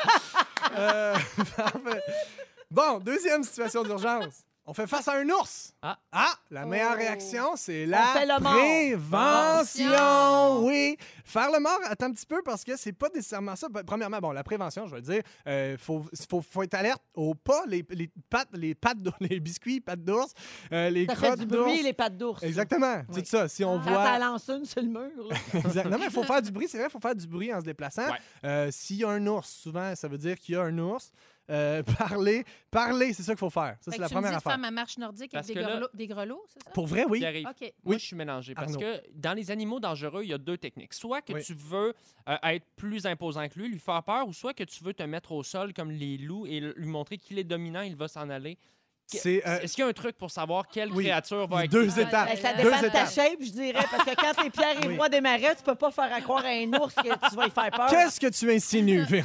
Euh, 0.77 1.15
parfait. 1.57 2.01
bon, 2.71 2.99
deuxième 2.99 3.43
situation 3.43 3.83
d'urgence. 3.83 4.45
On 4.69 4.73
fait 4.73 4.85
face 4.85 5.07
à 5.07 5.13
un 5.17 5.29
ours. 5.29 5.73
Ah. 5.81 5.97
la 6.51 6.65
meilleure 6.65 6.91
Oh. 6.93 6.97
réaction, 6.97 7.55
c'est 7.55 7.85
la 7.85 8.01
prévention. 9.17 10.65
Oui. 10.65 10.97
Faire 11.23 11.51
le 11.51 11.59
mort, 11.59 11.79
attends 11.85 12.07
un 12.07 12.11
petit 12.11 12.25
peu 12.25 12.41
parce 12.43 12.63
que 12.63 12.75
c'est 12.77 12.91
pas 12.93 13.07
nécessairement 13.13 13.55
ça. 13.55 13.67
Premièrement, 13.85 14.19
bon, 14.19 14.31
la 14.31 14.43
prévention, 14.43 14.87
je 14.87 14.95
veux 14.95 15.01
dire, 15.01 15.21
il 15.45 15.77
faut, 15.77 16.05
faut, 16.29 16.41
faut 16.41 16.63
être 16.63 16.73
alerte 16.73 17.01
aux 17.13 17.33
pas, 17.33 17.63
les, 17.67 17.85
les 17.91 18.09
pattes, 18.29 18.49
les 18.53 18.75
pattes, 18.75 18.97
d'ours- 19.01 19.17
les 19.21 19.39
biscuits, 19.39 19.79
pattes 19.81 20.03
d'ours, 20.03 20.33
euh, 20.71 20.89
les 20.89 21.05
Ça 21.05 21.15
crottes 21.15 21.39
d'ours. 21.39 21.61
bruit, 21.63 21.83
les 21.83 21.93
pattes 21.93 22.17
d'ours. 22.17 22.43
Exactement. 22.43 22.95
Oui. 23.09 23.15
C'est 23.15 23.27
ça. 23.27 23.47
Si 23.47 23.63
on 23.63 23.77
Quand 23.79 23.91
voit. 23.91 24.03
t'en 24.05 24.17
lances 24.19 24.49
une 24.49 24.65
sur 24.65 24.81
le 24.81 24.87
mur. 24.89 25.29
Non, 25.89 25.97
mais 25.97 26.05
il 26.05 26.11
faut 26.11 26.23
faire 26.23 26.41
du 26.41 26.51
bruit. 26.51 26.67
C'est 26.67 26.77
vrai, 26.77 26.87
il 26.87 26.91
faut 26.91 26.99
faire 26.99 27.15
du 27.15 27.27
bruit 27.27 27.53
en 27.53 27.59
se 27.59 27.65
déplaçant. 27.65 28.07
Ouais. 28.09 28.17
Euh, 28.43 28.67
S'il 28.71 28.97
y 28.97 29.03
a 29.03 29.09
un 29.09 29.25
ours, 29.27 29.49
souvent, 29.49 29.95
ça 29.95 30.07
veut 30.07 30.17
dire 30.17 30.37
qu'il 30.37 30.55
y 30.55 30.57
a 30.57 30.61
un 30.63 30.77
ours. 30.77 31.11
Euh, 31.49 31.81
parler, 31.97 32.43
parler, 32.69 33.13
c'est 33.13 33.23
ça 33.23 33.31
qu'il 33.33 33.39
faut 33.39 33.49
faire. 33.49 33.77
Ça, 33.79 33.91
c'est 33.91 33.97
la 33.99 34.07
tu 34.09 34.13
me 34.15 34.19
première 34.19 34.37
affaire. 34.37 34.51
faire 34.51 34.59
ma 34.59 34.71
marche 34.71 34.97
nordique 34.97 35.31
Parce 35.31 35.45
avec 35.45 35.55
des 35.57 35.61
que 35.63 35.65
là- 35.67 35.73
grelots, 35.75 35.87
des 35.93 36.07
grelots, 36.07 36.45
c'est 36.49 36.61
ça? 36.63 36.71
Pour 36.71 36.87
vrai, 36.87 37.05
oui. 37.07 37.23
Arrive. 37.23 37.47
OK. 37.47 37.61
Moi, 37.61 37.71
Oui. 37.85 37.99
je 37.99 38.05
suis 38.05 38.15
mélangé 38.17 38.53
parce 38.53 38.73
Arnaud. 38.73 38.79
que 38.79 39.01
dans 39.13 39.33
les 39.33 39.49
animaux 39.49 39.79
dangereux, 39.79 40.23
il 40.23 40.29
y 40.29 40.33
a 40.33 40.37
deux 40.37 40.57
techniques. 40.57 40.93
Soit 40.93 41.21
que 41.21 41.33
Oui. 41.33 41.43
tu 41.43 41.53
veux 41.53 41.93
euh, 42.27 42.35
être 42.43 42.65
plus 42.75 43.05
imposant 43.05 43.47
que 43.47 43.57
lui, 43.59 43.69
lui 43.69 43.79
faire 43.79 44.03
peur, 44.03 44.27
ou 44.27 44.33
soit 44.33 44.53
que 44.53 44.63
tu 44.65 44.83
veux 44.83 44.93
te 44.93 45.03
mettre 45.03 45.31
au 45.31 45.43
sol 45.43 45.73
comme 45.73 45.91
les 45.91 46.17
loups 46.17 46.45
et 46.47 46.57
l- 46.57 46.73
lui 46.75 46.87
montrer 46.87 47.17
qu'il 47.17 47.39
est 47.39 47.43
dominant, 47.45 47.81
il 47.81 47.95
va 47.95 48.07
s'en 48.09 48.29
aller. 48.29 48.57
C'est 49.07 49.41
euh, 49.47 49.59
Est-ce 49.61 49.73
qu'il 49.73 49.83
y 49.83 49.87
a 49.87 49.89
un 49.89 49.93
truc 49.93 50.17
pour 50.17 50.29
savoir 50.29 50.67
quelle 50.67 50.91
Oui. 50.91 51.05
créature 51.05 51.47
va 51.47 51.63
être 51.63 51.71
deux 51.71 51.87
Ah, 51.97 52.01
étapes. 52.01 52.29
Ben, 52.29 52.37
ça 52.41 52.53
Deux 52.53 52.63
dépend 52.63 52.75
de 52.81 52.81
ta 52.81 52.87
étapes. 52.87 53.13
shape, 53.13 53.37
je 53.39 53.49
dirais. 53.51 53.85
Parce 53.89 54.03
que 54.03 54.15
quand 54.15 54.43
t'es 54.43 54.49
Pierre 54.49 54.83
et 54.83 54.87
Oui. 54.87 54.97
Roy 54.97 55.07
des 55.09 55.21
Marais, 55.21 55.55
tu 55.55 55.63
peux 55.63 55.75
pas 55.75 55.91
faire 55.91 56.13
à 56.13 56.19
croire 56.21 56.43
à 56.45 56.49
un 56.49 56.67
ours 56.73 56.93
que 56.93 57.29
tu 57.29 57.35
vas 57.35 57.47
y 57.47 57.51
faire 57.51 57.71
peur. 57.71 57.87
Qu'est-ce 57.89 58.19
que 58.19 58.27
tu 58.27 58.51
insinues? 58.51 59.05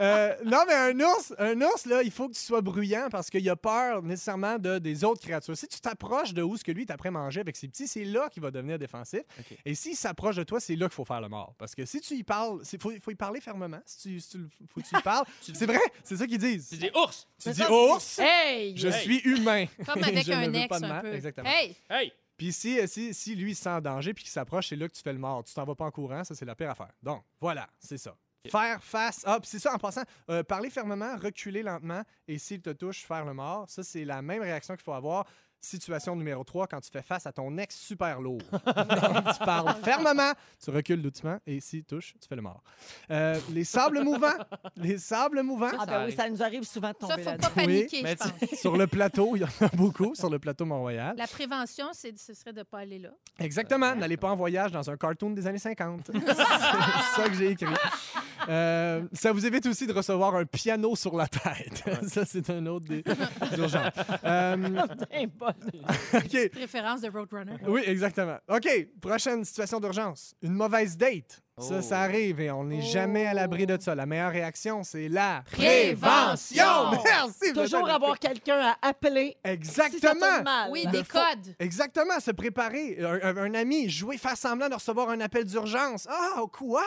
Euh, 0.00 0.34
non, 0.44 0.58
mais 0.68 0.74
un 0.74 1.00
ours, 1.00 1.32
un 1.38 1.60
ours, 1.60 1.84
là, 1.86 2.02
il 2.04 2.10
faut 2.12 2.28
que 2.28 2.34
tu 2.34 2.40
sois 2.40 2.60
bruyant 2.60 3.08
parce 3.10 3.30
qu'il 3.30 3.48
a 3.50 3.56
peur 3.56 4.00
nécessairement 4.02 4.56
de, 4.56 4.78
des 4.78 5.02
autres 5.02 5.20
créatures. 5.20 5.56
Si 5.56 5.66
tu 5.66 5.80
t'approches 5.80 6.32
de 6.34 6.42
où 6.42 6.56
ce 6.56 6.62
que 6.62 6.70
lui 6.70 6.82
est 6.82 6.90
après 6.92 7.10
manger 7.10 7.40
avec 7.40 7.56
ses 7.56 7.66
petits, 7.66 7.88
c'est 7.88 8.04
là 8.04 8.28
qu'il 8.28 8.42
va 8.42 8.52
devenir 8.52 8.78
défensif. 8.78 9.22
OK. 9.40 9.58
Et 9.64 9.74
s'il 9.74 9.96
s'approche 9.96 10.36
de 10.36 10.44
toi, 10.44 10.60
c'est 10.60 10.76
là 10.76 10.86
qu'il 10.86 10.94
faut 10.94 11.04
faire 11.04 11.20
le 11.20 11.28
mort. 11.28 11.54
Parce 11.58 11.74
que 11.74 11.84
si 11.84 12.00
tu 12.00 12.14
y 12.14 12.22
parles, 12.22 12.60
il 12.72 12.78
faut, 12.80 12.92
faut 13.02 13.10
y 13.10 13.14
parler 13.16 13.40
fermement. 13.40 13.80
Si 13.86 13.98
tu, 13.98 14.20
si 14.20 14.28
tu 14.30 14.38
le- 14.38 14.48
faut 14.72 14.80
que 14.80 14.86
tu 14.86 14.96
y 14.96 15.02
parles. 15.02 15.24
c'est 15.40 15.66
vrai, 15.66 15.80
c'est 16.04 16.16
ça 16.16 16.26
qu'ils 16.28 16.38
disent. 16.38 16.68
Tu 16.68 16.76
dis 16.76 16.90
ours! 16.94 17.26
Tu 17.42 17.50
dis 17.50 17.56
ça, 17.60 17.72
ours, 17.72 18.18
Hey! 18.20 18.28
Je 18.76 18.88
Hey. 18.88 18.92
suis 19.02 19.18
humain. 19.20 19.66
Comme 19.86 20.02
avec 20.04 20.24
Je 20.24 20.32
ne 20.32 20.36
un 20.36 20.48
veux 20.48 20.54
ex 20.56 20.68
pas 20.68 20.80
de 20.80 20.84
un 20.84 20.88
mal. 20.88 21.02
peu. 21.02 21.12
Exactement. 21.14 21.48
Hey! 21.48 21.76
Hey! 21.90 22.12
Puis 22.36 22.52
si, 22.52 22.86
si, 22.86 23.12
si 23.14 23.34
lui 23.34 23.50
il 23.50 23.54
se 23.56 23.62
sent 23.62 23.68
en 23.70 23.80
danger 23.80 24.14
puis 24.14 24.22
qu'il 24.24 24.30
s'approche, 24.32 24.68
c'est 24.68 24.76
là 24.76 24.88
que 24.88 24.94
tu 24.94 25.02
fais 25.02 25.12
le 25.12 25.18
mort. 25.18 25.42
Tu 25.44 25.52
t'en 25.54 25.64
vas 25.64 25.74
pas 25.74 25.86
en 25.86 25.90
courant, 25.90 26.22
ça 26.24 26.34
c'est 26.34 26.44
la 26.44 26.54
pire 26.54 26.70
affaire. 26.70 26.92
Donc, 27.02 27.24
voilà, 27.40 27.68
c'est 27.78 27.98
ça. 27.98 28.14
Faire 28.50 28.82
face. 28.82 29.22
Ah, 29.26 29.38
puis 29.40 29.48
c'est 29.50 29.58
ça 29.58 29.74
en 29.74 29.78
passant. 29.78 30.04
euh, 30.30 30.42
parler 30.44 30.70
fermement, 30.70 31.16
reculer 31.16 31.62
lentement 31.62 32.02
et 32.28 32.38
s'il 32.38 32.62
te 32.62 32.70
touche, 32.70 33.04
faire 33.04 33.24
le 33.24 33.34
mort. 33.34 33.68
Ça, 33.68 33.82
c'est 33.82 34.04
la 34.04 34.22
même 34.22 34.40
réaction 34.40 34.74
qu'il 34.74 34.84
faut 34.84 34.92
avoir. 34.94 35.26
Situation 35.60 36.14
numéro 36.14 36.44
3, 36.44 36.66
quand 36.68 36.80
tu 36.80 36.90
fais 36.90 37.02
face 37.02 37.26
à 37.26 37.32
ton 37.32 37.56
ex 37.58 37.76
super 37.76 38.20
lourd. 38.20 38.38
Donc, 38.52 38.62
tu 38.62 39.44
parles 39.44 39.74
fermement, 39.82 40.32
tu 40.62 40.70
recules 40.70 41.02
doucement 41.02 41.38
et 41.46 41.60
s'il 41.60 41.84
touche, 41.84 42.14
tu 42.20 42.28
fais 42.28 42.36
le 42.36 42.42
mort. 42.42 42.62
Euh, 43.10 43.38
les 43.50 43.64
sables 43.64 44.02
mouvants. 44.02 44.36
Les 44.76 44.98
sables 44.98 45.42
mouvants. 45.42 45.70
Ah, 45.78 45.84
ben 45.86 46.06
oui, 46.06 46.12
ça 46.12 46.28
nous 46.28 46.42
arrive 46.42 46.62
souvent 46.64 46.90
de 46.90 46.96
Ça, 47.00 47.08
tomber 47.08 47.22
faut 47.22 47.30
là-dedans. 47.30 47.48
pas 47.48 47.54
paniquer, 47.54 48.06
je 48.06 48.14
pense. 48.14 48.60
sur 48.60 48.76
le 48.76 48.86
plateau, 48.86 49.34
il 49.36 49.40
y 49.40 49.44
en 49.44 49.48
a 49.66 49.68
beaucoup, 49.76 50.14
sur 50.14 50.30
le 50.30 50.38
plateau 50.38 50.64
Mont-Royal. 50.64 51.16
La 51.16 51.26
prévention, 51.26 51.86
c'est, 51.92 52.16
ce 52.16 52.34
serait 52.34 52.52
de 52.52 52.60
ne 52.60 52.64
pas 52.64 52.78
aller 52.78 52.98
là. 52.98 53.10
Exactement. 53.38 53.94
N'allez 53.94 54.16
pas 54.16 54.30
en 54.30 54.36
voyage 54.36 54.70
dans 54.72 54.88
un 54.88 54.96
cartoon 54.96 55.30
des 55.30 55.46
années 55.46 55.58
50. 55.58 56.10
c'est 56.26 56.34
ça 56.34 57.28
que 57.28 57.34
j'ai 57.34 57.50
écrit. 57.50 57.66
Euh, 58.48 59.02
ça 59.12 59.32
vous 59.32 59.44
évite 59.44 59.66
aussi 59.66 59.86
de 59.86 59.92
recevoir 59.92 60.34
un 60.34 60.44
piano 60.44 60.94
sur 60.96 61.16
la 61.16 61.26
tête. 61.26 61.84
ça, 62.08 62.24
c'est 62.24 62.48
un 62.50 62.64
autre 62.66 62.86
des 62.86 63.02
urgences. 63.58 63.92
Euh, 64.24 64.56
Référence 66.54 67.00
de 67.00 67.08
Roadrunner. 67.08 67.56
Oui, 67.66 67.82
exactement. 67.86 68.38
OK. 68.48 68.68
Prochaine 69.00 69.44
situation 69.44 69.80
d'urgence. 69.80 70.34
Une 70.42 70.52
mauvaise 70.52 70.96
date. 70.96 71.42
Ça, 71.60 71.82
ça 71.82 72.00
arrive 72.00 72.40
et 72.40 72.50
on 72.50 72.64
n'est 72.64 72.80
jamais 72.82 73.26
à 73.26 73.34
l'abri 73.34 73.66
de 73.66 73.76
ça. 73.80 73.94
La 73.94 74.06
meilleure 74.06 74.32
réaction, 74.32 74.82
c'est 74.84 75.08
la 75.08 75.42
Prévention! 75.50 76.90
Merci. 77.04 77.52
Toujours 77.52 77.88
avoir 77.88 78.18
quelqu'un 78.18 78.58
à 78.80 78.88
appeler. 78.88 79.36
Si 79.62 79.70
ça 79.70 79.86
Exactement. 79.86 80.42
mal. 80.42 80.70
Oui, 80.70 80.86
des 80.86 81.02
codes. 81.04 81.54
Exactement, 81.58 82.20
se 82.20 82.30
préparer. 82.30 82.98
Un, 83.22 83.54
ami, 83.54 83.88
jouer, 83.88 84.18
faire 84.18 84.36
semblant 84.36 84.68
de 84.68 84.74
recevoir 84.74 85.10
un 85.10 85.20
appel 85.20 85.44
d'urgence. 85.44 86.06
Ah, 86.10 86.42
quoi? 86.52 86.84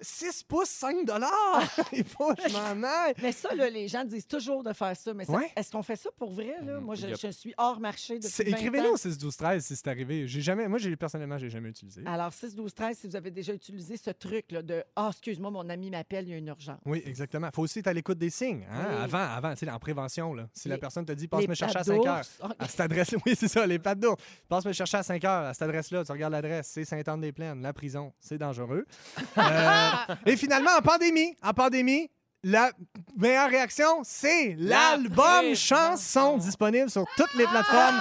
6 0.00 0.42
pouces, 0.44 0.68
5 0.68 1.04
dollars? 1.04 1.30
Il 1.92 2.04
faut 2.04 2.34
que 2.34 2.48
je 2.48 2.52
m'en 2.52 2.86
aille. 2.86 3.14
Mais 3.22 3.32
ça, 3.32 3.54
là, 3.54 3.68
les 3.70 3.88
gens 3.88 4.04
disent 4.04 4.26
toujours 4.26 4.62
de 4.62 4.72
faire 4.72 4.96
ça. 4.96 5.12
Mais 5.14 5.28
Ouais. 5.30 5.50
est-ce 5.56 5.70
qu'on 5.70 5.82
fait 5.82 5.96
ça 5.96 6.10
pour 6.16 6.30
vrai? 6.32 6.54
Là? 6.62 6.80
Moi, 6.80 6.94
je, 6.94 7.06
Yep. 7.08 7.18
je 7.22 7.28
suis 7.28 7.54
hors 7.58 7.80
marché 7.80 8.14
depuis 8.18 8.28
C'est- 8.30 8.44
20 8.44 8.56
Écrivez-nous 8.56 8.90
au 8.90 8.96
6 8.96 9.18
12 9.18 9.36
13 9.36 9.64
si 9.64 9.76
c'est 9.76 9.88
arrivé. 9.88 10.26
J'ai 10.28 10.40
jamais, 10.40 10.68
moi, 10.68 10.78
j'ai 10.78 10.94
personnellement, 10.96 11.38
j'ai 11.38 11.50
jamais 11.50 11.68
utilisé. 11.70 12.02
Alors, 12.06 12.32
6, 12.32 12.54
12, 12.54 12.72
13, 12.74 12.98
si 12.98 13.06
vous 13.08 13.16
avez 13.16 13.30
déjà 13.30 13.52
utilisé 13.52 13.96
ce 14.04 14.10
truc-là 14.10 14.62
de 14.62 14.84
«Ah, 14.96 15.08
excuse-moi, 15.10 15.50
mon 15.50 15.68
ami 15.68 15.90
m'appelle, 15.90 16.26
il 16.26 16.30
y 16.30 16.34
a 16.34 16.36
une 16.36 16.48
urgence. 16.48 16.78
Oui, 16.84 17.02
exactement. 17.06 17.48
faut 17.54 17.62
aussi 17.62 17.78
être 17.78 17.86
à 17.88 17.92
l'écoute 17.92 18.18
des 18.18 18.30
signes. 18.30 18.66
hein, 18.70 18.84
Oui. 18.88 18.94
Avant, 19.04 19.18
avant, 19.34 19.54
tu 19.54 19.64
sais, 19.64 19.70
en 19.70 19.78
prévention. 19.78 20.34
Là. 20.34 20.46
Si 20.52 20.68
la 20.68 20.78
personne 20.78 21.04
te 21.06 21.12
dit, 21.12 21.26
passe 21.28 21.48
me 21.48 21.54
chercher 21.54 21.76
à 21.76 21.84
pattes 21.84 21.86
5 21.86 22.06
heures. 22.06 22.24
Ah, 22.42 22.48
À 22.58 22.68
cette 22.68 22.80
adresse, 22.80 23.14
oui, 23.26 23.34
c'est 23.38 23.48
ça, 23.48 23.66
les 23.66 23.78
pattes 23.78 24.00
d'ours. 24.00 24.22
Passe 24.48 24.64
me 24.66 24.72
chercher 24.72 24.98
à 24.98 25.02
5 25.02 25.24
heures. 25.24 25.44
À 25.46 25.54
cette 25.54 25.62
adresse-là, 25.62 26.04
tu 26.04 26.12
regardes 26.12 26.32
l'adresse, 26.32 26.68
c'est 26.72 26.84
Sainte-Anne-des-Plaines, 26.84 27.62
la 27.62 27.72
prison, 27.72 28.12
c'est 28.20 28.38
dangereux. 28.38 28.84
Euh, 29.36 29.90
et 30.26 30.36
finalement, 30.36 30.70
en 30.78 30.82
pandémie, 30.82 31.36
en 31.42 31.52
pandémie, 31.52 32.08
la 32.44 32.70
meilleure 33.16 33.48
réaction, 33.48 34.02
c'est 34.04 34.54
l'album 34.58 35.54
chanson 35.54 36.36
disponible 36.38 36.90
sur 36.90 37.04
toutes 37.16 37.34
les 37.34 37.46
plateformes 37.46 38.00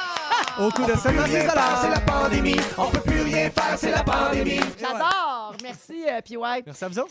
au 0.59 0.69
coût 0.69 0.83
de 0.85 0.91
76 0.91 1.49
C'est 1.81 1.89
la 1.89 1.99
pandémie, 2.01 2.57
on 2.77 2.89
peut 2.89 2.99
plus 3.01 3.21
rien 3.21 3.49
faire, 3.49 3.77
c'est 3.77 3.91
la 3.91 4.03
pandémie. 4.03 4.59
J'adore! 4.79 5.22
Merci, 5.63 6.05
euh. 6.07 6.61
Merci 6.65 6.85
à 6.85 6.89
vous. 6.89 7.07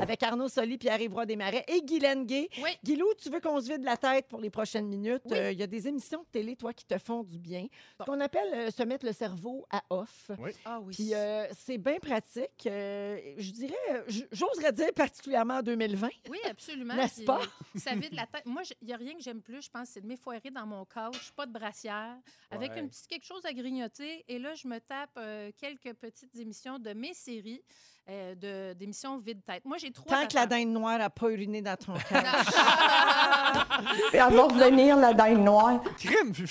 Avec 0.00 0.22
Arnaud 0.22 0.48
Soli, 0.48 0.76
Pierre-Yves 0.76 1.14
Roy 1.14 1.24
Desmarais 1.24 1.64
et 1.68 1.80
Guylaine 1.80 2.26
Gay. 2.26 2.48
Oui. 2.62 2.70
Guilou, 2.84 3.06
tu 3.16 3.30
veux 3.30 3.40
qu'on 3.40 3.58
se 3.60 3.72
vide 3.72 3.84
la 3.84 3.96
tête 3.96 4.26
pour 4.28 4.40
les 4.40 4.50
prochaines 4.50 4.86
minutes? 4.86 5.22
Oui. 5.26 5.36
Euh, 5.38 5.52
Il 5.52 5.58
y 5.58 5.62
a 5.62 5.66
des 5.66 5.88
émissions 5.88 6.20
de 6.20 6.26
télé, 6.30 6.56
toi, 6.56 6.72
qui 6.74 6.84
te 6.84 6.98
font 6.98 7.22
du 7.22 7.38
bien. 7.38 7.66
Ce 8.00 8.04
qu'on 8.04 8.20
appelle 8.20 8.52
euh, 8.54 8.70
se 8.70 8.82
mettre 8.82 9.06
le 9.06 9.12
cerveau 9.12 9.64
à 9.70 9.82
off. 9.88 10.30
Ah 10.66 10.80
oui. 10.80 10.94
Puis 10.94 11.14
euh, 11.14 11.46
c'est 11.56 11.78
bien 11.78 11.98
pratique. 12.00 12.66
euh, 12.66 13.18
je 13.38 13.50
dirais, 13.52 13.74
euh, 13.92 14.02
j'oserais 14.32 14.72
dire 14.72 14.92
particulièrement 14.94 15.58
en 15.58 15.62
2020. 15.62 16.08
Oui, 16.28 16.38
absolument. 16.50 16.94
N'est-ce 16.96 17.22
pas? 17.22 17.40
euh, 17.40 17.78
Ça 17.78 17.94
vide 17.94 18.12
la 18.14 18.26
tête. 18.26 18.44
Moi, 18.44 18.62
il 18.82 18.86
n'y 18.88 18.92
a 18.92 18.98
rien 18.98 19.14
que 19.14 19.22
j'aime 19.22 19.40
plus, 19.40 19.62
je 19.64 19.70
pense, 19.70 19.88
c'est 19.88 20.00
de 20.02 20.06
m'effoirer 20.06 20.50
dans 20.50 20.66
mon 20.66 20.84
couch, 20.84 21.32
pas 21.34 21.46
de 21.46 21.52
brassière, 21.52 22.16
avec 22.50 22.72
Ouais. 22.72 22.80
une 22.80 22.88
petite 22.88 23.06
quelque 23.06 23.24
chose 23.26 23.44
à 23.46 23.52
grignoter. 23.54 24.24
Et 24.28 24.38
là, 24.38 24.54
je 24.54 24.68
me 24.68 24.78
tape 24.80 25.10
euh, 25.16 25.50
quelques 25.56 25.94
petites 25.94 26.36
émissions 26.36 26.78
de 26.78 26.92
mes 26.92 27.14
séries, 27.14 27.62
euh, 28.08 28.34
de- 28.34 28.72
d'émissions 28.74 29.18
vide-tête. 29.18 29.64
Moi, 29.64 29.78
j'ai 29.78 29.90
trois. 29.90 30.12
Tant 30.22 30.26
que 30.26 30.34
la 30.34 30.46
dinde 30.46 30.68
noire 30.68 30.98
n'a 30.98 31.10
pas 31.10 31.28
uriné 31.30 31.62
dans 31.62 31.76
ton 31.76 31.94
cœur. 32.08 32.22
Et 34.12 34.16
elle 34.16 34.34
va 34.34 34.42
revenir, 34.44 34.96
la 34.96 35.14
dinde 35.14 35.38
noire. 35.44 35.82
Crime, 35.98 36.32
vite, 36.32 36.46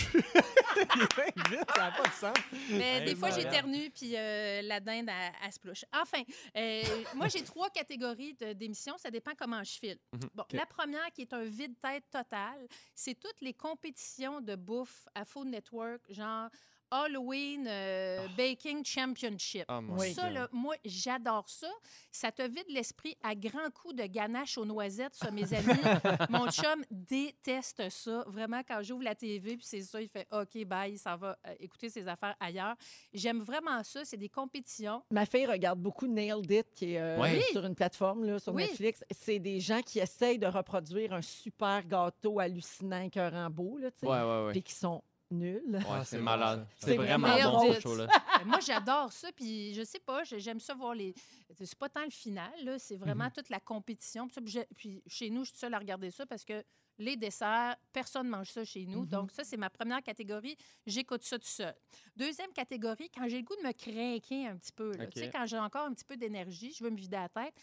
ça 1.76 1.82
n'a 1.82 1.91
pas 1.91 2.08
de 2.08 2.14
sens. 2.14 2.34
Mais 2.70 3.01
des 3.01 3.16
fois, 3.16 3.30
j'éternue, 3.30 3.89
puis 3.91 4.14
euh, 4.16 4.62
la 4.64 4.80
dinde, 4.80 5.08
elle, 5.10 5.32
elle 5.45 5.51
se 5.54 5.60
plouche. 5.60 5.86
Enfin, 5.93 6.22
euh, 6.58 6.82
moi, 7.16 7.28
j'ai 7.28 7.43
trois 7.43 7.70
catégories 7.70 8.34
de- 8.39 8.54
d'émissions. 8.54 8.97
Ça 8.97 9.12
dépend 9.12 9.32
comment 9.38 9.64
je 9.64 9.72
file. 9.80 9.97
Bon, 10.34 10.43
La 10.51 10.66
première, 10.66 11.12
qui 11.14 11.22
est 11.22 11.34
un 11.34 11.43
vide-tête 11.43 12.06
total, 12.12 12.68
c'est 12.95 13.20
toutes 13.20 13.41
les 13.41 13.54
compétitions 13.54 14.41
de 14.41 14.56
bouffe 14.56 15.08
à 15.16 15.26
Food 15.26 15.47
Network, 15.47 16.01
genre 16.10 16.49
Halloween 16.92 17.66
euh, 17.68 18.28
Baking 18.38 18.84
Championship. 18.86 19.66
Oh, 19.70 19.80
Oui. 19.98 20.14
Ça, 20.14 20.30
là, 20.30 20.48
moi, 20.52 20.76
j'adore 20.86 21.50
ça. 21.50 21.68
Ça 22.12 22.32
te 22.32 22.42
vide 22.44 22.66
l'esprit 22.70 23.18
à 23.24 23.34
grands 23.36 23.70
coups 23.74 23.96
de 23.96 24.06
ganache 24.06 24.58
aux 24.58 24.66
noisettes, 24.66 25.16
ça, 25.16 25.32
mes 25.32 25.52
amis. 25.54 25.74
Mon 26.30 26.50
chum 26.52 26.84
déteste 26.92 27.90
ça. 27.90 28.24
Vraiment, 28.28 28.62
quand 28.68 28.82
j'ouvre 28.84 29.04
la 29.04 29.16
TV, 29.16 29.58
puis 29.58 29.66
c'est 29.66 29.82
ça, 29.82 30.02
il 30.02 30.08
fait 30.08 30.28
OK, 30.32 30.64
bye, 30.66 30.98
ça 30.98 31.16
va 31.16 31.38
euh, 31.48 31.54
écouter 31.60 31.90
ses 31.90 32.08
affaires 32.08 32.36
ailleurs. 32.40 32.76
J'aime 33.14 33.42
vraiment 33.42 33.84
ça. 33.84 34.06
C'est 34.06 34.18
des 34.18 34.30
compétitions. 34.30 35.02
Ma 35.12 35.26
fille 35.26 35.46
regarde 35.46 35.80
beaucoup 35.80 36.08
Nailed 36.08 36.50
It, 36.52 36.68
qui 36.76 36.94
est 36.94 37.00
euh. 37.02 37.20
Oui. 37.20 37.42
sur 37.52 37.66
une 37.66 37.76
plateforme 37.76 38.24
là, 38.26 38.40
sur 38.40 38.54
Oui. 38.54 38.64
Netflix. 38.64 39.04
C'est 39.12 39.40
des 39.40 39.60
gens 39.60 39.82
qui 39.82 40.00
essayent 40.00 40.40
de 40.40 40.48
reproduire 40.48 41.14
un 41.14 41.22
super 41.22 41.84
gâteau 41.88 42.40
hallucinant, 42.40 43.02
écœurant 43.02 43.50
beau, 43.50 43.78
là, 43.78 43.92
tu 43.92 44.00
sais, 44.02 44.08
Ouais, 44.08 44.22
ouais, 44.22 44.46
ouais. 44.46 44.52
puis 44.52 44.62
qui 44.64 44.74
sont 44.74 45.04
Ouais, 45.42 45.84
Ah, 45.90 46.04
c'est 46.06 46.20
malade. 46.20 46.68
C'est 46.80 46.96
vraiment 46.98 47.28
bon, 47.36 47.68
bon. 47.68 47.74
ce 47.74 47.80
show-là. 47.80 48.08
Euh, 48.42 48.46
moi, 48.46 48.60
j'adore 48.60 49.12
ça. 49.14 49.32
Puis, 49.32 49.74
je 49.74 49.84
sais 49.84 50.00
pas, 50.00 50.24
j'ai- 50.24 50.40
j'aime 50.40 50.60
ça 50.60 50.74
voir 50.74 50.94
les. 50.96 51.14
C'est 51.56 51.76
pas 51.78 51.88
tant 51.88 52.04
le 52.04 52.10
final, 52.10 52.52
là. 52.64 52.80
C'est 52.80 52.98
vraiment 52.98 53.30
toute 53.30 53.50
la 53.50 53.60
compétition. 53.60 54.28
Puis, 54.76 55.04
chez 55.08 55.30
nous, 55.30 55.44
je 55.46 55.52
suis 55.52 55.60
seule 55.60 55.74
à 55.74 55.80
regarder 55.80 56.10
ça 56.12 56.26
parce 56.26 56.44
que 56.44 56.64
les 56.98 57.16
desserts, 57.16 57.76
personne 57.92 58.28
mange 58.28 58.50
ça 58.50 58.66
chez 58.66 58.86
nous. 58.86 59.06
Donc, 59.06 59.32
ça, 59.32 59.44
c'est 59.44 59.56
ma 59.58 59.70
première 59.70 60.02
catégorie. 60.04 60.58
J'écoute 60.86 61.24
ça 61.24 61.38
tout 61.40 61.48
seul. 61.48 61.74
Deuxième 62.16 62.52
catégorie, 62.54 63.10
quand 63.16 63.28
j'ai 63.28 63.38
le 63.38 63.44
goût 63.44 63.56
de 63.56 63.68
me 63.68 63.72
craquer 63.72 64.48
un 64.48 64.58
petit 64.58 64.72
peu, 64.74 64.92
là. 64.98 65.06
Tu 65.08 65.20
sais, 65.20 65.26
quand 65.32 65.46
j'ai 65.46 65.60
encore 65.60 65.86
un 65.86 65.94
petit 65.94 66.06
peu 66.06 66.18
d'énergie, 66.18 66.74
je 66.78 66.84
veux 66.84 66.90
me 66.90 66.98
vider 66.98 67.16
la 67.18 67.30
tête. 67.30 67.54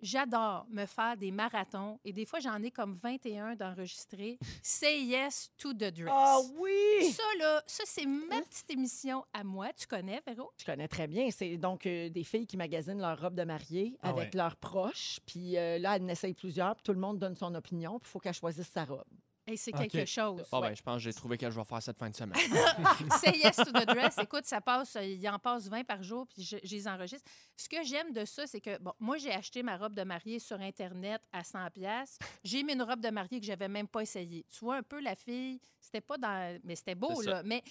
J'adore 0.00 0.66
me 0.70 0.84
faire 0.86 1.16
des 1.16 1.30
marathons 1.30 1.98
et 2.04 2.12
des 2.12 2.24
fois, 2.26 2.38
j'en 2.40 2.62
ai 2.62 2.70
comme 2.70 2.94
21 2.94 3.54
d'enregistrés. 3.56 4.38
Say 4.62 5.02
yes 5.02 5.50
to 5.56 5.72
the 5.72 5.90
dress. 5.92 6.10
Ah 6.12 6.38
oui! 6.58 7.10
Ça, 7.12 7.22
là, 7.38 7.62
ça, 7.66 7.84
c'est 7.86 8.06
ma 8.06 8.42
petite 8.42 8.70
émission 8.70 9.24
à 9.32 9.42
moi. 9.42 9.72
Tu 9.72 9.86
connais, 9.86 10.20
Véro? 10.26 10.52
Je 10.58 10.64
connais 10.64 10.88
très 10.88 11.06
bien. 11.06 11.30
C'est 11.30 11.56
donc 11.56 11.86
euh, 11.86 12.08
des 12.10 12.24
filles 12.24 12.46
qui 12.46 12.56
magasinent 12.56 13.00
leur 13.00 13.20
robe 13.20 13.34
de 13.34 13.44
mariée 13.44 13.96
Ah 14.02 14.10
avec 14.10 14.34
ouais. 14.34 14.38
leurs 14.38 14.56
proches. 14.56 15.18
Puis 15.26 15.56
euh, 15.56 15.78
là, 15.78 15.96
elles 15.96 16.02
en 16.02 16.08
essayent 16.08 16.34
plusieurs. 16.34 16.74
Puis 16.76 16.82
tout 16.84 16.92
le 16.92 17.00
monde 17.00 17.18
donne 17.18 17.34
son 17.36 17.54
opinion. 17.54 17.98
Puis 17.98 18.08
il 18.08 18.12
faut 18.12 18.18
qu'elle 18.18 18.34
choisisse 18.34 18.68
sa 18.68 18.84
robe. 18.84 19.04
Et 19.46 19.56
c'est 19.56 19.72
quelque 19.72 20.04
chose. 20.04 20.42
Ben, 20.50 20.74
je 20.74 20.82
pense 20.82 20.96
que 20.96 21.02
j'ai 21.02 21.12
trouvé 21.12 21.38
que 21.38 21.48
je 21.48 21.56
vais 21.58 21.64
faire 21.64 21.82
cette 21.82 21.98
fin 21.98 22.10
de 22.10 22.16
semaine. 22.16 22.36
Say 23.20 23.38
yes 23.38 23.56
to 23.56 23.70
the 23.70 23.86
dress. 23.86 24.16
Écoute, 24.18 24.44
ça 24.44 24.60
passe, 24.60 24.96
euh, 24.96 25.04
il 25.04 25.28
en 25.28 25.38
passe 25.38 25.68
20 25.68 25.84
par 25.84 26.02
jour, 26.02 26.26
puis 26.26 26.42
je, 26.42 26.56
je 26.64 26.74
les 26.74 26.88
enregistre. 26.88 27.30
Ce 27.56 27.68
que 27.68 27.82
j'aime 27.84 28.12
de 28.12 28.24
ça, 28.24 28.46
c'est 28.46 28.60
que, 28.60 28.76
bon, 28.78 28.92
moi, 28.98 29.18
j'ai 29.18 29.32
acheté 29.32 29.62
ma 29.62 29.76
robe 29.76 29.94
de 29.94 30.02
mariée 30.02 30.40
sur 30.40 30.60
Internet 30.60 31.22
à 31.32 31.44
100 31.44 31.70
pièces. 31.70 32.18
J'ai 32.42 32.64
mis 32.64 32.72
une 32.72 32.82
robe 32.82 33.00
de 33.00 33.10
mariée 33.10 33.38
que 33.38 33.46
j'avais 33.46 33.68
même 33.68 33.86
pas 33.86 34.00
essayée. 34.00 34.44
Tu 34.50 34.64
vois 34.64 34.76
un 34.76 34.82
peu 34.82 35.00
la 35.00 35.14
fille, 35.14 35.60
c'était 35.80 36.00
pas 36.00 36.18
dans... 36.18 36.60
Mais 36.64 36.74
c'était 36.74 36.96
beau, 36.96 37.22
C'est 37.22 37.30
là. 37.30 37.42
Mais... 37.44 37.62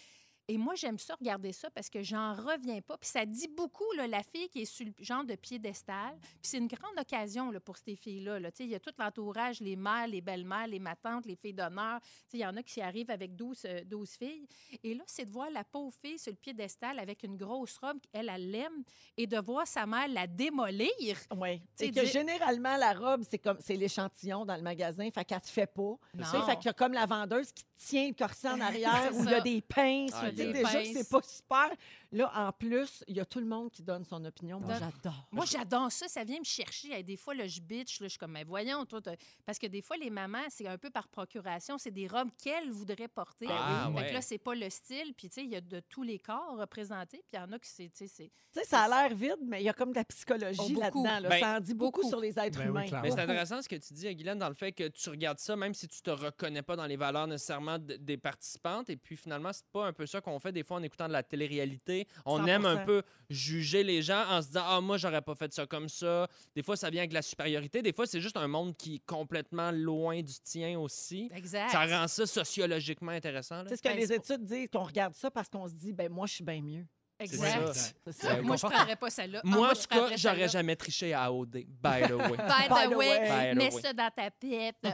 Et 0.48 0.58
moi, 0.58 0.76
j'aime 0.76 1.00
ça, 1.00 1.16
regarder 1.16 1.52
ça, 1.52 1.70
parce 1.72 1.90
que 1.90 2.04
j'en 2.04 2.34
reviens 2.34 2.80
pas. 2.82 2.98
Puis 2.98 3.10
ça 3.10 3.26
dit 3.26 3.48
beaucoup, 3.48 3.92
là, 3.98 4.06
la 4.08 4.22
fille 4.22 4.48
qui 4.50 4.62
est 4.62 4.66
sur 4.66 4.86
le 4.86 4.94
genre 5.04 5.24
de 5.24 5.36
piédestal. 5.36 6.16
Puis 6.20 6.30
c'est 6.44 6.58
une 6.60 6.68
grande 6.68 7.00
occasion 7.00 7.50
là, 7.52 7.60
pour 7.60 7.78
ces 7.78 7.96
filles-là. 7.96 8.40
là. 8.40 8.52
Tu 8.52 8.58
sais, 8.58 8.64
Il 8.66 8.70
y 8.70 8.76
a 8.76 8.80
tout 8.80 8.92
l'entourage, 9.00 9.60
les 9.60 9.76
mères, 9.76 10.08
les 10.08 10.22
belles-mères, 10.22 10.68
les 10.68 10.80
matantes, 10.80 11.26
les 11.26 11.36
filles 11.36 11.54
d'honneur. 11.54 12.00
Tu 12.02 12.08
sais, 12.08 12.38
Il 12.38 12.40
y 12.42 12.46
en 12.46 12.56
a 12.58 12.62
qui 12.64 12.80
arrivent 12.82 13.10
avec 13.10 13.36
12, 13.36 13.62
euh, 13.66 13.82
12 13.86 14.10
filles. 14.12 14.48
Et 14.84 14.94
là, 14.94 15.04
c'est 15.08 15.26
de 15.26 15.32
voir 15.32 15.50
la 15.50 15.64
pauvre 15.64 15.94
fille 16.00 16.20
sur 16.20 16.32
le 16.32 16.38
piédestal 16.38 17.00
avec 17.00 17.24
une 17.24 17.38
grosse 17.38 17.78
robe 17.78 17.98
qu'elle, 18.12 18.30
elle 18.30 18.52
l'aime, 18.52 18.84
et 19.18 19.26
de 19.28 19.40
voir 19.40 19.68
sa 19.68 19.86
mère 19.86 20.08
la 20.08 20.28
démolir. 20.28 21.18
Oui. 21.36 21.62
C'est 21.76 21.88
que 21.90 21.94
dire- 22.02 22.06
généralement, 22.06 22.78
la 22.78 22.94
robe, 22.94 23.24
c'est 23.30 23.40
comme 23.40 23.58
c'est 23.60 23.76
l'échantillon 23.76 24.46
dans 24.46 24.56
le 24.56 24.62
magasin. 24.62 25.10
Fait 25.12 25.26
qu'elle 25.26 25.42
te 25.42 25.50
fait 25.50 25.66
pas. 25.68 25.98
Non. 26.14 26.46
Fait 26.46 26.56
qu'il 26.58 26.66
y 26.66 26.70
a 26.70 26.74
comme 26.74 26.94
la 26.94 27.06
vendeuse 27.06 27.52
qui 27.52 27.64
tient 27.78 28.08
le 28.08 28.14
corset 28.14 28.50
en 28.50 28.60
arrière 28.62 29.12
où 29.14 29.24
il 29.24 29.30
y 29.32 29.34
a 29.34 29.42
des 29.42 29.62
pinces. 29.62 30.12
Dis 30.36 30.52
déjà 30.54 30.82
que 30.82 30.94
c'est 30.94 31.10
pas 31.10 31.22
super. 31.22 31.70
Là, 32.12 32.32
en 32.36 32.52
plus, 32.52 33.04
il 33.08 33.16
y 33.18 33.20
a 33.20 33.26
tout 33.26 33.40
le 33.40 33.46
monde 33.46 33.70
qui 33.72 33.82
donne 33.84 34.06
son 34.06 34.24
opinion. 34.24 34.60
Moi, 34.60 34.76
j'adore. 34.80 35.28
Moi, 35.32 35.46
j'adore 35.46 35.92
ça. 35.92 36.08
Ça 36.08 36.24
vient 36.24 36.40
me 36.40 36.44
chercher. 36.46 36.94
Hey, 36.94 37.04
des 37.04 37.18
fois, 37.18 37.34
là, 37.34 37.48
je 37.48 37.60
bitch. 37.60 38.00
Là, 38.00 38.06
je 38.08 38.12
suis 38.12 38.20
comme, 38.20 38.32
mais 38.32 38.44
voyons, 38.44 38.86
toi. 38.86 39.02
t'as- 39.02 39.16
Parce 39.46 39.58
que 39.60 39.68
des 39.68 39.82
fois, 39.82 39.98
les 39.98 40.10
mamans, 40.10 40.46
c'est 40.50 40.68
un 40.68 40.78
peu 40.78 40.90
par 40.90 41.08
procuration. 41.10 41.78
C'est 41.78 41.92
des 41.92 42.08
robes 42.08 42.30
qu'elles 42.42 42.70
voudraient 42.70 43.08
porter. 43.08 43.48
Ah, 43.50 43.90
Fait 43.94 44.00
ouais. 44.02 44.08
que 44.10 44.14
là, 44.14 44.22
c'est 44.22 44.38
pas 44.38 44.56
le 44.56 44.70
style. 44.70 45.14
Puis, 45.18 45.30
tu 45.30 45.36
sais, 45.36 45.44
il 45.44 45.52
y 45.52 45.56
a 45.56 45.62
de 45.62 45.80
tous 45.90 46.04
les 46.04 46.20
corps 46.20 46.58
représentés. 46.58 47.18
Puis, 47.18 47.34
il 47.34 47.40
y 47.40 47.40
en 47.40 47.52
a 47.52 47.60
qui 47.60 47.70
c'est. 47.70 47.90
tu 47.90 48.08
sais, 48.08 48.32
ça 48.64 48.82
a 48.84 48.88
l'air 48.88 49.16
vide, 49.18 49.40
mais 49.46 49.62
il 49.62 49.66
y 49.66 49.70
a 49.70 49.74
comme 49.74 49.90
de 49.92 49.96
la 49.96 50.06
psychologie 50.06 50.76
Oh, 50.78 50.80
là-dedans. 50.80 51.20
là. 51.20 51.30
Ben, 51.30 51.40
ça 51.40 51.58
en 51.58 51.60
dit 51.60 51.74
beaucoup, 51.74 52.02
beaucoup. 52.02 52.10
sur 52.10 52.20
les 52.20 52.38
êtres 52.40 52.60
Ben 52.60 52.68
humains. 52.70 52.86
Mais 53.02 53.12
c'est 53.12 53.20
intéressant 53.20 53.62
ce 53.62 53.68
que 53.68 53.76
tu 53.76 53.94
dis, 53.94 54.14
Guylaine, 54.16 54.40
dans 54.40 54.50
le 54.50 54.56
fait 54.56 54.72
que 54.72 54.88
tu 54.88 55.10
regardes 55.10 55.40
ça, 55.40 55.56
même 55.56 55.74
si 55.74 55.88
tu 55.88 56.02
te 56.02 56.10
reconnais 56.12 56.62
pas 56.62 56.76
dans 56.76 56.86
les 56.86 56.96
valeurs 56.98 57.28
nécessairement 57.28 57.78
de- 57.80 57.96
des 57.98 58.18
participantes. 58.18 58.90
Et 58.90 58.98
puis 58.98 59.18
finalement, 59.18 59.52
c'est 59.52 59.66
pas 59.72 59.88
un 59.88 59.94
peu 59.94 60.06
ça 60.06 60.22
qu'on 60.26 60.40
fait 60.40 60.52
des 60.52 60.64
fois 60.64 60.78
en 60.78 60.84
écoutant 60.84 61.08
de 61.08 61.14
la 61.14 61.24
télé-réalité. 61.24 62.08
On 62.26 62.46
aime 62.46 62.66
un 62.66 62.78
100%. 62.78 62.86
peu 62.86 63.04
juger 63.30 63.84
les 63.84 64.02
gens 64.02 64.24
en 64.30 64.42
se 64.42 64.48
disant 64.48 64.64
Ah, 64.66 64.82
moi, 64.82 64.98
j'aurais 64.98 65.22
pas 65.22 65.36
fait 65.36 65.54
ça 65.54 65.66
comme 65.66 65.88
ça. 65.90 66.28
Des 66.56 66.64
fois, 66.64 66.76
ça 66.76 66.90
vient 66.90 67.02
avec 67.02 67.14
la 67.14 67.22
supériorité. 67.22 67.82
Des 67.82 67.94
fois, 67.94 68.06
c'est 68.06 68.22
juste 68.22 68.38
un 68.38 68.48
monde 68.48 68.76
qui 68.76 68.96
est 68.96 69.06
complètement 69.06 69.72
loin 69.72 70.22
du 70.22 70.34
tien 70.44 70.80
aussi. 70.80 71.30
Exact. 71.34 71.70
Ça 71.70 71.86
rend 71.86 72.08
ça 72.08 72.26
sociologiquement 72.26 73.12
intéressant. 73.12 73.64
sais 73.68 73.78
ce 73.78 73.82
que 73.82 73.88
Ben, 73.88 73.98
les 73.98 74.08
c'est 74.08 74.16
études 74.16 74.44
disent, 74.44 74.68
qu'on 74.72 74.84
regarde 74.84 75.14
ça 75.14 75.32
parce 75.32 75.50
qu'on 75.50 75.68
se 75.68 75.74
dit, 75.74 75.94
ben 75.94 76.12
moi, 76.12 76.28
je 76.28 76.34
suis 76.34 76.44
bien 76.44 76.62
mieux. 76.62 76.86
Exact. 77.20 77.74
ça. 77.74 77.92
C'est 78.08 78.14
ça. 78.14 78.42
Moi, 78.42 78.58
je 78.58 78.68
prendrais 78.68 78.96
pas 78.96 79.10
celle-là. 79.10 79.42
Ah, 79.44 79.48
Moi, 79.48 79.70
en 79.72 79.74
tout 79.74 79.88
cas, 79.90 80.16
j'aurais 80.18 80.50
jamais 80.50 80.76
triché 80.76 81.14
à 81.14 81.32
OD. 81.32 81.52
By 81.52 82.08
the 82.08 82.12
way. 82.12 82.38
By 82.38 82.90
the 82.90 82.96
way. 82.96 83.20
By 83.20 83.54
the 83.54 83.56
mets 83.56 83.72
ça 83.72 83.94
dans 83.94 84.10
ta 84.14 84.30
pipe. 84.32 84.86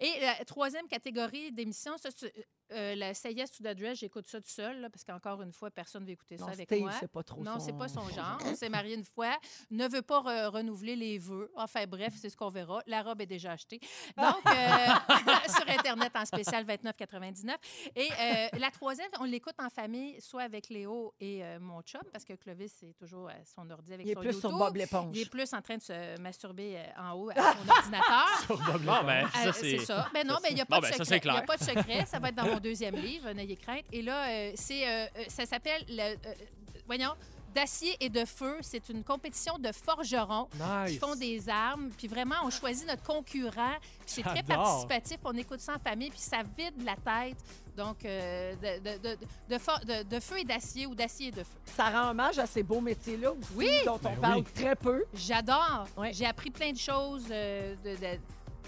Et 0.00 0.20
la 0.20 0.44
troisième 0.44 0.88
catégorie 0.88 1.52
d'émissions, 1.52 1.96
ça, 1.96 2.08
c'est, 2.14 2.32
euh, 2.72 2.94
la 2.94 3.14
Say 3.14 3.32
Yes 3.32 3.50
to 3.52 3.62
the 3.64 3.74
Dress, 3.76 3.98
j'écoute 3.98 4.26
ça 4.26 4.40
tout 4.40 4.48
seul, 4.48 4.80
là, 4.80 4.90
parce 4.90 5.04
qu'encore 5.04 5.42
une 5.42 5.52
fois, 5.52 5.70
personne 5.70 6.02
ne 6.02 6.06
veut 6.06 6.12
écouter 6.12 6.36
ça 6.38 6.46
Non, 6.46 6.52
avec 6.52 6.68
Steve, 6.68 6.80
moi. 6.82 6.92
c'est 7.00 7.10
pas 7.10 7.22
trop 7.22 7.42
Non, 7.42 7.54
son- 7.54 7.60
c'est 7.60 7.72
pas 7.76 7.88
son 7.88 8.08
genre. 8.10 8.38
On 8.44 8.54
s'est 8.54 8.68
marié 8.68 8.94
une 8.94 9.04
fois. 9.04 9.36
Ne 9.70 9.88
veut 9.88 10.02
pas 10.02 10.20
re- 10.20 10.46
renouveler 10.48 10.96
les 10.96 11.18
vœux. 11.18 11.50
Enfin, 11.56 11.86
bref, 11.86 12.14
c'est 12.16 12.28
ce 12.30 12.36
qu'on 12.36 12.50
verra. 12.50 12.80
La 12.86 13.02
robe 13.02 13.20
est 13.20 13.26
déjà 13.26 13.52
achetée. 13.52 13.80
Donc, 14.16 14.26
euh, 14.46 14.86
sur 15.48 15.68
Internet 15.68 16.12
en 16.14 16.24
spécial 16.24 16.64
29,99. 16.64 17.54
Et 17.96 18.08
euh, 18.10 18.48
la 18.58 18.70
troisième, 18.70 19.08
on 19.20 19.24
l'écoute 19.24 19.54
en 19.58 19.70
famille, 19.70 20.20
soit 20.20 20.42
avec 20.42 20.68
Léo 20.68 21.14
et 21.20 21.44
euh, 21.44 21.58
mon 21.60 21.80
chum, 21.82 22.02
parce 22.12 22.24
que 22.24 22.34
Clovis, 22.34 22.72
c'est 22.78 22.94
toujours 22.98 23.28
à 23.28 23.34
son 23.44 23.68
ordi 23.70 23.94
avec 23.94 24.06
Il 24.06 24.10
est 24.10 24.14
son 24.14 24.20
plus 24.20 24.32
YouTube. 24.32 24.50
sur 24.50 24.58
Bob 24.58 24.76
l'éponge. 24.76 25.10
Il 25.16 25.22
est 25.22 25.30
plus 25.30 25.52
en 25.54 25.62
train 25.62 25.76
de 25.76 25.82
se 25.82 26.20
masturber 26.20 26.78
en 26.98 27.12
haut 27.12 27.30
à 27.30 27.34
son 27.34 27.40
ordinateur. 27.70 28.78
Bon, 28.80 29.06
ben, 29.06 29.24
Euh, 29.24 29.28
ça, 29.44 29.52
c'est 29.52 29.78
c'est. 29.78 29.84
ça. 29.86 30.08
Ben 30.12 30.26
non, 30.26 30.36
mais 30.42 30.50
il 30.50 30.54
n'y 30.54 30.60
a 30.60 30.66
pas 30.66 30.76
Bon, 30.80 30.86
de 30.86 30.90
ben, 30.90 30.96
ça, 30.98 31.04
secret. 31.04 31.20
c'est 31.20 31.26
Il 31.26 31.30
n'y 31.30 31.36
a 31.36 31.42
clair. 31.42 31.46
pas 31.46 31.56
de 31.56 31.64
secret. 31.64 32.06
Ça 32.06 32.18
va 32.18 32.28
être 32.28 32.34
dans 32.34 32.46
mon 32.46 32.57
deuxième 32.60 32.96
livre, 32.96 33.30
N'ayez 33.32 33.56
crainte. 33.56 33.84
Et 33.92 34.02
là, 34.02 34.28
euh, 34.28 34.52
c'est, 34.54 34.86
euh, 34.86 35.06
euh, 35.16 35.24
ça 35.28 35.46
s'appelle, 35.46 35.84
le, 35.88 36.14
euh, 36.14 36.34
voyons, 36.86 37.12
d'acier 37.54 37.96
et 38.00 38.10
de 38.10 38.24
feu. 38.26 38.56
C'est 38.60 38.88
une 38.90 39.02
compétition 39.02 39.58
de 39.58 39.70
forgerons 39.72 40.48
qui 40.86 40.98
font 40.98 41.14
des 41.16 41.48
armes. 41.48 41.90
Puis 41.96 42.06
vraiment, 42.06 42.36
on 42.44 42.50
choisit 42.50 42.86
notre 42.86 43.02
concurrent. 43.02 43.76
Puis 43.80 44.06
c'est 44.06 44.22
très 44.22 44.36
J'adore. 44.46 44.56
participatif. 44.64 45.16
On 45.24 45.36
écoute 45.36 45.60
ça 45.60 45.74
en 45.76 45.78
famille, 45.78 46.10
puis 46.10 46.18
ça 46.20 46.38
vide 46.56 46.74
la 46.84 46.94
tête. 46.96 47.36
Donc, 47.76 48.04
euh, 48.04 48.54
de, 48.56 48.80
de, 48.80 48.98
de, 49.08 49.18
de 49.48 49.58
for- 49.58 49.80
de- 49.80 50.02
de 50.02 50.20
feu 50.20 50.38
et 50.40 50.44
d'acier 50.44 50.86
ou 50.86 50.94
d'acier 50.94 51.28
et 51.28 51.30
de 51.32 51.42
feu. 51.42 51.58
Ça 51.76 51.88
rend 51.90 52.10
hommage 52.10 52.38
à 52.38 52.46
ces 52.46 52.62
beaux 52.62 52.80
métiers-là 52.80 53.32
aussi, 53.32 53.48
Oui. 53.54 53.70
dont 53.86 53.94
on 54.04 54.10
Ben 54.10 54.20
parle 54.20 54.38
oui. 54.40 54.52
très 54.54 54.76
peu. 54.76 55.04
J'adore. 55.14 55.86
Ouais. 55.96 56.12
J'ai 56.12 56.26
appris 56.26 56.50
plein 56.50 56.72
de 56.72 56.78
choses, 56.78 57.24
euh, 57.30 57.74
de, 57.84 57.90
de- 57.96 58.20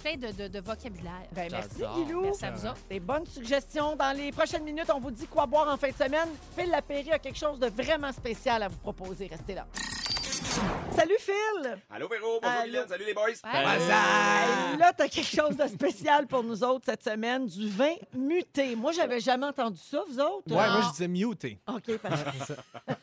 plein 0.02 0.16
de, 0.16 0.32
de- 0.32 0.48
de 0.48 0.60
vocabulaire. 0.60 1.22
Ben, 1.32 1.48
merci. 1.50 1.82
Guilou. 2.04 2.22
Merci 2.22 2.44
à 2.44 2.50
vous 2.50 2.66
autres. 2.66 2.80
Des 2.88 3.00
bonnes 3.00 3.26
suggestions. 3.26 3.96
Dans 3.96 4.16
les 4.16 4.32
prochaines 4.32 4.64
minutes, 4.64 4.90
on 4.94 5.00
vous 5.00 5.10
dit 5.10 5.26
quoi 5.26 5.46
boire 5.46 5.68
en 5.72 5.76
fin 5.76 5.88
de 5.88 5.94
semaine. 5.94 6.28
Phil 6.56 6.70
Lapéry 6.70 7.12
a 7.12 7.18
quelque 7.18 7.38
chose 7.38 7.58
de 7.58 7.68
vraiment 7.68 8.12
spécial 8.12 8.62
à 8.62 8.68
vous 8.68 8.78
proposer. 8.78 9.26
Restez 9.28 9.54
là. 9.54 9.66
Salut 10.50 11.16
Phil! 11.20 11.78
Allô 11.90 12.08
Véro, 12.08 12.40
bonjour 12.42 12.58
Allô. 12.60 12.88
Salut 12.88 13.04
les 13.04 13.14
boys. 13.14 13.26
Bye. 13.44 13.80
Hey, 13.82 14.76
là, 14.78 14.92
tu 14.96 15.02
as 15.04 15.08
quelque 15.08 15.24
chose 15.36 15.56
de 15.56 15.66
spécial 15.68 16.26
pour 16.26 16.42
nous 16.42 16.64
autres 16.64 16.86
cette 16.86 17.04
semaine, 17.04 17.46
du 17.46 17.68
vin 17.68 17.94
muté. 18.14 18.74
Moi, 18.74 18.90
j'avais 18.92 19.20
jamais 19.20 19.46
entendu 19.46 19.78
ça, 19.80 20.02
vous 20.08 20.18
autres? 20.18 20.48
Ouais, 20.48 20.54
moi, 20.56 20.80
Non. 20.80 20.82
je 20.82 20.90
disais 20.90 21.08
muté. 21.08 21.58
OK, 21.68 21.96
parfait. 21.98 22.54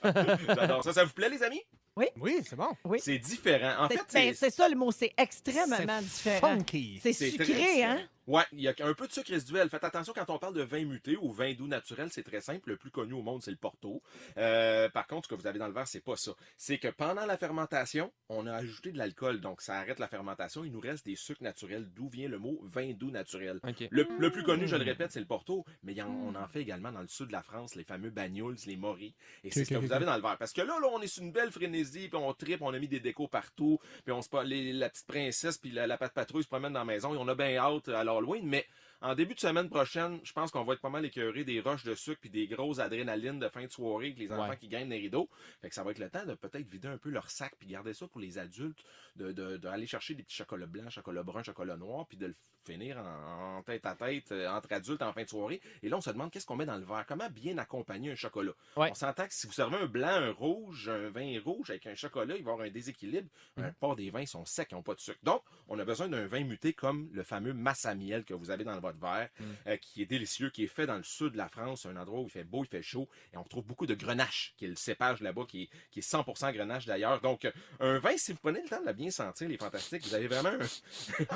J'adore 0.47 0.83
ça. 0.83 0.91
Ça 0.93 1.03
vous 1.05 1.13
plaît 1.13 1.29
les 1.29 1.41
amis? 1.41 1.61
Oui, 1.95 2.07
c'est 2.47 2.55
bon. 2.55 2.69
Oui. 2.83 2.99
C'est 3.01 3.17
différent. 3.17 3.83
En 3.85 3.87
C'est 3.87 3.95
fait, 3.97 4.13
ben, 4.13 4.33
c'est... 4.33 4.33
c'est 4.33 4.49
ça 4.55 4.67
le 4.69 4.75
mot, 4.75 4.91
c'est 4.91 5.13
extrêmement 5.17 5.77
C'est 5.77 6.03
différent. 6.03 6.47
Funky. 6.57 6.99
C'est 7.01 7.13
c'est 7.13 7.31
très 7.35 7.45
sucré, 7.45 7.63
différent. 7.63 7.91
hein? 7.93 8.01
Ouais, 8.27 8.43
il 8.51 8.59
y 8.61 8.67
a 8.67 8.73
un 8.81 8.93
peu 8.93 9.07
de 9.07 9.11
sucre 9.13 9.31
résiduel. 9.31 9.69
Faites 9.69 9.83
attention 9.83 10.13
quand 10.13 10.29
on 10.29 10.37
parle 10.37 10.53
de 10.53 10.61
vin 10.61 10.83
muté 10.85 11.15
ou 11.17 11.31
vin 11.31 11.53
doux 11.53 11.67
naturel, 11.67 12.09
c'est 12.11 12.23
très 12.23 12.41
simple. 12.41 12.69
Le 12.69 12.77
plus 12.77 12.91
connu 12.91 13.13
au 13.13 13.21
monde, 13.21 13.41
c'est 13.41 13.51
le 13.51 13.57
Porto. 13.57 14.01
Euh, 14.37 14.89
par 14.89 15.07
contre, 15.07 15.27
ce 15.29 15.35
que 15.35 15.39
vous 15.39 15.47
avez 15.47 15.59
dans 15.59 15.67
le 15.67 15.73
verre, 15.73 15.87
c'est 15.87 16.01
pas 16.03 16.17
ça. 16.17 16.31
C'est 16.57 16.77
que 16.77 16.89
pendant 16.89 17.25
la 17.25 17.37
fermentation, 17.37 18.11
on 18.29 18.45
a 18.47 18.53
ajouté 18.53 18.91
de 18.91 18.97
l'alcool, 18.97 19.39
donc 19.39 19.61
ça 19.61 19.77
arrête 19.79 19.99
la 19.99 20.07
fermentation. 20.07 20.63
Il 20.63 20.71
nous 20.71 20.79
reste 20.79 21.05
des 21.05 21.15
sucres 21.15 21.41
naturels, 21.43 21.87
d'où 21.95 22.09
vient 22.09 22.27
le 22.27 22.37
mot 22.37 22.59
vin 22.63 22.91
doux 22.93 23.11
naturel. 23.11 23.59
Le, 23.91 24.05
le 24.19 24.31
plus 24.31 24.43
connu, 24.43 24.67
je 24.67 24.75
le 24.75 24.83
répète, 24.83 25.11
c'est 25.11 25.19
le 25.19 25.25
Porto, 25.25 25.65
mais 25.83 25.93
il 25.93 25.97
y 25.97 26.01
en- 26.01 26.07
on 26.09 26.35
en 26.35 26.47
fait 26.47 26.61
également 26.61 26.91
dans 26.91 27.01
le 27.01 27.07
sud 27.07 27.27
de 27.27 27.31
la 27.31 27.41
France, 27.43 27.75
les 27.75 27.83
fameux 27.83 28.09
Banyuls, 28.09 28.57
les 28.65 28.75
Moris. 28.75 29.13
Et 29.43 29.51
c'est 29.51 29.63
ce 29.65 29.69
que 29.69 29.75
vous 29.75 29.93
avez 29.93 30.05
dans 30.05 30.15
le 30.15 30.21
verre. 30.21 30.37
Parce 30.37 30.53
que 30.53 30.61
là, 30.61 30.77
là, 30.81 30.87
on 30.91 31.01
est 31.01 31.07
sur 31.07 31.23
une 31.23 31.31
belle 31.31 31.51
frénésie, 31.51 32.09
puis 32.09 32.17
on 32.17 32.33
tripe, 32.33 32.61
on 32.61 32.73
a 32.73 32.79
mis 32.79 32.87
des 32.87 32.99
décos 32.99 33.27
partout, 33.27 33.79
puis 34.03 34.11
on 34.11 34.21
se 34.21 34.27
les- 34.43 34.73
la 34.73 34.89
petite 34.89 35.07
princesse 35.07 35.57
puis 35.57 35.71
la, 35.71 35.87
la 35.87 35.97
patte 35.97 36.13
patrouille 36.13 36.43
se 36.43 36.47
promènent 36.49 36.73
dans 36.73 36.79
la 36.79 36.85
maison, 36.85 37.13
et 37.13 37.17
on 37.17 37.27
a 37.27 37.35
bien 37.35 37.55
hâte 37.57 37.87
à 37.89 38.03
l'Halloween, 38.19 38.45
mais 38.45 38.65
en 39.01 39.13
début 39.15 39.35
de 39.35 39.39
semaine 39.39 39.69
prochaine, 39.69 40.19
je 40.23 40.33
pense 40.33 40.49
qu'on 40.51 40.63
va 40.63 40.73
être 40.73 40.81
pas 40.81 40.89
mal 40.89 41.05
écœuré 41.05 41.43
des 41.43 41.59
roches 41.61 41.83
de 41.83 41.93
sucre 41.95 42.19
puis 42.21 42.29
des 42.29 42.47
grosses 42.47 42.79
adrénalines 42.79 43.39
de 43.39 43.47
fin 43.49 43.63
de 43.63 43.71
soirée 43.71 44.07
avec 44.07 44.17
les 44.17 44.31
enfants 44.31 44.49
Ouais. 44.49 44.57
qui 44.57 44.67
gagnent 44.67 44.89
des 44.89 44.97
rideaux. 44.97 45.29
Fait 45.61 45.69
que 45.69 45.75
ça 45.75 45.83
va 45.83 45.91
être 45.91 45.99
le 45.99 46.09
temps 46.09 46.25
de 46.25 46.33
peut-être 46.33 46.67
vider 46.67 46.87
un 46.87 46.97
peu 46.97 47.09
leur 47.09 47.29
sac 47.29 47.53
puis 47.59 47.67
garder 47.67 47.93
ça 47.93 48.07
pour 48.07 48.19
les 48.19 48.37
adultes, 48.39 48.83
de, 49.15 49.31
de- 49.31 49.57
d'aller 49.57 49.85
chercher 49.87 50.15
des 50.15 50.23
petits 50.23 50.35
chocolats 50.35 50.65
blancs, 50.65 50.89
chocolat 50.89 51.23
brun, 51.23 51.43
chocolat 51.43 51.77
noir, 51.77 52.07
puis 52.07 52.17
de 52.17 52.27
le 52.27 52.33
finir 52.65 52.97
en, 52.97 53.57
en 53.57 53.63
tête 53.63 53.85
à 53.85 53.95
tête 53.95 54.31
euh, 54.31 54.49
entre 54.49 54.71
adultes 54.73 55.01
en 55.01 55.13
fin 55.13 55.23
de 55.23 55.29
soirée. 55.29 55.61
Et 55.83 55.89
là, 55.89 55.97
on 55.97 56.01
se 56.01 56.09
demande 56.09 56.31
qu'est-ce 56.31 56.45
qu'on 56.45 56.55
met 56.55 56.65
dans 56.65 56.77
le 56.77 56.85
verre, 56.85 57.05
comment 57.07 57.29
bien 57.29 57.57
accompagner 57.57 58.11
un 58.11 58.15
chocolat? 58.15 58.53
Ouais. 58.75 58.89
On 58.91 58.95
s'entend 58.95 59.27
que 59.27 59.33
si 59.33 59.47
vous 59.47 59.53
servez 59.53 59.77
un 59.77 59.85
blanc, 59.85 60.07
un 60.07 60.31
rouge, 60.31 60.89
un 60.89 61.09
vin 61.09 61.39
rouge 61.43 61.69
avec 61.69 61.85
un 61.87 61.95
chocolat, 61.95 62.35
il 62.35 62.43
va 62.43 62.49
y 62.51 62.53
avoir 62.53 62.67
un 62.67 62.71
déséquilibre. 62.71 63.29
Un 63.57 63.71
part 63.73 63.95
des 63.95 64.09
vins 64.09 64.25
sont 64.25 64.45
secs, 64.45 64.67
ils 64.71 64.75
n'ont 64.75 64.83
pas 64.83 64.95
de 64.95 64.99
sucre. 64.99 65.19
Donc, 65.23 65.41
on 65.67 65.77
a 65.79 65.85
besoin 65.85 66.07
d'un 66.07 66.27
vin 66.27 66.43
muté 66.43 66.73
comme 66.73 67.09
le 67.13 67.23
fameux 67.23 67.53
Massamiel 67.53 68.25
que 68.25 68.33
vous 68.33 68.49
avez 68.51 68.63
dans 68.63 68.79
votre 68.87 68.99
verre, 68.99 69.29
euh, 69.67 69.77
qui 69.77 70.01
est 70.01 70.05
délicieux, 70.05 70.49
qui 70.49 70.63
est 70.63 70.67
fait 70.67 70.85
dans 70.85 70.97
le 70.97 71.03
sud 71.03 71.33
de 71.33 71.37
la 71.37 71.47
France, 71.49 71.85
un 71.85 71.95
endroit 71.95 72.19
où 72.21 72.25
il 72.25 72.31
fait 72.31 72.43
beau, 72.43 72.63
il 72.63 72.67
fait 72.67 72.81
chaud, 72.81 73.07
et 73.33 73.37
on 73.37 73.43
trouve 73.43 73.65
beaucoup 73.65 73.85
de 73.85 73.95
grenache, 73.95 74.53
qui 74.57 74.65
est 74.65 74.69
le 74.69 74.75
cépage 74.75 75.21
là-bas, 75.21 75.45
qui 75.47 75.63
est, 75.63 75.69
qui 75.91 75.99
est 75.99 76.09
100% 76.09 76.53
grenache 76.53 76.85
d'ailleurs. 76.85 77.21
Donc, 77.21 77.45
euh, 77.45 77.51
un 77.79 77.99
vin, 77.99 78.17
si 78.17 78.31
vous 78.31 78.39
prenez 78.39 78.61
le 78.61 78.69
temps 78.69 78.81
de 78.81 78.87
le 78.87 78.93
bien 78.93 79.11
sentir, 79.11 79.47
les 79.47 79.57
fantastiques, 79.57 80.05
vous 80.05 80.15
avez 80.15 80.27
vraiment 80.27 80.49
un, 80.49 80.57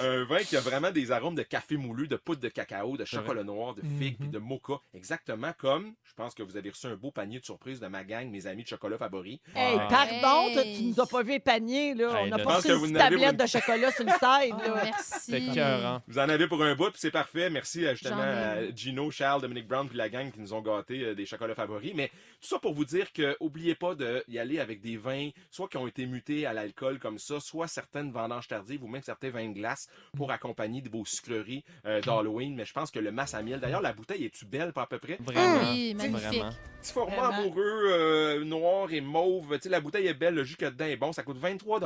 un, 0.00 0.20
un 0.22 0.24
vin 0.24 0.38
qui 0.38 0.56
a 0.56 0.60
vraiment 0.60 0.90
des 0.90 1.10
arômes 1.12 1.34
de 1.34 1.42
café 1.42 1.76
moulu, 1.76 2.08
de 2.08 2.16
poudre 2.16 2.40
de 2.40 2.48
cacao, 2.48 2.96
de 2.96 3.04
chocolat 3.04 3.44
noir, 3.44 3.74
de 3.74 3.82
figue, 3.98 4.16
puis 4.18 4.28
de 4.28 4.38
mocha, 4.38 4.80
exactement 4.94 5.52
comme, 5.58 5.94
je 6.04 6.14
pense 6.14 6.34
que 6.34 6.42
vous 6.42 6.56
avez 6.56 6.70
reçu 6.70 6.86
un 6.86 6.96
beau 6.96 7.10
panier 7.10 7.40
de 7.40 7.44
surprise 7.44 7.80
de 7.80 7.86
ma 7.86 8.04
gang, 8.04 8.28
mes 8.30 8.46
amis 8.46 8.62
de 8.62 8.68
chocolat 8.68 8.98
favoris. 8.98 9.38
Hey, 9.54 9.76
Ah. 9.78 9.88
pardon, 9.90 10.48
Hey. 10.58 10.76
tu 10.78 10.82
nous 10.84 11.00
as 11.00 11.06
pas 11.06 11.22
vu 11.22 11.30
les 11.32 11.40
paniers, 11.40 11.94
là. 11.94 12.08
Hey, 12.20 12.24
on 12.24 12.26
n'a 12.28 12.36
là, 12.38 12.44
pas 12.44 12.56
reçu 12.56 12.68
une 12.72 12.92
tablette 12.96 13.36
pour 13.36 13.44
de 13.44 13.50
chocolat 13.50 13.90
sur 13.92 14.04
le 14.04 14.10
side, 14.12 14.54
Oh, 14.56 14.62
là. 14.74 14.80
merci. 14.84 15.14
C'est 15.30 15.54
cœur, 15.54 16.02
Vous 16.06 16.18
en 16.18 16.28
avez 16.28 16.46
pour 16.48 16.62
un 16.62 16.74
bout, 16.74 16.90
puis 16.90 16.98
c'est 17.00 17.10
parfait. 17.10 17.50
Merci 17.50 17.86
à, 17.86 17.94
justement 17.94 18.22
à 18.22 18.70
Gino, 18.74 19.10
Charles, 19.10 19.40
Dominique 19.42 19.66
Brown 19.68 19.88
puis 19.88 19.96
la 19.98 20.08
gang 20.08 20.30
qui 20.30 20.40
nous 20.40 20.52
ont 20.54 20.60
gâté 20.62 21.00
euh, 21.02 21.14
des 21.14 21.26
chocolats 21.26 21.54
favoris. 21.54 21.92
Mais 21.94 22.08
tout 22.40 22.48
ça 22.48 22.58
pour 22.58 22.74
vous 22.74 22.84
dire 22.84 23.12
que 23.12 23.36
oubliez 23.40 23.74
pas 23.74 23.94
d'y 23.94 24.38
aller 24.38 24.58
avec 24.58 24.80
des 24.80 24.96
vins, 24.96 25.30
soit 25.50 25.68
qui 25.68 25.76
ont 25.76 25.86
été 25.86 26.06
mutés 26.06 26.46
à 26.46 26.52
l'alcool 26.52 26.98
comme 26.98 27.18
ça, 27.18 27.40
soit 27.40 27.68
certaines 27.68 28.10
vendanges 28.12 28.48
tardives 28.48 28.82
ou 28.82 28.88
même 28.88 29.02
certains 29.02 29.30
vins 29.30 29.48
de 29.48 29.54
glace 29.54 29.85
pour 30.16 30.30
accompagner 30.30 30.80
de 30.80 30.88
vos 30.88 31.04
sucreries 31.04 31.64
euh, 31.84 32.00
d'Halloween. 32.00 32.54
Mais 32.54 32.64
je 32.64 32.72
pense 32.72 32.90
que 32.90 32.98
le 32.98 33.12
masse 33.12 33.34
à 33.34 33.42
miel, 33.42 33.60
d'ailleurs, 33.60 33.82
la 33.82 33.92
bouteille 33.92 34.24
est-tu 34.24 34.44
belle, 34.46 34.72
pas 34.72 34.82
à 34.82 34.86
peu 34.86 34.98
près? 34.98 35.18
Vraiment. 35.20 35.70
Oui, 35.70 35.94
magnifique. 35.94 36.42
Petit 36.80 36.92
format 36.92 37.16
Vraiment. 37.16 37.34
amoureux, 37.38 37.82
euh, 37.90 38.44
noir 38.44 38.92
et 38.92 39.00
mauve. 39.00 39.54
Tu 39.54 39.62
sais, 39.62 39.68
la 39.68 39.80
bouteille 39.80 40.06
est 40.06 40.14
belle, 40.14 40.34
le 40.34 40.44
jus 40.44 40.56
qu'il 40.56 40.64
y 40.64 40.68
a 40.68 40.70
dedans 40.70 40.84
est 40.86 40.96
bon. 40.96 41.12
Ça 41.12 41.22
coûte 41.22 41.38
23 41.38 41.80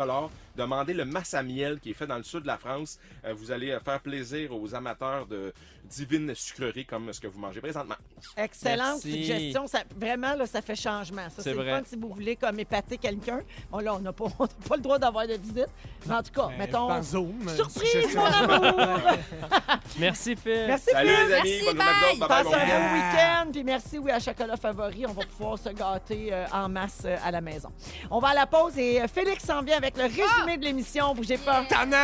Demandez 0.56 0.94
le 0.94 1.04
masse 1.04 1.34
à 1.34 1.42
miel 1.42 1.80
qui 1.80 1.90
est 1.90 1.94
fait 1.94 2.06
dans 2.06 2.16
le 2.16 2.22
sud 2.22 2.42
de 2.42 2.46
la 2.46 2.58
France. 2.58 2.98
Euh, 3.24 3.32
vous 3.32 3.50
allez 3.50 3.76
faire 3.84 4.00
plaisir 4.00 4.54
aux 4.54 4.74
amateurs 4.74 5.26
de 5.26 5.52
divines 5.84 6.34
sucreries 6.34 6.84
comme 6.84 7.12
ce 7.12 7.20
que 7.20 7.26
vous 7.26 7.38
mangez 7.40 7.60
présentement. 7.60 7.96
Excellente 8.36 9.04
Merci. 9.04 9.12
suggestion. 9.12 9.66
Ça, 9.66 9.82
vraiment, 9.96 10.34
là, 10.34 10.46
ça 10.46 10.62
fait 10.62 10.76
changement. 10.76 11.28
Ça, 11.30 11.42
C'est 11.42 11.52
vrai. 11.52 11.70
fun 11.70 11.82
si 11.84 11.96
vous 11.96 12.12
voulez 12.12 12.36
comme 12.36 12.58
épater 12.60 12.98
quelqu'un. 12.98 13.40
Bon, 13.70 13.78
là, 13.78 13.94
on 13.94 14.00
n'a 14.00 14.12
pas, 14.12 14.26
le 14.76 14.80
droit 14.82 14.98
d'avoir 14.98 15.26
de 15.26 15.34
visite. 15.34 15.68
Mais 16.06 16.14
en 16.14 16.22
tout 16.22 16.32
cas, 16.32 16.48
mettons. 16.58 16.88
par 16.88 17.02
Zoom. 17.02 17.48
Surprise, 17.48 17.89
suggestion. 17.92 18.22
Merci, 19.98 20.36
Phil. 20.36 20.64
Merci, 20.66 20.90
Salut 20.92 21.10
Phil. 21.10 21.26
les 21.28 21.34
amis, 21.34 21.50
Merci, 21.50 21.64
bonne 21.66 21.76
bye. 21.78 22.18
Bye 22.18 22.28
Passe 22.28 22.46
un 22.46 22.50
week-end. 22.50 22.80
bon 22.80 22.94
week-end. 22.94 23.50
Puis 23.52 23.64
merci, 23.64 23.98
oui, 23.98 24.10
à 24.10 24.18
Chocolat 24.20 24.56
Favori. 24.56 25.04
On 25.06 25.12
va 25.12 25.22
pouvoir 25.26 25.58
se 25.58 25.68
gâter 25.70 26.28
euh, 26.32 26.44
en 26.52 26.68
masse 26.68 27.02
euh, 27.04 27.16
à 27.24 27.30
la 27.30 27.40
maison. 27.40 27.70
On 28.10 28.18
va 28.20 28.28
à 28.28 28.34
la 28.34 28.46
pause 28.46 28.78
et 28.78 29.00
euh, 29.02 29.06
Félix 29.12 29.44
s'en 29.44 29.62
vient 29.62 29.76
avec 29.76 29.96
le 29.96 30.04
résumé 30.04 30.56
de 30.58 30.64
l'émission. 30.64 31.14
Bougez 31.14 31.38
pas. 31.38 31.64
Tannant! 31.68 31.96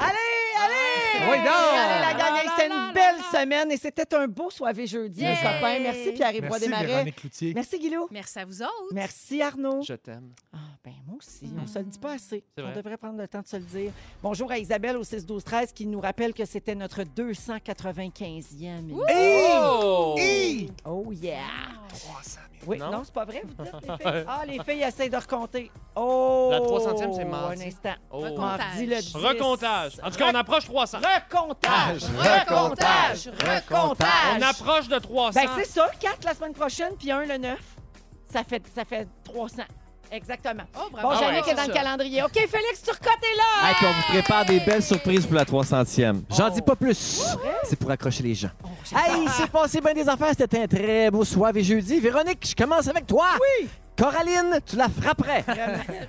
Allez, 0.00 0.54
allez! 0.62 1.13
Oui, 1.30 1.36
hey, 1.38 2.48
c'était 2.56 2.66
une 2.74 2.92
belle 2.92 3.20
semaine 3.32 3.70
et 3.72 3.76
c'était 3.76 4.14
un 4.14 4.26
beau 4.26 4.50
soirée 4.50 4.86
jeudi, 4.86 5.20
les 5.20 5.26
Yay! 5.26 5.36
copains. 5.36 5.78
Merci 5.80 6.12
Pierre-Yves. 6.12 6.48
Véronique 6.86 7.16
Cloutier. 7.16 7.54
Merci 7.54 7.78
Guilou. 7.78 8.08
Merci 8.10 8.38
à 8.38 8.44
vous 8.44 8.62
autres. 8.62 8.72
Merci 8.92 9.42
Arnaud. 9.42 9.82
Je 9.82 9.94
t'aime. 9.94 10.32
Ah, 10.52 10.58
ben 10.84 10.92
moi 11.06 11.16
aussi, 11.18 11.50
on 11.62 11.66
se 11.66 11.78
le 11.78 11.84
dit 11.84 11.98
pas 11.98 12.12
assez. 12.14 12.44
On 12.58 12.62
vrai. 12.62 12.72
devrait 12.74 12.96
prendre 12.96 13.18
le 13.18 13.28
temps 13.28 13.40
de 13.42 13.46
se 13.46 13.56
le 13.56 13.62
dire. 13.64 13.92
Bonjour 14.22 14.50
à 14.50 14.58
Isabelle 14.58 14.96
au 14.96 15.02
6-12-13 15.04 15.72
qui 15.72 15.86
nous 15.86 16.00
rappelle 16.00 16.32
que 16.34 16.44
c'était 16.44 16.74
notre 16.74 17.02
295e. 17.02 18.24
émission. 18.24 19.04
Oh! 19.14 20.14
Oh 20.84 21.12
yeah! 21.12 21.38
Oui, 22.66 22.78
non, 22.78 22.90
Non? 22.90 23.02
c'est 23.04 23.12
pas 23.12 23.26
vrai, 23.26 23.42
vous 23.44 23.62
dites, 23.62 23.72
les 23.74 23.96
filles? 23.96 24.24
Ah, 24.26 24.42
les 24.46 24.58
filles 24.64 24.82
essayent 24.82 25.10
de 25.10 25.16
recompter. 25.16 25.70
Oh! 25.94 26.48
La 26.50 26.60
300e, 26.60 27.14
c'est 27.14 27.24
mardi. 27.26 27.62
Un 27.62 27.66
instant. 27.66 27.94
Oh. 28.10 28.24
Mardi 28.38 28.86
le 28.86 28.96
10. 28.96 29.14
Recomptage. 29.16 29.92
En 30.02 30.10
tout 30.10 30.16
cas, 30.16 30.30
on 30.32 30.34
approche 30.34 30.64
300. 30.64 30.98
Recomptage! 31.04 32.02
Recomptage! 32.16 33.30
Recomptage! 33.38 34.08
On 34.38 34.42
approche 34.42 34.88
de 34.88 34.98
300. 34.98 35.40
Ben, 35.40 35.48
c'est 35.58 35.66
ça, 35.68 35.88
4 36.00 36.24
la 36.24 36.34
semaine 36.34 36.52
prochaine, 36.52 36.92
puis 36.98 37.10
1 37.10 37.24
le 37.26 37.36
9. 37.38 37.58
Ça 38.32 38.42
fait, 38.44 38.62
ça 38.74 38.84
fait 38.84 39.06
300. 39.24 39.62
Exactement. 40.10 40.62
Oh, 40.76 40.88
bravo. 40.92 41.08
Bon, 41.08 41.14
Ah 41.14 41.20
Jannick 41.20 41.46
ouais, 41.46 41.52
est 41.52 41.54
dans 41.56 41.66
le 41.66 41.72
calendrier. 41.72 42.22
OK, 42.22 42.34
Félix 42.34 42.82
Turcotte 42.82 43.18
est 43.22 43.36
là! 43.36 43.70
Hey, 43.70 43.74
on 43.82 43.92
vous 43.92 44.02
prépare 44.12 44.44
des 44.44 44.60
belles 44.60 44.82
surprises 44.82 45.26
pour 45.26 45.34
la 45.34 45.44
300e. 45.44 46.22
J'en 46.30 46.50
dis 46.50 46.62
pas 46.62 46.76
plus. 46.76 47.22
C'est 47.64 47.76
pour 47.76 47.90
accrocher 47.90 48.22
les 48.22 48.34
gens. 48.34 48.50
Hey, 48.94 49.22
il 49.24 49.30
s'est 49.30 49.48
passé 49.48 49.80
bien 49.80 49.94
des 49.94 50.08
affaires. 50.08 50.32
C'était 50.38 50.62
un 50.62 50.66
très 50.68 51.10
beau 51.10 51.24
soir 51.24 51.50
et 51.54 51.62
jeudi. 51.64 51.98
Véronique, 52.00 52.46
je 52.48 52.54
commence 52.54 52.86
avec 52.86 53.06
toi. 53.06 53.26
Oui. 53.40 53.68
Coraline, 53.96 54.58
tu 54.66 54.76
la 54.76 54.88
frapperais. 54.88 55.44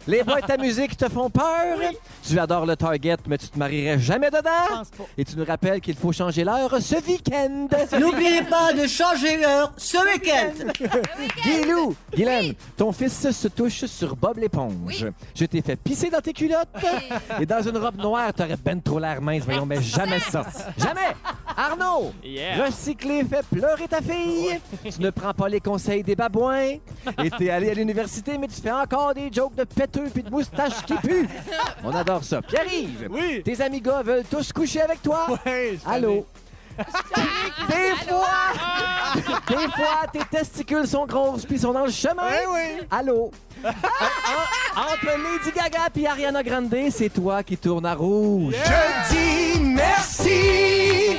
Les 0.08 0.24
boîtes 0.24 0.50
à 0.50 0.58
musique 0.58 0.98
te 0.98 1.08
font 1.08 1.30
peur. 1.30 1.78
Tu 2.28 2.40
adores 2.40 2.66
le 2.66 2.76
Target, 2.76 3.18
mais 3.28 3.38
tu 3.38 3.48
te 3.48 3.60
marierais 3.60 4.00
jamais 4.00 4.32
dedans. 4.32 4.50
pense 4.70 4.90
pas. 4.90 5.04
Et 5.18 5.24
tu 5.24 5.36
nous 5.38 5.46
rappelles 5.46 5.82
qu'il 5.82 5.96
faut 5.96 6.12
changer 6.12 6.44
l'heure 6.44 6.76
ce 6.82 6.96
week-end. 7.08 7.68
N'oubliez 8.00 8.42
pas 8.44 8.74
de 8.74 8.88
changer 8.88 9.38
l'heure 9.38 9.72
ce 9.78 9.98
week-end. 10.14 10.90
Guilou, 11.44 11.96
Guylaine, 12.14 12.54
ton 12.76 12.92
fils 12.92 13.30
se 13.30 13.48
touche 13.48 13.86
sur 13.86 14.16
Bob 14.16 14.38
l'éponge. 14.40 15.06
Je 15.36 15.46
t'ai 15.46 15.62
fait 15.62 15.76
pisser 15.76 16.10
dans 16.10 16.22
tes 16.22 16.34
culottes. 16.34 16.68
Et 17.40 17.46
dans 17.46 17.62
une 17.62 17.78
robe 17.78 17.98
noire, 17.98 18.34
t'aurais 18.34 18.58
ben 18.58 18.82
trop 18.82 19.00
l'air 19.00 19.22
mince. 19.22 19.44
Voyons, 19.46 19.66
mais 19.66 19.82
jamais 19.82 20.20
ça. 20.32 20.44
Jamais! 20.78 21.16
Arnaud! 21.58 22.14
Yeah. 22.24 22.66
Recycler 22.66 23.24
fait 23.24 23.45
pleurer 23.45 23.88
ta 23.88 24.01
fille. 24.01 24.60
tu 24.84 25.01
ne 25.01 25.10
prends 25.10 25.34
pas 25.34 25.47
les 25.49 25.60
conseils 25.60 26.03
des 26.03 26.16
babouins. 26.16 26.76
Et 27.24 27.30
t'es 27.38 27.49
allé 27.49 27.70
à 27.72 27.74
l'université, 27.74 28.38
mais 28.38 28.47
tu 28.47 28.62
fais 28.62 28.72
encore 28.72 29.14
des 29.14 29.30
jokes 29.32 29.56
de 29.56 29.64
péteux 29.64 30.10
puis 30.14 30.24
de 30.24 30.30
moustaches 30.30 30.84
qui 30.86 30.93
puent. 30.95 31.28
On 31.84 31.93
adore 31.95 32.24
ça. 32.24 32.41
Pierre-Yves, 32.41 33.08
Oui. 33.10 33.41
tes 33.43 33.62
amis 33.62 33.82
gars 33.82 34.01
veulent 34.03 34.26
tous 34.30 34.51
coucher 34.51 34.82
avec 34.82 35.01
toi. 35.01 35.28
Ouais, 35.45 35.78
Allô? 35.86 36.26
Des 36.78 38.06
fois, 38.06 38.28
des 39.47 39.56
fois, 39.72 40.08
tes 40.12 40.20
testicules 40.30 40.86
sont 40.86 41.06
grosses 41.06 41.45
puis 41.45 41.58
sont 41.58 41.72
dans 41.72 41.86
le 41.86 41.91
chemin. 41.91 42.24
Oui, 42.30 42.53
oui. 42.53 42.88
Allô? 42.91 43.32
En- 43.64 43.68
en- 43.70 44.82
entre 44.82 45.06
Lady 45.06 45.51
Gaga 45.56 45.88
et 45.95 46.06
Ariana 46.08 46.43
Grande, 46.43 46.76
c'est 46.91 47.10
toi 47.14 47.43
qui 47.43 47.56
tournes 47.58 47.86
à 47.86 47.93
rouge. 47.95 48.56
Je 48.58 49.14
dis 49.14 49.60
merci. 49.62 51.16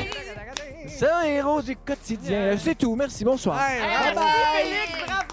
C'est 0.99 1.11
un 1.11 1.23
héros 1.23 1.63
du 1.63 1.77
quotidien. 1.77 2.57
C'est 2.59 2.75
tout. 2.77 2.95
Merci. 2.97 3.25
Bonsoir. 3.25 3.59
Hey, 3.61 3.81
Merci, 3.81 4.05
bye 4.05 4.15
bye. 4.15 4.25
Félix, 4.63 5.07
bravo! 5.07 5.26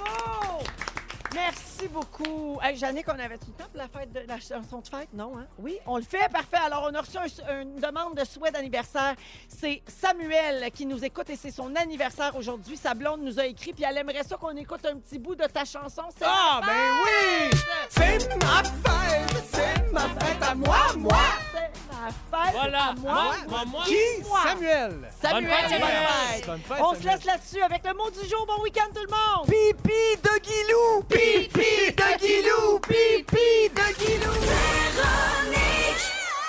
Merci 1.83 1.87
beaucoup. 1.93 2.59
Hey, 2.61 2.77
Jannick, 2.77 3.05
on 3.09 3.19
avait 3.19 3.37
tout 3.37 3.47
le 3.57 3.61
temps 3.63 3.69
pour 3.69 3.77
la 3.77 3.87
fête 3.89 4.11
de 4.13 4.21
la 4.27 4.39
chanson 4.39 4.79
de 4.79 4.87
fête? 4.87 5.09
Non, 5.13 5.33
hein? 5.37 5.45
Oui, 5.59 5.77
on 5.85 5.97
le 5.97 6.03
fait, 6.03 6.29
parfait. 6.31 6.57
Alors, 6.65 6.87
on 6.89 6.95
a 6.95 7.01
reçu 7.01 7.17
un- 7.17 7.61
une 7.61 7.75
demande 7.75 8.15
de 8.15 8.23
souhait 8.23 8.51
d'anniversaire. 8.51 9.15
C'est 9.49 9.81
Samuel 9.87 10.71
qui 10.71 10.85
nous 10.85 11.03
écoute 11.03 11.29
et 11.29 11.35
c'est 11.35 11.51
son 11.51 11.75
anniversaire 11.75 12.35
aujourd'hui. 12.37 12.77
Sa 12.77 12.93
blonde 12.93 13.21
nous 13.21 13.37
a 13.39 13.45
écrit, 13.47 13.73
puis 13.73 13.83
elle 13.83 13.97
aimerait 13.97 14.23
ça 14.23 14.37
qu'on 14.37 14.55
écoute 14.55 14.85
un 14.85 14.97
petit 14.97 15.19
bout 15.19 15.35
de 15.35 15.45
ta 15.45 15.65
chanson. 15.65 16.03
Ah, 16.23 16.61
ben 16.65 16.71
oui! 17.03 17.57
C'est 17.89 18.29
ma 18.43 18.63
fête! 18.63 19.43
C'est 19.51 19.91
ma 19.91 20.01
fête 20.01 20.41
à 20.41 20.55
moi, 20.55 20.77
moi! 20.97 21.17
C'est 21.51 21.95
ma 22.31 22.43
fête 22.45 22.53
Voilà. 22.53 22.83
à 22.85 22.93
moi. 22.93 23.13
Moi, 23.13 23.35
moi, 23.49 23.65
moi. 23.65 23.83
Qui? 23.85 24.23
Moi. 24.27 24.39
Samuel. 24.43 25.09
Samuel, 25.21 25.43
Bonne 25.43 25.51
fête, 25.51 25.69
bonne 25.69 25.89
Samuel. 25.89 26.07
fête. 26.31 26.45
Bonne 26.47 26.59
fête, 26.61 26.77
On 26.81 26.93
se 26.95 27.03
laisse 27.03 27.25
là-dessus 27.25 27.61
avec 27.61 27.85
le 27.85 27.93
mot 27.93 28.09
du 28.09 28.27
jour. 28.29 28.45
Bon 28.47 28.61
week-end, 28.63 28.87
tout 28.93 29.01
le 29.01 29.09
monde! 29.09 29.47
Pipi 29.47 30.21
de 30.21 30.39
Guilou! 30.39 31.03
Pipi 31.09 31.72
pipi 31.73 31.91
de 31.95 32.17
Guilou, 32.19 32.79
pipi 32.79 33.69
de 33.75 33.87
Guilou. 33.99 34.33
Véronique, 34.49 36.05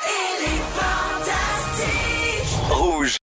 elle 0.06 0.44
est 0.44 0.64
fantastique. 0.76 2.52
Rouge. 2.70 3.16